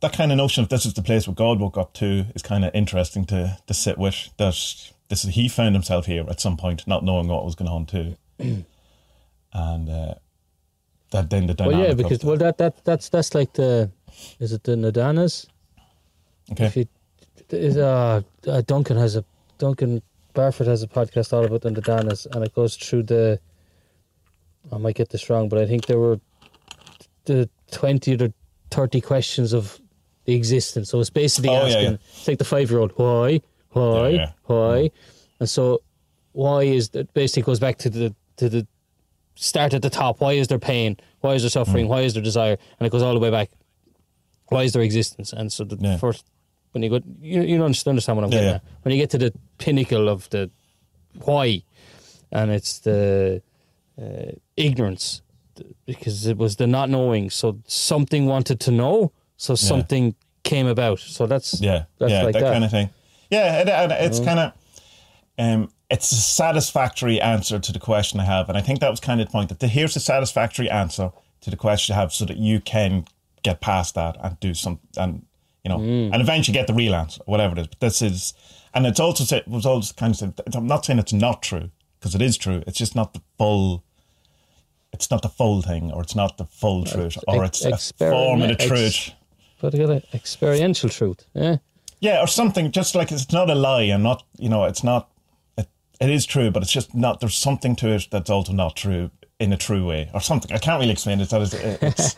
that 0.00 0.12
kind 0.12 0.32
of 0.32 0.38
notion 0.38 0.62
of 0.62 0.70
this 0.70 0.86
is 0.86 0.94
the 0.94 1.02
place 1.02 1.26
where 1.26 1.34
God 1.34 1.60
woke 1.60 1.76
up 1.76 1.92
to 1.94 2.26
is 2.34 2.42
kind 2.42 2.64
of 2.64 2.74
interesting 2.74 3.24
to 3.26 3.58
to 3.66 3.74
sit 3.74 3.98
with. 3.98 4.30
That 4.38 4.54
this 5.08 5.24
is 5.24 5.34
he 5.34 5.48
found 5.48 5.74
himself 5.74 6.06
here 6.06 6.24
at 6.28 6.40
some 6.40 6.56
point, 6.56 6.86
not 6.86 7.04
knowing 7.04 7.28
what 7.28 7.44
was 7.44 7.54
going 7.54 7.70
on 7.70 7.86
too, 7.86 8.16
and 9.52 9.88
uh, 9.88 10.14
that 11.10 11.30
then 11.30 11.46
the 11.46 11.54
Well, 11.58 11.70
dynamic. 11.70 11.88
yeah, 11.88 11.94
because 11.94 12.24
well, 12.24 12.36
that 12.36 12.58
that 12.58 12.84
that's 12.84 13.08
that's 13.08 13.34
like 13.34 13.52
the 13.54 13.90
is 14.40 14.52
it 14.52 14.64
the 14.64 14.72
Nidanas? 14.76 15.46
okay, 16.52 16.66
If 16.66 16.76
you 16.76 16.86
is 17.50 17.76
uh, 17.76 18.20
uh 18.46 18.60
Duncan 18.62 18.96
has 18.96 19.16
a 19.16 19.24
Duncan 19.58 20.02
Barford 20.34 20.66
has 20.68 20.82
a 20.82 20.86
podcast 20.88 21.32
all 21.32 21.44
about 21.44 21.62
the 21.62 21.70
Nidanas, 21.70 22.26
and 22.26 22.44
it 22.44 22.54
goes 22.54 22.76
through 22.76 23.04
the. 23.04 23.40
I 24.72 24.78
might 24.78 24.96
get 24.96 25.08
this 25.10 25.28
wrong, 25.30 25.48
but 25.48 25.58
I 25.58 25.66
think 25.66 25.86
there 25.86 25.98
were 25.98 26.20
the 27.24 27.48
twenty 27.70 28.16
to 28.16 28.32
thirty 28.70 29.00
questions 29.00 29.52
of 29.52 29.80
the 30.24 30.34
existence. 30.34 30.90
So 30.90 31.00
it's 31.00 31.10
basically 31.10 31.50
Oh, 31.50 31.66
asking, 31.66 31.82
yeah. 31.92 31.96
it's 32.16 32.28
like 32.28 32.38
the 32.38 32.44
five 32.44 32.70
year 32.70 32.80
old, 32.80 32.92
why, 32.96 33.40
why, 33.70 34.08
Yeah, 34.10 34.16
yeah. 34.16 34.32
why, 34.44 34.90
and 35.40 35.48
so 35.48 35.82
why 36.32 36.62
is 36.62 36.90
that? 36.90 37.12
Basically, 37.14 37.42
goes 37.42 37.60
back 37.60 37.78
to 37.78 37.90
the 37.90 38.14
to 38.36 38.48
the 38.48 38.66
start 39.34 39.74
at 39.74 39.82
the 39.82 39.90
top. 39.90 40.20
Why 40.20 40.32
is 40.32 40.48
there 40.48 40.58
pain? 40.58 40.96
Why 41.20 41.34
is 41.34 41.42
there 41.42 41.50
suffering? 41.50 41.86
Mm. 41.86 41.90
Why 41.90 42.00
is 42.02 42.14
there 42.14 42.22
desire? 42.22 42.56
And 42.78 42.86
it 42.86 42.90
goes 42.90 43.02
all 43.02 43.14
the 43.14 43.20
way 43.20 43.30
back. 43.30 43.50
Why 44.48 44.62
is 44.64 44.72
there 44.72 44.82
existence? 44.82 45.32
And 45.32 45.52
so 45.52 45.64
the 45.64 45.76
Yeah. 45.80 45.96
first 45.96 46.24
when 46.78 46.92
you 46.92 47.00
go, 47.00 47.04
you 47.20 47.42
you 47.42 47.64
understand 47.64 47.92
understand 47.92 48.16
what 48.16 48.24
I'm 48.24 48.32
Yeah, 48.32 48.38
getting 48.38 48.48
yeah. 48.50 48.54
at. 48.56 48.64
When 48.82 48.94
you 48.94 49.00
get 49.00 49.10
to 49.10 49.18
the 49.18 49.32
pinnacle 49.58 50.08
of 50.08 50.28
the 50.30 50.50
why, 51.24 51.62
and 52.30 52.50
it's 52.50 52.78
the 52.80 53.42
uh, 54.00 54.32
ignorance 54.56 55.22
because 55.86 56.26
it 56.26 56.36
was 56.36 56.56
the 56.56 56.66
not 56.66 56.88
knowing. 56.88 57.30
So 57.30 57.58
something 57.66 58.26
wanted 58.26 58.60
to 58.60 58.70
know. 58.70 59.12
So 59.36 59.54
something 59.54 60.14
came 60.44 60.66
about. 60.66 61.00
So 61.00 61.26
that's 61.26 61.60
yeah, 61.60 61.84
that's 61.98 62.12
yeah, 62.12 62.22
like 62.22 62.34
that, 62.34 62.42
that. 62.42 62.52
kind 62.52 62.64
of 62.64 62.70
thing. 62.70 62.90
Yeah, 63.30 63.60
it, 63.60 63.68
it, 63.68 63.96
it's 64.06 64.20
kind 64.20 64.38
of 64.38 64.52
um, 65.38 65.70
it's 65.90 66.12
a 66.12 66.16
satisfactory 66.16 67.20
answer 67.20 67.58
to 67.58 67.72
the 67.72 67.78
question 67.78 68.20
I 68.20 68.24
have, 68.24 68.48
and 68.48 68.56
I 68.56 68.60
think 68.60 68.80
that 68.80 68.90
was 68.90 69.00
kind 69.00 69.20
of 69.20 69.26
the 69.26 69.32
point 69.32 69.48
that 69.48 69.60
the, 69.60 69.68
here's 69.68 69.96
a 69.96 70.00
satisfactory 70.00 70.70
answer 70.70 71.10
to 71.40 71.50
the 71.50 71.56
question 71.56 71.94
I 71.96 72.00
have, 72.00 72.12
so 72.12 72.24
that 72.24 72.36
you 72.36 72.60
can 72.60 73.04
get 73.42 73.60
past 73.60 73.94
that 73.94 74.16
and 74.22 74.38
do 74.40 74.54
some 74.54 74.80
and 74.96 75.24
you 75.68 75.74
know 75.74 75.80
Mm. 75.80 76.12
and 76.12 76.20
eventually 76.22 76.52
get 76.54 76.66
the 76.66 76.74
real 76.74 76.94
answer, 76.94 77.20
whatever 77.26 77.54
it 77.56 77.60
is. 77.60 77.66
But 77.68 77.80
this 77.80 78.02
is, 78.02 78.34
and 78.74 78.86
it's 78.86 79.00
also 79.00 79.36
it 79.36 79.46
was 79.48 79.66
also 79.66 79.92
kind 79.94 80.12
of 80.12 80.16
said- 80.18 80.40
I'm 80.54 80.66
not 80.66 80.84
saying 80.84 80.98
it's 80.98 81.12
not 81.12 81.42
true 81.42 81.70
because 82.00 82.14
it 82.14 82.22
is 82.22 82.36
true. 82.38 82.62
It's 82.66 82.78
just 82.78 82.94
not 82.94 83.12
the 83.14 83.20
full. 83.38 83.84
It's 84.92 85.10
not 85.10 85.20
the 85.22 85.28
full 85.28 85.60
thing, 85.62 85.92
or 85.92 86.00
it's 86.02 86.14
not 86.14 86.38
the 86.38 86.46
full 86.46 86.84
truth, 86.84 87.18
or 87.28 87.44
it's 87.44 87.62
a 87.64 87.76
form 87.76 88.40
of 88.42 88.48
the 88.48 88.54
experiment- 88.54 88.60
ex- 88.60 88.64
truth. 88.66 89.14
but 89.60 89.74
I 89.74 89.78
got 89.78 89.90
an 89.90 90.02
experiential 90.14 90.88
truth. 90.88 91.24
Yeah. 91.34 91.56
Yeah, 92.00 92.20
or 92.22 92.26
something 92.28 92.70
just 92.72 92.94
like 92.94 93.10
it's 93.12 93.30
not 93.32 93.50
a 93.50 93.54
lie. 93.54 93.82
I'm 93.82 94.02
not, 94.02 94.22
you 94.38 94.48
know, 94.48 94.64
it's 94.64 94.82
not. 94.84 95.10
It, 95.58 95.68
it 96.00 96.08
is 96.10 96.24
true, 96.26 96.50
but 96.50 96.62
it's 96.62 96.72
just 96.72 96.94
not. 96.94 97.20
There's 97.20 97.34
something 97.36 97.76
to 97.76 97.88
it 97.88 98.06
that's 98.10 98.30
also 98.30 98.52
not 98.52 98.76
true 98.76 99.10
in 99.40 99.52
a 99.52 99.56
true 99.56 99.84
way, 99.86 100.08
or 100.14 100.20
something. 100.20 100.50
I 100.52 100.58
can't 100.58 100.80
really 100.80 100.92
explain 100.92 101.20
it. 101.20 101.28
That 101.30 101.42
is, 101.42 101.54
it's, 101.54 102.14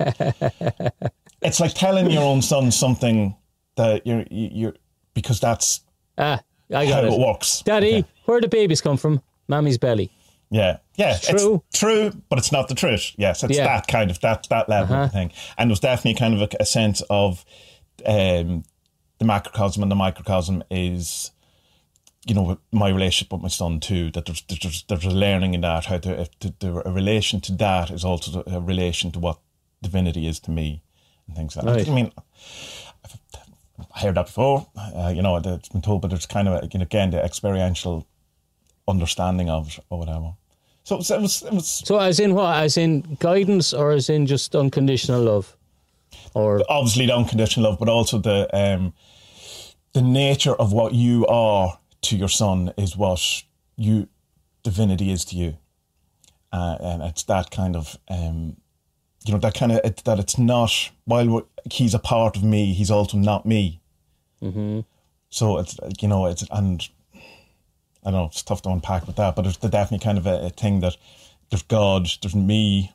it's 1.42 1.61
like 1.61 1.74
telling 1.74 2.11
your 2.11 2.22
own 2.22 2.42
son 2.42 2.70
something 2.70 3.34
that 3.83 4.07
you're 4.07 4.24
you're 4.31 4.74
because 5.14 5.41
that's 5.41 5.81
Ah, 6.18 6.41
I 6.74 6.87
how 6.87 7.01
it 7.01 7.12
it. 7.12 7.18
works. 7.18 7.62
Daddy, 7.62 7.97
Okay. 7.99 8.09
where 8.26 8.41
do 8.41 8.49
babies 8.49 8.81
come 8.81 8.97
from? 8.97 9.20
Mammy's 9.49 9.78
belly. 9.78 10.11
Yeah, 10.53 10.78
yeah, 10.97 11.14
It's 11.16 11.28
true. 11.28 11.62
It's 11.68 11.78
true, 11.78 12.11
but 12.28 12.39
it's 12.39 12.51
not 12.53 12.66
the 12.68 12.74
truth. 12.74 13.12
Yes, 13.16 13.43
it's 13.45 13.57
Yeah. 13.57 13.64
Uh-huh. 13.66 13.76
that 13.76 13.87
kind 13.87 14.11
of 14.11 14.20
that 14.20 14.47
that 14.51 14.68
level 14.68 14.97
of 14.97 15.12
thing. 15.12 15.33
And 15.57 15.70
there's 15.70 15.81
definitely 15.81 16.18
kind 16.18 16.35
of 16.35 16.41
a, 16.43 16.49
a 16.61 16.64
sense 16.66 17.03
of 17.09 17.45
um, 18.05 18.64
the 19.18 19.24
macrocosm 19.24 19.83
and 19.83 19.91
the 19.93 19.97
microcosm 19.97 20.62
is, 20.70 21.31
you 22.26 22.35
know, 22.35 22.59
my 22.72 22.89
relationship 22.89 23.33
with 23.33 23.43
my 23.43 23.49
son 23.49 23.78
too. 23.81 24.11
That 24.11 24.24
there's 24.26 24.43
there's 24.49 24.83
there's 24.89 25.05
a 25.05 25.11
learning 25.11 25.55
in 25.55 25.61
that 25.61 25.85
how 25.87 25.99
to, 25.99 26.26
to, 26.41 26.51
to 26.51 26.89
a 26.89 26.93
relation 26.93 27.41
to 27.43 27.53
that 27.57 27.91
is 27.91 28.05
also 28.05 28.43
a 28.47 28.61
relation 28.61 29.12
to 29.12 29.18
what 29.20 29.39
divinity 29.83 30.26
is 30.26 30.41
to 30.41 30.51
me 30.51 30.83
and 31.28 31.37
things 31.37 31.55
like 31.57 31.64
that. 31.66 31.76
Right. 31.76 31.89
I 31.89 31.95
mean. 31.95 32.12
I 33.95 34.01
heard 34.01 34.14
that 34.16 34.26
before, 34.26 34.66
uh, 34.76 35.12
you 35.14 35.22
know, 35.22 35.37
it's 35.37 35.68
been 35.68 35.83
told, 35.83 36.03
but 36.03 36.12
it's 36.12 36.26
kind 36.26 36.49
of, 36.49 36.72
you 36.72 36.78
know, 36.78 36.85
again, 36.85 37.11
the 37.11 37.22
experiential 37.24 38.07
understanding 38.89 39.49
of 39.51 39.68
it 39.68 39.85
or 39.91 39.99
whatever. 39.99 40.35
So 40.85 40.97
it 40.97 40.99
was, 40.99 41.11
it 41.11 41.20
was, 41.20 41.43
it 41.43 41.53
was 41.53 41.68
So 41.68 41.99
as 41.99 42.18
in 42.20 42.35
what? 42.35 42.57
As 42.57 42.76
in 42.76 43.16
guidance 43.20 43.72
or 43.72 43.93
as 43.93 44.09
in 44.11 44.26
just 44.26 44.55
unconditional 44.57 45.22
love? 45.22 45.57
Or 46.35 46.62
obviously 46.68 47.07
the 47.07 47.14
unconditional 47.14 47.70
love, 47.70 47.78
but 47.78 47.89
also 47.89 48.18
the 48.18 48.49
um, 48.57 48.93
the 49.93 50.03
nature 50.03 50.55
of 50.55 50.72
what 50.72 50.95
you 50.95 51.26
are 51.26 51.78
to 52.03 52.16
your 52.16 52.28
son 52.28 52.72
is 52.76 52.97
what 52.97 53.43
you 53.76 54.09
divinity 54.62 55.11
is 55.11 55.24
to 55.26 55.37
you, 55.37 55.57
uh, 56.53 56.76
and 56.81 57.03
it's 57.03 57.24
that 57.24 57.51
kind 57.51 57.74
of 57.76 57.97
um, 58.09 58.57
you 59.24 59.33
know 59.33 59.39
that 59.41 59.55
kind 59.55 59.72
of 59.72 59.81
it, 59.85 60.03
that 60.05 60.18
it's 60.18 60.39
not 60.39 60.91
while 61.05 61.28
we're- 61.28 61.47
he's 61.70 61.94
a 61.94 61.98
part 61.98 62.36
of 62.36 62.42
me, 62.42 62.72
he's 62.72 62.90
also 62.90 63.16
not 63.16 63.46
me. 63.46 63.80
Mm-hmm. 64.42 64.80
So 65.30 65.58
it's 65.58 65.78
you 66.00 66.08
know 66.08 66.26
it's 66.26 66.44
and 66.50 66.88
I 68.04 68.11
don't 68.11 68.14
know 68.14 68.26
it's 68.26 68.42
tough 68.42 68.62
to 68.62 68.70
unpack 68.70 69.06
with 69.06 69.16
that, 69.16 69.36
but 69.36 69.42
there's 69.42 69.56
definitely 69.56 70.04
kind 70.04 70.18
of 70.18 70.26
a, 70.26 70.46
a 70.46 70.50
thing 70.50 70.80
that 70.80 70.96
there's 71.50 71.62
God, 71.62 72.08
there's 72.22 72.34
me, 72.34 72.92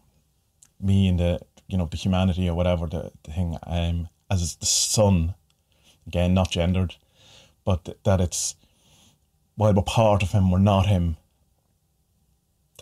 me 0.82 1.08
and 1.08 1.20
the 1.20 1.40
you 1.68 1.78
know 1.78 1.88
the 1.90 1.98
humanity 1.98 2.48
or 2.48 2.56
whatever 2.56 2.86
the, 2.88 3.12
the 3.24 3.32
thing 3.32 3.58
um 3.66 4.10
as 4.30 4.56
the 4.58 4.66
son 4.66 5.34
again 6.08 6.34
not 6.34 6.52
gendered 6.52 6.96
but 7.64 7.98
that 8.04 8.22
it's 8.22 8.56
while 9.56 9.74
we're 9.74 9.82
part 9.82 10.22
of 10.22 10.32
him 10.32 10.52
we're 10.52 10.60
not 10.60 10.86
him 10.86 11.18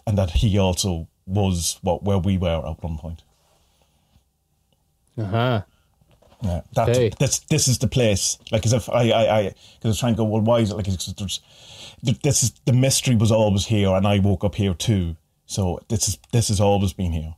and 0.05 0.17
that 0.17 0.31
he 0.31 0.57
also 0.57 1.07
was 1.25 1.79
what 1.81 2.03
where 2.03 2.17
we 2.17 2.38
were 2.38 2.65
at 2.65 2.84
one 2.84 2.97
point 2.97 3.23
uh-huh. 5.17 5.61
Yeah 6.44 6.62
that 6.76 6.89
Okay. 6.89 7.12
this 7.20 7.39
this 7.50 7.68
is 7.68 7.80
the 7.80 7.88
place 7.88 8.38
like 8.52 8.66
as 8.66 8.74
if 8.74 8.89
I 8.89 9.10
I 9.12 9.39
I 9.39 9.44
because 9.44 9.86
I 9.86 9.88
was 9.89 10.00
trying 10.00 10.14
to 10.14 10.18
go 10.18 10.26
well 10.26 10.41
why 10.41 10.60
is 10.60 10.72
it 10.72 10.76
like 10.76 10.88
there's 10.88 11.41
this 12.24 12.44
is 12.44 12.54
the 12.66 12.74
mystery 12.74 13.16
was 13.16 13.32
always 13.32 13.66
here 13.68 13.89
and 13.89 14.08
I 14.08 14.20
woke 14.20 14.44
up 14.44 14.56
here 14.56 14.74
too 14.76 15.16
so 15.46 15.80
this 15.89 16.10
is 16.10 16.20
this 16.32 16.50
has 16.50 16.60
always 16.60 16.94
been 16.94 17.14
here 17.14 17.36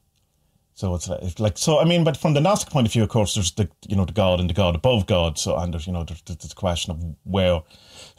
So 0.76 0.96
it's 0.96 1.08
like, 1.08 1.22
it's 1.24 1.40
like 1.40 1.58
so. 1.58 1.80
I 1.80 1.86
mean, 1.86 2.04
but 2.04 2.18
from 2.18 2.34
the 2.34 2.42
Gnostic 2.42 2.72
point 2.72 2.88
of 2.88 2.94
view, 2.94 3.04
of 3.04 3.10
course, 3.10 3.36
there's 3.36 3.52
the 3.54 3.70
you 3.88 3.96
know 3.96 4.06
the 4.06 4.14
God 4.14 4.40
and 4.42 4.50
the 4.50 4.54
God 4.54 4.76
above 4.76 5.06
God. 5.08 5.38
So 5.40 5.58
and 5.58 5.74
there's 5.74 5.88
you 5.88 5.94
know 5.94 6.04
there's, 6.04 6.22
there's 6.24 6.40
the 6.40 6.56
question 6.56 6.92
of 6.92 7.04
where, 7.24 7.64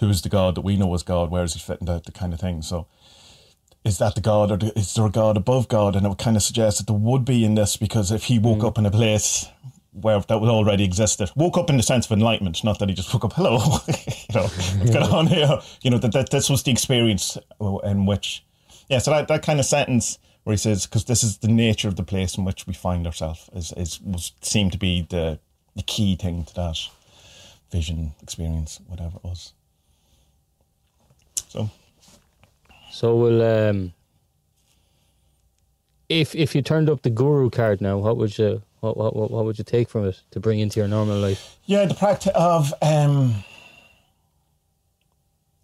who 0.00 0.08
is 0.08 0.22
the 0.22 0.30
God 0.30 0.54
that 0.54 0.62
we 0.62 0.76
know 0.78 0.94
as 0.94 1.02
God? 1.02 1.30
Where 1.30 1.44
is 1.44 1.54
he 1.54 1.60
fitting 1.60 1.88
in 1.88 2.00
the, 2.04 2.12
kind 2.12 2.32
of 2.32 2.40
thing? 2.40 2.62
So 2.62 2.86
is 3.84 3.98
that 3.98 4.14
the 4.14 4.22
God 4.22 4.50
or 4.52 4.70
is 4.74 4.94
there 4.94 5.06
a 5.06 5.10
God 5.10 5.36
above 5.36 5.68
God? 5.68 5.96
And 5.96 6.06
it 6.06 6.08
would 6.08 6.18
kind 6.18 6.36
of 6.36 6.42
suggest 6.42 6.78
that 6.78 6.86
there 6.86 6.96
would 6.96 7.24
be 7.26 7.44
in 7.44 7.56
this 7.56 7.76
because 7.76 8.12
if 8.12 8.24
he 8.24 8.38
woke 8.38 8.60
mm. 8.60 8.66
up 8.66 8.78
in 8.78 8.86
a 8.86 8.90
place 8.90 9.48
where 10.00 10.20
that 10.20 10.40
would 10.40 10.50
already 10.50 10.84
existed, 10.84 11.30
woke 11.36 11.56
up 11.56 11.70
in 11.70 11.76
the 11.76 11.82
sense 11.82 12.06
of 12.06 12.12
enlightenment, 12.12 12.62
not 12.62 12.78
that 12.78 12.88
he 12.88 12.94
just 12.94 13.12
woke 13.12 13.24
up, 13.24 13.32
hello, 13.32 13.54
you 13.88 14.34
know, 14.34 14.42
what's 14.42 14.90
going 14.90 15.12
on 15.12 15.26
here? 15.26 15.58
You 15.82 15.90
know 15.90 15.98
that, 15.98 16.12
that 16.12 16.30
this 16.30 16.50
was 16.50 16.62
the 16.62 16.70
experience 16.70 17.38
in 17.84 18.06
which, 18.06 18.44
yeah. 18.88 18.98
So 18.98 19.10
that 19.10 19.28
that 19.28 19.42
kind 19.42 19.58
of 19.58 19.66
sentence 19.66 20.18
where 20.44 20.52
he 20.52 20.58
says, 20.58 20.86
because 20.86 21.06
this 21.06 21.24
is 21.24 21.38
the 21.38 21.48
nature 21.48 21.88
of 21.88 21.96
the 21.96 22.02
place 22.02 22.36
in 22.36 22.44
which 22.44 22.66
we 22.66 22.74
find 22.74 23.06
ourselves, 23.06 23.48
is, 23.54 23.72
is 23.72 24.00
was 24.02 24.32
seemed 24.42 24.72
to 24.72 24.78
be 24.78 25.06
the 25.08 25.38
the 25.74 25.82
key 25.82 26.16
thing 26.16 26.44
to 26.44 26.54
that 26.54 26.78
vision, 27.70 28.12
experience, 28.22 28.80
whatever 28.86 29.16
it 29.16 29.24
was. 29.24 29.52
So, 31.48 31.70
So 32.90 33.16
we'll 33.16 33.42
um 33.42 33.92
if 36.08 36.34
if 36.34 36.54
you 36.54 36.62
turned 36.62 36.88
up 36.88 37.02
the 37.02 37.10
guru 37.10 37.50
card 37.50 37.80
now, 37.80 37.98
what 37.98 38.16
would 38.16 38.38
you 38.38 38.62
what 38.94 39.16
what 39.16 39.30
what, 39.30 39.44
would 39.44 39.58
you 39.58 39.64
take 39.64 39.88
from 39.88 40.06
it 40.06 40.20
to 40.30 40.40
bring 40.40 40.60
into 40.60 40.80
your 40.80 40.88
normal 40.88 41.18
life? 41.18 41.56
yeah, 41.64 41.84
the 41.84 41.94
practice 41.94 42.32
of, 42.34 42.72
um, 42.82 43.44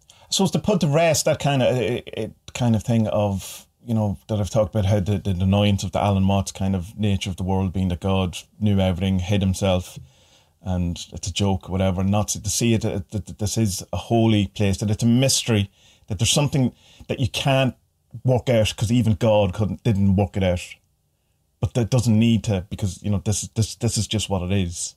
I 0.09 0.31
suppose 0.31 0.51
to 0.51 0.59
put 0.59 0.81
to 0.81 0.87
rest 0.87 1.25
that 1.25 1.39
kind 1.39 1.61
of 1.61 1.75
it, 1.77 2.09
it 2.11 2.33
kind 2.53 2.75
of 2.75 2.83
thing 2.83 3.07
of 3.07 3.67
you 3.85 3.93
know 3.93 4.17
that 4.27 4.39
I've 4.39 4.49
talked 4.49 4.73
about 4.73 4.85
how 4.85 4.99
the, 4.99 5.17
the 5.17 5.31
annoyance 5.31 5.83
of 5.83 5.91
the 5.91 6.01
Alan 6.01 6.27
Watts 6.27 6.51
kind 6.51 6.75
of 6.75 6.97
nature 6.97 7.29
of 7.29 7.37
the 7.37 7.43
world 7.43 7.73
being 7.73 7.89
that 7.89 7.99
God 7.99 8.37
knew 8.59 8.79
everything, 8.79 9.19
hid 9.19 9.41
himself, 9.41 9.99
and 10.61 10.99
it's 11.11 11.27
a 11.27 11.33
joke, 11.33 11.69
whatever. 11.69 12.03
Not 12.03 12.29
to 12.29 12.49
see 12.49 12.73
it 12.73 12.81
that 12.81 13.37
this 13.39 13.57
is 13.57 13.83
a 13.91 13.97
holy 13.97 14.47
place, 14.47 14.77
that 14.77 14.89
it's 14.89 15.03
a 15.03 15.07
mystery, 15.07 15.69
that 16.07 16.19
there's 16.19 16.31
something 16.31 16.73
that 17.07 17.19
you 17.19 17.27
can't 17.27 17.75
work 18.23 18.49
out 18.49 18.69
because 18.69 18.91
even 18.91 19.15
God 19.15 19.53
couldn't 19.53 19.83
didn't 19.83 20.15
work 20.15 20.37
it 20.37 20.43
out, 20.43 20.75
but 21.63 21.75
that 21.75 21.89
doesn't 21.89 22.19
need 22.19 22.43
to 22.43 22.65
because 22.69 23.01
you 23.01 23.09
know 23.09 23.21
this 23.23 23.47
this 23.55 23.75
this 23.75 23.97
is 23.97 24.05
just 24.05 24.29
what 24.29 24.41
it 24.41 24.51
is, 24.51 24.95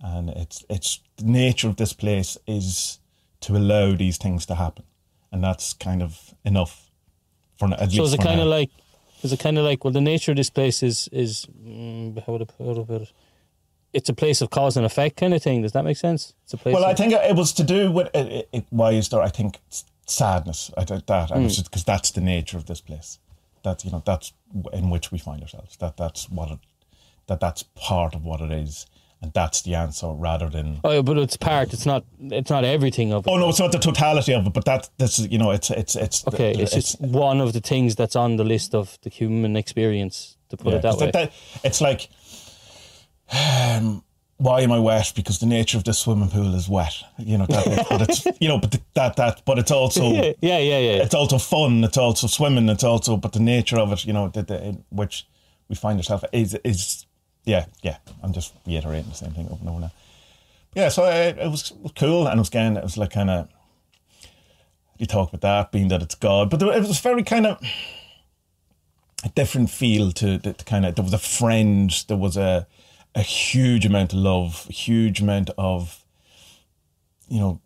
and 0.00 0.30
it's 0.30 0.64
it's 0.70 1.00
the 1.16 1.24
nature 1.24 1.66
of 1.66 1.78
this 1.78 1.92
place 1.92 2.38
is 2.46 3.00
to 3.40 3.56
allow 3.56 3.96
these 3.96 4.16
things 4.16 4.46
to 4.46 4.54
happen, 4.54 4.84
and 5.32 5.42
that's 5.42 5.72
kind 5.72 6.00
of 6.00 6.32
enough 6.44 6.92
for 7.58 7.72
at 7.72 7.80
least. 7.80 7.96
So 7.96 8.04
is 8.04 8.14
it 8.14 8.20
kind 8.20 8.36
now. 8.36 8.44
of 8.44 8.50
like 8.50 8.70
is 9.24 9.32
it 9.32 9.40
kind 9.40 9.58
of 9.58 9.64
like 9.64 9.82
well 9.82 9.92
the 9.92 10.00
nature 10.00 10.30
of 10.30 10.36
this 10.36 10.48
place 10.48 10.80
is 10.84 11.08
is 11.10 11.48
mm, 11.60 12.24
how 12.24 12.34
would 12.34 12.42
I, 12.42 12.44
I 12.44 12.84
put 12.84 13.02
it? 13.02 13.12
It's 13.92 14.08
a 14.08 14.14
place 14.14 14.40
of 14.40 14.50
cause 14.50 14.76
and 14.76 14.86
effect 14.86 15.16
kind 15.16 15.34
of 15.34 15.42
thing. 15.42 15.62
Does 15.62 15.72
that 15.72 15.84
make 15.84 15.96
sense? 15.96 16.34
It's 16.44 16.54
a 16.54 16.56
place. 16.56 16.72
Well, 16.72 16.84
I 16.84 16.94
think 16.94 17.14
it 17.14 17.34
was 17.34 17.52
to 17.54 17.64
do 17.64 17.90
with 17.90 18.06
it, 18.14 18.26
it, 18.26 18.48
it, 18.52 18.64
why 18.70 18.92
is 18.92 19.08
there? 19.08 19.22
I 19.22 19.28
think 19.28 19.58
sadness 20.06 20.70
at 20.76 20.86
that, 20.86 21.30
Hmm. 21.30 21.34
and 21.36 21.62
because 21.64 21.82
that's 21.82 22.12
the 22.12 22.20
nature 22.20 22.56
of 22.56 22.66
this 22.66 22.80
place. 22.80 23.18
That 23.62 23.84
you 23.84 23.90
know, 23.90 24.02
that's 24.04 24.32
in 24.72 24.90
which 24.90 25.12
we 25.12 25.18
find 25.18 25.42
ourselves. 25.42 25.76
That 25.76 25.96
that's 25.96 26.28
what 26.30 26.50
it, 26.50 26.58
that 27.26 27.40
that's 27.40 27.62
part 27.62 28.14
of 28.14 28.24
what 28.24 28.40
it 28.40 28.50
is, 28.50 28.86
and 29.22 29.32
that's 29.32 29.62
the 29.62 29.74
answer 29.74 30.08
rather 30.08 30.48
than. 30.48 30.80
Oh, 30.82 30.92
yeah, 30.92 31.02
but 31.02 31.18
it's 31.18 31.36
part. 31.36 31.72
It's 31.72 31.86
not. 31.86 32.04
It's 32.18 32.50
not 32.50 32.64
everything 32.64 33.12
of 33.12 33.26
it. 33.26 33.30
Oh 33.30 33.36
no, 33.36 33.48
it's 33.48 33.60
not 33.60 33.72
the 33.72 33.78
totality 33.78 34.32
of 34.32 34.46
it, 34.46 34.52
but 34.52 34.64
that 34.64 34.88
this 34.98 35.18
is 35.18 35.28
you 35.30 35.38
know, 35.38 35.50
it's 35.50 35.70
it's 35.70 35.94
it's 35.96 36.26
okay, 36.26 36.52
it's, 36.52 36.72
just 36.72 37.00
one 37.00 37.40
of 37.40 37.52
the 37.52 37.60
things 37.60 37.96
that's 37.96 38.16
on 38.16 38.36
the 38.36 38.44
list 38.44 38.74
of 38.74 38.98
the 39.02 39.10
human 39.10 39.56
experience. 39.56 40.36
To 40.50 40.56
put 40.56 40.72
Yeah, 40.72 40.78
it 40.78 40.82
that 40.82 41.14
way. 41.14 41.30
it's 41.62 41.80
like, 41.80 42.08
um, 43.32 44.02
why 44.40 44.62
am 44.62 44.72
I 44.72 44.78
wet? 44.78 45.12
Because 45.14 45.38
the 45.38 45.44
nature 45.44 45.76
of 45.76 45.84
this 45.84 45.98
swimming 45.98 46.30
pool 46.30 46.54
is 46.54 46.66
wet. 46.66 46.94
You 47.18 47.36
know, 47.36 47.44
that, 47.46 47.86
but 47.90 48.00
it's 48.08 48.24
you 48.40 48.48
know, 48.48 48.58
but 48.58 48.74
that 48.94 49.16
that, 49.16 49.42
but 49.44 49.58
it's 49.58 49.70
also 49.70 50.10
yeah, 50.12 50.32
yeah, 50.40 50.58
yeah, 50.58 50.78
yeah. 50.78 51.02
it's 51.02 51.14
also 51.14 51.36
fun. 51.36 51.84
It's 51.84 51.98
also 51.98 52.26
swimming. 52.26 52.66
It's 52.70 52.82
also, 52.82 53.18
but 53.18 53.34
the 53.34 53.40
nature 53.40 53.78
of 53.78 53.92
it, 53.92 54.06
you 54.06 54.14
know, 54.14 54.28
the, 54.28 54.42
the, 54.42 54.64
in 54.64 54.84
which 54.88 55.26
we 55.68 55.76
find 55.76 55.98
ourselves 55.98 56.24
is 56.32 56.54
is 56.64 57.04
yeah, 57.44 57.66
yeah. 57.82 57.98
I'm 58.22 58.32
just 58.32 58.54
reiterating 58.66 59.10
the 59.10 59.16
same 59.16 59.32
thing 59.32 59.46
over 59.46 59.60
and 59.60 59.68
over 59.68 59.80
now. 59.80 59.92
Yeah, 60.74 60.88
so 60.88 61.04
it, 61.04 61.36
it 61.36 61.50
was 61.50 61.74
cool, 61.94 62.26
and 62.26 62.38
it 62.38 62.40
was 62.40 62.48
again, 62.48 62.78
it 62.78 62.82
was 62.82 62.96
like 62.96 63.10
kind 63.10 63.28
of 63.28 63.48
you 64.96 65.04
talk 65.04 65.34
about 65.34 65.42
that 65.42 65.72
being 65.72 65.88
that 65.88 66.00
it's 66.00 66.14
God, 66.14 66.48
but 66.48 66.60
there, 66.60 66.72
it 66.72 66.80
was 66.80 67.00
very 67.00 67.24
kind 67.24 67.46
of 67.46 67.60
a 69.22 69.28
different 69.28 69.68
feel 69.68 70.12
to 70.12 70.38
the 70.38 70.54
kind 70.64 70.86
of 70.86 70.94
there 70.94 71.04
was 71.04 71.12
a 71.12 71.18
friend, 71.18 71.92
there 72.08 72.16
was 72.16 72.38
a 72.38 72.66
a 73.14 73.22
huge 73.22 73.86
amount 73.86 74.12
of 74.12 74.18
love, 74.18 74.66
a 74.68 74.72
huge 74.72 75.20
amount 75.20 75.50
of 75.58 76.04
you 77.28 77.40
know 77.40 77.60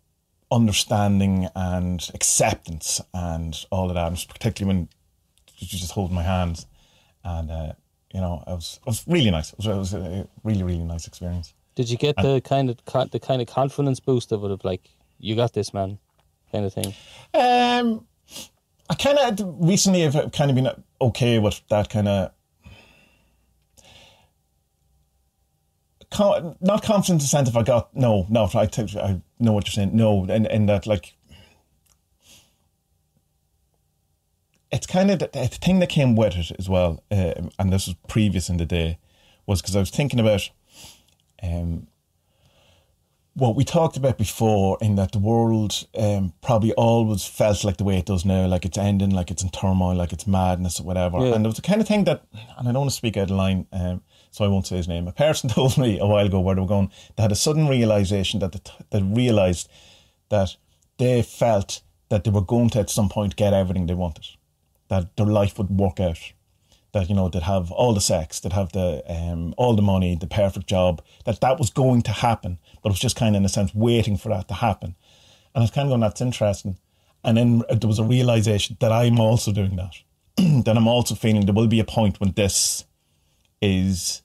understanding 0.51 1.47
and 1.55 2.09
acceptance 2.13 3.01
and 3.13 3.65
all 3.71 3.89
of 3.89 3.95
that, 3.95 4.07
and 4.07 4.25
particularly 4.29 4.75
when 4.75 4.89
you 5.57 5.67
just 5.67 5.91
hold 5.91 6.11
my 6.11 6.23
hands, 6.23 6.65
and 7.23 7.51
uh, 7.51 7.73
you 8.13 8.21
know, 8.21 8.43
it 8.47 8.51
was 8.51 8.79
it 8.81 8.87
was 8.87 9.03
really 9.07 9.29
nice. 9.29 9.51
It 9.51 9.57
was, 9.57 9.67
it 9.67 9.75
was 9.75 9.93
a 9.93 10.27
really 10.43 10.63
really 10.63 10.83
nice 10.83 11.05
experience. 11.05 11.53
Did 11.75 11.89
you 11.89 11.97
get 11.97 12.15
the 12.15 12.39
kind 12.39 12.69
of 12.69 12.77
the 13.11 13.19
kind 13.19 13.41
of 13.41 13.47
confidence 13.49 13.99
boost 13.99 14.31
of 14.31 14.45
it 14.45 14.51
of 14.51 14.63
like 14.63 14.89
you 15.19 15.35
got 15.35 15.51
this 15.51 15.73
man, 15.73 15.99
kind 16.51 16.65
of 16.65 16.73
thing? 16.73 16.93
Um, 17.33 18.07
I 18.89 18.95
kind 18.95 19.17
of 19.19 19.55
recently 19.59 20.01
have 20.01 20.31
kind 20.31 20.49
of 20.49 20.55
been 20.55 20.69
okay 21.01 21.39
with 21.39 21.61
that 21.69 21.89
kind 21.89 22.07
of. 22.07 22.31
Con- 26.15 26.55
not 26.61 26.81
confident 26.81 27.21
in 27.21 27.25
the 27.25 27.27
sense 27.27 27.49
if 27.49 27.57
I 27.57 27.63
got 27.63 27.93
no 27.95 28.25
no 28.29 28.49
I, 28.53 28.65
t- 28.67 28.97
I 28.97 29.21
know 29.37 29.51
what 29.51 29.67
you're 29.67 29.73
saying 29.73 29.95
no 29.95 30.25
and 30.29 30.47
and 30.47 30.69
that 30.69 30.87
like 30.87 31.13
it's 34.71 34.87
kind 34.87 35.11
of 35.11 35.19
the, 35.19 35.29
the 35.33 35.47
thing 35.47 35.79
that 35.79 35.89
came 35.89 36.15
with 36.15 36.35
it 36.35 36.51
as 36.57 36.69
well 36.69 37.03
um, 37.11 37.49
and 37.59 37.73
this 37.73 37.87
was 37.87 37.95
previous 38.07 38.49
in 38.49 38.57
the 38.57 38.65
day 38.65 38.97
was 39.45 39.61
because 39.61 39.75
I 39.75 39.79
was 39.79 39.89
thinking 39.89 40.21
about 40.21 40.49
um 41.43 41.87
what 43.35 43.57
we 43.57 43.65
talked 43.65 43.97
about 43.97 44.17
before 44.17 44.77
in 44.79 44.95
that 44.95 45.11
the 45.11 45.19
world 45.19 45.85
um, 45.97 46.31
probably 46.41 46.71
always 46.73 47.25
felt 47.25 47.65
like 47.65 47.75
the 47.75 47.83
way 47.83 47.97
it 47.97 48.05
does 48.05 48.23
now, 48.23 48.47
like 48.47 48.63
it's 48.63 48.77
ending, 48.77 49.09
like 49.09 49.29
it's 49.29 49.43
in 49.43 49.49
turmoil, 49.49 49.93
like 49.93 50.13
it's 50.13 50.25
madness 50.25 50.79
or 50.79 50.83
whatever. 50.83 51.19
Yeah. 51.19 51.35
And 51.35 51.45
it 51.45 51.49
was 51.49 51.57
the 51.57 51.61
kind 51.61 51.81
of 51.81 51.87
thing 51.87 52.05
that, 52.05 52.23
and 52.57 52.69
I 52.69 52.71
don't 52.71 52.83
want 52.83 52.91
to 52.91 52.95
speak 52.95 53.17
out 53.17 53.29
of 53.29 53.35
line, 53.35 53.67
um, 53.73 54.01
so 54.35 54.43
I 54.43 54.49
won't 54.49 54.67
say 54.67 54.75
his 54.75 54.87
name. 54.89 55.07
A 55.07 55.13
person 55.13 55.49
told 55.57 55.77
me 55.77 55.97
a 55.97 56.05
while 56.05 56.25
ago 56.25 56.41
where 56.41 56.55
they 56.55 56.61
were 56.61 56.67
going, 56.67 56.91
they 57.15 57.23
had 57.23 57.31
a 57.31 57.35
sudden 57.35 57.69
realization 57.69 58.41
that 58.41 58.51
they, 58.51 58.59
they 58.89 59.01
realized 59.01 59.69
that 60.27 60.57
they 60.97 61.21
felt 61.21 61.81
that 62.09 62.25
they 62.25 62.31
were 62.31 62.41
going 62.41 62.69
to 62.71 62.79
at 62.79 62.89
some 62.89 63.07
point 63.07 63.37
get 63.37 63.53
everything 63.53 63.85
they 63.85 63.93
wanted, 63.93 64.25
that 64.89 65.15
their 65.15 65.25
life 65.25 65.57
would 65.57 65.69
work 65.69 66.01
out 66.01 66.19
that 66.91 67.09
you 67.09 67.15
know 67.15 67.27
they'd 67.27 67.43
have 67.43 67.71
all 67.71 67.93
the 67.93 68.01
sex, 68.01 68.39
they'd 68.39 68.53
have 68.53 68.71
the 68.71 69.03
um, 69.07 69.53
all 69.57 69.75
the 69.75 69.81
money, 69.81 70.15
the 70.15 70.27
perfect 70.27 70.65
job, 70.67 71.01
that 71.25 71.41
that 71.41 71.59
was 71.59 71.69
going 71.69 72.01
to 72.01 72.11
happen, 72.11 72.57
but 72.81 72.89
it 72.89 72.93
was 72.93 72.99
just 72.99 73.17
kind 73.17 73.35
of 73.35 73.41
in 73.41 73.45
a 73.45 73.49
sense 73.49 73.75
waiting 73.75 74.17
for 74.17 74.29
that 74.29 74.47
to 74.47 74.53
happen. 74.53 74.95
And 75.53 75.61
I 75.61 75.65
was 75.65 75.71
kind 75.71 75.87
of 75.87 75.91
going, 75.91 76.01
that's 76.01 76.21
interesting. 76.21 76.77
And 77.23 77.37
then 77.37 77.63
there 77.69 77.87
was 77.87 77.99
a 77.99 78.03
realization 78.03 78.77
that 78.79 78.91
I'm 78.91 79.19
also 79.19 79.51
doing 79.51 79.75
that. 79.75 79.95
that 80.65 80.77
I'm 80.77 80.87
also 80.87 81.15
feeling 81.15 81.45
there 81.45 81.53
will 81.53 81.67
be 81.67 81.81
a 81.81 81.85
point 81.85 82.19
when 82.19 82.31
this 82.31 82.85
is 83.61 84.21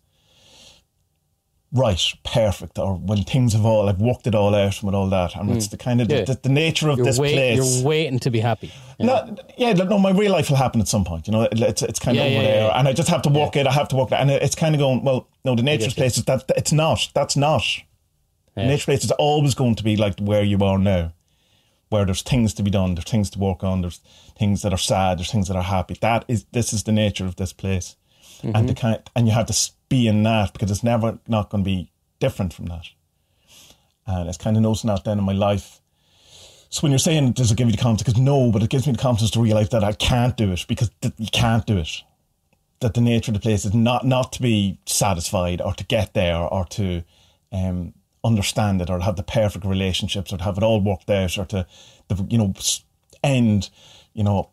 right, 1.72 2.02
perfect, 2.24 2.78
or 2.78 2.96
when 2.96 3.22
things 3.22 3.52
have 3.52 3.64
all 3.64 3.88
I've 3.88 4.00
worked 4.00 4.26
it 4.26 4.34
all 4.34 4.54
out 4.54 4.82
with 4.82 4.94
all 4.94 5.08
that. 5.10 5.36
And 5.36 5.50
it's 5.50 5.68
mm. 5.68 5.70
the 5.70 5.76
kind 5.76 6.00
of 6.00 6.10
Yeah. 6.10 6.22
the, 6.24 6.34
the, 6.34 6.40
the 6.42 6.48
nature 6.48 6.88
of 6.88 6.98
You're, 6.98 7.06
this 7.06 7.18
wait, 7.18 7.34
place. 7.34 7.76
you're 7.78 7.86
waiting 7.86 8.18
to 8.20 8.30
be 8.30 8.40
happy. 8.40 8.72
you? 8.98 9.06
No, 9.06 9.36
yeah, 9.56 9.72
no, 9.72 9.98
my 9.98 10.10
real 10.10 10.32
life 10.32 10.50
will 10.50 10.56
happen 10.56 10.80
at 10.80 10.88
some 10.88 11.04
point. 11.04 11.26
You 11.26 11.32
know, 11.32 11.42
It- 11.42 11.60
it's 11.60 11.82
it's 11.82 11.98
kind 12.00 12.16
of 12.18 12.24
Yeah, 12.24 12.30
over 12.30 12.42
yeah, 12.42 12.50
there, 12.50 12.66
yeah. 12.68 12.78
and 12.78 12.88
I 12.88 12.92
just 12.92 13.08
have 13.08 13.22
to 13.22 13.28
walk 13.30 13.56
it. 13.56 13.66
I 13.66 13.72
have 13.72 13.88
to 13.88 13.96
walk 13.96 14.10
it, 14.12 14.16
and 14.16 14.30
it's 14.30 14.54
kind 14.56 14.74
of 14.74 14.78
going. 14.80 15.04
Well, 15.04 15.28
no, 15.44 15.54
the 15.54 15.62
nature's 15.62 15.94
get 15.94 15.96
you. 15.96 16.02
place 16.02 16.18
is 16.18 16.24
that 16.24 16.44
it's 16.56 16.72
not. 16.72 17.08
That's 17.14 17.36
not. 17.36 17.62
Yeah. 18.56 18.66
Nature's 18.66 18.84
place 18.84 19.04
is 19.04 19.12
always 19.12 19.54
going 19.54 19.76
to 19.76 19.84
be 19.84 19.96
like 19.96 20.18
where 20.18 20.42
you 20.42 20.58
are 20.64 20.78
now, 20.78 21.12
where 21.88 22.04
there's 22.04 22.22
things 22.22 22.52
to 22.54 22.62
be 22.64 22.70
done, 22.70 22.94
there's 22.96 23.08
things 23.08 23.30
to 23.30 23.38
work 23.38 23.62
on, 23.62 23.82
there's 23.82 24.00
things 24.36 24.62
that 24.62 24.72
are 24.72 24.76
sad, 24.78 25.18
there's 25.18 25.30
things 25.30 25.46
that 25.48 25.56
are 25.56 25.62
happy. 25.62 25.96
That 26.00 26.24
is 26.26 26.44
this 26.52 26.72
is 26.72 26.82
the 26.82 26.92
nature 26.92 27.26
of 27.26 27.36
this 27.36 27.52
place, 27.52 27.94
Mm-hmm. 28.42 28.56
and 28.56 28.68
the 28.68 28.74
kind 28.74 28.98
and 29.14 29.26
you 29.26 29.32
have 29.34 29.46
to 29.46 29.70
be 29.88 30.06
in 30.06 30.22
that 30.22 30.52
because 30.52 30.70
it's 30.70 30.82
never 30.82 31.18
not 31.28 31.50
going 31.50 31.64
to 31.64 31.68
be 31.68 31.90
different 32.18 32.52
from 32.52 32.66
that. 32.66 32.86
And 34.06 34.28
it's 34.28 34.38
kind 34.38 34.56
of 34.56 34.62
noticing 34.62 34.88
that 34.88 35.04
then 35.04 35.18
in 35.18 35.24
my 35.24 35.32
life. 35.32 35.80
So 36.70 36.82
when 36.82 36.92
you're 36.92 36.98
saying 36.98 37.32
does 37.32 37.50
it 37.50 37.58
give 37.58 37.66
you 37.66 37.72
the 37.72 37.82
confidence? 37.82 38.02
Because 38.02 38.20
no, 38.20 38.50
but 38.50 38.62
it 38.62 38.70
gives 38.70 38.86
me 38.86 38.92
the 38.92 38.98
confidence 38.98 39.30
to 39.32 39.42
realize 39.42 39.68
that 39.70 39.84
I 39.84 39.92
can't 39.92 40.36
do 40.36 40.52
it 40.52 40.64
because 40.68 40.90
th- 41.02 41.14
you 41.18 41.28
can't 41.32 41.66
do 41.66 41.78
it. 41.78 42.02
That 42.80 42.94
the 42.94 43.00
nature 43.00 43.30
of 43.30 43.34
the 43.34 43.40
place 43.40 43.64
is 43.64 43.74
not 43.74 44.06
not 44.06 44.32
to 44.34 44.42
be 44.42 44.78
satisfied 44.86 45.60
or 45.60 45.74
to 45.74 45.84
get 45.84 46.14
there 46.14 46.36
or 46.36 46.64
to 46.66 47.02
um, 47.52 47.92
understand 48.24 48.80
it 48.80 48.90
or 48.90 49.00
have 49.00 49.16
the 49.16 49.22
perfect 49.22 49.64
relationships 49.64 50.32
or 50.32 50.38
to 50.38 50.44
have 50.44 50.56
it 50.56 50.62
all 50.62 50.80
worked 50.80 51.10
out 51.10 51.38
or 51.38 51.44
to 51.46 51.66
you 52.28 52.38
know 52.38 52.54
end 53.22 53.70
you 54.14 54.22
know 54.22 54.50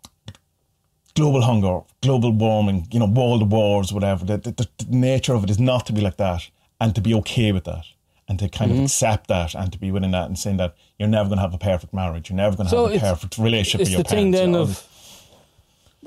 global 1.18 1.42
hunger, 1.42 1.82
global 2.02 2.32
warming, 2.32 2.88
you 2.92 3.00
know, 3.00 3.06
world 3.20 3.44
wars, 3.52 3.92
whatever. 3.92 4.24
The, 4.26 4.38
the, 4.38 4.52
the 4.78 4.86
nature 4.96 5.34
of 5.36 5.44
it 5.44 5.50
is 5.50 5.60
not 5.60 5.86
to 5.88 5.94
be 5.94 6.02
like 6.08 6.18
that 6.18 6.42
and 6.80 6.94
to 6.96 7.02
be 7.02 7.14
okay 7.22 7.52
with 7.52 7.66
that 7.66 7.86
and 8.30 8.38
to 8.40 8.48
kind 8.50 8.72
Mm-hmm. 8.72 8.80
of 8.82 8.86
accept 8.86 9.28
that 9.28 9.56
and 9.56 9.72
to 9.74 9.78
be 9.80 9.90
within 9.92 10.12
that 10.12 10.28
and 10.30 10.38
saying 10.38 10.58
that 10.58 10.76
you're 11.00 11.10
never 11.18 11.28
going 11.30 11.38
to 11.38 11.46
have 11.48 11.54
a 11.54 11.58
perfect 11.72 11.94
marriage, 11.94 12.30
you're 12.30 12.38
never 12.46 12.56
going 12.58 12.68
to 12.68 12.72
So 12.72 12.88
have 12.88 12.98
a 12.98 13.00
perfect 13.16 13.38
relationship 13.38 13.82
It's 13.82 13.90
with 13.90 13.94
your 14.00 14.04
the 14.04 14.10
thing 14.16 14.32
then 14.32 14.50
you 14.50 14.58
know. 14.58 14.62
of. 14.62 14.84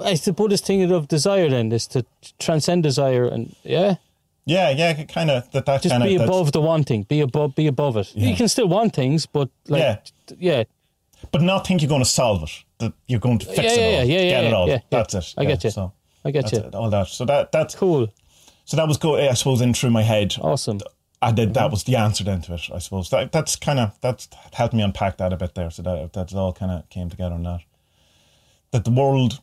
It's 0.03 0.25
the 0.25 0.33
Buddhist 0.33 0.65
thing 0.67 0.91
of 0.91 1.09
desire. 1.09 1.49
Then 1.51 1.73
is 1.73 1.87
to 1.89 2.05
transcend 2.39 2.83
desire 2.85 3.27
and 3.27 3.55
yeah, 3.65 3.97
yeah, 4.47 4.71
yeah, 4.71 5.05
kind 5.05 5.31
of 5.31 5.51
that. 5.53 5.67
That 5.67 5.83
just 5.83 6.03
be 6.03 6.15
of 6.17 6.23
above 6.23 6.53
the 6.53 6.61
wanting. 6.61 7.03
Be 7.05 7.21
above. 7.21 7.55
Be 7.55 7.67
above 7.67 7.97
it. 7.99 8.15
You 8.15 8.35
can 8.37 8.49
still 8.49 8.69
want 8.69 8.95
things, 8.95 9.27
but 9.27 9.49
like 9.69 9.81
Yeah. 9.81 9.97
yeah, 10.39 10.65
but 11.33 11.43
not 11.43 11.67
think 11.67 11.83
you're 11.83 11.89
going 11.89 12.03
to 12.03 12.09
solve 12.09 12.43
it. 12.43 12.65
That 12.79 12.93
you're 13.07 13.21
going 13.21 13.39
to 13.41 13.47
fix 13.47 13.59
Yeah, 13.59 13.71
it 13.71 13.79
all, 13.79 13.91
yeah, 13.93 14.03
yeah, 14.03 14.31
get 14.31 14.43
yeah, 14.43 14.49
it 14.49 14.55
all. 14.55 14.69
yeah, 14.69 14.75
yeah. 14.75 14.81
That's 14.91 15.15
it. 15.15 15.35
I 15.37 15.45
get 15.45 15.65
you. 15.65 15.71
So 15.71 15.93
I 16.25 16.31
get 16.31 16.53
you. 16.53 16.59
it, 16.59 16.75
all 16.75 16.91
that. 16.91 17.09
So 17.09 17.25
that 17.27 17.53
that's 17.53 17.75
Cool, 17.75 18.09
so 18.65 18.77
that 18.77 18.89
was 18.89 18.97
go. 18.97 19.17
I 19.17 19.35
suppose 19.35 19.61
in 19.61 19.75
through 19.75 19.91
my 19.91 20.03
head. 20.03 20.35
awesome. 20.41 20.81
I 21.23 21.33
did. 21.33 21.55
That 21.55 21.65
mm-hmm. 21.65 21.73
was 21.73 21.85
the 21.85 21.97
answer 21.97 22.25
then 22.25 22.41
to 22.43 22.55
it. 22.55 22.71
I 22.75 22.79
suppose 22.79 23.11
that 23.11 23.33
that's 23.33 23.57
kind 23.57 23.79
of 23.79 23.99
that's 24.01 24.29
helped 24.53 24.75
me 24.75 24.83
unpack 24.83 25.19
that 25.19 25.33
a 25.33 25.37
bit 25.37 25.55
there. 25.55 25.71
So 25.71 25.83
that 25.83 26.13
that 26.15 26.35
all 26.35 26.53
kind 26.53 26.73
of 26.73 26.89
came 26.89 27.11
together 27.11 27.35
on 27.35 27.43
that. 27.43 27.61
That 28.71 28.85
the 28.85 28.91
world, 28.91 29.41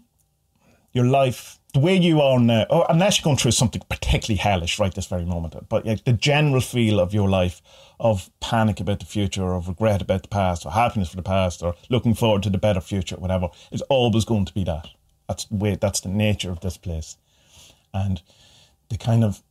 your 0.94 1.06
life, 1.06 1.60
the 1.74 1.80
way 1.80 1.95
you 1.95 2.22
are 2.22 2.40
now, 2.40 2.66
or 2.70 2.86
unless 2.90 3.20
you're 3.20 3.24
going 3.24 3.38
through 3.38 3.52
something 3.52 3.82
particularly 3.90 4.38
hellish 4.38 4.80
right 4.80 4.94
this 4.94 5.06
very 5.06 5.26
moment, 5.26 5.70
but 5.70 5.86
like 5.86 6.06
the 6.06 6.14
general 6.14 6.62
feel 6.62 6.99
of 6.99 7.14
your 7.14 7.30
life 7.30 7.62
of 7.99 8.30
panic 8.40 8.80
about 8.80 8.99
the 8.99 9.06
future, 9.06 9.44
or 9.44 9.56
of 9.56 9.68
regret 9.68 10.02
about 10.02 10.22
the 10.24 10.28
past, 10.28 10.65
or 10.65 10.72
happiness 10.72 11.10
for 11.10 11.15
the 11.15 11.24
past, 11.24 11.64
or 11.64 11.76
looking 11.90 12.14
forward 12.14 12.44
to 12.44 12.49
the 12.49 12.57
better 12.57 12.82
future, 12.82 13.15
whatever. 13.15 13.49
It's 13.72 13.82
always 13.84 14.26
going 14.26 14.45
to 14.45 14.53
be 14.53 14.64
that. 14.65 14.88
That's 15.28 15.45
the 15.45 15.56
way. 15.56 15.76
That's 15.76 16.02
the 16.02 16.10
nature 16.10 16.52
of 16.52 16.61
this 16.61 16.78
place, 16.78 17.18
and 17.94 18.22
the 18.90 18.98
kind 18.98 19.24
of 19.24 19.41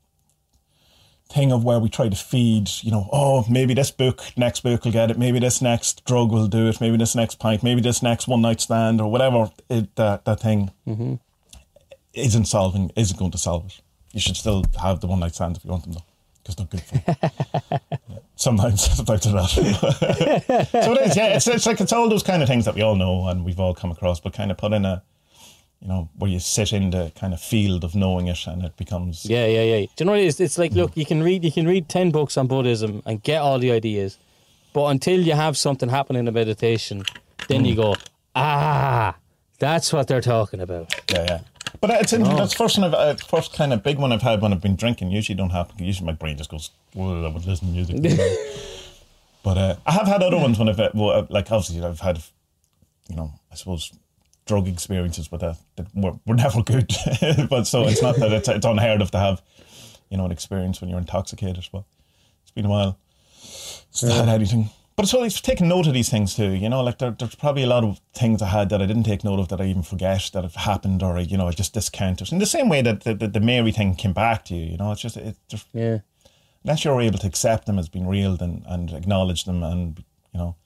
thing 1.28 1.52
of 1.52 1.64
where 1.64 1.80
we 1.80 1.88
try 1.88 2.08
to 2.08 2.16
feed, 2.16 2.70
you 2.82 2.90
know, 2.90 3.08
oh, 3.12 3.44
maybe 3.50 3.74
this 3.74 3.90
book, 3.90 4.22
next 4.36 4.60
book 4.60 4.84
will 4.84 4.92
get 4.92 5.10
it, 5.10 5.18
maybe 5.18 5.38
this 5.38 5.60
next 5.60 6.04
drug 6.04 6.30
will 6.30 6.46
do 6.46 6.68
it, 6.68 6.80
maybe 6.80 6.96
this 6.96 7.14
next 7.14 7.40
pint, 7.40 7.62
maybe 7.62 7.80
this 7.80 8.02
next 8.02 8.28
one 8.28 8.42
night 8.42 8.60
stand 8.60 9.00
or 9.00 9.10
whatever 9.10 9.50
it, 9.68 9.94
that 9.96 10.24
that 10.24 10.40
thing 10.40 10.70
mm-hmm. 10.86 11.14
isn't 12.14 12.44
solving, 12.44 12.92
isn't 12.96 13.18
going 13.18 13.32
to 13.32 13.38
solve 13.38 13.66
it. 13.66 13.80
You 14.12 14.20
should 14.20 14.36
still 14.36 14.64
have 14.80 15.00
the 15.00 15.08
one 15.08 15.20
night 15.20 15.34
stand 15.34 15.56
if 15.56 15.64
you 15.64 15.70
want 15.70 15.82
them 15.82 15.94
though, 15.94 16.04
because 16.46 16.56
they're 16.56 16.66
good. 16.66 16.82
Yeah. 17.70 17.78
Sometimes, 18.38 18.82
sometimes 18.94 19.26
not. 19.32 19.46
so 19.48 19.62
it 19.64 21.06
is, 21.06 21.16
yeah. 21.16 21.36
It's, 21.36 21.46
it's 21.48 21.64
like 21.64 21.80
it's 21.80 21.92
all 21.92 22.06
those 22.06 22.22
kind 22.22 22.42
of 22.42 22.48
things 22.48 22.66
that 22.66 22.74
we 22.74 22.82
all 22.82 22.94
know 22.94 23.26
and 23.28 23.46
we've 23.46 23.58
all 23.58 23.74
come 23.74 23.90
across, 23.90 24.20
but 24.20 24.34
kind 24.34 24.50
of 24.50 24.58
put 24.58 24.74
in 24.74 24.84
a, 24.84 25.02
you 25.80 25.88
know, 25.88 26.10
where 26.16 26.30
you 26.30 26.38
sit 26.38 26.74
in 26.74 26.90
the 26.90 27.10
kind 27.18 27.32
of 27.32 27.40
field 27.40 27.82
of 27.82 27.94
knowing 27.94 28.26
it 28.26 28.46
and 28.46 28.62
it 28.62 28.76
becomes 28.76 29.24
Yeah, 29.24 29.46
yeah, 29.46 29.62
yeah. 29.62 29.86
Do 29.86 29.88
you 29.98 30.04
know 30.04 30.12
what 30.12 30.20
it 30.20 30.26
is? 30.26 30.38
It's 30.38 30.58
like, 30.58 30.72
look, 30.72 30.94
you 30.98 31.06
can 31.06 31.22
read, 31.22 31.44
you 31.44 31.50
can 31.50 31.66
read 31.66 31.88
ten 31.88 32.10
books 32.10 32.36
on 32.36 32.46
Buddhism 32.46 33.02
and 33.06 33.22
get 33.22 33.40
all 33.40 33.58
the 33.58 33.72
ideas, 33.72 34.18
but 34.74 34.88
until 34.88 35.18
you 35.18 35.32
have 35.32 35.56
something 35.56 35.88
happen 35.88 36.14
in 36.14 36.28
a 36.28 36.32
meditation, 36.32 37.04
then 37.48 37.64
you 37.64 37.74
go, 37.74 37.96
Ah, 38.34 39.16
that's 39.58 39.92
what 39.92 40.08
they're 40.08 40.20
talking 40.20 40.60
about. 40.60 40.94
Yeah, 41.10 41.24
yeah. 41.28 41.40
But 41.80 41.90
it's 41.90 42.10
that's 42.12 42.54
first 42.54 42.78
one 42.78 42.86
I've, 42.86 42.94
uh, 42.94 43.14
first 43.16 43.52
kind 43.52 43.72
of 43.72 43.82
big 43.82 43.98
one 43.98 44.12
I've 44.12 44.22
had 44.22 44.40
when 44.40 44.52
I've 44.52 44.60
been 44.60 44.76
drinking. 44.76 45.10
Usually 45.10 45.36
don't 45.36 45.50
happen. 45.50 45.84
Usually 45.84 46.06
my 46.06 46.12
brain 46.12 46.36
just 46.36 46.50
goes, 46.50 46.70
I 46.96 46.98
would 46.98 47.44
listen 47.46 47.68
to 47.68 47.74
music. 47.74 48.02
but 49.42 49.58
uh, 49.58 49.76
I 49.84 49.92
have 49.92 50.06
had 50.06 50.22
other 50.22 50.38
ones 50.38 50.58
when 50.58 50.68
I've, 50.68 50.80
uh, 50.80 50.90
well, 50.94 51.10
uh, 51.10 51.26
like 51.28 51.50
obviously 51.50 51.84
I've 51.84 52.00
had, 52.00 52.22
you 53.08 53.16
know, 53.16 53.32
I 53.52 53.56
suppose 53.56 53.92
drug 54.46 54.68
experiences, 54.68 55.28
but 55.28 55.40
that, 55.40 55.56
that 55.76 55.86
were, 55.94 56.14
were 56.26 56.34
never 56.34 56.62
good. 56.62 56.92
but 57.50 57.64
so 57.66 57.86
it's 57.86 58.02
not 58.02 58.16
that 58.16 58.32
it's, 58.32 58.48
it's 58.48 58.66
unheard 58.66 59.02
of 59.02 59.10
to 59.10 59.18
have, 59.18 59.42
you 60.08 60.16
know, 60.16 60.24
an 60.24 60.32
experience 60.32 60.80
when 60.80 60.88
you're 60.88 60.98
intoxicated. 60.98 61.68
But 61.72 61.84
it's 62.42 62.52
been 62.52 62.66
a 62.66 62.70
while 62.70 62.98
since 63.90 64.12
I 64.12 64.24
had 64.24 64.28
anything. 64.28 64.70
But 64.96 65.04
it's 65.04 65.12
always 65.12 65.38
taking 65.42 65.68
note 65.68 65.86
of 65.86 65.92
these 65.92 66.08
things 66.08 66.34
too. 66.34 66.52
You 66.52 66.70
know, 66.70 66.82
like 66.82 66.96
there, 66.98 67.10
there's 67.10 67.34
probably 67.34 67.62
a 67.62 67.66
lot 67.66 67.84
of 67.84 68.00
things 68.14 68.40
I 68.40 68.46
had 68.46 68.70
that 68.70 68.80
I 68.80 68.86
didn't 68.86 69.02
take 69.02 69.24
note 69.24 69.38
of 69.38 69.48
that 69.48 69.60
I 69.60 69.64
even 69.66 69.82
forget 69.82 70.30
that 70.32 70.42
have 70.42 70.54
happened, 70.54 71.02
or 71.02 71.20
you 71.20 71.36
know, 71.36 71.46
I 71.48 71.50
just 71.52 71.74
discount 71.74 72.22
it. 72.22 72.32
In 72.32 72.38
the 72.38 72.46
same 72.46 72.70
way 72.70 72.80
that 72.80 73.02
the, 73.02 73.14
the, 73.14 73.28
the 73.28 73.40
Mary 73.40 73.72
thing 73.72 73.94
came 73.94 74.14
back 74.14 74.46
to 74.46 74.54
you, 74.54 74.72
you 74.72 74.76
know, 74.78 74.92
it's 74.92 75.02
just 75.02 75.18
it's 75.18 75.38
just 75.48 75.66
Yeah. 75.74 75.98
unless 76.64 76.82
you're 76.84 77.00
able 77.02 77.18
to 77.18 77.26
accept 77.26 77.66
them 77.66 77.78
as 77.78 77.90
being 77.90 78.08
real 78.08 78.38
and, 78.40 78.64
and 78.66 78.90
acknowledge 78.92 79.44
them 79.44 79.62
and 79.62 80.02
you 80.32 80.40
know 80.40 80.56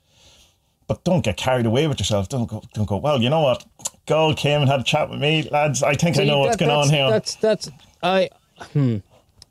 but 0.87 1.05
don't 1.05 1.23
get 1.25 1.37
carried 1.37 1.67
away 1.67 1.87
with 1.87 1.99
yourself 2.01 2.29
don't 2.29 2.47
go 2.47 2.63
don't 2.75 2.89
go 2.89 2.97
well 2.97 3.21
you 3.21 3.29
know 3.31 3.41
what 3.41 3.65
God 4.07 4.37
came 4.37 4.61
and 4.61 4.71
had 4.71 4.81
a 4.81 4.85
chat 4.85 5.11
with 5.11 5.21
me 5.21 5.49
lads 5.51 5.83
I 5.83 5.95
think 5.95 6.19
I 6.19 6.25
know 6.25 6.39
what's 6.39 6.57
going 6.57 6.71
on 6.71 6.89
here 6.89 7.11
That's 7.11 7.35
that's 7.35 7.69
I. 8.03 8.31
Hmm. 8.73 8.99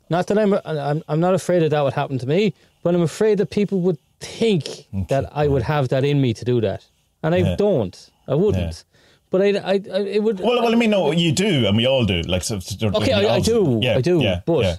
Not 0.08 0.26
that 0.26 0.38
I'm, 0.38 0.54
I'm. 0.64 1.02
I'm 1.08 1.20
not 1.20 1.34
afraid 1.34 1.60
that 1.62 1.68
that 1.68 1.82
would 1.82 1.92
happen 1.92 2.18
to 2.18 2.26
me, 2.26 2.52
but 2.82 2.94
I'm 2.96 3.02
afraid 3.02 3.38
that 3.38 3.50
people 3.50 3.80
would 3.82 3.96
think 4.20 4.86
that 5.08 5.28
I 5.32 5.48
would 5.48 5.62
have 5.62 5.88
that 5.88 6.04
in 6.04 6.20
me 6.20 6.34
to 6.34 6.44
do 6.44 6.60
that, 6.60 6.86
and 7.22 7.34
I 7.34 7.38
Yeah. 7.38 7.56
don't. 7.56 8.10
I 8.28 8.34
wouldn't. 8.34 8.84
But 9.30 9.42
I, 9.42 9.46
I, 9.58 9.72
I, 9.72 10.00
it 10.16 10.22
would. 10.22 10.40
well, 10.40 10.60
well 10.62 10.72
I 10.72 10.76
mean 10.76 10.90
no 10.90 11.12
you 11.12 11.30
do 11.32 11.66
and 11.66 11.76
we 11.76 11.86
all 11.86 12.04
do 12.04 12.20
like 12.22 12.42
so, 12.42 12.56
okay, 12.82 13.12
I, 13.12 13.36
I 13.36 13.40
do. 13.40 13.78
yeah, 13.80 13.96
I 13.96 14.00
do. 14.00 14.20
yeah, 14.20 14.40
but 14.44 14.62
yeah. 14.64 14.76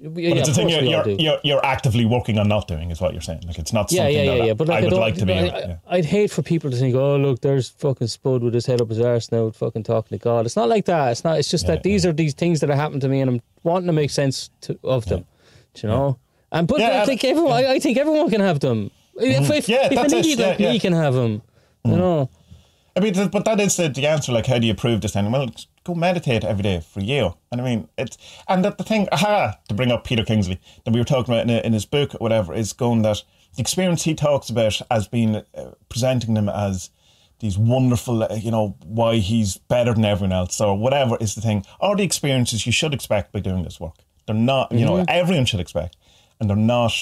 yeah, 0.00 0.08
but 0.08 0.38
it's 0.38 0.48
a 0.48 0.50
of 0.50 0.56
thing 0.56 0.68
you're, 0.70 0.82
you're, 0.82 1.08
you're, 1.08 1.38
you're 1.44 1.64
actively 1.64 2.06
working 2.06 2.38
on 2.38 2.48
not 2.48 2.66
doing 2.66 2.90
is 2.90 3.02
what 3.02 3.12
you're 3.12 3.20
saying 3.20 3.42
like 3.46 3.58
it's 3.58 3.72
not 3.74 3.92
Yeah, 3.92 4.04
something 4.04 4.14
yeah, 4.16 4.22
yeah, 4.22 4.38
that 4.38 4.46
yeah. 4.46 4.54
But 4.54 4.68
like, 4.68 4.78
I 4.78 4.84
would 4.84 4.90
don't, 4.90 5.00
like 5.00 5.16
to 5.16 5.26
be 5.26 5.32
I, 5.34 5.44
yeah. 5.44 5.76
I'd 5.86 6.06
hate 6.06 6.30
for 6.30 6.40
people 6.42 6.70
to 6.70 6.76
think, 6.76 6.94
"Oh, 6.94 7.16
look, 7.16 7.42
there's 7.42 7.68
fucking 7.68 8.06
Spud 8.06 8.42
with 8.42 8.54
his 8.54 8.64
head 8.64 8.80
up 8.80 8.88
his 8.88 8.98
arse 9.00 9.30
now, 9.30 9.50
fucking 9.50 9.82
talking 9.82 10.18
to 10.18 10.22
God." 10.22 10.46
It's 10.46 10.56
not 10.56 10.70
like 10.70 10.86
that. 10.86 11.12
It's 11.12 11.22
not. 11.24 11.38
It's 11.38 11.50
just 11.50 11.66
Yeah, 11.66 11.74
that 11.74 11.82
these 11.82 12.06
are 12.06 12.12
these 12.14 12.32
things 12.34 12.60
that 12.60 12.70
have 12.70 12.78
happened 12.78 13.02
to 13.02 13.08
me, 13.08 13.20
and 13.20 13.28
I'm 13.30 13.42
wanting 13.62 13.88
to 13.88 13.92
make 13.92 14.10
sense 14.10 14.48
to, 14.62 14.78
of 14.82 15.04
them. 15.06 15.26
Do 15.74 15.86
you 15.86 15.92
know? 15.92 16.18
And 16.52 16.68
but 16.68 16.78
Yeah, 16.78 17.02
I 17.02 17.06
think 17.06 17.24
everyone. 17.24 17.52
I, 17.52 17.72
I 17.72 17.78
think 17.80 17.98
everyone 17.98 18.30
can 18.30 18.40
have 18.40 18.60
them. 18.60 18.90
If, 19.16 19.50
if, 19.50 19.68
Yeah, 19.68 19.86
if 19.86 19.94
that's 19.94 20.12
an 20.12 20.20
idiot 20.20 20.38
like 20.38 20.60
me 20.60 20.78
can 20.78 20.92
have 20.92 21.14
them, 21.14 21.42
you 21.84 21.96
know. 21.96 22.30
I 22.94 23.00
mean, 23.00 23.14
but 23.30 23.46
that 23.46 23.58
is 23.58 23.76
the, 23.76 23.88
the 23.88 24.06
answer. 24.06 24.32
Like, 24.32 24.46
how 24.46 24.58
do 24.58 24.66
you 24.66 24.74
prove 24.74 25.00
this? 25.00 25.12
Then, 25.12 25.32
well, 25.32 25.50
go 25.82 25.94
meditate 25.94 26.44
every 26.44 26.62
day 26.62 26.80
for 26.80 27.00
a 27.00 27.02
year. 27.02 27.32
And 27.50 27.60
I 27.60 27.64
mean, 27.64 27.88
it's 27.96 28.18
and 28.48 28.62
that 28.64 28.76
the 28.76 28.84
thing, 28.84 29.08
aha, 29.10 29.58
to 29.68 29.74
bring 29.74 29.90
up 29.90 30.04
Peter 30.04 30.24
Kingsley 30.24 30.60
that 30.84 30.92
we 30.92 31.00
were 31.00 31.04
talking 31.04 31.32
about 31.32 31.48
in, 31.48 31.64
in 31.64 31.72
his 31.72 31.86
book, 31.86 32.14
or 32.14 32.18
whatever, 32.18 32.52
is 32.54 32.74
going 32.74 33.00
that 33.02 33.22
the 33.56 33.62
experience 33.62 34.02
he 34.02 34.14
talks 34.14 34.50
about 34.50 34.80
as 34.90 35.08
being 35.08 35.36
uh, 35.36 35.42
presenting 35.88 36.34
them 36.34 36.50
as 36.50 36.90
these 37.38 37.58
wonderful, 37.58 38.22
uh, 38.22 38.34
you 38.34 38.50
know, 38.50 38.76
why 38.84 39.16
he's 39.16 39.56
better 39.56 39.94
than 39.94 40.04
everyone 40.04 40.32
else, 40.32 40.60
or 40.60 40.78
whatever 40.78 41.16
is 41.18 41.34
the 41.34 41.40
thing, 41.40 41.64
are 41.80 41.96
the 41.96 42.04
experiences 42.04 42.66
you 42.66 42.72
should 42.72 42.92
expect 42.94 43.32
by 43.32 43.40
doing 43.40 43.64
this 43.64 43.80
work. 43.80 43.96
They're 44.26 44.36
not, 44.36 44.70
you 44.70 44.84
know, 44.84 45.04
everyone 45.08 45.46
should 45.46 45.58
expect, 45.60 45.96
and 46.42 46.50
they're 46.50 46.56
not 46.56 46.92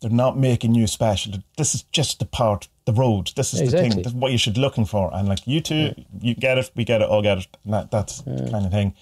they're 0.00 0.10
not 0.10 0.38
making 0.38 0.76
you 0.76 0.86
special. 0.86 1.32
This 1.56 1.74
is 1.74 1.82
just 1.90 2.20
the 2.20 2.24
part, 2.24 2.68
the 2.84 2.92
road. 2.92 3.32
This 3.34 3.52
is 3.52 3.70
the 3.72 3.78
thing. 3.78 3.96
This 3.96 4.06
is 4.06 4.12
what 4.14 4.30
you 4.30 4.38
should 4.38 4.54
be 4.54 4.60
looking 4.60 4.84
for. 4.84 5.10
And 5.12 5.26
like 5.28 5.44
you 5.44 5.60
two, 5.60 5.92
you 6.20 6.34
get 6.36 6.56
it, 6.56 6.70
we 6.76 6.84
get 6.84 7.02
it, 7.02 7.08
all 7.08 7.20
get 7.20 7.38
it. 7.38 7.46
That, 7.66 7.90
that's 7.90 8.20
the 8.22 8.48
kind 8.50 8.64
of 8.64 8.70
thing. 8.70 8.94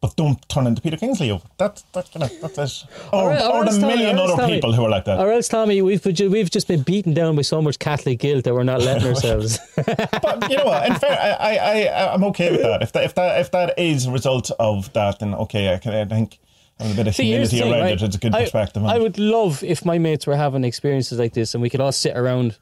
But 0.00 0.14
don't 0.14 0.38
turn 0.48 0.68
into 0.68 0.80
Peter 0.82 0.96
Kingsley 0.98 1.30
over. 1.32 1.44
That, 1.58 1.82
that's 1.92 2.10
gonna, 2.10 2.28
that's 2.40 2.58
it. 2.58 2.84
Or, 3.12 3.32
Or- 3.32 3.38
or 3.42 3.54
or 3.56 3.64
the 3.64 3.70
Tommy- 3.80 3.96
million 3.96 4.18
other 4.20 4.36
Tommy- 4.36 4.52
people 4.54 4.72
who 4.72 4.84
are 4.84 4.90
like 4.90 5.06
that. 5.06 5.18
Or 5.18 5.32
else, 5.32 5.48
Tommy, 5.48 5.82
we've 5.82 6.04
we've 6.04 6.50
just 6.50 6.68
been 6.68 6.82
beaten 6.82 7.12
down 7.12 7.34
by 7.34 7.42
so 7.42 7.60
much 7.60 7.80
Catholic 7.80 8.20
guilt 8.20 8.44
that 8.44 8.54
we're 8.54 8.62
not 8.62 8.82
letting 8.82 9.08
ourselves. 9.14 9.58
but 9.74 10.48
you 10.48 10.58
know 10.58 10.66
what? 10.66 10.86
In 10.86 10.94
fair, 10.96 11.18
I, 11.18 11.56
I, 11.56 11.80
I, 11.86 12.14
I'm 12.14 12.22
okay 12.24 12.52
with 12.52 12.60
that. 12.62 12.82
If 12.82 12.92
that, 12.92 13.04
if 13.04 13.14
that, 13.16 13.40
if 13.40 13.50
that 13.50 13.78
is 13.78 14.06
a 14.06 14.12
result 14.12 14.50
of 14.60 14.92
that, 14.92 15.18
then 15.18 15.34
okay, 15.34 15.74
I 15.74 15.78
can, 15.78 15.92
I 15.94 16.04
think 16.04 16.38
a 16.78 16.94
bit 16.94 17.06
of 17.06 17.14
See, 17.14 17.24
humility 17.26 17.62
around 17.62 17.70
right? 17.80 17.92
it. 17.92 18.02
It's 18.02 18.16
a 18.16 18.18
good 18.18 18.34
I- 18.34 18.42
perspective. 18.42 18.84
I 18.84 18.98
would 18.98 19.18
love 19.18 19.62
if 19.64 19.84
my 19.84 19.98
mates 19.98 20.26
were 20.26 20.36
having 20.36 20.64
experiences 20.64 21.18
like 21.18 21.32
this 21.34 21.54
and 21.54 21.62
we 21.62 21.70
could 21.70 21.80
all 21.80 21.92
sit 21.92 22.16
around 22.16 22.58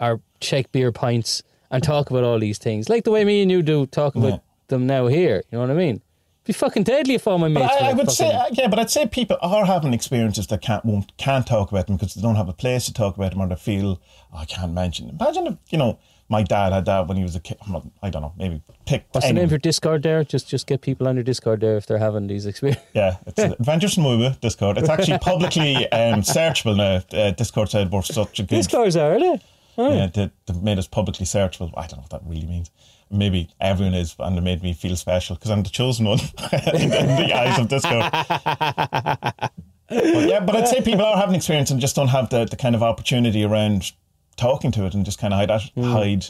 our 0.00 0.20
check 0.40 0.70
beer 0.72 0.92
pints 0.92 1.42
and 1.70 1.82
talk 1.82 2.10
about 2.10 2.24
all 2.24 2.38
these 2.38 2.58
things, 2.58 2.88
like 2.88 3.04
the 3.04 3.10
way 3.10 3.24
me 3.24 3.42
and 3.42 3.50
you 3.50 3.62
do 3.62 3.86
talk 3.86 4.14
about 4.14 4.28
Yeah. 4.32 4.38
them 4.68 4.86
now 4.86 5.06
here. 5.06 5.42
You 5.50 5.58
know 5.58 5.60
what 5.60 5.70
I 5.70 5.74
mean? 5.74 5.96
It'd 5.96 6.44
be 6.44 6.52
fucking 6.54 6.84
deadly 6.84 7.14
if 7.14 7.26
all 7.26 7.38
my 7.38 7.48
mates. 7.48 7.68
But 7.68 7.82
I, 7.82 7.90
I 7.90 7.92
would 7.92 8.10
say, 8.10 8.32
uh, 8.32 8.46
yeah, 8.52 8.68
but 8.68 8.78
I'd 8.78 8.90
say 8.90 9.06
people 9.06 9.36
are 9.42 9.66
having 9.66 9.92
experiences 9.92 10.46
that 10.46 10.62
can't 10.62 10.84
won't 10.84 11.14
can't 11.18 11.46
talk 11.46 11.70
about 11.70 11.86
them 11.88 11.96
because 11.96 12.14
they 12.14 12.22
don't 12.22 12.36
have 12.36 12.48
a 12.48 12.54
place 12.54 12.86
to 12.86 12.92
talk 12.94 13.16
about 13.16 13.32
them, 13.32 13.40
or 13.42 13.48
they 13.48 13.56
feel 13.56 14.00
oh, 14.32 14.38
I 14.38 14.46
can't 14.46 14.72
mention. 14.72 15.10
Imagine 15.10 15.46
if 15.48 15.56
you 15.70 15.76
know 15.78 15.98
my 16.28 16.42
dad 16.42 16.72
had 16.72 16.84
that 16.84 17.08
when 17.08 17.16
he 17.16 17.22
was 17.22 17.34
a 17.34 17.40
kid. 17.40 17.56
I 18.02 18.10
don't 18.10 18.22
know, 18.22 18.34
maybe 18.36 18.60
pick. 18.86 19.06
What's 19.12 19.24
the 19.24 19.30
anyone. 19.30 19.34
name 19.36 19.44
of 19.46 19.50
your 19.52 19.58
Discord 19.58 20.02
there? 20.02 20.24
Just 20.24 20.48
just 20.48 20.66
get 20.66 20.82
people 20.82 21.08
on 21.08 21.16
your 21.16 21.24
Discord 21.24 21.60
there 21.60 21.76
if 21.76 21.86
they're 21.86 21.98
having 21.98 22.26
these 22.26 22.46
experiences. 22.46 22.84
Yeah, 22.92 23.16
it's 23.26 23.38
Adventures 23.38 23.96
in 23.96 24.04
Woo 24.04 24.30
Discord. 24.40 24.78
It's 24.78 24.88
actually 24.88 25.18
publicly 25.22 25.90
um, 25.92 26.22
searchable 26.22 26.76
now. 26.76 27.18
Uh, 27.18 27.30
Discord 27.30 27.70
said 27.70 27.90
we're 27.90 28.02
such 28.02 28.40
a 28.40 28.42
good. 28.42 28.56
Discords 28.56 28.96
are, 28.96 29.14
are 29.14 29.20
they? 29.20 29.40
Oh. 29.78 29.94
Yeah, 29.94 30.06
they, 30.08 30.30
they 30.46 30.58
made 30.60 30.78
us 30.78 30.88
publicly 30.88 31.24
searchable. 31.24 31.72
I 31.76 31.86
don't 31.86 31.98
know 31.98 32.02
what 32.02 32.10
that 32.10 32.22
really 32.24 32.46
means. 32.46 32.70
Maybe 33.10 33.48
everyone 33.60 33.94
is, 33.94 34.14
and 34.18 34.36
it 34.36 34.42
made 34.42 34.62
me 34.62 34.74
feel 34.74 34.96
special 34.96 35.36
because 35.36 35.50
I'm 35.50 35.62
the 35.62 35.70
chosen 35.70 36.06
one 36.06 36.18
in, 36.52 36.90
the, 36.90 37.00
in 37.00 37.28
the 37.28 37.32
eyes 37.32 37.58
of 37.58 37.68
Discord. 37.68 38.02
but 39.88 40.28
yeah, 40.28 40.40
but 40.40 40.56
I'd 40.56 40.68
say 40.68 40.82
people 40.82 41.06
are 41.06 41.16
having 41.16 41.36
experience 41.36 41.70
and 41.70 41.80
just 41.80 41.96
don't 41.96 42.08
have 42.08 42.28
the, 42.28 42.44
the 42.44 42.56
kind 42.56 42.74
of 42.74 42.82
opportunity 42.82 43.44
around 43.44 43.92
talking 44.38 44.70
to 44.72 44.86
it 44.86 44.94
and 44.94 45.04
just 45.04 45.18
kind 45.18 45.34
of 45.34 45.38
hide, 45.38 45.50
that- 45.50 45.84
hide 45.84 46.26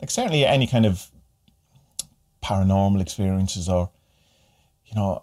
like 0.00 0.10
certainly 0.10 0.46
any 0.46 0.66
kind 0.68 0.86
of 0.86 1.10
paranormal 2.42 3.00
experiences 3.00 3.68
or 3.68 3.90
you 4.86 4.94
know. 4.94 5.22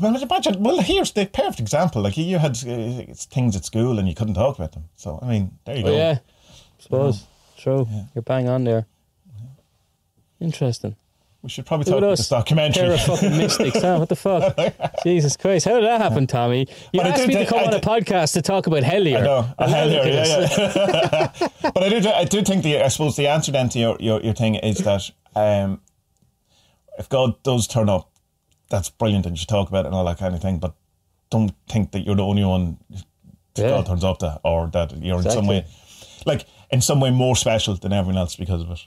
Well, 0.00 0.16
imagine. 0.22 0.62
Well, 0.62 0.80
here's 0.80 1.12
the 1.12 1.26
perfect 1.26 1.60
example. 1.60 2.00
Like 2.00 2.16
you 2.16 2.38
had 2.38 2.52
uh, 2.66 3.12
things 3.14 3.54
at 3.56 3.64
school 3.66 3.98
and 3.98 4.08
you 4.08 4.14
couldn't 4.14 4.34
talk 4.34 4.56
about 4.56 4.72
them. 4.72 4.84
So 4.96 5.18
I 5.20 5.26
mean, 5.28 5.58
there 5.66 5.76
you 5.76 5.82
Oh, 5.82 5.86
go. 5.86 5.96
yeah, 5.96 6.18
suppose. 6.78 7.24
True. 7.58 7.86
You're 8.14 8.22
bang 8.22 8.48
on 8.48 8.64
there. 8.64 8.86
Interesting. 10.40 10.96
We 11.42 11.48
should 11.48 11.66
probably 11.66 11.86
talk 11.86 11.98
about 11.98 12.16
this 12.16 12.28
documentary. 12.28 12.84
Pair 12.84 12.92
of 12.94 13.00
fucking 13.00 13.36
mystics, 13.36 13.80
huh? 13.80 13.98
What 13.98 14.08
the 14.08 14.14
fuck? 14.14 14.56
Jesus 15.02 15.36
Christ. 15.36 15.66
How 15.66 15.74
did 15.74 15.84
that 15.84 16.00
happen, 16.00 16.28
Tommy? 16.28 16.68
You 16.92 17.00
But 17.00 17.06
asked 17.08 17.26
me 17.26 17.34
to 17.34 17.46
come 17.46 17.58
I 17.58 17.64
on 17.64 17.74
a 17.74 17.80
podcast 17.80 18.34
to 18.34 18.42
talk 18.42 18.68
about 18.68 18.84
Hellier. 18.84 19.18
I 19.18 19.20
know. 19.22 19.48
I 19.58 19.64
And 19.64 19.72
now 19.72 19.78
hell 19.78 19.88
look 19.88 20.06
yeah, 20.06 21.28
yeah, 21.40 21.48
but 21.74 21.82
I 21.82 21.88
do, 21.88 22.08
I 22.08 22.24
do 22.24 22.42
think 22.42 22.62
the, 22.62 22.80
I 22.80 22.86
suppose 22.88 23.16
the 23.16 23.26
answer 23.26 23.50
then 23.50 23.68
to 23.70 23.78
your, 23.80 23.96
your, 23.98 24.20
your 24.20 24.34
thing 24.34 24.54
is 24.54 24.78
that 24.78 25.10
um, 25.34 25.80
if 26.96 27.08
God 27.08 27.42
does 27.42 27.66
turn 27.66 27.88
up, 27.88 28.10
that's 28.70 28.88
brilliant 28.90 29.26
and 29.26 29.38
you 29.38 29.44
talk 29.44 29.68
about 29.68 29.84
it 29.84 29.88
and 29.88 29.96
all 29.96 30.04
that 30.04 30.18
kind 30.18 30.36
of 30.36 30.40
thing. 30.40 30.58
But 30.60 30.74
don't 31.30 31.52
think 31.68 31.90
that 31.90 32.06
you're 32.06 32.14
the 32.14 32.24
only 32.24 32.44
one 32.44 32.78
that 33.54 33.62
Yeah. 33.62 33.68
God 33.70 33.86
turns 33.86 34.04
up 34.04 34.18
to, 34.20 34.40
or 34.44 34.68
that 34.68 34.96
you're 34.96 35.18
in 35.18 35.28
some 35.30 35.48
way, 35.48 35.66
like 36.24 36.46
in 36.70 36.80
some 36.80 37.00
way 37.00 37.10
more 37.10 37.34
special 37.34 37.74
than 37.74 37.92
everyone 37.92 38.16
else 38.18 38.36
because 38.36 38.62
of 38.62 38.70
it, 38.70 38.80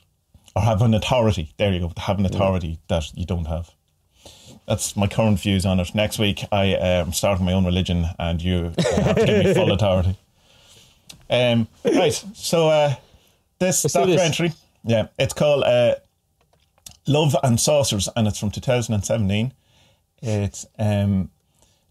or 0.56 0.62
have 0.62 0.82
an 0.82 0.94
authority. 0.94 1.54
There 1.58 1.72
you 1.74 1.80
go, 1.82 1.92
have 1.98 2.20
an 2.20 2.26
authority 2.26 2.80
that 2.88 3.12
you 3.16 3.26
don't 3.26 3.46
have. 3.46 3.72
That's 4.68 4.96
my 4.96 5.08
current 5.08 5.40
views 5.40 5.66
on 5.66 5.80
it. 5.80 5.94
Next 5.94 6.18
week, 6.18 6.44
I 6.52 6.66
am 6.66 7.14
starting 7.14 7.46
my 7.46 7.54
own 7.54 7.66
religion, 7.66 8.06
and 8.18 8.42
you 8.42 8.74
uh, 8.78 9.02
have 9.04 9.16
to 9.18 9.26
give 9.26 9.46
me 9.46 9.54
full 9.54 9.72
authority. 9.78 10.18
Um, 11.30 11.68
right. 11.84 12.14
So 12.34 12.70
uh, 12.70 12.96
this 13.60 13.84
Let's 13.84 13.94
do 13.94 14.06
this. 14.06 14.16
documentary, 14.16 14.54
yeah, 14.84 15.08
it's 15.20 15.34
called 15.34 15.64
uh, 15.64 15.96
"Love 17.08 17.36
and 17.44 17.60
Saucers," 17.60 18.10
and 18.16 18.28
it's 18.28 18.40
from 18.40 18.50
2017. 18.52 19.54
It's 20.22 20.66
um, 20.80 21.30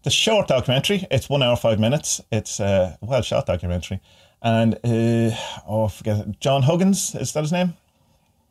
the 0.03 0.09
short 0.09 0.47
documentary. 0.47 1.05
It's 1.09 1.29
one 1.29 1.43
hour 1.43 1.55
five 1.55 1.79
minutes. 1.79 2.19
It's 2.31 2.59
uh, 2.59 2.97
a 3.01 3.05
well 3.05 3.21
shot 3.21 3.45
documentary, 3.45 4.01
and 4.41 4.75
uh, 4.75 5.35
oh, 5.67 5.85
I 5.85 5.87
forget 5.89 6.19
it. 6.27 6.39
John 6.41 6.63
Huggins 6.63 7.15
is 7.15 7.31
that 7.33 7.41
his 7.41 7.53
name? 7.53 7.75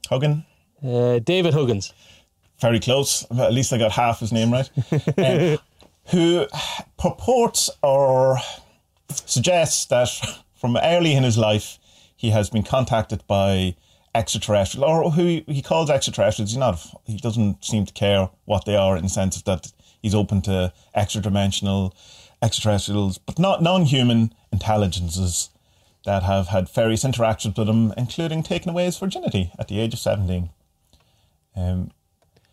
Huggan. 0.06 0.44
Uh, 0.84 1.18
David 1.18 1.54
Huggins. 1.54 1.92
very 2.60 2.80
close. 2.80 3.24
At 3.30 3.52
least 3.52 3.72
I 3.72 3.78
got 3.78 3.92
half 3.92 4.20
his 4.20 4.32
name 4.32 4.52
right. 4.52 4.70
Um, 5.18 5.58
who 6.08 6.46
purports 6.98 7.70
or 7.82 8.36
suggests 9.10 9.86
that 9.86 10.08
from 10.54 10.76
early 10.76 11.14
in 11.14 11.22
his 11.22 11.38
life 11.38 11.78
he 12.14 12.30
has 12.30 12.50
been 12.50 12.62
contacted 12.62 13.26
by 13.26 13.74
extraterrestrials, 14.14 14.86
or 14.86 15.10
who 15.10 15.42
he, 15.46 15.62
calls 15.62 15.90
extraterrestrials. 15.90 16.50
He's 16.50 16.58
not. 16.58 16.78
He 17.04 17.16
doesn't 17.16 17.64
seem 17.64 17.86
to 17.86 17.92
care 17.92 18.30
what 18.44 18.64
they 18.64 18.76
are 18.76 18.96
in 18.96 19.04
the 19.04 19.08
sense 19.08 19.40
that 19.42 19.72
he's 20.02 20.14
open 20.14 20.42
to 20.42 20.72
extra 20.94 21.20
dimensional 21.20 21.94
extraterrestrials, 22.42 23.18
but 23.18 23.38
not 23.38 23.62
non-human 23.62 24.32
intelligences 24.52 25.50
that 26.04 26.22
have 26.22 26.48
had 26.48 26.68
various 26.68 27.04
interactions 27.04 27.56
with 27.56 27.68
him, 27.68 27.92
including 27.96 28.42
taking 28.42 28.70
away 28.70 28.84
his 28.84 28.98
virginity 28.98 29.52
at 29.58 29.68
the 29.68 29.80
age 29.80 29.92
of 29.94 29.98
17. 30.00 30.50
Um, 31.56 31.90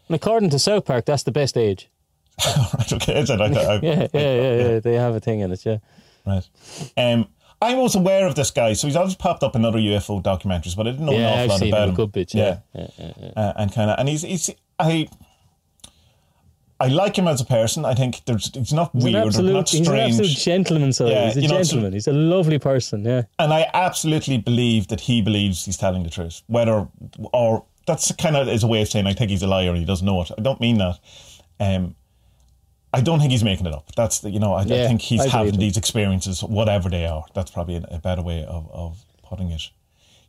And 0.07 0.15
according 0.15 0.49
to 0.51 0.59
South 0.59 0.85
Park, 0.85 1.05
that's 1.05 1.23
the 1.23 1.31
best 1.31 1.57
age. 1.57 1.89
right, 2.45 2.93
okay, 2.93 3.19
is 3.19 3.29
it? 3.29 3.41
I, 3.41 3.45
I, 3.45 3.49
Yeah, 3.83 4.07
yeah, 4.13 4.35
yeah, 4.35 4.55
yeah. 4.69 4.79
They 4.79 4.95
have 4.95 5.15
a 5.15 5.19
thing 5.19 5.41
in 5.41 5.51
it, 5.51 5.65
yeah. 5.65 5.77
Right. 6.25 6.47
Um, 6.97 7.27
I 7.61 7.75
was 7.75 7.95
aware 7.95 8.25
of 8.25 8.35
this 8.35 8.49
guy, 8.51 8.73
so 8.73 8.87
he's 8.87 8.95
always 8.95 9.15
popped 9.15 9.43
up 9.43 9.55
in 9.55 9.65
other 9.65 9.77
UFO 9.79 10.21
documentaries, 10.23 10.75
but 10.75 10.87
I 10.87 10.91
didn't 10.91 11.05
know 11.05 11.11
an 11.13 11.19
Yeah, 11.19 11.29
awful 11.29 11.41
I've 11.43 11.49
lot 11.49 11.59
seen 11.59 11.67
about 11.73 11.83
him 11.83 11.89
him. 11.89 11.93
a 11.93 11.97
good 11.97 12.11
bit, 12.11 12.33
yeah. 12.33 12.59
Yeah, 12.73 12.87
yeah, 12.97 13.11
yeah. 13.21 13.31
Uh, 13.35 13.53
and 13.57 13.71
kind 13.73 13.91
of, 13.91 13.99
and 13.99 14.09
he's 14.09 14.21
he's 14.23 14.49
I. 14.79 15.07
I 16.81 16.87
like 16.87 17.15
him 17.15 17.27
as 17.27 17.39
a 17.41 17.45
person. 17.45 17.85
I 17.85 17.93
think 17.93 18.25
there's 18.25 18.51
he's 18.53 18.73
not 18.73 18.89
He's 18.93 19.03
weird 19.03 19.15
or 19.15 19.27
absolute, 19.27 19.53
not 19.53 19.67
strange. 19.69 19.87
he's 19.87 19.89
an 19.89 19.99
absolute 19.99 20.37
gentleman, 20.37 20.93
so 20.93 21.07
Yeah, 21.07 21.25
he's 21.27 21.37
a 21.37 21.41
you 21.41 21.47
know, 21.47 21.57
gentleman. 21.57 21.93
he's 21.93 22.07
a 22.07 22.13
lovely 22.13 22.59
person, 22.59 23.05
yeah. 23.05 23.23
and 23.39 23.53
I 23.53 23.67
absolutely 23.73 24.37
believe 24.37 24.87
that 24.87 25.01
he 25.01 25.21
believes 25.21 25.65
he's 25.65 25.77
telling 25.77 26.03
the 26.03 26.09
truth. 26.09 26.41
Whether 26.47 26.87
or 27.33 27.65
that's 27.87 28.11
kind 28.13 28.35
of 28.35 28.47
is 28.47 28.63
a 28.63 28.67
way 28.67 28.81
of 28.81 28.87
saying 28.89 29.07
I 29.07 29.13
think 29.13 29.29
he's 29.31 29.43
a 29.43 29.47
liar 29.47 29.69
and 29.69 29.77
he 29.77 29.85
doesn't 29.85 30.05
know 30.05 30.21
it. 30.21 30.31
I 30.37 30.41
don't 30.41 30.59
mean 30.59 30.77
that. 30.79 30.99
Um, 31.59 31.95
I 32.93 33.01
don't 33.01 33.19
think 33.19 33.31
he's 33.31 33.43
making 33.43 33.67
it 33.67 33.73
up. 33.73 33.93
That's 33.95 34.19
the, 34.19 34.29
you 34.29 34.39
know 34.39 34.53
I, 34.53 34.61
I 34.61 34.65
Yeah, 34.65 34.87
think 34.87 35.01
he's 35.01 35.21
I 35.21 35.27
having 35.29 35.57
these 35.57 35.77
experiences, 35.77 36.43
whatever 36.43 36.89
they 36.89 37.05
are. 37.05 37.23
That's 37.33 37.51
probably 37.51 37.75
a, 37.75 37.99
better 37.99 38.21
way 38.21 38.43
of, 38.43 38.69
of 38.71 39.05
putting 39.23 39.49
it. 39.51 39.69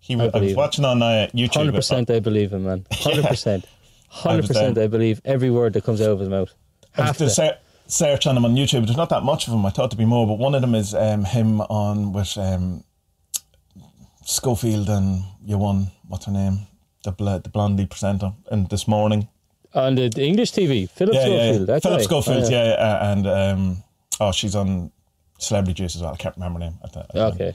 He 0.01 0.17
was, 0.17 0.31
I, 0.35 0.39
was 0.39 0.55
watching 0.55 0.85
on 0.85 1.03
uh, 1.03 1.29
YouTube. 1.35 1.55
Hundred 1.55 1.75
percent, 1.75 2.11
I 2.11 2.21
believe 2.21 2.53
him, 2.53 2.65
man. 2.65 2.85
Hundred 2.93 3.25
percent, 3.27 3.65
hundred 4.13 4.47
percent, 4.47 4.79
I 4.79 4.87
believe 4.87 5.21
every 5.25 5.51
word 5.51 5.73
that 5.75 5.85
comes 5.85 6.01
out 6.01 6.11
of 6.11 6.21
his 6.21 6.29
mouth. 6.29 6.53
I 6.97 7.07
Have 7.07 7.17
to. 7.19 7.31
ser- 7.31 7.59
search 7.87 8.27
on 8.27 8.37
him 8.37 8.45
on 8.45 8.55
YouTube. 8.55 8.85
There's 8.87 8.97
not 8.97 9.09
that 9.11 9.23
much 9.23 9.47
of 9.49 9.53
him. 9.55 9.65
I 9.67 9.71
thought 9.71 9.91
there'd 9.91 9.99
be 9.99 10.05
more, 10.05 10.27
but 10.27 10.39
one 10.39 10.55
of 10.55 10.61
them 10.63 10.75
is 10.75 10.95
um, 10.95 11.25
him 11.25 11.61
on 11.63 12.13
with 12.13 12.37
um, 12.39 12.85
Schofield 14.25 14.89
and 14.89 15.25
your 15.45 15.59
one. 15.59 15.89
What's 16.09 16.27
her 16.27 16.33
name? 16.33 16.61
The 17.05 17.13
bl- 17.13 17.39
the 17.39 17.49
blondie 17.49 17.87
presenter. 17.87 18.33
And 18.51 18.69
this 18.69 18.87
morning, 18.87 19.29
On 19.75 19.95
the 19.95 20.09
the 20.09 20.25
English 20.25 20.53
TV, 20.53 20.89
Phillip 20.89 21.15
yeah, 21.15 21.27
yeah, 21.27 21.37
Schofield. 21.53 21.61
yeah. 21.69 21.75
that 21.75 21.83
Phillip. 21.83 22.03
Schofield, 22.03 22.45
Oh, 22.45 22.51
yeah, 22.51 22.73
uh, 22.79 23.13
and 23.13 23.27
um, 23.27 23.83
oh, 24.21 24.33
she's 24.33 24.55
on 24.55 24.93
Celebrity 25.39 25.75
Juice 25.75 25.97
as 25.97 26.03
well. 26.03 26.13
I 26.13 26.17
can't 26.17 26.37
remember 26.37 26.61
her 26.61 26.67
name. 26.67 26.79
At 26.85 27.15
Okay. 27.15 27.55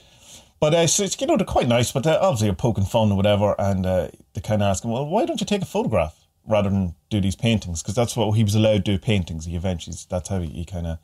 But 0.59 0.73
uh, 0.73 0.87
so 0.87 1.03
it's, 1.03 1.19
you 1.21 1.27
know, 1.27 1.37
they're 1.37 1.45
quite 1.45 1.67
nice, 1.67 1.91
but 1.91 2.03
they're 2.03 2.21
obviously 2.21 2.49
are 2.49 2.53
poking 2.53 2.85
fun 2.85 3.11
or 3.11 3.15
whatever. 3.15 3.53
And 3.59 3.85
uh, 3.85 4.07
they 4.33 4.41
kind 4.41 4.61
of 4.63 4.67
ask 4.67 4.83
him, 4.83 4.89
well, 4.91 5.05
why 5.05 5.25
don't 5.25 5.39
you 5.39 5.45
take 5.45 5.61
a 5.61 5.65
photograph 5.65 6.15
rather 6.47 6.69
than 6.69 6.95
do 7.09 7.21
these 7.21 7.35
paintings? 7.35 7.81
Because 7.81 7.95
that's 7.95 8.15
what 8.15 8.31
he 8.31 8.43
was 8.43 8.55
allowed 8.55 8.85
to 8.85 8.91
do 8.93 8.97
paintings. 8.97 9.45
He 9.45 9.55
eventually, 9.55 9.95
that's 10.09 10.29
how 10.29 10.39
he, 10.39 10.47
he 10.47 10.65
kind 10.65 10.87
of 10.87 10.99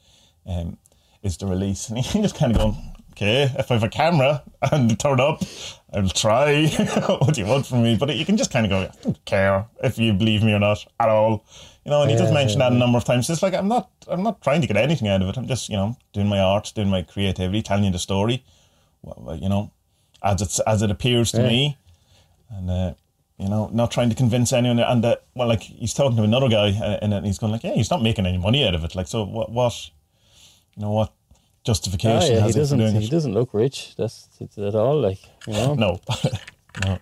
um, 0.45 0.77
is 1.21 1.37
the 1.37 1.45
release. 1.45 1.89
And 1.89 1.99
he 1.99 2.21
just 2.21 2.35
kind 2.35 2.51
of 2.51 2.57
going, 2.57 2.77
okay, 3.11 3.53
if 3.57 3.69
I 3.69 3.75
have 3.75 3.83
a 3.83 3.89
camera 3.89 4.43
and 4.71 4.99
turn 4.99 5.19
up, 5.19 5.43
I'll 5.93 6.09
try. 6.09 6.67
what 7.19 7.33
do 7.33 7.41
you 7.41 7.47
want 7.47 7.67
from 7.67 7.83
me? 7.83 7.95
But 7.95 8.15
you 8.15 8.25
can 8.25 8.37
just 8.37 8.51
kind 8.51 8.65
of 8.65 8.69
go, 8.69 8.79
I 8.81 9.03
don't 9.03 9.25
care 9.25 9.65
if 9.83 9.97
you 9.97 10.13
believe 10.13 10.43
me 10.43 10.53
or 10.53 10.59
not 10.59 10.85
at 10.99 11.09
all. 11.09 11.45
You 11.85 11.91
know, 11.91 12.01
and 12.01 12.09
he 12.09 12.15
does 12.15 12.31
mention 12.31 12.59
yeah, 12.59 12.69
that 12.69 12.75
a 12.75 12.79
number 12.79 12.97
of 12.97 13.03
times. 13.03 13.29
It's 13.29 13.43
like 13.43 13.53
I'm 13.53 13.67
not, 13.67 13.89
I'm 14.07 14.23
not 14.23 14.41
trying 14.41 14.61
to 14.61 14.67
get 14.67 14.77
anything 14.77 15.09
out 15.09 15.21
of 15.21 15.27
it. 15.27 15.37
I'm 15.37 15.47
just, 15.47 15.67
you 15.67 15.75
know, 15.75 15.97
doing 16.13 16.29
my 16.29 16.39
art, 16.39 16.71
doing 16.73 16.87
my 16.89 17.01
creativity, 17.01 17.61
telling 17.61 17.83
you 17.83 17.91
the 17.91 17.99
story 17.99 18.43
well, 19.03 19.35
you 19.35 19.49
know, 19.49 19.71
as 20.23 20.41
it's 20.41 20.59
as 20.61 20.81
it 20.81 20.89
appears 20.89 21.31
to 21.33 21.41
Yeah. 21.41 21.47
me, 21.47 21.77
and 22.49 22.69
uh, 22.69 22.93
you 23.37 23.49
know, 23.49 23.69
not 23.73 23.91
trying 23.91 24.09
to 24.09 24.15
convince 24.15 24.53
anyone. 24.53 24.79
And 24.79 25.03
uh, 25.03 25.15
well, 25.35 25.47
like 25.47 25.61
he's 25.61 25.93
talking 25.93 26.17
to 26.17 26.23
another 26.23 26.49
guy, 26.49 26.69
uh, 26.69 26.99
and 27.01 27.11
then 27.11 27.23
he's 27.23 27.37
going 27.39 27.51
like, 27.51 27.63
yeah, 27.63 27.73
he's 27.73 27.89
not 27.89 28.01
making 28.01 28.25
any 28.25 28.37
money 28.37 28.65
out 28.67 28.75
of 28.75 28.83
it. 28.83 28.95
Like, 28.95 29.07
so 29.07 29.23
what? 29.23 29.51
What? 29.51 29.89
You 30.75 30.83
know 30.83 30.91
what? 30.91 31.11
Justification 31.63 32.31
Oh, 32.33 32.35
yeah, 32.35 32.41
has 32.41 32.53
he 32.55 32.59
doesn't. 32.59 32.77
doing 32.79 32.95
He 32.95 33.05
it? 33.07 33.11
doesn't 33.11 33.33
look 33.33 33.53
rich. 33.53 33.95
That's 33.97 34.27
at 34.57 34.75
all. 34.75 34.99
Like 34.99 35.19
you 35.47 35.53
know. 35.53 35.73
No, 35.75 35.99
no. 36.85 36.99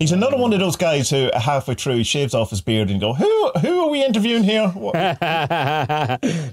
He's 0.00 0.12
another 0.12 0.38
one 0.38 0.52
of 0.54 0.60
those 0.60 0.76
guys 0.76 1.10
who 1.10 1.30
halfway 1.34 1.74
through 1.74 1.96
he 1.96 2.04
shaves 2.04 2.32
off 2.34 2.48
his 2.50 2.62
beard 2.62 2.88
and 2.90 2.98
go, 3.00 3.12
who 3.12 3.50
who 3.60 3.80
are 3.84 3.90
we 3.90 4.02
interviewing 4.04 4.42
here? 4.44 4.72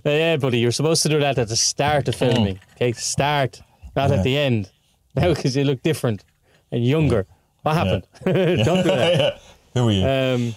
Yeah, 0.05 0.37
buddy, 0.37 0.59
you're 0.59 0.71
supposed 0.71 1.03
to 1.03 1.09
do 1.09 1.19
that 1.19 1.37
at 1.37 1.47
the 1.47 1.55
start 1.55 2.07
of 2.07 2.15
filming. 2.15 2.59
Okay, 2.75 2.91
start, 2.93 3.61
not. 3.95 4.09
Yeah. 4.09 4.17
at 4.17 4.23
the 4.23 4.37
end. 4.37 4.69
Now, 5.15 5.33
because 5.33 5.55
you 5.57 5.63
look 5.63 5.81
different 5.81 6.23
and 6.71 6.85
younger. 6.85 7.25
What 7.67 7.75
happened? 7.75 8.07
Don't 8.65 8.83
do 8.83 8.89
that. 8.89 9.41
who 9.73 9.87
are 9.87 9.91
you? 9.91 10.05
Um, 10.07 10.55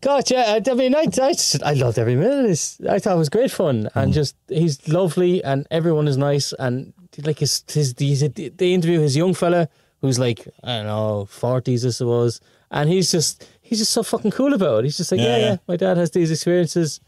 God, 0.00 0.30
yeah, 0.30 0.58
I 0.58 0.70
I 0.70 0.74
mean, 0.74 0.94
I, 0.94 1.00
I, 1.00 1.32
just- 1.32 1.62
I 1.62 1.72
loved 1.72 1.98
every 1.98 2.14
minute 2.14 2.40
of 2.40 2.46
this. 2.46 2.78
I 2.88 2.98
thought 2.98 3.14
it 3.14 3.18
was 3.18 3.30
great 3.30 3.50
fun, 3.50 3.88
and 3.94 4.10
Mm. 4.10 4.14
just 4.14 4.36
he's 4.48 4.86
lovely, 4.86 5.42
and 5.42 5.66
everyone 5.70 6.06
is 6.08 6.16
nice, 6.18 6.52
and 6.58 6.92
like 7.24 7.38
his, 7.38 7.64
his, 7.68 7.94
he's 7.96 8.22
a, 8.22 8.28
they 8.28 8.74
interview 8.74 9.00
his 9.00 9.16
young 9.16 9.32
fella 9.34 9.68
who's 10.02 10.18
like 10.18 10.46
I 10.62 10.76
don't 10.78 10.86
know 10.86 11.24
forties, 11.26 11.86
I 11.86 11.90
suppose, 11.90 12.40
and 12.70 12.90
he's 12.90 13.10
just 13.10 13.48
he's 13.62 13.78
just 13.78 13.92
so 13.92 14.02
fucking 14.02 14.32
cool 14.32 14.52
about 14.52 14.80
it. 14.80 14.84
He's 14.84 14.98
just 14.98 15.10
like, 15.10 15.20
Yeah, 15.20 15.26
yeah, 15.26 15.36
yeah, 15.38 15.50
yeah. 15.52 15.56
my 15.66 15.76
dad 15.76 15.96
has 15.96 16.10
these 16.10 16.30
experiences, 16.30 17.00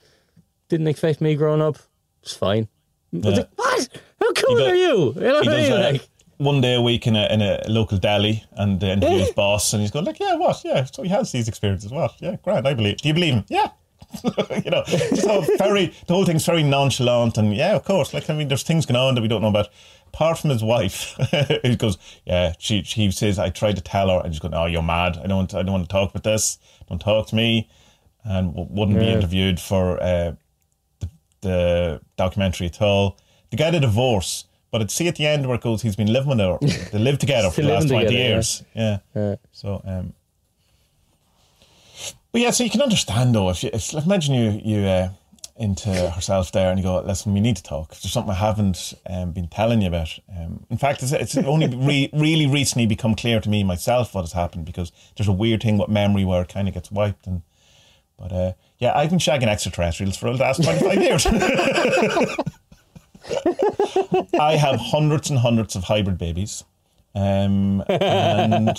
didn't 0.71 0.87
expect 0.89 1.21
me 1.21 1.35
growing 1.35 1.61
up. 1.61 1.77
It's 2.23 2.33
fine. 2.35 2.67
Yeah. 3.13 3.31
like, 3.31 3.49
what? 3.57 3.89
How 4.21 4.33
cool 4.33 4.57
does- 4.57 4.69
are 4.73 4.75
you? 4.77 5.13
You 5.17 5.21
know 5.21 5.35
what 5.41 5.49
I 5.49 5.57
mean? 5.57 5.71
Like, 5.93 6.09
one 6.39 6.61
day 6.61 6.75
a 6.75 6.83
week 6.83 7.07
in 7.07 7.17
a 7.17 7.27
in 7.33 7.41
a 7.43 7.63
local 7.69 7.99
deli 7.99 8.45
and 8.53 8.83
uh, 8.83 8.89
interview 8.89 9.19
his 9.19 9.31
boss, 9.37 9.73
and 9.73 9.81
he's 9.83 9.91
going 9.91 10.05
like, 10.05 10.21
"Yeah, 10.21 10.35
what? 10.35 10.63
Yeah, 10.65 10.85
so 10.85 11.03
he 11.03 11.09
has 11.09 11.33
these 11.33 11.49
experiences. 11.49 11.91
What? 11.91 12.15
Yeah, 12.21 12.37
grand. 12.43 12.67
I 12.67 12.75
believe. 12.75 12.99
Do 12.99 13.09
you 13.09 13.15
believe 13.15 13.35
him? 13.35 13.45
Yeah." 13.49 13.71
you 14.65 14.71
know, 14.71 14.85
all 15.29 15.43
very 15.59 15.87
the 16.07 16.15
whole 16.15 16.25
thing's 16.25 16.47
very 16.47 16.63
nonchalant, 16.63 17.37
and 17.39 17.55
yeah, 17.55 17.75
of 17.75 17.85
course. 17.85 18.15
Like 18.15 18.31
I 18.31 18.35
mean, 18.35 18.49
there's 18.49 18.63
things 18.63 18.87
going 18.87 18.97
on 18.97 19.15
that 19.15 19.21
we 19.23 19.29
don't 19.29 19.43
know 19.43 19.49
about. 19.49 19.69
Apart 20.15 20.39
from 20.39 20.51
his 20.51 20.63
wife, 20.63 21.15
he 21.63 21.77
goes, 21.77 21.99
"Yeah." 22.25 22.55
She 22.59 22.83
she 22.85 23.11
says, 23.11 23.39
"I 23.39 23.51
tried 23.51 23.77
to 23.77 23.83
tell 23.83 24.09
her," 24.09 24.21
and 24.25 24.33
she's 24.33 24.41
going, 24.41 24.55
"Oh, 24.55 24.67
you're 24.67 24.83
mad. 24.83 25.19
I 25.23 25.27
don't 25.27 25.53
I 25.53 25.63
don't 25.63 25.73
want 25.73 25.85
to 25.89 25.93
talk 25.93 26.11
about 26.11 26.23
this. 26.23 26.59
Don't 26.89 27.01
talk 27.01 27.27
to 27.29 27.35
me," 27.35 27.69
and 28.25 28.55
w- 28.55 28.69
wouldn't 28.71 28.99
be 28.99 29.09
interviewed 29.09 29.61
for 29.61 30.03
uh, 30.03 30.33
the, 31.01 31.11
the 31.43 32.01
documentary 32.17 32.69
at 32.69 32.81
all. 32.81 33.19
They 33.51 33.57
got 33.57 33.75
a 33.75 33.81
divorce, 33.81 34.45
but 34.77 34.83
I'd 34.83 34.91
see 34.91 35.09
at 35.09 35.17
the 35.17 35.27
end 35.27 35.47
where 35.47 35.57
it 35.57 35.63
goes, 35.63 35.81
he's 35.81 35.97
been 35.97 36.13
living 36.13 36.29
with 36.29 36.39
her. 36.39 36.59
They 36.93 36.99
lived 36.99 37.21
together 37.21 37.51
for 37.51 37.63
the 37.63 37.69
last 37.69 37.85
living 37.85 38.01
20 38.01 38.07
together, 38.09 38.23
yeah. 38.23 38.29
years. 38.29 38.65
Yeah. 38.75 38.99
Yeah. 39.15 39.37
So, 39.53 39.81
um, 39.87 40.13
but 42.31 42.43
yeah, 42.43 42.51
so 42.51 42.63
you 42.63 42.69
can 42.69 42.83
understand 42.83 43.35
though, 43.35 43.49
if 43.49 43.65
you, 43.65 43.71
if, 43.73 43.95
like, 43.95 44.05
imagine 44.05 44.35
you, 44.35 44.61
you, 44.63 44.87
uh, 44.87 45.09
into 45.57 45.89
herself 46.11 46.53
there 46.53 46.69
and 46.69 46.79
you 46.79 46.83
go, 46.83 47.01
listen, 47.01 47.33
we 47.33 47.41
need 47.41 47.57
to 47.57 47.63
talk. 47.63 47.89
There's 47.89 48.13
something 48.13 48.33
I 48.33 48.35
haven't 48.35 48.93
um, 49.09 49.33
been 49.33 49.49
telling 49.49 49.81
you 49.81 49.89
about. 49.89 50.19
Um, 50.39 50.67
in 50.69 50.77
fact, 50.77 51.03
it's, 51.03 51.13
it's 51.13 51.39
only 51.39 51.75
re- 51.75 52.11
really 52.13 52.47
recently 52.47 52.85
become 52.85 53.15
clear 53.15 53.41
to 53.41 53.49
me 53.49 53.65
myself 53.65 54.15
what 54.15 54.21
has 54.21 54.33
happened 54.33 54.67
because 54.67 54.93
there's 55.17 55.29
a 55.29 55.33
weird 55.33 55.63
thing 55.63 55.79
with 55.79 55.89
memory 55.89 56.27
where 56.27 56.43
it 56.43 56.49
kind 56.49 56.69
of 56.69 56.75
gets 56.75 56.93
wiped. 56.93 57.27
And 57.27 57.41
But 58.19 58.33
uh, 58.33 58.53
yeah, 58.79 58.93
I've 58.95 59.09
been 59.09 59.19
shagging 59.19 59.49
extraterrestrials 59.49 60.19
for 60.19 60.31
the 60.31 60.37
last 60.37 60.63
25 60.63 61.03
years. 61.03 61.27
I 64.41 64.57
have 64.57 64.81
hundreds 64.81 65.31
and 65.31 65.39
hundreds 65.39 65.77
of 65.77 65.85
hybrid 65.85 66.19
babies. 66.19 66.65
Um, 67.15 67.83
and 67.89 68.77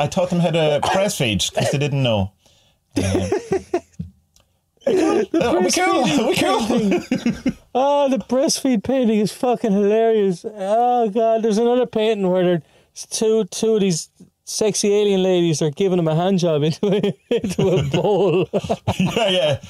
I 0.00 0.06
taught 0.06 0.30
them 0.30 0.40
how 0.40 0.50
to 0.50 0.80
breastfeed 0.82 1.50
because 1.52 1.70
they 1.70 1.78
didn't 1.78 2.02
know. 2.02 2.32
Are 4.86 5.60
we 5.60 5.70
cool? 5.70 6.02
We 6.26 6.36
cool? 6.36 7.54
Oh, 7.74 8.08
the 8.08 8.18
breastfeed 8.18 8.82
painting 8.84 9.20
is 9.20 9.32
fucking 9.32 9.72
hilarious. 9.72 10.44
Oh 10.44 11.08
god, 11.08 11.42
there's 11.42 11.58
another 11.58 11.86
painting 11.86 12.30
where 12.30 12.44
there's 12.44 13.06
two 13.10 13.44
two 13.44 13.76
of 13.76 13.80
these 13.80 14.10
sexy 14.44 14.94
alien 14.94 15.22
ladies 15.22 15.62
are 15.62 15.70
giving 15.70 15.98
him 15.98 16.08
a 16.08 16.14
hand 16.14 16.38
job 16.38 16.62
into 16.62 16.86
a, 16.86 17.14
into 17.34 17.68
a 17.68 17.82
bowl. 17.84 18.48
yeah, 18.98 19.28
yeah. 19.28 19.60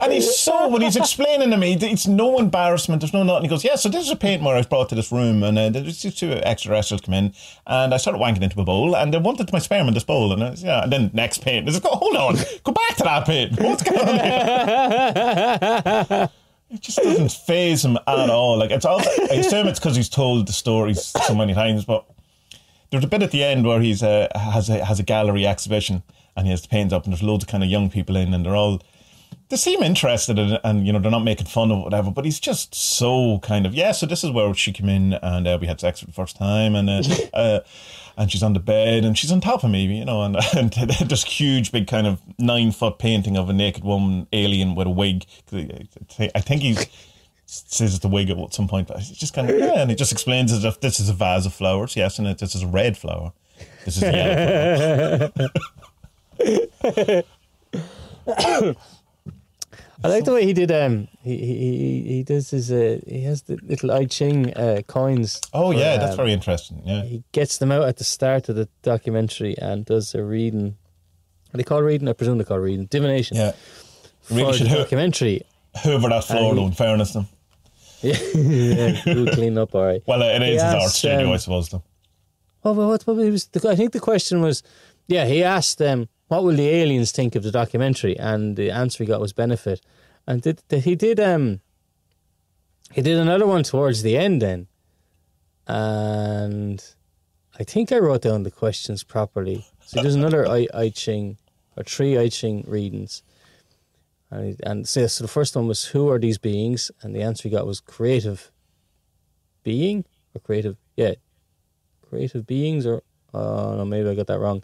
And 0.00 0.12
he's 0.12 0.38
so, 0.38 0.68
when 0.68 0.82
he's 0.82 0.96
explaining 0.96 1.50
to 1.50 1.56
me, 1.56 1.74
it's 1.74 2.06
no 2.06 2.38
embarrassment, 2.38 3.00
there's 3.00 3.12
no 3.12 3.22
nothing. 3.24 3.44
He 3.44 3.48
goes, 3.48 3.64
Yeah, 3.64 3.74
so 3.74 3.88
this 3.88 4.04
is 4.04 4.12
a 4.12 4.16
where 4.38 4.54
I 4.54 4.58
was 4.58 4.66
brought 4.66 4.88
to 4.90 4.94
this 4.94 5.10
room, 5.10 5.42
and 5.42 5.58
uh, 5.58 5.70
there's 5.70 6.02
just 6.02 6.18
two 6.18 6.32
extraterrestrials 6.32 7.00
come 7.00 7.14
in, 7.14 7.34
and 7.66 7.92
I 7.92 7.96
started 7.96 8.20
wanking 8.20 8.42
into 8.42 8.60
a 8.60 8.64
bowl, 8.64 8.94
and 8.94 9.12
they 9.12 9.18
wanted 9.18 9.52
my 9.52 9.58
sperm 9.58 9.88
in 9.88 9.94
this 9.94 10.04
bowl. 10.04 10.32
And, 10.32 10.42
was, 10.42 10.62
yeah, 10.62 10.84
and 10.84 10.92
then 10.92 11.10
next 11.12 11.42
painting, 11.42 11.64
I 11.64 11.66
was 11.66 11.82
like, 11.82 11.92
Hold 11.92 12.16
on, 12.16 12.36
go 12.64 12.72
back 12.72 12.96
to 12.96 13.04
that 13.04 13.26
painting. 13.26 13.64
What's 13.64 13.82
going 13.82 14.08
on 14.08 14.18
here? 16.08 16.30
It 16.70 16.82
just 16.82 16.98
doesn't 16.98 17.32
phase 17.32 17.82
him 17.82 17.96
at 17.96 18.28
all. 18.28 18.58
Like, 18.58 18.70
it's 18.70 18.84
all, 18.84 19.00
I 19.00 19.36
assume 19.36 19.68
it's 19.68 19.78
because 19.78 19.96
he's 19.96 20.10
told 20.10 20.46
the 20.46 20.52
stories 20.52 21.02
so 21.02 21.34
many 21.34 21.54
times, 21.54 21.86
but 21.86 22.04
there's 22.90 23.04
a 23.04 23.06
bit 23.06 23.22
at 23.22 23.30
the 23.30 23.42
end 23.42 23.64
where 23.64 23.80
he's 23.80 24.02
uh, 24.02 24.28
has 24.34 24.68
a 24.68 24.84
has 24.84 24.98
a 24.98 25.02
gallery 25.02 25.46
exhibition 25.46 26.02
and 26.36 26.46
he 26.46 26.50
has 26.50 26.62
the 26.62 26.68
paintings 26.68 26.92
up 26.92 27.04
and 27.04 27.12
there's 27.12 27.22
loads 27.22 27.44
of 27.44 27.48
kind 27.48 27.64
of 27.64 27.70
young 27.70 27.90
people 27.90 28.16
in 28.16 28.32
and 28.32 28.44
they're 28.44 28.56
all 28.56 28.82
they 29.48 29.56
seem 29.56 29.82
interested 29.82 30.38
in 30.38 30.58
and 30.64 30.86
you 30.86 30.92
know 30.92 30.98
they're 30.98 31.10
not 31.10 31.24
making 31.24 31.46
fun 31.46 31.70
of 31.70 31.82
whatever 31.82 32.10
but 32.10 32.24
he's 32.24 32.40
just 32.40 32.74
so 32.74 33.38
kind 33.40 33.66
of 33.66 33.74
yeah 33.74 33.92
so 33.92 34.06
this 34.06 34.22
is 34.24 34.30
where 34.30 34.52
she 34.54 34.72
came 34.72 34.88
in 34.88 35.14
and 35.14 35.46
uh, 35.46 35.58
we 35.60 35.66
had 35.66 35.80
sex 35.80 36.00
for 36.00 36.06
the 36.06 36.12
first 36.12 36.36
time 36.36 36.74
and 36.74 36.90
uh, 36.90 37.02
uh, 37.34 37.60
and 38.16 38.30
she's 38.30 38.42
on 38.42 38.52
the 38.52 38.60
bed 38.60 39.04
and 39.04 39.16
she's 39.16 39.32
on 39.32 39.40
top 39.40 39.64
of 39.64 39.70
me 39.70 39.84
you 39.84 40.04
know 40.04 40.22
and, 40.22 40.36
and 40.56 40.72
this 40.72 41.24
huge 41.24 41.72
big 41.72 41.86
kind 41.86 42.06
of 42.06 42.20
nine 42.38 42.72
foot 42.72 42.98
painting 42.98 43.36
of 43.36 43.48
a 43.48 43.52
naked 43.52 43.84
woman 43.84 44.26
alien 44.32 44.74
with 44.74 44.86
a 44.86 44.90
wig 44.90 45.24
I 45.52 46.40
think 46.40 46.62
he's 46.62 46.86
says 47.48 47.94
it's 47.94 48.04
a 48.04 48.08
wig 48.08 48.30
at 48.30 48.54
some 48.54 48.68
point. 48.68 48.88
But 48.88 49.00
he's 49.00 49.16
just 49.16 49.34
kind 49.34 49.48
of 49.48 49.58
yeah, 49.58 49.80
and 49.80 49.90
he 49.90 49.96
just 49.96 50.12
explains 50.12 50.52
as 50.52 50.64
if 50.64 50.80
this 50.80 51.00
is 51.00 51.08
a 51.08 51.14
vase 51.14 51.46
of 51.46 51.54
flowers. 51.54 51.96
Yes, 51.96 52.18
and 52.18 52.28
it, 52.28 52.38
this 52.38 52.54
is 52.54 52.62
a 52.62 52.66
red 52.66 52.96
flower. 52.96 53.32
This 53.84 53.96
is 53.96 54.02
a 54.02 54.12
yellow 54.12 55.32
flower. 58.36 58.76
I 60.04 60.08
like 60.08 60.24
the 60.24 60.32
way 60.32 60.44
he 60.46 60.52
did. 60.52 60.70
Um, 60.70 61.08
he 61.22 61.36
he 61.36 62.02
he, 62.08 62.22
does 62.22 62.50
his. 62.50 62.70
Uh, 62.70 63.00
he 63.06 63.22
has 63.22 63.42
the 63.42 63.58
little 63.62 63.90
I 63.90 64.04
Ching 64.04 64.54
uh, 64.54 64.82
coins. 64.86 65.40
Oh 65.52 65.72
for, 65.72 65.78
yeah, 65.78 65.96
that's 65.96 66.12
um, 66.12 66.16
very 66.18 66.32
interesting. 66.32 66.82
Yeah, 66.84 67.02
He 67.02 67.24
gets 67.32 67.58
them 67.58 67.72
out 67.72 67.82
at 67.82 67.96
the 67.96 68.04
start 68.04 68.48
of 68.48 68.54
the 68.56 68.68
documentary 68.82 69.58
and 69.58 69.84
does 69.84 70.14
a 70.14 70.22
reading. 70.22 70.76
Are 71.52 71.56
they 71.56 71.64
call 71.64 71.82
reading? 71.82 72.08
I 72.08 72.12
presume 72.12 72.38
they 72.38 72.44
call 72.44 72.58
reading 72.60 72.86
divination. 72.86 73.36
yeah. 73.38 73.52
for 74.22 74.34
Really 74.34 74.52
the 74.52 74.58
should 74.58 74.66
ho- 74.68 74.76
documentary. 74.78 75.42
hoover 75.82 76.08
that 76.10 76.24
floor, 76.24 76.54
though. 76.54 76.66
In 76.66 76.72
fairness, 76.72 77.12
them. 77.12 77.26
Yeah, 78.00 78.16
yeah, 78.34 79.02
we'll 79.06 79.34
clean 79.34 79.58
up 79.58 79.74
all 79.74 79.84
right. 79.84 80.02
Well, 80.06 80.22
it 80.22 80.40
is 80.42 80.62
his 80.62 80.74
art 80.74 80.90
studio, 80.90 81.26
um, 81.26 81.32
I 81.32 81.36
suppose. 81.38 81.68
Though. 81.70 81.82
Well, 82.62 82.74
what, 82.74 83.02
what 83.08 83.16
was 83.16 83.46
the, 83.46 83.68
I 83.68 83.74
think 83.74 83.92
the 83.92 83.98
question 83.98 84.40
was, 84.40 84.62
yeah, 85.08 85.24
he 85.24 85.42
asked 85.42 85.78
them, 85.78 86.08
what 86.28 86.44
will 86.44 86.54
the 86.56 86.68
aliens 86.68 87.10
think 87.10 87.34
of 87.34 87.42
the 87.42 87.50
documentary? 87.50 88.16
And 88.16 88.56
the 88.56 88.70
answer 88.70 89.02
he 89.02 89.08
got 89.08 89.20
was 89.20 89.32
benefit. 89.32 89.80
And 90.26 90.42
did, 90.42 90.62
did 90.68 90.84
he 90.84 90.94
did 90.94 91.18
um 91.18 91.60
he 92.92 93.02
did 93.02 93.18
another 93.18 93.46
one 93.46 93.62
towards 93.62 94.02
the 94.02 94.16
end 94.16 94.40
then. 94.40 94.66
And 95.66 96.82
I 97.58 97.64
think 97.64 97.92
I 97.92 97.98
wrote 97.98 98.22
down 98.22 98.44
the 98.44 98.50
questions 98.50 99.02
properly. 99.04 99.66
So 99.84 100.00
there's 100.00 100.14
another 100.14 100.46
I, 100.46 100.66
I 100.72 100.88
Ching 100.88 101.36
or 101.76 101.82
three 101.82 102.16
I 102.16 102.28
Ching 102.28 102.64
readings. 102.66 103.22
And, 104.30 104.60
and 104.62 104.88
so, 104.88 105.06
so 105.06 105.24
the 105.24 105.28
first 105.28 105.56
one 105.56 105.66
was 105.66 105.86
who 105.86 106.08
are 106.10 106.18
these 106.18 106.38
beings? 106.38 106.90
And 107.02 107.14
the 107.14 107.22
answer 107.22 107.48
he 107.48 107.54
got 107.54 107.66
was 107.66 107.80
creative 107.80 108.50
being 109.64 110.04
or 110.34 110.40
creative 110.40 110.76
yeah 110.96 111.12
creative 112.08 112.46
beings 112.46 112.86
or 112.86 113.02
oh 113.34 113.76
no 113.76 113.84
maybe 113.84 114.08
I 114.08 114.14
got 114.14 114.28
that 114.28 114.38
wrong. 114.38 114.62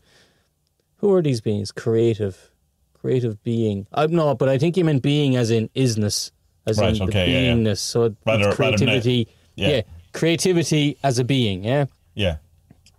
Who 1.04 1.12
are 1.12 1.20
these 1.20 1.42
beings? 1.42 1.70
Creative, 1.70 2.50
creative 2.94 3.42
being. 3.44 3.86
I'm 3.92 4.14
not, 4.14 4.38
but 4.38 4.48
I 4.48 4.56
think 4.56 4.74
you 4.78 4.84
meant 4.86 5.02
being 5.02 5.36
as 5.36 5.50
in 5.50 5.68
isness, 5.76 6.30
as 6.66 6.78
Right, 6.78 6.96
in 6.96 7.02
okay, 7.02 7.26
the 7.26 7.30
yeah, 7.30 7.40
yeah. 7.40 7.52
beingness. 7.52 7.78
So 7.80 8.16
Rather- 8.24 8.44
rather 8.44 8.56
creativity. 8.56 9.28
yeah. 9.54 9.68
yeah, 9.68 9.82
creativity 10.14 10.96
as 11.02 11.18
a 11.18 11.24
being. 11.24 11.62
Yeah, 11.64 11.84
Yeah, 12.14 12.36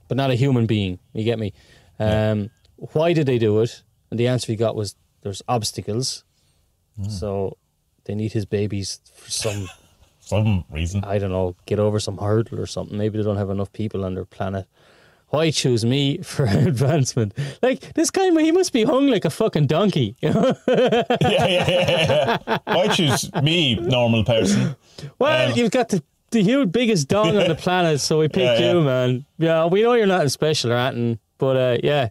but 0.07 0.17
not 0.17 0.29
a 0.29 0.35
human 0.35 0.67
being. 0.67 0.99
You 1.13 1.23
get 1.23 1.39
me? 1.39 1.51
Um, 1.97 2.51
Why 2.93 3.13
did 3.13 3.25
they 3.25 3.39
do 3.39 3.59
it? 3.61 3.81
And 4.11 4.19
the 4.19 4.27
answer 4.27 4.51
he 4.51 4.55
got 4.55 4.75
was 4.75 4.95
there's 5.23 5.41
obstacles. 5.47 6.23
Hmm. 6.97 7.09
So 7.09 7.57
they 8.03 8.13
need 8.13 8.33
his 8.33 8.45
babies 8.45 8.99
for 9.15 9.31
some 9.31 9.67
some 10.19 10.63
reason. 10.69 11.03
I 11.03 11.17
don't 11.17 11.31
know, 11.31 11.55
get 11.65 11.79
over 11.79 11.99
some 11.99 12.17
hurdle 12.19 12.59
or 12.59 12.67
something. 12.67 12.95
Maybe 12.97 13.17
they 13.17 13.23
don't 13.23 13.37
have 13.37 13.49
enough 13.49 13.73
people 13.73 14.05
on 14.05 14.13
their 14.13 14.25
planet. 14.25 14.67
Why 15.35 15.51
choose 15.51 15.83
me 15.83 16.17
for 16.23 16.45
advancement? 16.45 17.33
Like 17.61 17.93
this 17.93 18.09
guy, 18.09 18.29
he 18.41 18.51
must 18.51 18.71
be 18.71 18.83
hung 18.83 19.07
like 19.07 19.25
a 19.25 19.29
fucking 19.29 19.67
donkey. 19.67 20.15
You 20.21 20.29
know? 20.33 20.53
yeah, 20.67 21.03
yeah, 21.19 21.47
yeah, 21.47 22.37
yeah. 22.47 22.57
Why 22.65 22.87
choose 22.87 23.29
me, 23.43 23.75
normal 23.75 24.23
person? 24.23 24.75
well, 25.19 25.51
Um, 25.51 25.57
you've 25.57 25.71
got 25.71 25.89
the 25.89 26.01
the 26.31 26.41
huge 26.41 26.71
biggest 26.71 27.07
dong 27.07 27.37
on 27.37 27.47
the 27.47 27.55
planet, 27.65 27.99
so 28.01 28.19
we 28.19 28.27
picked 28.27 28.59
Yeah, 28.59 28.71
you, 28.73 28.81
man. 28.81 29.25
Yeah, 29.37 29.65
we 29.65 29.83
know 29.83 29.93
you're 29.93 30.07
not 30.07 30.29
special 30.31 30.71
or 30.71 30.77
anything, 30.77 31.19
but 31.37 31.55
uh, 31.55 31.77
yeah, 31.83 32.09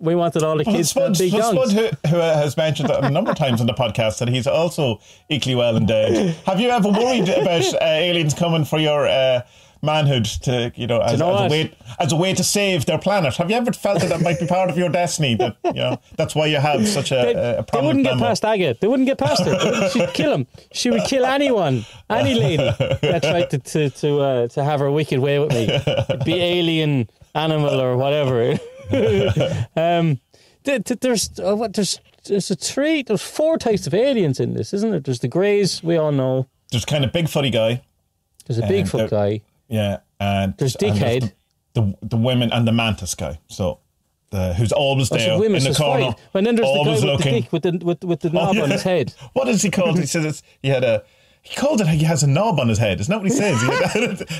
we 0.00 0.14
wanted 0.16 0.42
all 0.42 0.56
the 0.56 0.64
Well, 0.64 0.74
kids 0.76 0.92
to 0.94 1.00
have 1.00 1.16
Spud, 1.16 1.30
Spud, 1.68 1.72
who, 1.72 2.08
who 2.08 2.16
has 2.16 2.56
mentioned 2.56 2.90
a 2.90 3.08
number 3.10 3.30
of 3.32 3.36
times 3.36 3.60
on 3.60 3.66
the 3.68 3.74
podcast 3.74 4.18
that 4.18 4.28
he's 4.28 4.46
also 4.48 5.00
equally 5.28 5.54
well 5.54 5.76
and 5.76 5.86
dead. 5.86 6.34
Have 6.46 6.60
you 6.60 6.70
ever 6.70 6.88
worried 6.88 7.28
about 7.28 7.74
uh, 7.74 7.78
aliens 7.82 8.34
coming 8.34 8.64
for 8.64 8.78
your 8.80 9.06
uh, 9.06 9.42
manhood 9.82 10.24
to, 10.24 10.72
you 10.76 10.86
know, 10.86 11.00
as, 11.00 11.18
know 11.18 11.34
as 11.36 11.50
a 11.50 11.54
way 11.54 11.76
as 11.98 12.12
a 12.12 12.16
way 12.16 12.32
to 12.34 12.44
save 12.44 12.86
their 12.86 12.98
planet? 12.98 13.34
Have 13.36 13.50
you 13.50 13.56
ever 13.56 13.72
felt 13.72 14.00
that 14.00 14.08
that 14.10 14.20
might 14.20 14.38
be 14.38 14.46
part 14.46 14.70
of 14.70 14.78
your 14.78 14.88
destiny? 14.88 15.34
That 15.34 15.56
you 15.64 15.72
know, 15.74 16.00
that's 16.16 16.34
why 16.34 16.46
you 16.46 16.58
have 16.58 16.86
such 16.86 17.10
a, 17.12 17.16
They, 17.16 17.32
a, 17.34 17.64
they 17.72 17.80
wouldn't 17.86 18.04
get 18.04 18.10
member? 18.12 18.24
past 18.26 18.44
Agate. 18.44 18.80
They 18.80 18.86
wouldn't 18.86 19.08
get 19.08 19.18
past 19.18 19.44
her. 19.44 19.88
She'd 19.90 20.14
kill 20.14 20.32
him. 20.32 20.46
She 20.72 20.90
would 20.90 21.04
kill 21.04 21.24
anyone, 21.24 21.84
any 22.08 22.34
lady 22.34 22.56
that 23.02 23.22
tried 23.22 23.50
to 23.50 23.58
to 23.58 23.90
to, 23.90 24.20
uh, 24.20 24.48
to 24.48 24.64
have 24.64 24.80
her 24.80 24.90
wicked 24.90 25.18
way 25.18 25.38
with 25.38 25.50
me, 25.50 25.66
be 26.24 26.34
alien, 26.40 27.08
animal, 27.34 27.80
or 27.80 27.96
whatever. 27.96 28.58
um, 29.76 30.20
th- 30.64 30.84
th- 30.84 31.00
there's 31.00 31.30
uh, 31.40 31.56
what 31.56 31.72
there's 31.74 31.98
there's 32.24 32.50
a 32.50 32.54
three 32.56 33.02
there's 33.02 33.22
four 33.22 33.58
types 33.58 33.86
of 33.86 33.94
aliens 33.94 34.38
in 34.38 34.54
this, 34.54 34.72
isn't 34.74 34.90
there? 34.90 35.00
There's 35.00 35.20
the 35.20 35.28
greys, 35.28 35.82
we 35.82 35.96
all 35.96 36.12
know. 36.12 36.46
There's 36.70 36.84
kind 36.84 37.04
of 37.04 37.12
big 37.12 37.28
footy 37.28 37.50
guy, 37.50 37.82
There's 38.46 38.58
a 38.58 38.64
Um, 38.64 38.70
Bigfoot 38.70 38.92
there- 38.92 39.08
guy. 39.08 39.40
Yeah, 39.72 40.00
and 40.20 40.54
There's 40.58 40.76
and 40.76 40.94
Dickhead. 40.94 41.32
the, 41.74 41.80
the 41.80 41.96
the 42.02 42.16
women 42.16 42.52
and 42.52 42.66
the 42.66 42.72
mantis 42.72 43.14
guy. 43.14 43.38
So. 43.48 43.78
The, 44.30 44.54
who's 44.54 44.72
always 44.72 45.12
Oh, 45.12 45.16
there 45.16 45.26
so 45.26 45.38
women, 45.38 45.60
in 45.66 45.72
the 45.72 45.78
corner, 45.78 46.12
five. 46.12 46.14
And 46.32 46.46
then 46.46 46.54
there's 46.56 46.66
the 46.72 46.84
guy 46.84 46.90
with 46.90 47.04
looking. 47.04 47.34
the 47.34 47.40
dick 47.42 47.52
with 47.52 47.62
the 47.64 47.72
with, 47.84 48.02
with 48.02 48.20
the 48.20 48.28
oh, 48.32 48.32
knob 48.32 48.54
yeah. 48.54 48.62
on 48.62 48.70
his 48.70 48.82
head. 48.82 49.12
What 49.34 49.46
is 49.48 49.60
he 49.60 49.70
called? 49.70 49.98
He 49.98 50.06
says 50.06 50.24
it's, 50.24 50.42
he 50.62 50.68
had 50.70 50.84
a. 50.84 51.04
He 51.44 51.56
called 51.56 51.80
it 51.80 51.88
he 51.88 52.04
has 52.04 52.22
a 52.22 52.28
knob 52.28 52.60
on 52.60 52.68
his 52.68 52.78
head. 52.78 53.00
It's 53.00 53.08
not 53.08 53.20
what 53.20 53.30
he 53.30 53.36
says? 53.36 53.60
He 53.60 53.68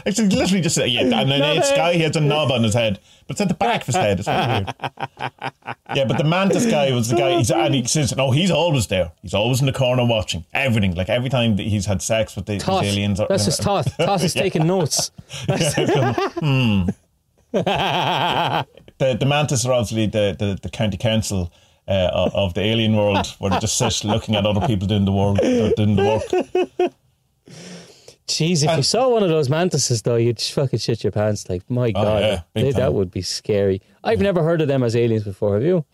actually, 0.07 0.29
literally 0.37 0.61
just 0.61 0.77
said, 0.77 0.89
yeah, 0.89 1.01
and 1.01 1.13
then 1.13 1.59
it's 1.59 1.73
guy, 1.73 1.95
he 1.95 2.03
has 2.03 2.15
a 2.15 2.21
knob 2.21 2.53
on 2.53 2.63
his 2.63 2.75
head. 2.75 3.01
But 3.27 3.35
it's 3.35 3.41
at 3.41 3.49
the 3.49 3.55
back 3.55 3.81
of 3.81 3.87
his 3.89 3.97
head. 3.97 4.21
It's 4.21 4.29
really 4.29 4.47
weird. 4.47 4.75
Yeah, 5.97 6.05
but 6.05 6.17
the 6.17 6.25
mantis 6.25 6.65
guy 6.65 6.93
was 6.93 7.09
the 7.09 7.17
guy, 7.17 7.39
he's, 7.39 7.51
and 7.51 7.75
he 7.75 7.85
says, 7.87 8.15
no, 8.17 8.31
he's 8.31 8.53
always 8.53 8.87
there. 8.87 9.11
He's 9.21 9.35
always 9.35 9.59
in 9.59 9.67
the 9.67 9.73
corner 9.73 10.07
watching 10.07 10.45
everything. 10.55 10.95
Like 10.95 11.09
every 11.09 11.29
time 11.29 11.57
that 11.57 11.65
he's 11.65 11.87
had 11.87 12.03
sex 12.03 12.37
with 12.37 12.47
the, 12.47 12.53
these 12.53 12.69
aliens. 12.69 13.19
Or, 13.19 13.27
That's 13.29 13.47
his 13.47 13.59
Thoth. 13.59 13.93
Thoth 13.97 14.23
is 14.23 14.35
taking 14.35 14.69
notes. 14.69 15.11
Hmm. 15.49 16.85
the, 17.53 18.67
the 18.99 19.27
mantis 19.27 19.67
are 19.67 19.73
obviously 19.73 20.07
the, 20.07 20.37
the, 20.39 20.59
the 20.63 20.71
county 20.71 20.97
council 20.97 21.53
uh, 21.89 22.31
of- 22.35 22.55
the 22.55 22.61
alien 22.63 22.95
world 22.97 23.27
where 23.39 23.51
they 23.51 23.59
just 23.59 23.77
sit 23.79 24.05
looking 24.05 24.35
at 24.37 24.47
other 24.47 24.67
people 24.67 24.87
doing 24.87 25.05
the 25.05 25.13
work. 25.13 25.39
Doing 25.77 25.97
the 25.97 26.05
work. 26.05 26.91
Jeez, 28.29 28.65
if 28.65 28.77
you 28.77 28.83
saw 28.83 29.09
one 29.09 29.23
of 29.23 29.29
those 29.29 29.49
mantises, 29.51 30.03
though, 30.03 30.17
you'd 30.17 30.41
fucking 30.41 30.79
shit 30.79 31.03
your 31.05 31.11
pants. 31.11 31.49
Like, 31.51 31.69
my 31.69 31.91
God, 31.91 32.07
Oh, 32.07 32.19
yeah, 32.21 32.41
they- 32.55 32.73
that 32.73 32.95
would 32.95 33.11
be 33.11 33.21
scary. 33.23 33.83
I've 34.05 34.21
never 34.21 34.43
heard 34.43 34.61
of 34.61 34.69
them 34.69 34.83
as 34.83 34.95
aliens 34.97 35.25
before. 35.25 35.55
Have 35.55 35.65
you? 35.65 35.85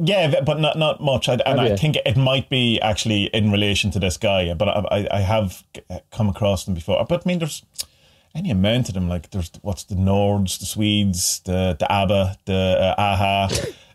Yeah, 0.00 0.40
but 0.42 0.60
not 0.60 0.78
not 0.78 1.00
much. 1.00 1.28
I, 1.28 1.34
and 1.44 1.60
I 1.60 1.74
think 1.76 1.96
it 2.06 2.16
might 2.16 2.48
be 2.48 2.80
actually 2.80 3.24
in 3.34 3.50
relation 3.50 3.90
to 3.92 3.98
this 3.98 4.16
guy. 4.16 4.52
But 4.54 4.68
I, 4.68 4.84
I, 4.98 5.08
I 5.18 5.20
have 5.20 5.64
come 6.12 6.28
across 6.28 6.64
them 6.64 6.74
before. 6.74 7.04
But 7.08 7.22
I 7.24 7.28
mean, 7.28 7.38
there's 7.40 7.64
any 8.32 8.50
amount 8.50 8.88
of 8.88 8.94
them. 8.94 9.08
Like 9.08 9.30
there's 9.30 9.50
what's 9.62 9.82
the 9.84 9.96
Nords, 9.96 10.60
the 10.60 10.66
Swedes, 10.66 11.40
the 11.46 11.74
the 11.78 11.90
ABBA, 11.90 12.36
the 12.44 12.94
uh, 12.96 13.00
AHA. 13.00 13.48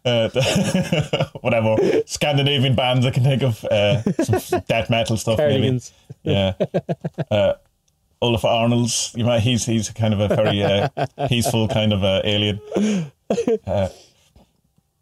Uh, 0.06 0.30
whatever 1.42 1.76
Scandinavian 2.06 2.76
bands 2.76 3.06
I 3.06 3.12
can 3.12 3.24
think 3.24 3.42
of, 3.42 3.64
uh, 3.66 4.02
some, 4.24 4.40
some 4.40 4.60
death 4.68 4.90
metal 4.90 5.16
stuff 5.18 5.38
Cardigans. 5.38 5.94
maybe. 6.26 6.36
Yeah, 6.36 6.54
uh, 7.32 7.54
Olaf 8.22 8.44
Arnolds. 8.44 9.14
You 9.16 9.24
might 9.24 9.40
he's 9.42 9.66
he's 9.66 9.90
kind 9.92 10.14
of 10.14 10.20
a 10.20 10.28
very 10.36 10.62
uh, 10.64 10.90
peaceful 11.30 11.68
kind 11.70 11.94
of 11.94 12.04
uh, 12.04 12.22
alien. 12.26 12.60
Uh, 13.66 13.90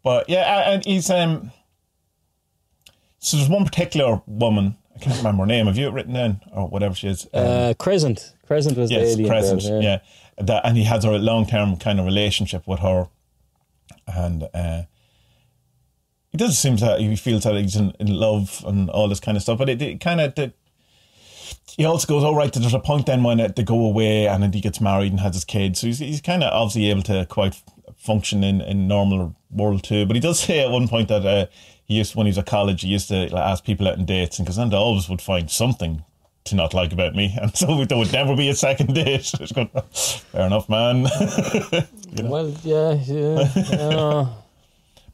But 0.04 0.28
yeah, 0.28 0.70
and 0.72 0.84
he's 0.84 1.10
um. 1.10 1.50
So 3.18 3.36
there's 3.36 3.48
one 3.48 3.64
particular 3.64 4.20
woman. 4.26 4.76
I 4.94 4.98
can't 4.98 5.16
remember 5.18 5.42
her 5.42 5.46
name. 5.46 5.66
Have 5.66 5.78
you 5.78 5.86
it 5.88 5.92
written 5.92 6.14
down 6.14 6.40
or 6.52 6.66
whatever 6.68 6.94
she 6.94 7.08
is? 7.08 7.24
Um, 7.32 7.46
Uh, 7.46 7.74
Crescent. 7.78 8.34
Crescent 8.46 8.76
was 8.76 8.90
the 8.90 8.96
yes, 8.96 9.12
alien. 9.14 9.28
present. 9.28 9.62
girl, 9.62 9.82
yeah. 9.82 9.98
That, 10.38 10.66
and 10.66 10.76
he 10.76 10.84
has 10.84 11.04
a 11.04 11.10
long 11.12 11.46
term 11.46 11.76
kind 11.76 12.00
of 12.00 12.06
relationship 12.06 12.66
with 12.66 12.80
her, 12.80 13.08
and 14.08 14.48
uh, 14.54 14.82
he 16.32 16.38
does 16.38 16.58
seem 16.58 16.76
that 16.76 17.00
he 17.00 17.14
feels 17.14 17.44
that 17.44 17.54
he's 17.54 17.76
in, 17.76 17.92
in 18.00 18.08
love 18.08 18.64
and 18.66 18.90
all 18.90 19.06
this 19.08 19.20
kind 19.20 19.36
of 19.36 19.42
stuff. 19.42 19.58
But 19.58 19.68
it, 19.68 19.80
it 19.82 20.00
kind 20.00 20.20
of 20.20 20.34
the, 20.34 20.52
he 21.76 21.84
also 21.84 22.06
goes, 22.06 22.24
"All 22.24 22.34
right." 22.34 22.52
There's 22.52 22.74
a 22.74 22.80
point 22.80 23.06
then 23.06 23.22
when 23.22 23.38
it, 23.38 23.54
they 23.54 23.62
go 23.62 23.84
away 23.84 24.26
and 24.26 24.42
then 24.42 24.52
he 24.52 24.60
gets 24.60 24.80
married 24.80 25.12
and 25.12 25.20
has 25.20 25.34
his 25.34 25.44
kids. 25.44 25.80
So 25.80 25.86
he's, 25.86 25.98
he's 25.98 26.20
kind 26.20 26.42
of 26.42 26.52
obviously 26.52 26.90
able 26.90 27.02
to 27.02 27.26
quite 27.26 27.62
function 27.96 28.42
in 28.42 28.60
in 28.62 28.88
normal 28.88 29.36
world 29.50 29.84
too. 29.84 30.06
But 30.06 30.16
he 30.16 30.20
does 30.20 30.40
say 30.40 30.60
at 30.60 30.70
one 30.70 30.88
point 30.88 31.08
that 31.08 31.24
uh, 31.24 31.46
he 31.84 31.94
used 31.94 32.14
when 32.14 32.26
he 32.26 32.30
was 32.30 32.38
at 32.38 32.46
college, 32.46 32.80
he 32.82 32.88
used 32.88 33.08
to 33.08 33.28
like, 33.28 33.44
ask 33.44 33.64
people 33.64 33.86
out 33.86 33.98
on 33.98 34.06
dates, 34.06 34.38
and 34.38 34.46
because 34.46 34.56
then 34.56 34.70
they 34.70 34.76
always 34.76 35.08
would 35.08 35.22
find 35.22 35.50
something 35.50 36.02
to 36.44 36.56
not 36.56 36.74
like 36.74 36.92
about 36.92 37.14
me, 37.14 37.36
and 37.40 37.54
so 37.56 37.84
there 37.84 37.98
would 37.98 38.12
never 38.12 38.34
be 38.34 38.48
a 38.48 38.54
second 38.54 38.94
date. 38.94 39.30
Going, 39.54 39.70
fair 39.92 40.46
enough, 40.46 40.68
man. 40.68 41.06
Well, 42.14 42.54
yeah, 42.62 42.92
yeah. 43.06 43.48
yeah. 43.70 44.26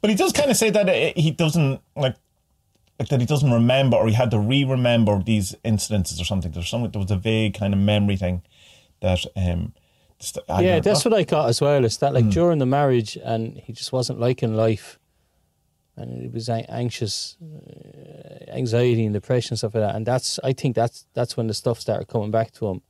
But 0.01 0.11
he 0.11 0.17
does 0.17 0.33
kind 0.33 0.51
of 0.51 0.57
say 0.57 0.71
that 0.71 0.89
uh, 0.89 1.13
he 1.21 1.31
doesn't 1.31 1.81
like, 1.97 2.17
like 2.99 3.09
that 3.09 3.21
he 3.21 3.27
doesn't 3.27 3.51
remember, 3.51 3.97
or 3.97 4.07
he 4.09 4.15
had 4.15 4.31
to 4.31 4.39
re-remember 4.39 5.23
these 5.23 5.55
incidences 5.65 6.21
or 6.21 6.25
something. 6.25 6.53
There's 6.53 6.69
something. 6.69 6.91
There 6.91 7.03
was 7.03 7.11
a 7.11 7.17
vague 7.17 7.55
kind 7.55 7.75
of 7.75 7.81
memory 7.81 8.17
thing 8.17 8.43
that. 9.01 9.25
um 9.37 9.75
I 10.49 10.63
yeah, 10.63 10.81
that's 10.81 11.05
what 11.05 11.15
I 11.15 11.23
got 11.23 11.49
as 11.49 11.61
well. 11.61 11.85
Is 11.85 11.99
that 11.99 12.13
like 12.13 12.29
during 12.29 12.59
the 12.59 12.67
marriage, 12.67 13.17
and 13.23 13.57
he 13.57 13.73
just 13.73 13.93
wasn't 13.93 14.19
liking 14.19 14.55
life, 14.55 14.99
and 15.97 16.23
he 16.23 16.29
was 16.29 16.49
anxious. 16.49 17.37
Uh, 17.41 18.39
anxiety 18.51 19.05
and 19.05 19.15
depression 19.15 19.53
and 19.53 19.59
stuff 19.59 19.75
like 19.75 19.85
that. 19.85 19.95
And 19.95 20.07
that's 20.07 20.39
I 20.43 20.53
think 20.53 20.75
that's 20.75 21.07
that's 21.15 21.37
when 21.37 21.47
the 21.47 21.55
stuff 21.55 21.81
started 21.81 22.09
coming 22.09 22.31
back 22.31 22.53
to 22.53 22.69
him. 22.69 22.83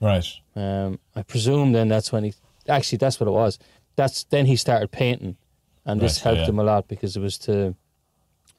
Right. 0.00 0.26
Um, 0.56 0.98
I 1.14 1.22
presume 1.22 1.72
then 1.72 1.88
that's 1.88 2.12
when 2.12 2.24
he 2.24 2.34
actually 2.68 2.98
that's 2.98 3.20
what 3.20 3.28
it 3.28 3.32
was. 3.32 3.58
That's 3.96 4.24
then 4.24 4.46
he 4.46 4.56
started 4.56 4.90
painting, 4.90 5.36
and 5.86 6.00
this 6.00 6.18
Right, 6.18 6.24
helped 6.24 6.40
yeah. 6.40 6.46
him 6.48 6.58
a 6.58 6.64
lot 6.64 6.88
because 6.88 7.16
it 7.16 7.20
was 7.20 7.38
to. 7.38 7.74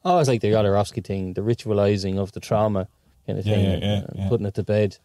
Oh, 0.04 0.18
it's 0.18 0.28
like 0.28 0.40
the 0.42 0.48
Jodorowsky 0.52 1.02
thing, 1.02 1.32
the 1.32 1.40
ritualizing 1.40 2.18
of 2.18 2.32
the 2.32 2.40
trauma 2.40 2.88
kind 3.26 3.38
of 3.38 3.46
Yeah, 3.46 3.54
thing, 3.54 3.64
yeah, 3.64 3.76
yeah, 3.78 3.94
and 4.08 4.18
yeah. 4.18 4.28
putting 4.28 4.46
it 4.46 4.54
to 4.54 4.62
bed. 4.62 4.98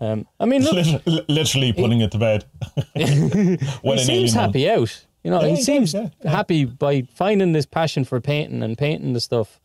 Um, 0.00 0.26
I 0.40 0.46
mean, 0.46 0.62
look, 0.64 0.72
Literally, 0.74 1.24
literally 1.28 1.72
putting 1.72 2.00
it 2.00 2.10
to 2.12 2.18
bed. 2.18 2.44
he 2.94 3.06
seems 3.06 4.08
alien 4.08 4.34
man- 4.34 4.44
happy 4.46 4.70
out. 4.70 5.04
You 5.22 5.30
know, 5.30 5.40
he, 5.40 5.56
he 5.56 5.62
seems 5.62 5.92
does, 5.92 6.02
yeah, 6.04 6.08
yeah. 6.24 6.30
happy 6.30 6.64
by 6.64 7.02
finding 7.14 7.52
this 7.52 7.66
passion 7.66 8.04
for 8.04 8.20
painting 8.20 8.62
and 8.62 8.76
painting 8.78 9.12
the 9.12 9.20
stuff. 9.20 9.60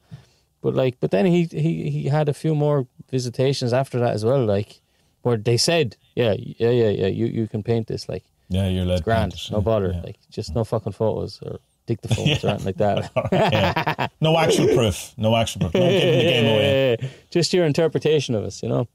But 0.62 0.76
like, 0.76 1.00
but 1.00 1.12
then 1.12 1.26
he 1.26 1.46
he 1.46 1.90
he 1.90 2.04
had 2.10 2.28
a 2.28 2.34
few 2.34 2.54
more 2.54 2.86
visitations 3.10 3.72
after 3.72 3.98
that 4.00 4.14
as 4.14 4.26
well. 4.26 4.44
Like, 4.46 4.82
where 5.22 5.38
they 5.38 5.58
said, 5.58 5.96
yeah, 6.16 6.34
yeah, 6.38 6.70
yeah, 6.72 6.90
yeah, 6.90 7.08
you 7.08 7.28
you 7.28 7.48
can 7.48 7.64
paint 7.64 7.88
this. 7.88 8.10
Like, 8.10 8.24
Yeah, 8.50 8.68
you're 8.68 8.86
led. 8.86 9.04
grand, 9.04 9.32
painters, 9.32 9.50
no 9.52 9.62
bother. 9.62 9.94
Like, 10.04 10.18
just 10.30 10.54
no 10.54 10.64
fucking 10.66 10.94
photos 10.94 11.40
or 11.42 11.60
dictaphones 11.88 12.44
or 12.44 12.48
anything 12.50 12.66
like 12.66 12.78
that. 12.78 13.12
Yeah. 13.32 14.08
No 14.22 14.38
actual 14.38 14.68
proof. 14.76 15.14
No 15.18 15.36
actual 15.36 15.62
proof. 15.62 15.74
No 15.76 15.90
giving 15.90 16.18
the 16.20 16.24
game 16.24 16.46
away. 16.46 17.10
just 17.32 17.54
your 17.54 17.66
interpretation 17.66 18.36
of 18.36 18.44
us, 18.44 18.62
you 18.64 18.70
know. 18.70 18.88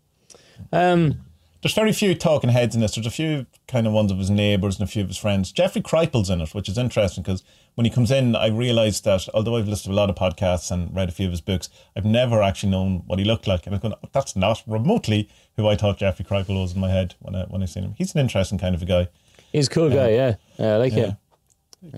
Um, 0.73 1.21
There's 1.63 1.75
very 1.75 1.93
few 1.93 2.15
talking 2.15 2.51
heads 2.51 2.75
in 2.75 2.81
this. 2.81 2.95
There's 2.95 3.07
a 3.07 3.11
few 3.11 3.47
kind 3.69 3.87
of 3.87 3.93
ones 3.93 4.11
of 4.11 4.19
his 4.19 4.31
neighbours 4.31 4.79
and 4.79 4.89
a 4.89 4.91
few 4.91 5.03
of 5.03 5.09
his 5.09 5.19
friends. 5.19 5.53
Jeffrey 5.53 5.83
Kripal's 5.83 6.31
in 6.31 6.41
it, 6.41 6.55
which 6.55 6.69
is 6.69 6.79
interesting 6.79 7.23
because 7.23 7.43
when 7.75 7.85
he 7.85 7.91
comes 7.91 8.11
in, 8.11 8.35
I 8.35 8.49
realised 8.49 9.05
that 9.05 9.29
although 9.35 9.57
I've 9.57 9.69
listened 9.69 9.93
to 9.93 9.97
a 9.97 10.01
lot 10.01 10.11
of 10.11 10.17
podcasts 10.17 10.71
and 10.71 10.95
read 10.95 11.09
a 11.09 11.13
few 11.13 11.27
of 11.27 11.33
his 11.33 11.41
books, 11.41 11.69
I've 11.97 12.05
never 12.05 12.43
actually 12.43 12.71
known 12.71 13.03
what 13.07 13.19
he 13.19 13.25
looked 13.25 13.47
like. 13.47 13.67
And 13.67 13.75
I'm 13.75 13.81
going, 13.81 13.95
that's 14.13 14.35
not 14.37 14.63
remotely 14.67 15.29
who 15.57 15.69
I 15.69 15.77
thought 15.77 15.99
Jeffrey 15.99 16.25
Kripal 16.25 16.61
was 16.61 16.75
in 16.75 16.81
my 16.81 16.91
head 16.91 17.15
when 17.21 17.35
I 17.35 17.45
when 17.45 17.63
I 17.63 17.67
seen 17.67 17.85
him. 17.85 17.95
He's 17.97 18.15
an 18.15 18.21
interesting 18.21 18.59
kind 18.59 18.75
of 18.75 18.83
a 18.83 18.87
guy. 18.87 19.09
he's 19.53 19.67
a 19.67 19.71
cool 19.71 19.89
guy, 19.91 20.11
yeah. 20.11 20.35
Yeah, 20.59 20.75
I 20.75 20.77
like 20.79 20.93
Yeah. 20.93 20.99
him. 21.07 21.17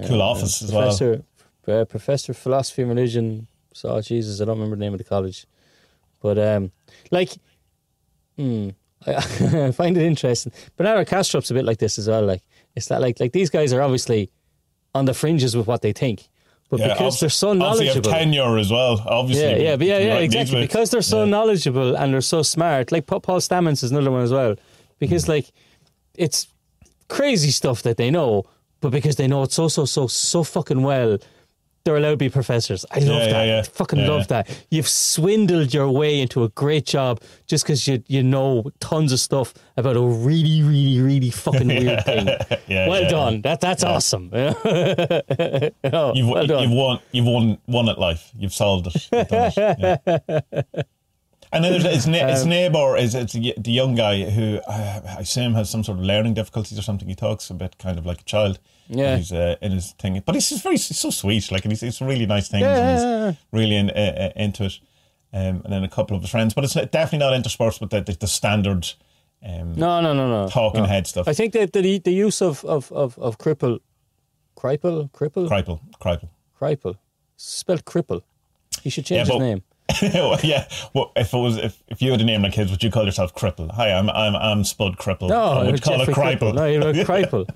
Cool 0.07 0.23
office 0.23 0.63
as 0.63 0.73
well. 0.73 0.83
Professor, 0.97 1.25
uh, 1.69 1.85
Professor 1.85 2.33
of 2.33 2.39
Philosophy 2.39 2.83
and 2.83 2.91
Religion. 2.91 3.47
So 3.75 4.01
Jesus, 4.01 4.41
I 4.41 4.45
don't 4.45 4.57
remember 4.59 4.77
the 4.77 4.81
name 4.81 4.93
of 4.95 4.99
the 4.99 5.05
college, 5.05 5.47
but 6.21 6.39
um, 6.39 6.71
like, 7.11 7.31
hmm, 8.37 8.71
I, 9.07 9.15
I 9.15 9.71
find 9.73 9.97
it 9.97 10.03
interesting. 10.05 10.53
Bernardo 10.77 11.05
Kastrup's 11.05 11.51
a 11.51 11.55
bit 11.55 11.65
like 11.65 11.79
this 11.79 11.99
as 11.99 12.07
well. 12.09 12.23
Like, 12.25 12.43
it's 12.77 12.87
that 12.87 13.01
like 13.01 13.19
like 13.21 13.33
these 13.33 13.51
guys 13.51 13.73
are 13.73 13.83
obviously 13.83 14.31
on 14.95 15.05
the 15.07 15.15
fringes 15.15 15.57
with 15.57 15.67
what 15.67 15.83
they 15.83 15.93
think, 15.93 16.29
but 16.69 16.79
because 16.79 17.17
obvi- 17.17 17.21
they're 17.21 17.29
so 17.31 17.53
knowledgeable. 17.55 18.11
tenure 18.11 18.59
as 18.59 18.71
well. 18.71 19.03
Obviously, 19.07 19.45
Yeah, 19.65 19.71
yeah, 19.71 19.77
but 19.77 19.87
yeah, 19.87 19.99
yeah, 19.99 20.19
exactly. 20.19 20.61
Because 20.61 20.91
they're 20.91 21.03
so 21.03 21.25
Yeah. 21.25 21.31
knowledgeable 21.31 21.97
and 21.97 22.13
they're 22.13 22.21
so 22.21 22.43
smart. 22.43 22.93
Like 22.93 23.07
Paul 23.07 23.21
Stamets 23.41 23.83
is 23.83 23.91
another 23.91 24.11
one 24.11 24.23
as 24.23 24.33
well. 24.33 24.55
Because 24.99 25.29
like 25.29 25.51
it's 26.15 26.47
crazy 27.09 27.51
stuff 27.51 27.83
that 27.83 27.97
they 27.97 28.11
know, 28.11 28.45
but 28.83 28.91
because 28.91 29.17
they 29.17 29.27
know 29.27 29.43
it 29.45 29.53
so 29.53 29.69
so 29.69 29.87
so 29.87 30.07
so 30.07 30.45
fucking 30.45 30.83
well, 30.83 31.17
they're 31.85 31.97
allowed 31.97 32.11
to 32.11 32.17
be 32.17 32.29
professors. 32.29 32.85
I 32.93 32.99
love 33.01 33.07
Yeah, 33.09 33.15
yeah, 33.25 33.33
that. 33.33 33.47
yeah. 33.47 33.59
I 33.59 33.63
fucking 33.63 33.99
Yeah, 33.99 34.09
love 34.09 34.21
yeah. 34.31 34.43
that. 34.43 34.65
You've 34.71 34.87
swindled 34.89 35.75
your 35.75 35.91
way 35.91 36.21
into 36.21 36.45
a 36.45 36.49
great 36.51 36.87
job 36.87 37.21
just 37.49 37.65
because 37.65 37.89
you 37.89 38.03
you 38.07 38.23
know 38.23 38.65
tons 38.79 39.11
of 39.13 39.19
stuff 39.19 39.53
about 39.77 39.97
a 39.97 40.01
really 40.03 40.63
really 40.63 41.01
really 41.01 41.31
fucking 41.31 41.67
weird 41.81 42.05
thing. 42.05 42.27
Yeah, 42.69 42.89
well 42.89 43.03
yeah, 43.03 43.09
done. 43.09 43.41
That 43.43 43.61
that's 43.61 43.83
awesome. 43.83 44.31
oh, 44.35 46.13
You've, 46.15 46.29
well 46.29 46.47
done. 46.47 46.63
you've 46.69 46.73
won. 46.79 46.99
You've 47.13 47.27
won. 47.27 47.59
Won 47.67 47.89
at 47.89 47.99
life. 47.99 48.31
You've 48.39 48.55
solved 48.55 48.87
it. 48.89 49.09
It, 49.13 49.57
yeah. 49.57 50.41
And 51.55 51.63
then 51.63 51.73
there's 51.83 51.95
his, 51.95 52.07
na- 52.07 52.23
Um, 52.23 52.29
his 52.31 52.47
neighbour 52.47 52.97
is 52.97 53.15
it's 53.15 53.35
the 53.35 53.53
the 53.59 53.71
young 53.73 53.95
guy 53.95 54.25
who 54.31 54.57
uh, 54.67 55.01
I 55.19 55.21
assume 55.21 55.53
has 55.53 55.69
some 55.69 55.85
sort 55.85 55.99
of 55.99 56.05
learning 56.05 56.33
difficulties 56.33 56.79
or 56.79 56.83
something. 56.83 57.07
He 57.07 57.15
talks 57.15 57.51
a 57.51 57.55
bit 57.55 57.77
kind 57.77 57.99
of 57.99 58.07
like 58.07 58.23
a 58.23 58.25
child. 58.25 58.59
Yeah. 58.97 59.17
he's 59.17 59.33
uh, 59.33 59.57
in 59.63 59.73
his 59.73 59.93
thing, 59.93 60.23
but 60.25 60.35
he's 60.35 60.49
just 60.51 60.63
very 60.63 60.77
he's 60.77 60.97
so 60.99 61.11
sweet. 61.11 61.51
Like 61.51 61.65
and 61.65 61.73
he's, 61.73 61.81
he's 61.81 62.01
really 62.01 62.27
nice 62.27 62.49
things. 62.49 62.63
Yeah, 62.63 63.31
he's 63.31 63.39
really 63.53 63.77
in, 63.77 63.91
uh, 63.91 64.33
uh, 64.37 64.41
into 64.41 64.65
it. 64.65 64.79
Um, 65.35 65.63
and 65.65 65.73
then 65.73 65.83
a 65.83 65.89
couple 65.89 66.15
of 66.15 66.23
his 66.23 66.31
friends, 66.31 66.53
but 66.53 66.63
it's 66.65 66.75
definitely 66.75 67.19
not 67.19 67.33
interspersed 67.35 67.81
with 67.81 67.91
the 67.91 68.01
the, 68.03 68.13
the 68.13 68.27
standard 68.27 68.93
um, 69.45 69.75
no, 69.75 70.01
no, 70.01 70.13
no, 70.15 70.29
no. 70.29 70.49
talking 70.49 70.83
no. 70.83 70.87
head 70.89 71.07
stuff. 71.07 71.27
I 71.27 71.33
think 71.33 71.53
that 71.55 71.73
the 71.73 71.99
the 71.99 72.13
use 72.13 72.43
of 72.43 72.65
of 72.65 72.93
of, 72.93 73.19
of 73.19 73.39
cripple, 73.39 73.81
cripple, 74.57 75.11
cripple, 75.11 75.49
Kripal, 75.49 75.81
Kripal. 76.01 76.29
cripple, 76.61 76.97
spelled 77.37 77.85
cripple. 77.85 78.23
He 78.83 78.91
should 78.91 79.07
change 79.07 79.29
Yeah, 79.29 79.35
his 79.35 79.41
but- 79.41 79.45
name. 79.45 79.63
Well, 80.15 80.39
yeah. 80.43 80.69
Well, 80.95 81.13
if 81.17 81.35
it 81.35 81.37
was 81.37 81.57
if, 81.59 81.83
if 81.89 82.01
you 82.01 82.11
had 82.13 82.21
a 82.21 82.25
name 82.25 82.43
like 82.43 82.53
kids, 82.53 82.71
would 82.71 82.83
you 82.83 82.91
call 82.91 83.05
yourself 83.05 83.35
Cripple? 83.35 83.71
Hi, 83.73 83.93
I'm 83.93 84.09
I'm 84.11 84.35
I'm 84.37 84.65
Spud 84.65 84.97
Cripple. 84.97 85.29
No, 85.29 85.61
Or 85.61 85.67
would 85.67 85.83
call 85.83 85.99
Jeffrey 85.99 86.13
it 86.13 86.17
Kripal? 86.41 86.55
No, 86.55 86.67
you're 86.67 86.89
a 86.89 86.93
cripple. 87.05 87.49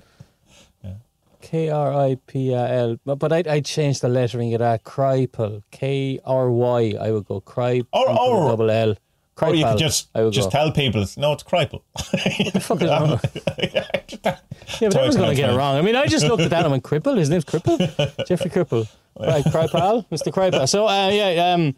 K 1.47 1.69
R 1.69 1.93
I 1.93 2.17
P 2.27 2.53
I 2.53 2.75
L. 2.75 2.97
But 3.05 3.31
I'd, 3.31 3.47
I'd 3.47 3.63
change 3.63 4.01
the 4.01 4.09
lettering 4.09 4.53
of 4.53 4.59
that. 4.59 4.83
Cripple. 4.83 5.63
K 5.71 6.19
R 6.25 6.51
Y. 6.51 6.95
I 6.99 7.11
would 7.11 7.25
go 7.25 7.39
cry. 7.39 7.83
Or- 7.93 8.09
or- 8.09 8.49
double 8.49 8.69
L. 8.69 8.95
Or 9.39 9.53
you 9.53 9.63
could 9.63 9.77
just 9.77 10.09
I 10.15 10.27
just 10.29 10.47
go. 10.47 10.51
tell 10.51 10.71
people 10.71 11.03
it's 11.03 11.15
no, 11.15 11.31
it's 11.33 11.43
Kripal. 11.43 11.83
fuck 12.59 12.81
is 12.81 12.89
wrong? 12.89 13.19
yeah, 13.59 13.85
but 14.23 14.41
everyone's 14.81 15.15
going 15.15 15.29
to 15.29 15.35
get 15.35 15.51
it 15.51 15.55
wrong. 15.55 15.77
I 15.77 15.83
mean, 15.83 15.95
I 15.95 16.07
just 16.07 16.25
looked 16.25 16.41
at 16.41 16.49
that 16.49 16.63
and 16.63 16.71
went, 16.71 16.83
Cripple? 16.83 17.15
His 17.15 17.29
name's 17.29 17.45
Cripple? 17.45 17.77
Jeffrey 18.27 18.49
Cripple. 18.49 18.89
Right, 19.19 19.45
Crypal, 19.45 20.07
Mr. 20.09 20.33
Crypal. 20.33 20.67
So, 20.67 20.87
uh, 20.87 21.09
yeah, 21.09 21.53
um, 21.53 21.75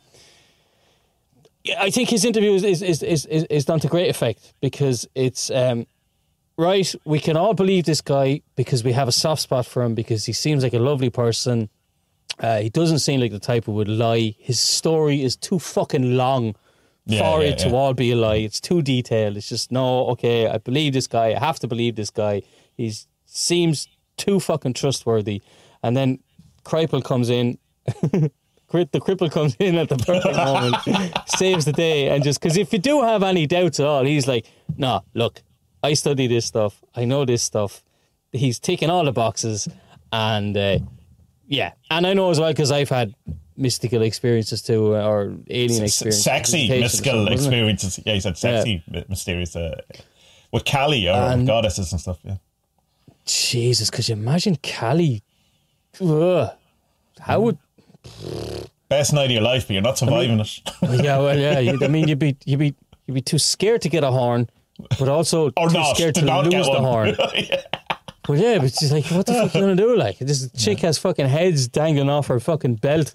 I 1.78 1.90
think 1.90 2.08
his 2.10 2.24
interview 2.24 2.54
is, 2.54 2.64
is, 2.64 2.82
is, 2.82 3.04
is, 3.04 3.26
is, 3.26 3.44
is 3.50 3.66
done 3.66 3.82
to 3.82 3.90
great 3.90 4.10
effect 4.10 4.54
because 4.62 5.06
it's, 5.14 5.52
um, 5.52 5.86
right, 6.60 6.94
we 7.06 7.19
can 7.19 7.38
all 7.38 7.53
believe 7.53 7.86
this 7.86 8.02
guy 8.02 8.41
because 8.56 8.84
we 8.84 8.91
have 8.94 9.07
a 9.07 9.11
soft 9.11 9.41
spot 9.41 9.65
for 9.65 9.81
him 9.84 9.95
because 9.95 10.26
he 10.26 10.34
seems 10.34 10.64
like 10.64 10.73
a 10.73 10.80
lovely 10.80 11.10
person. 11.10 11.69
Uh, 12.40 12.60
he 12.60 12.69
doesn't 12.69 12.99
seem 12.99 13.19
like 13.19 13.31
the 13.31 13.40
type 13.40 13.65
who 13.65 13.73
would 13.73 13.88
lie. 13.88 14.36
His 14.38 14.60
story 14.60 15.23
is 15.23 15.36
too 15.36 15.60
fucking 15.60 16.15
long 16.15 16.56
Yeah, 17.06 17.19
for 17.22 17.41
yeah, 17.41 17.49
it 17.49 17.57
to 17.60 17.69
yeah. 17.69 17.76
all 17.76 17.94
be 17.94 18.11
a 18.11 18.15
lie. 18.15 18.36
It's 18.38 18.60
too 18.61 18.81
detailed. 18.81 19.38
It's 19.38 19.49
just 19.49 19.72
no. 19.72 20.07
Okay, 20.10 20.48
I 20.48 20.57
believe 20.57 20.94
this 20.94 21.07
guy. 21.07 21.34
I 21.36 21.40
have 21.40 21.60
to 21.60 21.68
believe 21.68 21.95
this 21.95 22.10
guy. 22.11 22.44
He 22.77 22.94
seems 23.26 23.88
too 24.18 24.40
fucking 24.40 24.73
trustworthy. 24.73 25.41
And 25.84 25.95
then 25.98 26.19
Kripal 26.64 27.03
comes 27.03 27.30
in. 27.30 27.57
The 28.72 28.99
cripple 28.99 29.31
comes 29.31 29.56
in 29.57 29.77
at 29.80 29.90
the 29.90 29.98
perfect 29.98 30.36
moment, 30.49 30.76
saves 31.26 31.65
the 31.65 31.73
day, 31.73 32.10
and 32.10 32.23
just 32.23 32.40
because 32.40 32.56
if 32.56 32.72
you 32.72 32.77
do 32.77 33.02
have 33.02 33.23
any 33.23 33.48
doubts 33.48 33.80
at 33.80 33.88
all, 33.88 34.06
he's 34.06 34.27
like, 34.27 34.45
"Nah, 34.77 35.02
look, 35.15 35.41
I 35.84 35.93
study 35.93 36.27
this 36.27 36.45
stuff. 36.45 36.81
I 36.95 37.06
know 37.06 37.26
this 37.26 37.41
stuff." 37.43 37.84
He's 38.31 38.60
ticking 38.60 38.89
all 38.89 39.03
the 39.06 39.11
boxes, 39.11 39.68
and 40.11 40.56
uh, 40.56 40.80
yeah, 41.47 41.72
and 41.89 42.06
I 42.06 42.14
know 42.14 42.30
as 42.30 42.39
well 42.39 42.51
because 42.51 42.72
I've 42.72 42.89
had 42.89 43.15
mystical 43.57 44.01
experiences 44.03 44.61
too, 44.61 44.95
uh, 44.95 45.07
or 45.07 45.35
alien 45.49 45.84
experiences, 45.84 46.23
sexy 46.23 46.69
mystical 46.69 47.27
experiences. 47.27 47.99
Yeah, 48.06 48.14
he 48.14 48.19
said 48.19 48.38
sexy, 48.38 48.84
my- 48.91 49.06
mysterious. 49.10 49.56
Uh, 49.56 49.81
with 50.51 50.65
Kali 50.65 51.07
or 51.07 51.14
And- 51.14 51.45
goddesses 51.45 51.91
and 51.91 52.01
stuff. 52.01 52.18
Yeah. 52.23 52.38
Jesus, 53.26 53.91
could 53.91 54.07
you 54.10 54.14
imagine 54.14 54.56
Kali? 54.64 55.22
Ugh. 56.01 56.49
How 57.19 57.39
would? 57.41 57.57
Best 58.88 59.14
night 59.14 59.26
of 59.26 59.31
your 59.31 59.41
life, 59.41 59.68
but 59.68 59.73
you're 59.73 59.84
not 59.84 59.99
surviving 59.99 60.39
it. 60.39 60.60
Yeah, 60.81 61.19
well, 61.19 61.38
yeah. 61.38 61.73
I 61.84 61.88
mean, 61.88 62.07
you'd 62.07 62.18
be, 62.18 62.35
you'd 62.45 62.57
be, 62.60 62.73
you'd 63.06 63.14
be 63.14 63.22
too 63.22 63.38
scared 63.38 63.81
to 63.84 63.89
get 63.89 64.03
a 64.03 64.10
horn, 64.10 64.49
but 64.97 65.10
also 65.10 65.51
Or 65.57 65.68
too 65.68 65.73
not, 65.73 65.95
scared 65.95 66.15
to 66.15 66.22
not 66.26 66.45
lose 66.45 66.65
the 66.65 66.80
horn. 66.80 67.15
Well, 68.27 68.38
yeah, 68.39 68.60
but 68.60 68.73
she's 68.73 68.91
like, 68.91 69.06
what 69.07 69.26
the 69.26 69.34
fuck 69.34 69.56
are 69.56 69.57
you 69.57 69.64
gonna 69.64 69.76
do? 69.76 69.95
Like, 69.95 70.19
this 70.19 70.49
chick 70.51 70.80
has 70.80 70.97
fucking 70.97 71.27
heads 71.27 71.68
dangling 71.68 72.10
off 72.10 72.27
her 72.27 72.39
fucking 72.39 72.76
belt. 72.76 73.11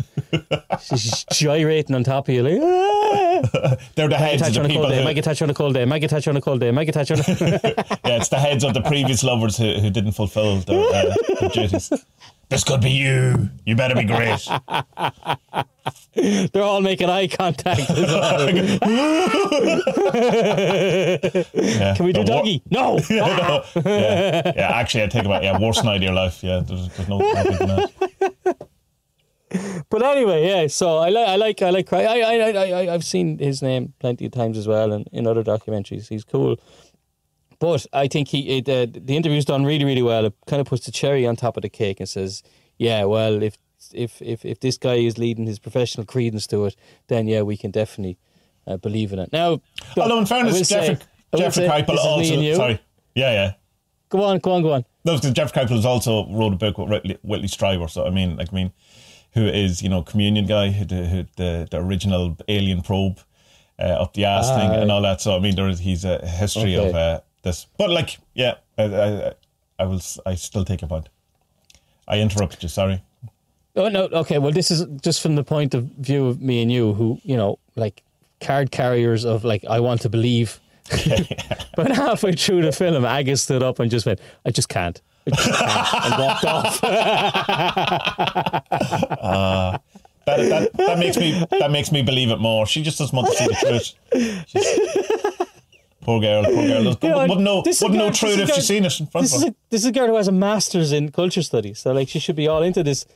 She's 0.82 1.24
gyrating 1.32 1.94
on 1.94 2.04
top 2.04 2.28
of 2.28 2.34
you, 2.34 2.42
like, 2.42 2.60
ah! 2.60 3.76
They're 3.94 4.08
the 4.08 4.16
heads 4.16 4.42
of 4.46 4.54
the 4.54 4.60
on 4.60 4.66
a 4.66 4.68
people 4.68 4.82
cold 4.82 4.92
day, 4.92 4.98
who, 4.98 5.04
might 5.04 5.14
get 5.14 5.24
touch 5.24 5.42
on 5.42 5.50
a 5.50 5.54
cold 5.54 5.74
day, 5.74 5.84
might 5.84 6.00
get 6.00 6.10
touch 6.10 6.28
on 6.28 6.36
a 6.36 6.40
cold 6.40 6.60
day, 6.60 6.70
might 6.70 6.84
get 6.84 6.94
touch 6.94 7.10
on 7.10 7.20
a... 7.20 7.22
yeah, 8.04 8.16
it's 8.16 8.28
the 8.28 8.38
heads 8.38 8.64
of 8.64 8.74
the 8.74 8.82
previous 8.82 9.22
lovers 9.22 9.56
who, 9.56 9.74
who 9.74 9.90
didn't 9.90 10.12
fulfill 10.12 10.56
their, 10.60 10.80
uh, 10.80 11.14
their 11.40 11.48
duties. 11.48 11.92
This 12.54 12.62
could 12.62 12.82
be 12.82 12.92
you. 12.92 13.50
You 13.66 13.74
better 13.74 13.96
be 13.96 14.04
great. 14.04 14.48
They're 16.52 16.62
all 16.62 16.80
making 16.80 17.10
eye 17.10 17.26
contact. 17.26 17.80
Yeah. 17.80 17.90
Can 21.96 22.06
we 22.06 22.12
do 22.12 22.22
doggy? 22.22 22.62
No! 22.70 23.00
yeah, 23.10 23.64
yeah, 24.54 24.70
actually, 24.72 25.02
I 25.02 25.08
think 25.08 25.26
about 25.26 25.42
yeah, 25.42 25.58
worst 25.58 25.82
night 25.82 25.96
of 25.96 26.02
your 26.04 26.12
life. 26.12 26.44
Yeah, 26.44 26.62
there's, 26.64 26.88
there's 26.90 27.08
no, 27.08 27.18
no. 27.18 27.88
But 29.90 30.04
anyway, 30.04 30.46
yeah. 30.46 30.68
So 30.68 30.98
I 30.98 31.08
like, 31.08 31.28
I 31.28 31.34
like, 31.34 31.60
I 31.60 31.70
like. 31.70 31.92
I, 31.92 32.04
I, 32.04 32.20
I, 32.20 32.50
I, 32.50 32.94
I've 32.94 33.04
seen 33.04 33.38
his 33.38 33.62
name 33.62 33.94
plenty 33.98 34.26
of 34.26 34.32
times 34.32 34.56
as 34.56 34.68
well, 34.68 34.92
and 34.92 35.08
in 35.10 35.26
other 35.26 35.42
documentaries, 35.42 36.06
he's 36.06 36.22
cool. 36.22 36.56
But 37.58 37.86
I 37.92 38.08
think 38.08 38.28
he, 38.28 38.58
it, 38.58 38.68
uh, 38.68 38.86
the 38.90 39.16
interview's 39.16 39.44
done 39.44 39.64
really, 39.64 39.84
really 39.84 40.02
well. 40.02 40.26
It 40.26 40.34
kind 40.46 40.60
of 40.60 40.66
puts 40.66 40.84
the 40.86 40.92
cherry 40.92 41.26
on 41.26 41.36
top 41.36 41.56
of 41.56 41.62
the 41.62 41.68
cake 41.68 42.00
and 42.00 42.08
says, 42.08 42.42
"Yeah, 42.78 43.04
well, 43.04 43.42
if 43.42 43.56
if 43.92 44.20
if 44.22 44.44
if 44.44 44.60
this 44.60 44.76
guy 44.78 44.94
is 44.94 45.18
leading 45.18 45.46
his 45.46 45.58
professional 45.58 46.06
credence 46.06 46.46
to 46.48 46.64
it, 46.66 46.76
then 47.08 47.26
yeah, 47.28 47.42
we 47.42 47.56
can 47.56 47.70
definitely 47.70 48.18
uh, 48.66 48.76
believe 48.76 49.12
in 49.12 49.18
it. 49.18 49.32
Now, 49.32 49.60
Although 49.96 50.18
in 50.18 50.26
fairness, 50.26 50.68
Jeffrey, 50.68 50.98
Jeffrey 51.36 51.66
Kripal 51.68 52.18
this 52.18 52.30
is 52.30 52.38
me 52.38 52.50
also 52.50 52.60
sorry, 52.62 52.80
yeah, 53.14 53.32
yeah. 53.32 53.52
Go 54.08 54.22
on, 54.22 54.38
go 54.38 54.52
on, 54.52 54.62
go 54.62 54.72
on. 54.72 54.84
No, 55.04 55.16
because 55.16 55.32
Jeff 55.32 55.52
Kripal 55.52 55.70
has 55.70 55.84
also 55.86 56.26
wrote 56.32 56.52
a 56.52 56.56
book 56.56 56.78
with 56.78 56.88
Whitley, 56.88 57.18
Whitley 57.22 57.48
Strieber. 57.48 57.90
So 57.90 58.06
I 58.06 58.10
mean, 58.10 58.36
like, 58.36 58.52
I 58.52 58.54
mean, 58.54 58.72
who 59.32 59.46
is 59.46 59.82
you 59.82 59.88
know 59.88 60.02
Communion 60.02 60.46
guy, 60.46 60.70
who, 60.70 60.84
the, 60.84 61.06
who, 61.06 61.24
the 61.36 61.68
the 61.70 61.78
original 61.78 62.36
alien 62.48 62.82
probe 62.82 63.18
uh, 63.78 63.82
up 64.02 64.14
the 64.14 64.24
ass 64.24 64.48
Ah, 64.50 64.56
thing 64.56 64.70
and 64.82 64.90
all 64.90 65.02
that. 65.02 65.20
So 65.20 65.36
I 65.36 65.40
mean, 65.40 65.56
there 65.56 65.68
is 65.68 65.80
he's 65.80 66.04
a 66.04 66.24
history 66.26 66.76
Okay. 66.76 66.88
of 66.88 66.94
uh, 66.94 67.20
this, 67.44 67.66
but 67.78 67.90
like, 67.90 68.18
yeah, 68.34 68.54
I, 68.76 68.82
I, 68.84 69.32
I 69.78 69.84
will. 69.84 70.00
I 70.26 70.34
still 70.34 70.64
take 70.64 70.82
a 70.82 70.86
point. 70.86 71.08
I 72.08 72.18
interrupted 72.20 72.62
you. 72.62 72.68
Sorry. 72.68 73.02
Oh 73.76 73.88
no, 73.88 74.04
okay. 74.04 74.38
Well, 74.38 74.52
this 74.52 74.70
is 74.70 74.84
just 75.02 75.20
from 75.20 75.34
the 75.36 75.44
point 75.44 75.74
of 75.74 75.84
view 75.98 76.26
of 76.26 76.40
me 76.40 76.62
and 76.62 76.70
you, 76.72 76.92
who 76.94 77.18
you 77.22 77.36
know, 77.36 77.58
like 77.76 78.02
card 78.40 78.70
carriers 78.70 79.24
of 79.24 79.44
like 79.44 79.64
I 79.68 79.80
want 79.80 80.00
to 80.02 80.08
believe. 80.08 80.60
but 81.76 81.90
halfway 81.92 82.32
through 82.32 82.62
the 82.62 82.72
film, 82.72 83.04
Agus 83.04 83.42
stood 83.42 83.62
up 83.62 83.78
and 83.78 83.90
just 83.90 84.04
went, 84.06 84.20
"I 84.44 84.50
just 84.50 84.68
can't," 84.68 85.00
I 85.26 85.30
just 85.30 85.48
can't," 85.50 86.04
and 86.04 86.22
walked 86.22 86.44
off. 86.44 86.84
Uh, 89.20 89.78
that, 90.26 90.48
that 90.48 90.72
that 90.74 90.98
makes 90.98 91.16
me 91.16 91.44
that 91.50 91.70
makes 91.70 91.90
me 91.92 92.02
believe 92.02 92.30
it 92.30 92.38
more. 92.38 92.66
She 92.66 92.82
just 92.82 92.98
doesn't 92.98 93.16
want 93.16 93.28
to 93.28 93.34
see 93.36 93.46
the 93.46 93.54
truth. 93.54 94.46
She's- 94.48 95.03
poor 96.04 96.20
girl, 96.20 96.44
poor 96.44 96.54
girl. 96.66 96.96
Yeah, 97.02 97.16
wouldn't 97.22 97.40
know 97.40 97.62
this 97.62 97.76
is 97.78 97.82
wouldn't 97.82 97.98
know 97.98 98.04
a 98.06 98.10
girl- 98.10 98.14
truth 98.14 98.38
if 98.38 98.50
a 98.50 98.54
she's 98.54 98.66
seen 98.66 98.84
it 98.84 99.00
in 99.00 99.06
front 99.06 99.24
This 99.24 99.32
of 99.34 99.38
is 99.38 99.44
her. 99.44 99.50
a 99.50 99.54
this 99.70 99.80
is 99.82 99.86
a 99.86 99.92
girl 99.92 100.06
who 100.08 100.16
has 100.16 100.28
a 100.28 100.32
master's 100.32 100.92
in 100.92 101.10
culture 101.10 101.42
studies, 101.42 101.78
so 101.80 101.92
like 101.92 102.08
she 102.08 102.18
should 102.18 102.36
be 102.36 102.46
all 102.48 102.62
into 102.62 102.82
this 102.82 103.06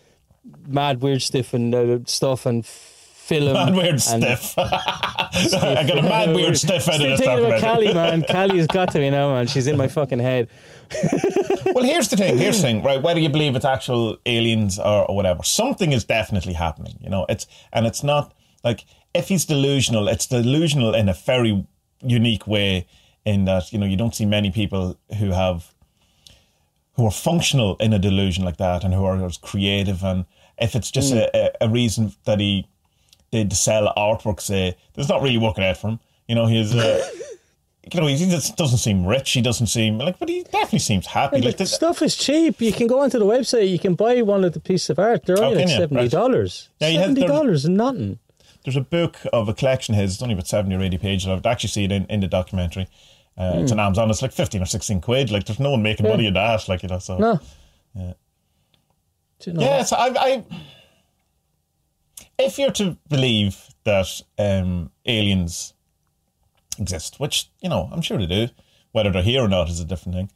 mad 0.66 1.00
weird 1.02 1.22
stuff 1.22 1.54
and 1.54 1.74
uh, 1.74 1.98
stuff 2.06 2.46
and 2.46 2.64
film. 2.66 3.52
Mad 3.52 3.74
weird 3.74 3.88
and 3.90 4.02
stiff. 4.02 4.54
I 4.58 5.84
got 5.86 5.98
a 5.98 6.02
mad 6.02 6.34
weird 6.34 6.56
stiff 6.56 6.88
out 6.88 6.94
of 6.94 7.00
Still 7.00 7.10
this 7.10 7.20
thinking 7.20 7.38
about 7.44 7.60
documentary. 7.60 7.92
Callie, 7.92 7.94
man. 8.20 8.24
Callie 8.30 8.56
has 8.58 8.66
got 8.66 8.90
to 8.92 8.98
me 8.98 9.10
now, 9.10 9.34
man. 9.34 9.46
She's 9.46 9.66
in 9.66 9.76
my 9.76 9.88
fucking 9.88 10.18
head. 10.20 10.48
Well, 11.74 11.84
here's 11.84 12.08
the 12.08 12.16
thing. 12.16 12.38
Here's 12.38 12.56
the 12.56 12.62
thing, 12.62 12.82
right? 12.82 13.00
Whether 13.00 13.20
you 13.20 13.28
believe 13.28 13.54
it's 13.54 13.64
actual 13.64 14.16
aliens 14.24 14.78
or, 14.78 15.04
or 15.08 15.14
whatever, 15.14 15.42
something 15.42 15.92
is 15.92 16.02
definitely 16.02 16.54
happening. 16.54 16.96
You 17.00 17.10
know, 17.10 17.26
it's 17.28 17.46
and 17.74 17.86
it's 17.86 18.02
not 18.02 18.32
like 18.64 18.86
if 19.12 19.28
he's 19.28 19.44
delusional, 19.44 20.08
it's 20.08 20.26
delusional 20.26 20.94
in 20.94 21.10
a 21.10 21.12
very 21.12 21.66
unique 22.02 22.46
way. 22.46 22.86
In 23.24 23.44
that, 23.44 23.72
you 23.74 23.78
know, 23.78 23.84
you 23.84 23.96
don't 23.96 24.14
see 24.14 24.24
many 24.24 24.50
people 24.50 24.96
who 25.18 25.32
have 25.32 25.74
who 26.94 27.04
are 27.06 27.10
functional 27.10 27.76
in 27.76 27.92
a 27.92 27.98
delusion 27.98 28.44
like 28.44 28.56
that, 28.56 28.84
and 28.84 28.94
who 28.94 29.04
are 29.04 29.22
as 29.24 29.36
creative. 29.36 30.02
And 30.02 30.24
if 30.58 30.74
it's 30.74 30.90
just 30.90 31.12
a, 31.12 31.30
a, 31.36 31.66
a 31.66 31.68
reason 31.68 32.12
that 32.24 32.40
he 32.40 32.66
did 33.30 33.50
to 33.50 33.56
sell 33.56 33.92
artwork, 33.96 34.40
say, 34.40 34.76
there's 34.94 35.08
not 35.10 35.20
really 35.22 35.36
working 35.36 35.62
out 35.64 35.76
for 35.76 35.88
him. 35.88 36.00
You 36.26 36.34
know, 36.36 36.46
he's. 36.46 36.74
Uh, 36.74 37.06
You 37.90 38.02
know, 38.02 38.06
he 38.06 38.16
just 38.18 38.54
doesn't 38.58 38.78
seem 38.78 39.06
rich. 39.06 39.30
He 39.30 39.40
doesn't 39.40 39.68
seem 39.68 39.96
like, 39.96 40.18
but 40.18 40.28
he 40.28 40.42
definitely 40.42 40.80
seems 40.80 41.06
happy. 41.06 41.40
Like, 41.40 41.56
the 41.56 41.64
stuff 41.64 42.02
is 42.02 42.16
cheap. 42.16 42.60
You 42.60 42.70
can 42.70 42.86
go 42.86 43.00
onto 43.00 43.18
the 43.18 43.24
website. 43.24 43.70
You 43.70 43.78
can 43.78 43.94
buy 43.94 44.20
one 44.20 44.44
of 44.44 44.52
the 44.52 44.60
pieces 44.60 44.90
of 44.90 44.98
art. 44.98 45.24
They're 45.24 45.38
Oh, 45.38 45.44
only 45.44 45.60
like 45.64 45.68
seventy 45.68 46.08
dollars. 46.08 46.68
Had- 46.82 46.96
seventy 46.96 47.26
dollars 47.26 47.64
and 47.64 47.78
nothing. 47.78 48.18
There's 48.68 48.76
a 48.76 48.82
book 48.82 49.16
of 49.32 49.48
a 49.48 49.54
collection 49.54 49.94
of 49.94 50.00
his. 50.02 50.12
It's 50.14 50.22
only 50.22 50.34
about 50.34 50.46
70 50.46 50.74
or 50.76 50.82
80 50.82 50.98
pages. 50.98 51.26
I've 51.28 51.46
actually 51.46 51.70
seen 51.70 51.90
it 51.90 51.94
in, 51.94 52.04
in 52.06 52.20
the 52.20 52.28
documentary. 52.28 52.86
Uh, 53.38 53.52
It's 53.56 53.72
Hmm. 53.72 53.78
on 53.80 53.86
Amazon. 53.86 54.10
It's 54.10 54.20
like 54.20 54.32
15 54.32 54.60
or 54.60 54.66
16 54.66 55.00
quid. 55.00 55.30
Like, 55.30 55.46
there's 55.46 55.58
no 55.58 55.70
one 55.70 55.82
making 55.82 56.06
money 56.06 56.26
in 56.26 56.34
that. 56.34 56.68
Like, 56.68 56.82
you 56.82 56.88
know, 56.90 56.98
so. 56.98 57.16
No. 57.16 57.40
Know? 57.94 58.14
Yeah, 59.46 59.84
so 59.84 59.96
I, 59.96 60.08
I. 60.18 60.44
If 62.38 62.58
you're 62.58 62.72
to 62.72 62.98
believe 63.08 63.56
that 63.84 64.20
um, 64.38 64.90
aliens 65.06 65.72
exist, 66.78 67.18
which, 67.18 67.48
you 67.62 67.68
know, 67.70 67.88
I'm 67.90 68.02
sure 68.02 68.18
they 68.18 68.26
do, 68.26 68.48
whether 68.92 69.10
they're 69.10 69.22
here 69.22 69.42
or 69.42 69.48
not 69.48 69.70
is 69.70 69.80
a 69.80 69.84
different 69.84 70.14
thing, 70.16 70.30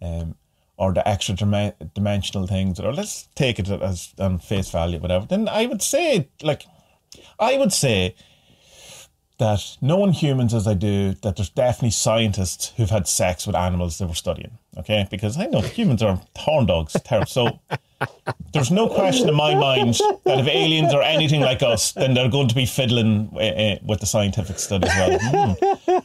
um, 0.00 0.36
or 0.76 0.92
the 0.94 1.06
extra 1.06 1.34
dim- 1.34 1.72
dimensional 1.94 2.46
things, 2.46 2.80
or 2.80 2.92
let's 2.94 3.28
take 3.34 3.58
it 3.58 3.68
as 3.68 4.14
on 4.18 4.38
face 4.38 4.70
value, 4.70 4.98
whatever, 5.00 5.26
then 5.26 5.48
I 5.48 5.66
would 5.66 5.82
say, 5.82 6.28
like, 6.42 6.64
I 7.38 7.56
would 7.56 7.72
say 7.72 8.14
that 9.38 9.76
knowing 9.80 10.12
humans 10.12 10.52
as 10.52 10.66
I 10.66 10.74
do, 10.74 11.14
that 11.22 11.36
there's 11.36 11.50
definitely 11.50 11.90
scientists 11.90 12.72
who've 12.76 12.90
had 12.90 13.06
sex 13.06 13.46
with 13.46 13.54
animals 13.56 13.98
they 13.98 14.04
were 14.06 14.14
studying. 14.14 14.58
Okay, 14.76 15.06
because 15.10 15.38
I 15.38 15.46
know 15.46 15.60
humans 15.60 16.02
are 16.02 16.20
horn 16.36 16.66
dogs. 16.66 16.96
Terrible. 17.04 17.26
So 17.26 17.60
there's 18.52 18.70
no 18.70 18.88
question 18.88 19.28
in 19.28 19.34
my 19.34 19.54
mind 19.54 19.94
that 20.24 20.38
if 20.38 20.46
aliens 20.46 20.94
are 20.94 21.02
anything 21.02 21.40
like 21.40 21.62
us, 21.62 21.92
then 21.92 22.14
they're 22.14 22.28
going 22.28 22.48
to 22.48 22.54
be 22.54 22.66
fiddling 22.66 23.30
uh, 23.34 23.38
uh, 23.38 23.78
with 23.84 24.00
the 24.00 24.06
scientific 24.06 24.58
study 24.58 24.88
as 24.88 24.96
well. 25.32 25.56
Hmm. 25.60 25.98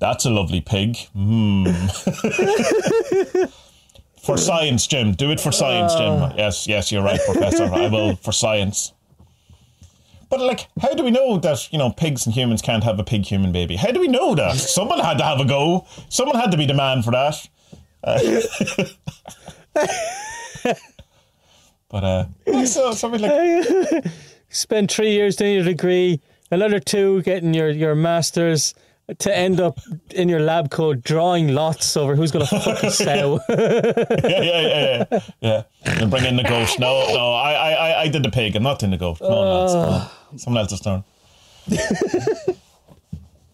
That's 0.00 0.24
a 0.24 0.30
lovely 0.30 0.60
pig. 0.60 0.96
Hmm. 1.12 1.64
for 4.22 4.36
science, 4.36 4.86
Jim. 4.86 5.12
Do 5.12 5.30
it 5.30 5.40
for 5.40 5.50
science, 5.52 5.94
Jim. 5.94 6.32
Yes, 6.36 6.66
yes, 6.68 6.92
you're 6.92 7.02
right, 7.02 7.20
Professor. 7.24 7.64
I 7.64 7.88
will 7.88 8.16
for 8.16 8.32
science. 8.32 8.92
But 10.30 10.40
like, 10.40 10.68
how 10.82 10.92
do 10.94 11.02
we 11.04 11.10
know 11.10 11.38
that 11.38 11.72
you 11.72 11.78
know 11.78 11.90
pigs 11.90 12.26
and 12.26 12.34
humans 12.34 12.60
can't 12.62 12.84
have 12.84 12.98
a 12.98 13.04
pig 13.04 13.24
human 13.24 13.50
baby? 13.52 13.76
How 13.76 13.90
do 13.92 14.00
we 14.00 14.08
know 14.08 14.34
that? 14.34 14.56
Someone 14.58 14.98
had 15.00 15.18
to 15.18 15.24
have 15.24 15.40
a 15.40 15.44
go. 15.44 15.86
Someone 16.08 16.36
had 16.38 16.50
to 16.50 16.56
be 16.58 16.66
the 16.66 16.74
man 16.74 17.02
for 17.02 17.10
that. 17.12 17.48
Uh, 18.04 18.20
but 21.88 22.04
uh, 22.04 22.64
so 22.66 22.92
something 22.92 23.20
like 23.20 24.04
Spend 24.50 24.90
three 24.90 25.12
years 25.12 25.36
doing 25.36 25.54
your 25.54 25.64
degree, 25.64 26.20
another 26.50 26.80
two 26.80 27.22
getting 27.22 27.52
your 27.54 27.68
your 27.70 27.94
masters. 27.94 28.74
To 29.20 29.34
end 29.34 29.58
up 29.58 29.78
in 30.10 30.28
your 30.28 30.40
lab 30.40 30.70
coat 30.70 31.02
drawing 31.02 31.54
lots 31.54 31.96
over 31.96 32.14
who's 32.14 32.30
going 32.30 32.44
to 32.44 32.60
fuck 32.60 32.82
a 32.82 32.90
sow. 32.90 33.40
yeah, 33.48 33.56
yeah, 34.22 34.60
yeah, 34.60 35.04
yeah, 35.10 35.20
yeah. 35.40 35.62
And 36.02 36.10
bring 36.10 36.26
in 36.26 36.36
the 36.36 36.42
goat. 36.42 36.78
No, 36.78 37.06
no, 37.14 37.32
I, 37.32 37.52
I, 37.54 37.70
I- 37.72 38.00
I 38.02 38.08
did 38.08 38.22
the 38.22 38.30
pig. 38.30 38.54
I'm 38.54 38.62
not 38.62 38.78
doing 38.80 38.90
the 38.90 38.98
goat. 38.98 39.18
Come 39.20 39.32
on, 39.32 39.88
lads. 39.88 40.10
Someone 40.36 40.62
else's 40.62 40.80
turn. 40.80 41.04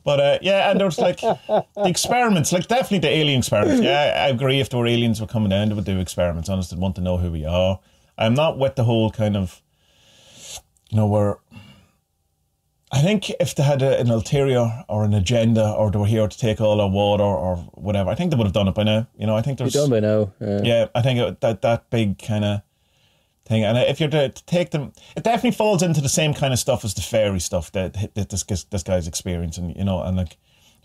But 0.04 0.20
uh, 0.20 0.38
yeah, 0.42 0.70
and 0.70 0.78
there's 0.78 0.98
like 0.98 1.20
the 1.20 1.64
experiments, 1.76 2.52
like 2.52 2.68
definitely 2.68 2.98
the 2.98 3.08
alien 3.08 3.38
experiments. 3.38 3.82
Yeah, 3.82 4.26
I 4.26 4.28
agree. 4.28 4.60
If 4.60 4.68
there 4.68 4.78
were 4.78 4.86
aliens 4.86 5.18
were 5.18 5.26
coming 5.26 5.48
down, 5.48 5.70
they 5.70 5.74
would 5.74 5.86
do 5.86 5.98
experiments. 5.98 6.50
Honestly, 6.50 6.76
they'd 6.76 6.82
want 6.82 6.96
to 6.96 7.00
know 7.00 7.16
who 7.16 7.30
we 7.30 7.46
are. 7.46 7.80
I'm 8.18 8.34
not 8.34 8.58
with 8.58 8.76
the 8.76 8.84
whole 8.84 9.10
kind 9.10 9.34
of, 9.34 9.62
you 10.90 10.98
know, 10.98 11.06
where 11.06 11.38
I 12.92 13.00
think 13.00 13.30
if 13.40 13.54
they 13.54 13.62
had 13.62 13.80
a, 13.80 13.98
an 13.98 14.10
ulterior 14.10 14.84
or 14.90 15.04
an 15.04 15.14
agenda, 15.14 15.72
or 15.72 15.90
they 15.90 15.98
were 15.98 16.06
here 16.06 16.28
to 16.28 16.38
take 16.38 16.60
all 16.60 16.82
our 16.82 16.90
water 16.90 17.24
or 17.24 17.56
whatever, 17.72 18.10
I 18.10 18.14
think 18.14 18.30
they 18.30 18.36
would 18.36 18.46
have 18.46 18.52
done 18.52 18.68
it 18.68 18.74
by 18.74 18.82
now. 18.82 19.08
You 19.16 19.26
know, 19.26 19.36
I 19.36 19.40
think 19.40 19.56
there's 19.56 19.72
Done 19.72 19.88
by 19.88 20.00
now. 20.00 20.34
Yeah. 20.38 20.60
yeah, 20.62 20.86
I 20.94 21.00
think 21.00 21.18
it, 21.18 21.40
that 21.40 21.62
that 21.62 21.88
big 21.88 22.18
kind 22.18 22.44
of 22.44 22.60
thing, 23.46 23.64
and 23.64 23.76
if 23.78 24.00
you're 24.00 24.08
to, 24.10 24.28
take 24.30 24.70
them, 24.70 24.92
it 25.16 25.24
definitely 25.24 25.52
falls 25.52 25.82
into 25.82 26.00
the 26.00 26.08
same 26.08 26.34
kind 26.34 26.52
of 26.52 26.58
stuff 26.58 26.84
as 26.84 26.94
the 26.94 27.02
fairy 27.02 27.40
stuff 27.40 27.70
that, 27.72 28.14
that 28.14 28.28
this 28.30 28.42
this 28.64 28.82
guy's 28.82 29.06
experiencing. 29.08 29.76
You 29.76 29.84
know, 29.84 30.02
and 30.02 30.16
like 30.16 30.30
there 30.30 30.36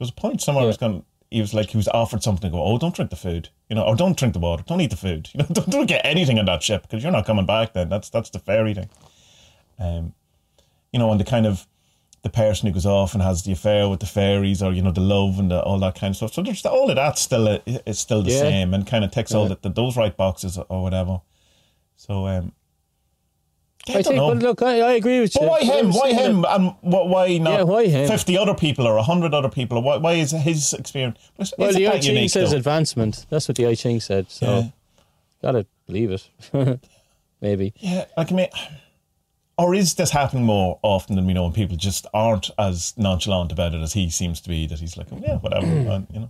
was 0.02 0.10
a 0.10 0.14
point 0.14 0.42
somewhere 0.42 0.64
I 0.64 0.68
was 0.68 0.78
going. 0.78 1.04
He 1.32 1.42
was 1.42 1.54
like 1.54 1.70
he 1.70 1.78
was 1.78 1.88
offered 1.90 2.24
something 2.24 2.50
to 2.50 2.56
go. 2.56 2.64
Oh, 2.64 2.78
don't 2.78 2.96
drink 2.96 3.12
the 3.12 3.16
food, 3.16 3.50
you 3.70 3.76
know, 3.76 3.84
or 3.84 3.96
don't 3.96 4.18
drink 4.18 4.34
the 4.34 4.40
water, 4.40 4.64
don't 4.66 4.82
eat 4.82 4.90
the 4.90 4.96
food, 4.98 5.30
you 5.34 5.40
know, 5.40 5.48
don't, 5.52 5.70
don't 5.70 5.86
get 5.86 6.06
anything 6.06 6.40
on 6.40 6.46
that 6.46 6.64
ship 6.64 6.84
because 6.84 7.04
you're 7.04 7.12
not 7.12 7.26
coming 7.26 7.46
back. 7.46 7.74
Then 7.74 7.90
that's 7.90 8.10
that's 8.10 8.30
the 8.32 8.40
fairy 8.40 8.74
thing. 8.74 8.90
Um, 9.78 10.14
you 10.92 11.00
know, 11.00 11.12
and 11.12 11.20
the 11.20 11.26
kind 11.26 11.46
of 11.46 11.68
the 12.22 12.30
person 12.30 12.68
who 12.68 12.74
goes 12.74 12.86
off 12.86 13.14
and 13.14 13.24
has 13.24 13.44
the 13.44 13.52
affair 13.54 13.88
with 13.88 14.02
the 14.02 14.06
fairies, 14.06 14.62
or 14.62 14.74
you 14.74 14.82
know, 14.82 14.92
the 14.92 15.00
love 15.02 15.40
and 15.40 15.52
the, 15.52 15.62
all 15.62 15.80
that 15.80 15.96
kind 15.96 16.12
of 16.12 16.18
stuff. 16.18 16.34
So 16.34 16.42
there's 16.42 16.66
all 16.66 16.90
of 16.90 16.96
that 16.98 17.18
still 17.18 17.48
is 17.66 18.00
still 18.00 18.24
the 18.24 18.32
Yeah. 18.32 18.40
same 18.40 18.74
and 18.74 18.86
kind 18.86 19.06
of 19.06 19.12
ticks 19.12 19.34
all 19.34 19.48
the, 19.48 19.58
the, 19.62 19.70
those 19.70 19.96
right 19.96 20.16
boxes 20.16 20.58
or 20.58 20.84
whatever. 20.84 21.22
So 22.00 22.28
um, 22.28 22.54
I, 23.88 23.92
I 23.92 23.94
don't 23.96 24.04
think, 24.04 24.16
know. 24.16 24.34
but 24.34 24.38
look, 24.42 24.62
I, 24.62 24.80
I 24.82 24.92
agree 24.94 25.20
with 25.20 25.36
you. 25.36 25.42
But 25.42 25.50
why 25.50 25.60
him? 25.62 25.92
Why 25.92 26.14
him? 26.14 26.42
that- 26.44 26.56
And 26.60 26.70
wh- 26.82 27.08
why 27.12 27.38
not? 27.40 27.52
Yeah, 27.52 27.64
why 27.64 27.88
him? 27.88 28.08
Fifty 28.08 28.38
other 28.38 28.54
people 28.54 28.88
or 28.88 28.98
hundred 29.04 29.34
other 29.34 29.50
people? 29.50 29.80
Or 29.80 29.84
why, 29.84 29.98
why 29.98 30.14
is 30.14 30.32
his 30.32 30.74
experience? 30.74 31.20
Is 31.38 31.54
Well, 31.58 31.74
the 31.74 31.88
I 31.90 32.00
Ching 32.00 32.16
unique, 32.16 32.30
says 32.32 32.52
though? 32.52 32.58
advancement. 32.58 33.26
That's 33.30 33.50
what 33.50 33.58
the 33.58 33.68
I 33.68 33.76
Ching 33.76 34.00
said. 34.00 34.32
So, 34.32 34.46
Yeah. 34.46 34.64
gotta 35.42 35.66
believe 35.88 36.12
it. 36.12 36.30
Maybe. 37.42 37.74
Yeah, 37.80 38.06
like 38.16 38.32
I 38.32 38.36
mean, 38.36 38.48
or 39.58 39.76
is 39.76 39.96
this 39.96 40.12
happening 40.12 40.46
more 40.46 40.80
often 40.84 41.18
than 41.18 41.26
we 41.28 41.34
know, 41.34 41.46
and 41.46 41.54
people 41.54 41.76
just 41.76 42.08
aren't 42.14 42.50
as 42.58 42.94
nonchalant 42.98 43.52
about 43.52 43.74
it 43.74 43.82
as 43.82 43.92
he 43.94 44.10
seems 44.10 44.40
to 44.42 44.48
be? 44.50 44.68
That 44.68 44.80
he's 44.80 44.96
like, 44.96 45.08
oh, 45.12 45.20
yeah, 45.22 45.36
whatever, 45.38 45.66
man, 45.68 46.08
you 46.14 46.20
know. 46.22 46.30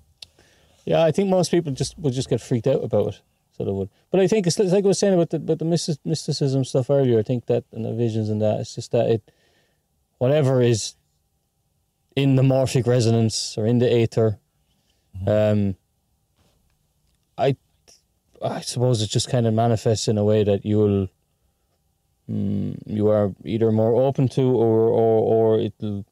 Yeah, 0.85 1.03
I 1.03 1.11
think 1.11 1.29
most 1.29 1.51
people 1.51 1.71
just 1.73 1.97
would 1.99 2.13
just 2.13 2.27
get 2.29 2.41
freaked 2.41 2.65
out 2.67 2.83
about 2.83 3.07
it. 3.09 3.21
So 3.59 3.65
they 3.65 3.71
would. 3.71 3.89
But 4.09 4.21
I 4.21 4.27
think 4.27 4.47
it's 4.47 4.57
like 4.57 4.85
I 4.85 4.87
was 4.87 4.97
saying 4.97 5.13
about 5.15 5.31
the 5.31 5.37
about 5.37 5.59
the 5.59 5.65
mysticism 5.65 6.63
stuff 6.63 6.89
earlier. 6.89 7.19
I 7.19 7.23
think 7.23 7.47
that 7.47 7.65
and 7.73 7.83
the 7.83 7.91
visions 7.93 8.29
and 8.29 8.41
that 8.41 8.61
it's 8.61 8.73
just 8.73 8.91
that 8.93 9.09
it, 9.09 9.31
whatever 10.17 10.61
is 10.61 10.95
in 12.15 12.37
the 12.37 12.41
morphic 12.41 12.87
resonance 12.87 13.57
or 13.57 13.65
in 13.65 13.79
the 13.79 13.91
aether, 13.91 14.39
um, 15.27 15.75
I, 17.37 17.57
I 18.41 18.61
suppose 18.61 19.01
it 19.01 19.07
just 19.09 19.29
kind 19.29 19.45
of 19.45 19.53
manifests 19.53 20.07
in 20.07 20.17
a 20.17 20.23
way 20.23 20.45
that 20.45 20.65
you'll 20.65 21.09
you 22.29 23.07
are 23.09 23.33
either 23.43 23.71
more 23.73 24.01
open 24.03 24.29
to 24.29 24.43
or 24.43 24.87
or 24.87 25.55
or 25.57 25.59
it'll 25.59 26.05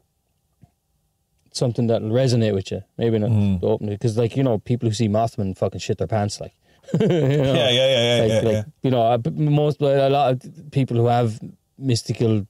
something 1.53 1.87
that'll 1.87 2.09
resonate 2.09 2.53
with 2.55 2.71
you. 2.71 2.83
Maybe 2.97 3.19
not 3.19 3.29
Mm. 3.29 3.63
open 3.63 3.87
because 3.87 4.17
like 4.17 4.35
you 4.35 4.43
know 4.43 4.57
people 4.57 4.89
who 4.89 4.93
see 4.93 5.07
Mothman 5.07 5.55
fucking 5.57 5.79
shit 5.79 5.97
their 5.97 6.07
pants 6.07 6.41
like. 6.41 6.53
You 6.93 7.07
know? 7.07 7.53
Yeah, 7.53 7.69
yeah, 7.69 7.71
yeah, 7.71 8.15
yeah, 8.15 8.21
like, 8.21 8.29
yeah, 8.29 8.49
like 8.49 8.53
yeah. 8.53 8.63
you 8.83 8.91
know, 8.91 9.21
most 9.51 9.81
a 9.81 10.09
lot 10.09 10.33
of 10.33 10.71
people 10.71 10.97
who 10.97 11.07
have 11.07 11.39
mystical 11.77 12.47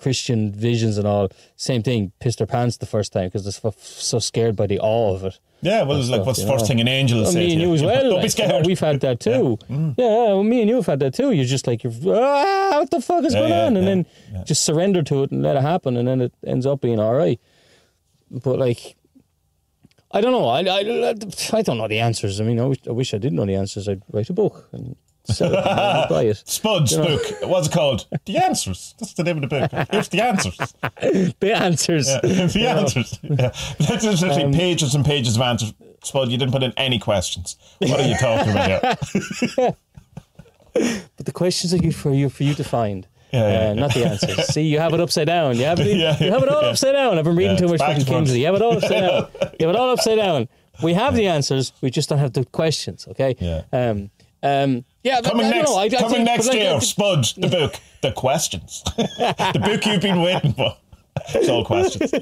Christian 0.00 0.52
visions 0.52 0.98
and 0.98 1.06
all, 1.06 1.30
same 1.56 1.82
thing, 1.82 2.12
piss 2.20 2.36
their 2.36 2.46
pants 2.46 2.76
the 2.76 2.86
first 2.86 3.12
time 3.12 3.26
because 3.28 3.44
they're 3.44 3.72
so 3.78 4.18
scared 4.18 4.56
by 4.56 4.66
the 4.66 4.78
awe 4.78 5.14
of 5.14 5.24
it. 5.24 5.38
Yeah, 5.62 5.82
well, 5.82 5.98
it's 6.00 6.08
like 6.08 6.24
what's 6.24 6.40
the 6.40 6.48
first 6.48 6.64
know. 6.64 6.68
thing 6.68 6.80
an 6.80 6.88
angel 6.88 7.22
Well, 7.22 7.32
me 7.32 7.52
and 7.52 7.60
you? 7.60 7.68
you 7.68 7.74
as 7.74 7.82
well. 7.88 8.02
Don't 8.02 8.12
like, 8.14 8.22
be 8.22 8.28
scared. 8.28 8.66
We've 8.66 8.80
had 8.80 9.00
that 9.00 9.20
too. 9.20 9.58
Yeah, 9.68 9.94
well, 9.96 10.42
me 10.42 10.60
and 10.60 10.70
you 10.70 10.76
have 10.76 10.86
had 10.86 11.00
that 11.00 11.14
too. 11.14 11.32
You're 11.32 11.44
just 11.44 11.66
like, 11.66 11.82
you're, 11.84 11.92
ah, 12.06 12.78
what 12.78 12.90
the 12.90 13.00
fuck 13.00 13.24
is 13.24 13.34
Yeah, 13.34 13.40
going 13.40 13.52
yeah, 13.52 13.66
on? 13.66 13.76
And 13.76 13.84
yeah, 13.86 13.90
then 13.90 14.06
yeah. 14.32 14.44
just 14.44 14.62
surrender 14.62 15.02
to 15.02 15.22
it 15.22 15.30
and 15.30 15.42
let 15.42 15.56
it 15.56 15.62
happen, 15.62 15.96
and 15.96 16.08
then 16.08 16.20
it 16.22 16.32
ends 16.46 16.66
up 16.66 16.80
being 16.80 16.98
all 16.98 17.14
right. 17.14 17.40
But 18.30 18.58
like, 18.58 18.96
I 20.12 20.20
don't 20.20 20.32
know. 20.32 20.48
I, 20.48 20.60
I, 20.60 21.14
I 21.52 21.62
don't 21.62 21.78
know 21.78 21.86
the 21.88 22.00
answers. 22.00 22.40
I 22.40 22.44
mean, 22.44 22.58
I 22.60 22.66
wish, 22.66 22.78
I 22.88 22.92
wish 22.92 23.14
I 23.14 23.18
did 23.18 23.32
know 23.32 23.46
the 23.46 23.54
answers. 23.54 23.88
I'd 23.88 24.02
write 24.12 24.28
a 24.28 24.32
book 24.32 24.68
and 24.72 24.96
sell 25.24 25.52
it 25.52 25.58
and 25.58 26.08
buy 26.08 26.24
it. 26.24 26.42
Spud's 26.46 26.96
book. 26.96 27.22
What's 27.42 27.68
it 27.68 27.72
called? 27.72 28.06
The 28.24 28.38
Answers. 28.38 28.94
That's 28.98 29.12
the 29.14 29.22
name 29.22 29.42
of 29.42 29.48
the 29.48 29.60
book. 29.68 29.88
Here's 29.92 30.08
the 30.08 30.22
answers. 30.22 30.56
The 31.38 31.52
answers. 31.54 32.06
the 32.54 32.66
answers. 32.68 33.18
Yeah. 33.22 33.36
That's 33.78 34.04
literally 34.04 34.42
Um, 34.44 34.52
pages 34.52 34.94
and 34.96 35.04
pages 35.04 35.36
of 35.36 35.42
answers. 35.42 35.74
Spud, 36.02 36.30
you 36.30 36.38
didn't 36.38 36.52
put 36.52 36.62
in 36.64 36.72
any 36.76 36.98
questions. 36.98 37.56
What 37.78 38.00
are 38.00 38.06
you 38.08 38.16
talking 38.16 38.50
about 38.52 38.98
here? 39.10 39.76
But 41.16 41.26
the 41.26 41.32
questions 41.32 41.74
are 41.74 41.78
you 41.78 41.92
for 41.92 42.12
you 42.12 42.30
for 42.30 42.44
you 42.44 42.54
to 42.54 42.64
find. 42.64 43.06
Yeah, 43.32 43.40
yeah, 43.40 43.46
uh, 43.46 43.50
yeah. 43.62 43.72
Not 43.74 43.94
the 43.94 44.06
answers. 44.06 44.46
See, 44.48 44.62
you 44.62 44.78
have 44.78 44.92
it 44.94 45.00
upside 45.00 45.26
down. 45.26 45.56
You 45.56 45.64
have 45.64 45.78
it. 45.80 45.86
Yeah, 45.96 46.16
you 46.22 46.32
have 46.32 46.42
it 46.42 46.48
all 46.48 46.62
yeah. 46.62 46.68
upside 46.70 46.94
down. 46.94 47.18
I've 47.18 47.24
been 47.24 47.36
reading 47.36 47.52
Yeah, 47.52 47.60
too 47.60 47.68
much 47.68 47.78
fucking. 47.80 48.04
Kingsley. 48.04 48.40
You 48.40 48.46
have 48.46 48.54
it 48.56 48.62
all 48.62 48.76
upside 48.76 48.90
down. 49.02 49.28
You 49.60 49.66
have 49.66 49.74
it 49.74 49.78
all 49.78 49.90
upside 49.90 50.16
down. 50.18 50.48
We 50.82 50.94
have 50.94 51.14
the 51.14 51.26
answers. 51.26 51.72
We 51.80 51.90
just 51.90 52.08
don't 52.08 52.18
have 52.18 52.32
the 52.32 52.44
questions. 52.46 53.06
Okay. 53.08 53.36
Yeah. 53.38 53.62
Um. 53.72 54.10
Um. 54.42 54.84
Yeah. 55.04 55.20
Coming 55.20 55.46
I 55.46 55.50
next, 55.50 55.68
know. 55.70 55.76
I, 55.76 55.82
I 55.84 55.88
coming 55.90 56.10
think, 56.10 56.24
next 56.24 56.46
like, 56.48 56.56
year, 56.56 56.74
I- 56.74 56.78
the 56.78 57.48
book, 57.48 57.74
the 58.02 58.12
questions, 58.12 58.82
the 58.96 59.60
book 59.64 59.84
you've 59.86 60.00
been 60.02 60.22
waiting 60.22 60.52
for. 60.54 60.76
It's 61.34 61.48
all 61.48 61.64
questions. 61.64 62.12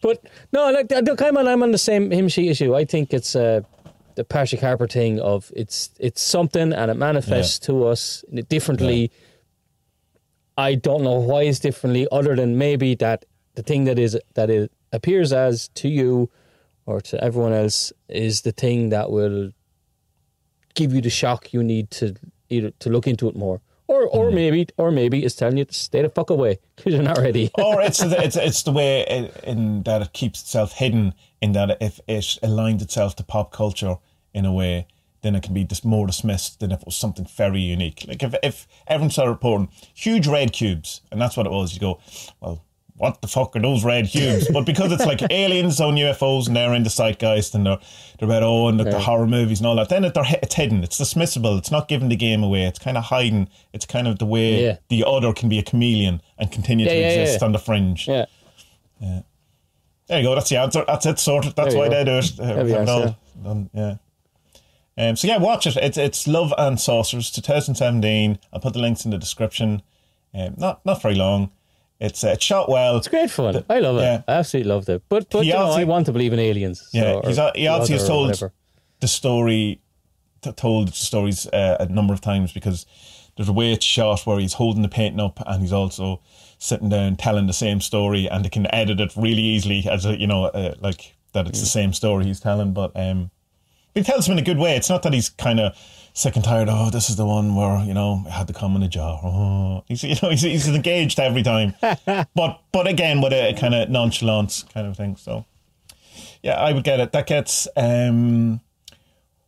But 0.00 0.24
no, 0.52 0.70
like 0.70 0.90
look, 0.90 1.20
I'm 1.22 1.36
on, 1.36 1.46
I'm 1.46 1.62
on 1.62 1.72
the 1.72 1.78
same 1.78 2.10
hymn 2.10 2.28
sheet 2.28 2.50
issue. 2.50 2.74
I 2.74 2.84
think 2.84 3.12
it's 3.12 3.36
uh, 3.36 3.60
the 4.14 4.24
Patrick 4.24 4.60
Harpur 4.60 4.90
thing 4.90 5.20
of 5.20 5.52
it's 5.54 5.90
it's 5.98 6.22
something 6.22 6.72
and 6.72 6.90
it 6.90 6.94
manifests 6.96 7.58
to 7.66 7.86
us 7.86 8.24
differently. 8.48 9.10
I 10.56 10.74
don't 10.74 11.02
know 11.02 11.18
why 11.18 11.42
it's 11.42 11.58
differently, 11.58 12.06
other 12.12 12.36
than 12.36 12.58
maybe 12.58 12.94
that 12.96 13.24
the 13.54 13.62
thing 13.62 13.84
that 13.84 13.98
is 13.98 14.18
that 14.34 14.50
it 14.50 14.72
appears 14.92 15.32
as 15.32 15.68
to 15.68 15.88
you 15.88 16.30
or 16.86 17.00
to 17.00 17.22
everyone 17.22 17.52
else 17.52 17.92
is 18.08 18.42
the 18.42 18.52
thing 18.52 18.90
that 18.90 19.10
will 19.10 19.52
give 20.74 20.92
you 20.92 21.00
the 21.00 21.10
shock 21.10 21.52
you 21.52 21.62
need 21.62 21.90
to 21.90 22.14
either 22.48 22.70
to 22.78 22.90
look 22.90 23.06
into 23.06 23.28
it 23.28 23.36
more. 23.36 23.60
Or, 23.88 24.06
or 24.06 24.26
mm-hmm. 24.26 24.34
maybe, 24.34 24.68
or 24.78 24.90
maybe 24.90 25.24
it's 25.24 25.34
telling 25.34 25.58
you 25.58 25.64
to 25.66 25.74
stay 25.74 26.00
the 26.00 26.08
fuck 26.08 26.30
away 26.30 26.60
because 26.76 26.94
you're 26.94 27.02
not 27.02 27.18
ready. 27.18 27.50
or 27.58 27.82
it's 27.82 27.98
the, 27.98 28.22
it's 28.22 28.36
it's 28.36 28.62
the 28.62 28.72
way 28.72 29.02
it, 29.02 29.44
in 29.44 29.82
that 29.82 30.00
it 30.00 30.12
keeps 30.12 30.40
itself 30.40 30.72
hidden. 30.72 31.14
In 31.42 31.52
that 31.52 31.76
if 31.80 32.00
it 32.06 32.38
aligns 32.42 32.80
itself 32.80 33.16
to 33.16 33.24
pop 33.24 33.52
culture 33.52 33.96
in 34.32 34.46
a 34.46 34.52
way, 34.52 34.86
then 35.22 35.34
it 35.34 35.42
can 35.42 35.54
be 35.54 35.64
dis- 35.64 35.84
more 35.84 36.06
dismissed 36.06 36.60
than 36.60 36.72
if 36.72 36.80
it 36.80 36.86
was 36.86 36.96
something 36.96 37.26
very 37.36 37.60
unique. 37.60 38.04
Like 38.08 38.22
if 38.22 38.34
if 38.42 38.66
everyone 38.86 39.10
started 39.10 39.30
reporting 39.32 39.68
huge 39.94 40.26
red 40.26 40.52
cubes, 40.52 41.00
and 41.10 41.20
that's 41.20 41.36
what 41.36 41.46
it 41.46 41.52
was, 41.52 41.74
you 41.74 41.80
go, 41.80 42.00
well. 42.40 42.64
What 42.98 43.20
the 43.20 43.26
fuck 43.26 43.56
are 43.56 43.60
those 43.60 43.82
red 43.84 44.06
cubes? 44.10 44.48
But 44.52 44.64
because 44.64 44.92
it's 44.92 45.06
like 45.06 45.22
aliens 45.30 45.80
on 45.80 45.96
UFOs 45.96 46.46
and 46.46 46.54
they're 46.54 46.74
in 46.74 46.84
the 46.84 46.90
zeitgeist 46.90 47.52
and 47.54 47.66
they're 47.66 47.78
they're 48.18 48.28
about 48.28 48.44
oh 48.44 48.68
and 48.68 48.78
the, 48.78 48.84
the 48.84 49.00
horror 49.00 49.26
movies 49.26 49.58
and 49.58 49.66
all 49.66 49.74
that, 49.76 49.88
then 49.88 50.04
it, 50.04 50.14
they're, 50.14 50.22
it's 50.42 50.54
hidden. 50.54 50.84
It's 50.84 51.00
dismissible. 51.00 51.58
It's 51.58 51.72
not 51.72 51.88
giving 51.88 52.10
the 52.10 52.16
game 52.16 52.44
away. 52.44 52.62
It's 52.64 52.78
kind 52.78 52.96
of 52.96 53.04
hiding. 53.04 53.48
It's 53.72 53.86
kind 53.86 54.06
of 54.06 54.18
the 54.20 54.26
way 54.26 54.62
Yeah. 54.62 54.76
the 54.88 55.04
other 55.04 55.32
can 55.32 55.48
be 55.48 55.58
a 55.58 55.64
chameleon 55.64 56.20
and 56.38 56.52
continue 56.52 56.86
Yeah, 56.86 56.92
to 56.92 57.20
exist 57.22 57.42
on 57.42 57.50
the 57.52 57.58
fringe. 57.58 58.06
Yeah. 58.06 58.26
There 59.00 60.18
you 60.18 60.22
go. 60.22 60.34
That's 60.34 60.50
the 60.50 60.58
answer. 60.58 60.84
That's 60.86 61.06
it. 61.06 61.18
Sorted. 61.18 61.56
That's 61.56 61.74
why 61.74 61.88
go. 61.88 61.94
they 61.94 62.04
do 62.04 62.18
it. 62.18 62.38
Uh, 62.38 62.44
There 62.54 62.64
we 62.64 62.70
have 62.72 62.82
it 62.82 62.88
are, 62.88 62.92
all 62.92 63.02
sir. 63.08 63.16
done, 63.42 63.70
yeah. 63.72 63.94
Um, 64.98 65.16
so 65.16 65.26
yeah, 65.26 65.38
watch 65.38 65.66
it. 65.66 65.76
It's 65.76 65.96
it's 65.96 66.26
Love 66.26 66.52
and 66.58 66.78
Saucers, 66.78 67.30
2017. 67.30 68.38
I'll 68.52 68.60
put 68.60 68.74
the 68.74 68.78
links 68.78 69.04
in 69.04 69.10
the 69.10 69.18
description. 69.18 69.82
Um, 70.34 70.54
not 70.58 70.84
not 70.84 71.02
very 71.02 71.14
long. 71.14 71.50
It's 71.98 72.24
uh, 72.24 72.28
it's 72.28 72.44
shot 72.44 72.68
well. 72.68 72.96
It's 72.96 73.08
great 73.08 73.30
fun. 73.30 73.64
I 73.70 73.78
love 73.78 73.98
it. 73.98 74.02
yeah. 74.02 74.22
I 74.26 74.32
absolutely 74.32 74.70
loved 74.70 74.88
it. 74.88 75.02
But 75.08 75.30
but 75.30 75.42
He 75.42 75.48
you 75.48 75.54
know, 75.54 75.70
I 75.70 75.84
want 75.84 76.06
to 76.06 76.12
believe 76.12 76.32
in 76.32 76.38
aliens. 76.38 76.88
Yeah, 76.92 77.20
so, 77.22 77.28
he's, 77.28 77.36
he 77.54 77.66
obviously 77.68 77.96
has 77.96 78.08
told 78.08 78.52
the 79.00 79.08
story, 79.08 79.80
t- 80.42 80.52
told 80.52 80.88
the 80.88 80.92
stories 80.92 81.46
uh, 81.46 81.76
a 81.80 81.86
number 81.86 82.12
of 82.12 82.20
times 82.20 82.52
because 82.52 82.86
there's 83.36 83.48
a 83.48 83.52
way 83.52 83.72
it's 83.72 83.84
shot 83.84 84.26
where 84.26 84.38
he's 84.38 84.54
holding 84.54 84.82
the 84.82 84.88
painting 84.88 85.20
up 85.20 85.40
and 85.46 85.62
he's 85.62 85.72
also 85.72 86.20
sitting 86.58 86.88
down 86.88 87.16
telling 87.16 87.46
the 87.46 87.52
same 87.52 87.80
story, 87.80 88.28
and 88.28 88.44
they 88.44 88.48
can 88.48 88.72
edit 88.74 89.00
it 89.00 89.12
really 89.16 89.42
easily 89.42 89.86
as 89.88 90.04
a 90.04 90.18
you 90.18 90.26
know 90.26 90.46
uh, 90.46 90.74
like 90.80 91.14
that 91.32 91.46
it's 91.46 91.60
the 91.60 91.66
same 91.66 91.92
story 91.92 92.24
he's 92.24 92.40
telling, 92.40 92.72
but 92.72 92.92
um, 92.94 93.30
he 93.94 94.02
tells 94.02 94.26
them 94.26 94.32
in 94.32 94.38
a 94.38 94.44
good 94.44 94.58
way. 94.58 94.76
It's 94.76 94.88
not 94.88 95.02
that 95.02 95.12
he's 95.12 95.30
kind 95.30 95.60
of 95.60 95.76
sick 96.14 96.36
and 96.36 96.44
tired. 96.44 96.68
Oh, 96.70 96.90
this 96.90 97.10
is 97.10 97.16
the 97.16 97.26
one 97.26 97.54
where 97.54 97.82
you 97.84 97.94
know 97.94 98.22
it 98.26 98.30
had 98.30 98.46
to 98.48 98.52
come 98.52 98.76
in 98.76 98.82
a 98.82 98.88
jar. 98.88 99.20
Oh, 99.22 99.84
he's 99.86 100.02
you 100.02 100.16
know 100.22 100.30
he's, 100.30 100.42
he's 100.42 100.68
engaged 100.68 101.20
every 101.20 101.42
time, 101.42 101.74
but 101.80 102.60
but 102.72 102.86
again 102.86 103.20
with 103.20 103.32
a 103.32 103.54
kind 103.58 103.74
of 103.74 103.88
nonchalance 103.88 104.64
kind 104.74 104.86
of 104.86 104.96
thing. 104.96 105.16
So 105.16 105.44
yeah, 106.42 106.54
I 106.54 106.72
would 106.72 106.84
get 106.84 107.00
it. 107.00 107.12
That 107.12 107.26
gets 107.26 107.68
um, 107.76 108.60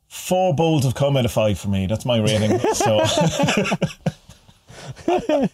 four 0.08 0.54
bowls 0.54 0.84
of 0.84 0.94
cum 0.94 1.16
out 1.16 1.24
of 1.24 1.32
five 1.32 1.58
for 1.58 1.68
me. 1.68 1.86
That's 1.86 2.04
my 2.04 2.18
rating. 2.18 2.58
so 2.74 3.04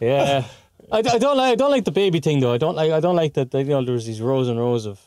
Yeah. 0.00 0.44
I, 0.90 0.98
I 0.98 1.18
don't 1.18 1.36
like 1.36 1.52
I 1.52 1.54
don't 1.54 1.70
like 1.70 1.84
the 1.84 1.92
baby 1.92 2.20
thing 2.20 2.40
though. 2.40 2.52
I 2.52 2.58
don't 2.58 2.74
like 2.74 2.92
I 2.92 3.00
don't 3.00 3.16
like 3.16 3.34
that 3.34 3.54
you 3.54 3.64
know 3.64 3.84
there's 3.84 4.04
these 4.04 4.20
rows 4.20 4.48
and 4.48 4.58
rows 4.58 4.84
of 4.84 5.00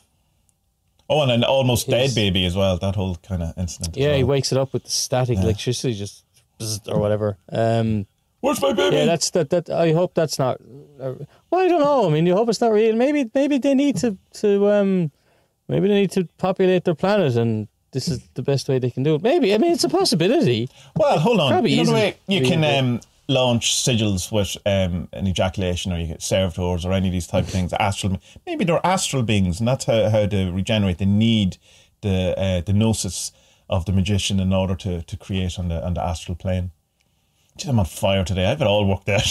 oh, 1.08 1.22
and 1.22 1.30
an 1.30 1.44
almost 1.44 1.88
dead 1.88 2.14
baby 2.14 2.44
as 2.46 2.56
well. 2.56 2.78
That 2.78 2.96
whole 2.96 3.16
kind 3.16 3.42
of 3.42 3.54
incident. 3.56 3.96
yeah 3.96 4.14
he 4.14 4.24
wakes 4.24 4.52
it 4.52 4.58
up 4.58 4.72
with 4.72 4.84
the 4.84 4.90
static 4.90 5.38
electricity 5.38 5.94
just 5.94 6.24
or 6.88 6.98
whatever. 6.98 7.36
Um, 7.50 8.06
Where's 8.40 8.60
my 8.60 8.72
baby? 8.72 8.96
yeah, 8.96 9.06
that's 9.06 9.30
that 9.30 9.50
that 9.50 9.70
I 9.70 9.92
hope 9.92 10.14
that's 10.14 10.38
not. 10.38 10.60
Uh, 11.00 11.14
well, 11.50 11.60
I 11.60 11.68
don't 11.68 11.80
know. 11.80 12.06
I 12.06 12.10
mean, 12.10 12.26
you 12.26 12.34
hope 12.34 12.48
it's 12.48 12.60
not 12.60 12.72
real. 12.72 12.94
Maybe 12.94 13.30
maybe 13.34 13.58
they 13.58 13.74
need 13.74 13.96
to 13.98 14.16
to 14.34 14.70
um 14.70 15.10
maybe 15.68 15.88
they 15.88 15.94
need 15.94 16.12
to 16.12 16.28
populate 16.38 16.84
their 16.84 16.94
planet 16.94 17.36
and. 17.36 17.68
This 17.92 18.08
is 18.08 18.28
the 18.34 18.42
best 18.42 18.68
way 18.68 18.78
they 18.78 18.90
can 18.90 19.04
do 19.04 19.14
it. 19.14 19.22
Maybe 19.22 19.54
I 19.54 19.58
mean 19.58 19.72
it's 19.72 19.84
a 19.84 19.88
possibility. 19.88 20.68
Well, 20.96 21.18
hold 21.18 21.40
on. 21.40 21.50
Probably 21.50 21.72
you 21.72 21.84
know 21.84 22.12
you 22.26 22.42
can 22.42 22.62
um, 22.62 23.00
launch 23.28 23.72
sigils 23.74 24.30
with 24.30 24.56
um, 24.66 25.08
an 25.12 25.26
ejaculation 25.26 25.92
or 25.92 25.98
you 25.98 26.06
get 26.06 26.22
servitors 26.22 26.84
or 26.84 26.92
any 26.92 27.08
of 27.08 27.12
these 27.12 27.26
type 27.26 27.44
of 27.44 27.50
things. 27.50 27.72
Astral, 27.74 28.20
maybe 28.46 28.64
they're 28.64 28.84
astral 28.86 29.22
beings, 29.22 29.58
and 29.58 29.66
that's 29.68 29.84
how, 29.86 30.08
how 30.10 30.26
to 30.26 30.50
regenerate. 30.52 30.98
They 30.98 31.06
need 31.06 31.56
the 32.02 32.34
uh, 32.38 32.60
the 32.60 32.72
gnosis 32.72 33.32
of 33.68 33.84
the 33.84 33.92
magician 33.92 34.38
in 34.38 34.52
order 34.52 34.74
to, 34.76 35.02
to 35.02 35.16
create 35.16 35.58
on 35.58 35.68
the 35.68 35.84
on 35.84 35.94
the 35.94 36.02
astral 36.04 36.36
plane. 36.36 36.70
Gee, 37.56 37.68
I'm 37.70 37.78
on 37.80 37.86
fire 37.86 38.22
today. 38.22 38.44
I've 38.46 38.60
it 38.60 38.66
all 38.66 38.86
worked 38.86 39.08
out. 39.08 39.22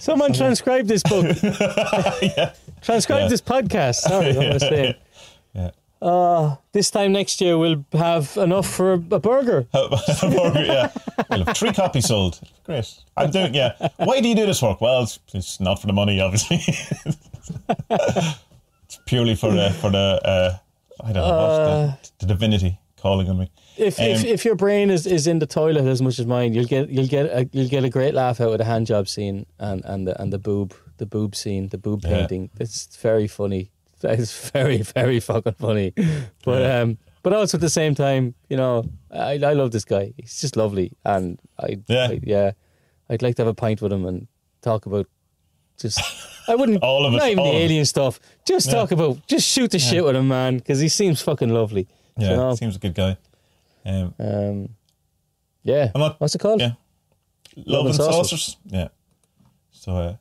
Someone 0.00 0.32
transcribe 0.40 0.86
this 0.86 1.02
book. 1.02 1.26
Transcribe 2.82 3.22
Yeah. 3.22 3.28
this 3.28 3.42
podcast. 3.42 3.96
Sorry, 3.96 4.28
I'm 4.28 4.34
going 4.34 4.52
to 4.52 4.60
say. 4.60 4.86
yeah. 4.86 4.92
Uh, 6.02 6.56
this 6.72 6.90
time 6.90 7.12
next 7.12 7.40
year 7.40 7.58
we'll 7.58 7.84
have 7.92 8.34
enough 8.38 8.66
for 8.68 8.92
a, 8.94 8.96
a 9.10 9.18
burger. 9.20 9.66
yeah. 9.74 10.90
We'll 11.30 11.44
have 11.44 11.56
three 11.56 11.72
copies 11.72 12.06
sold. 12.06 12.40
Great. 12.64 12.92
I'm 13.16 13.30
doing, 13.30 13.54
yeah. 13.54 13.88
Why 13.98 14.20
do 14.20 14.28
you 14.28 14.34
do 14.34 14.46
this 14.46 14.62
work? 14.62 14.80
Well, 14.80 15.02
it's, 15.02 15.18
it's 15.34 15.60
not 15.60 15.80
for 15.80 15.86
the 15.86 15.92
money, 15.92 16.20
obviously. 16.20 16.56
it's 17.90 18.98
purely 19.06 19.34
for 19.34 19.52
the, 19.52 19.70
for 19.80 19.90
the 19.90 20.20
uh, 20.24 20.56
I 21.04 21.12
don't 21.12 21.28
know, 21.28 21.88
what's 21.98 22.10
the, 22.10 22.26
the 22.26 22.34
divinity 22.34 22.78
calling 22.96 23.28
on 23.28 23.38
me. 23.38 23.50
If, 23.76 23.98
if 23.98 24.20
Um, 24.20 24.26
if 24.26 24.44
your 24.44 24.54
brain 24.56 24.90
is, 24.90 25.06
is 25.06 25.26
in 25.26 25.38
the 25.38 25.46
toilet 25.46 25.84
as 25.86 26.02
much 26.02 26.18
as 26.18 26.26
mine, 26.26 26.52
you'll 26.54 26.66
get 26.66 26.88
you'll 26.90 27.06
get 27.06 27.26
a, 27.26 27.48
you'll 27.52 27.68
get 27.68 27.84
a 27.84 27.88
great 27.90 28.14
laugh 28.14 28.40
out 28.40 28.52
of 28.52 28.58
the 28.58 28.64
hand 28.64 28.86
job 28.86 29.08
scene 29.08 29.46
and, 29.58 29.82
and 29.84 30.06
the 30.06 30.20
and 30.20 30.32
the 30.32 30.38
boob 30.38 30.74
the 30.98 31.06
boob 31.06 31.34
scene 31.34 31.68
the 31.68 31.78
boob 31.78 32.02
Yeah. 32.04 32.10
painting. 32.20 32.50
It's 32.58 32.96
very 32.96 33.26
funny. 33.26 33.70
It's 34.02 34.50
very 34.50 34.82
very 34.82 35.20
fucking 35.20 35.54
funny. 35.54 35.92
But 36.44 36.62
Yeah. 36.62 36.80
um 36.80 36.98
but 37.22 37.32
also 37.34 37.58
at 37.58 37.60
the 37.60 37.68
same 37.68 37.94
time, 37.94 38.34
you 38.48 38.56
know, 38.56 38.84
I 39.10 39.32
I 39.34 39.52
love 39.54 39.70
this 39.72 39.84
guy. 39.84 40.12
He's 40.16 40.40
just 40.40 40.56
lovely, 40.56 40.92
and 41.04 41.38
I 41.58 41.78
Yeah. 41.86 42.08
I, 42.10 42.20
yeah, 42.22 42.50
I'd 43.10 43.22
like 43.22 43.36
to 43.36 43.42
have 43.42 43.48
a 43.50 43.54
pint 43.54 43.82
with 43.82 43.92
him 43.92 44.06
and 44.06 44.26
talk 44.62 44.86
about 44.86 45.06
just. 45.78 46.00
I 46.48 46.54
wouldn't 46.54 46.82
All 46.82 47.04
of 47.06 47.12
it, 47.14 47.18
not 47.18 47.28
even 47.30 47.44
the 47.44 47.50
alien 47.56 47.84
stuff. 47.84 48.18
Just 48.46 48.66
Yeah. 48.68 48.74
talk 48.74 48.90
about 48.92 49.26
just 49.26 49.46
shoot 49.46 49.70
the 49.70 49.78
shit 49.78 50.04
with 50.04 50.16
him, 50.16 50.28
man, 50.28 50.56
because 50.58 50.80
he 50.80 50.88
seems 50.88 51.20
fucking 51.22 51.50
lovely. 51.50 51.86
Yeah, 52.16 52.30
you 52.30 52.36
know? 52.36 52.54
seems 52.54 52.76
a 52.76 52.78
good 52.78 52.94
guy. 52.94 53.16
Um, 53.84 54.14
Um, 54.18 54.68
Yeah. 55.62 55.90
I'm 55.94 56.00
not- 56.00 56.20
What's 56.20 56.34
it 56.34 56.38
called? 56.40 56.60
Yeah. 56.60 56.72
Love, 57.66 57.86
and 57.86 57.94
saucers. 57.94 58.56
Yeah. 58.66 58.88
So, 59.72 59.96
uh, 59.96 60.16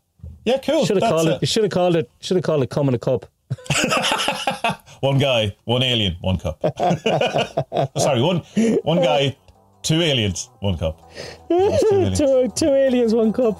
yeah, 0.45 0.57
cool. 0.60 0.85
Should 0.85 1.01
have 1.01 1.10
called 1.11 1.27
it. 1.30 1.43
it. 1.43 1.47
Should 1.47 1.64
have 1.64 1.72
called 1.72 1.95
it. 1.95 2.10
Should 2.19 2.35
have 2.38 2.43
called 2.43 2.64
it 2.64 2.69
"Come 2.69 2.88
in 2.89 2.93
a 2.95 2.99
Cup." 2.99 3.26
One 5.01 5.17
guy, 5.17 5.55
one 5.63 5.81
alien, 5.81 6.17
one 6.19 6.38
cup. 6.38 6.61
Sorry, 7.97 8.21
one 8.21 8.39
one 8.84 9.01
guy, 9.01 9.38
two 9.81 10.01
aliens, 10.01 10.49
one 10.59 10.77
cup. 10.77 11.09
Two 11.47 11.55
aliens. 11.91 12.17
two, 12.19 12.51
two 12.55 12.73
aliens, 12.73 13.15
one 13.15 13.31
cup. 13.31 13.57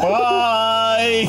Bye. 0.00 1.26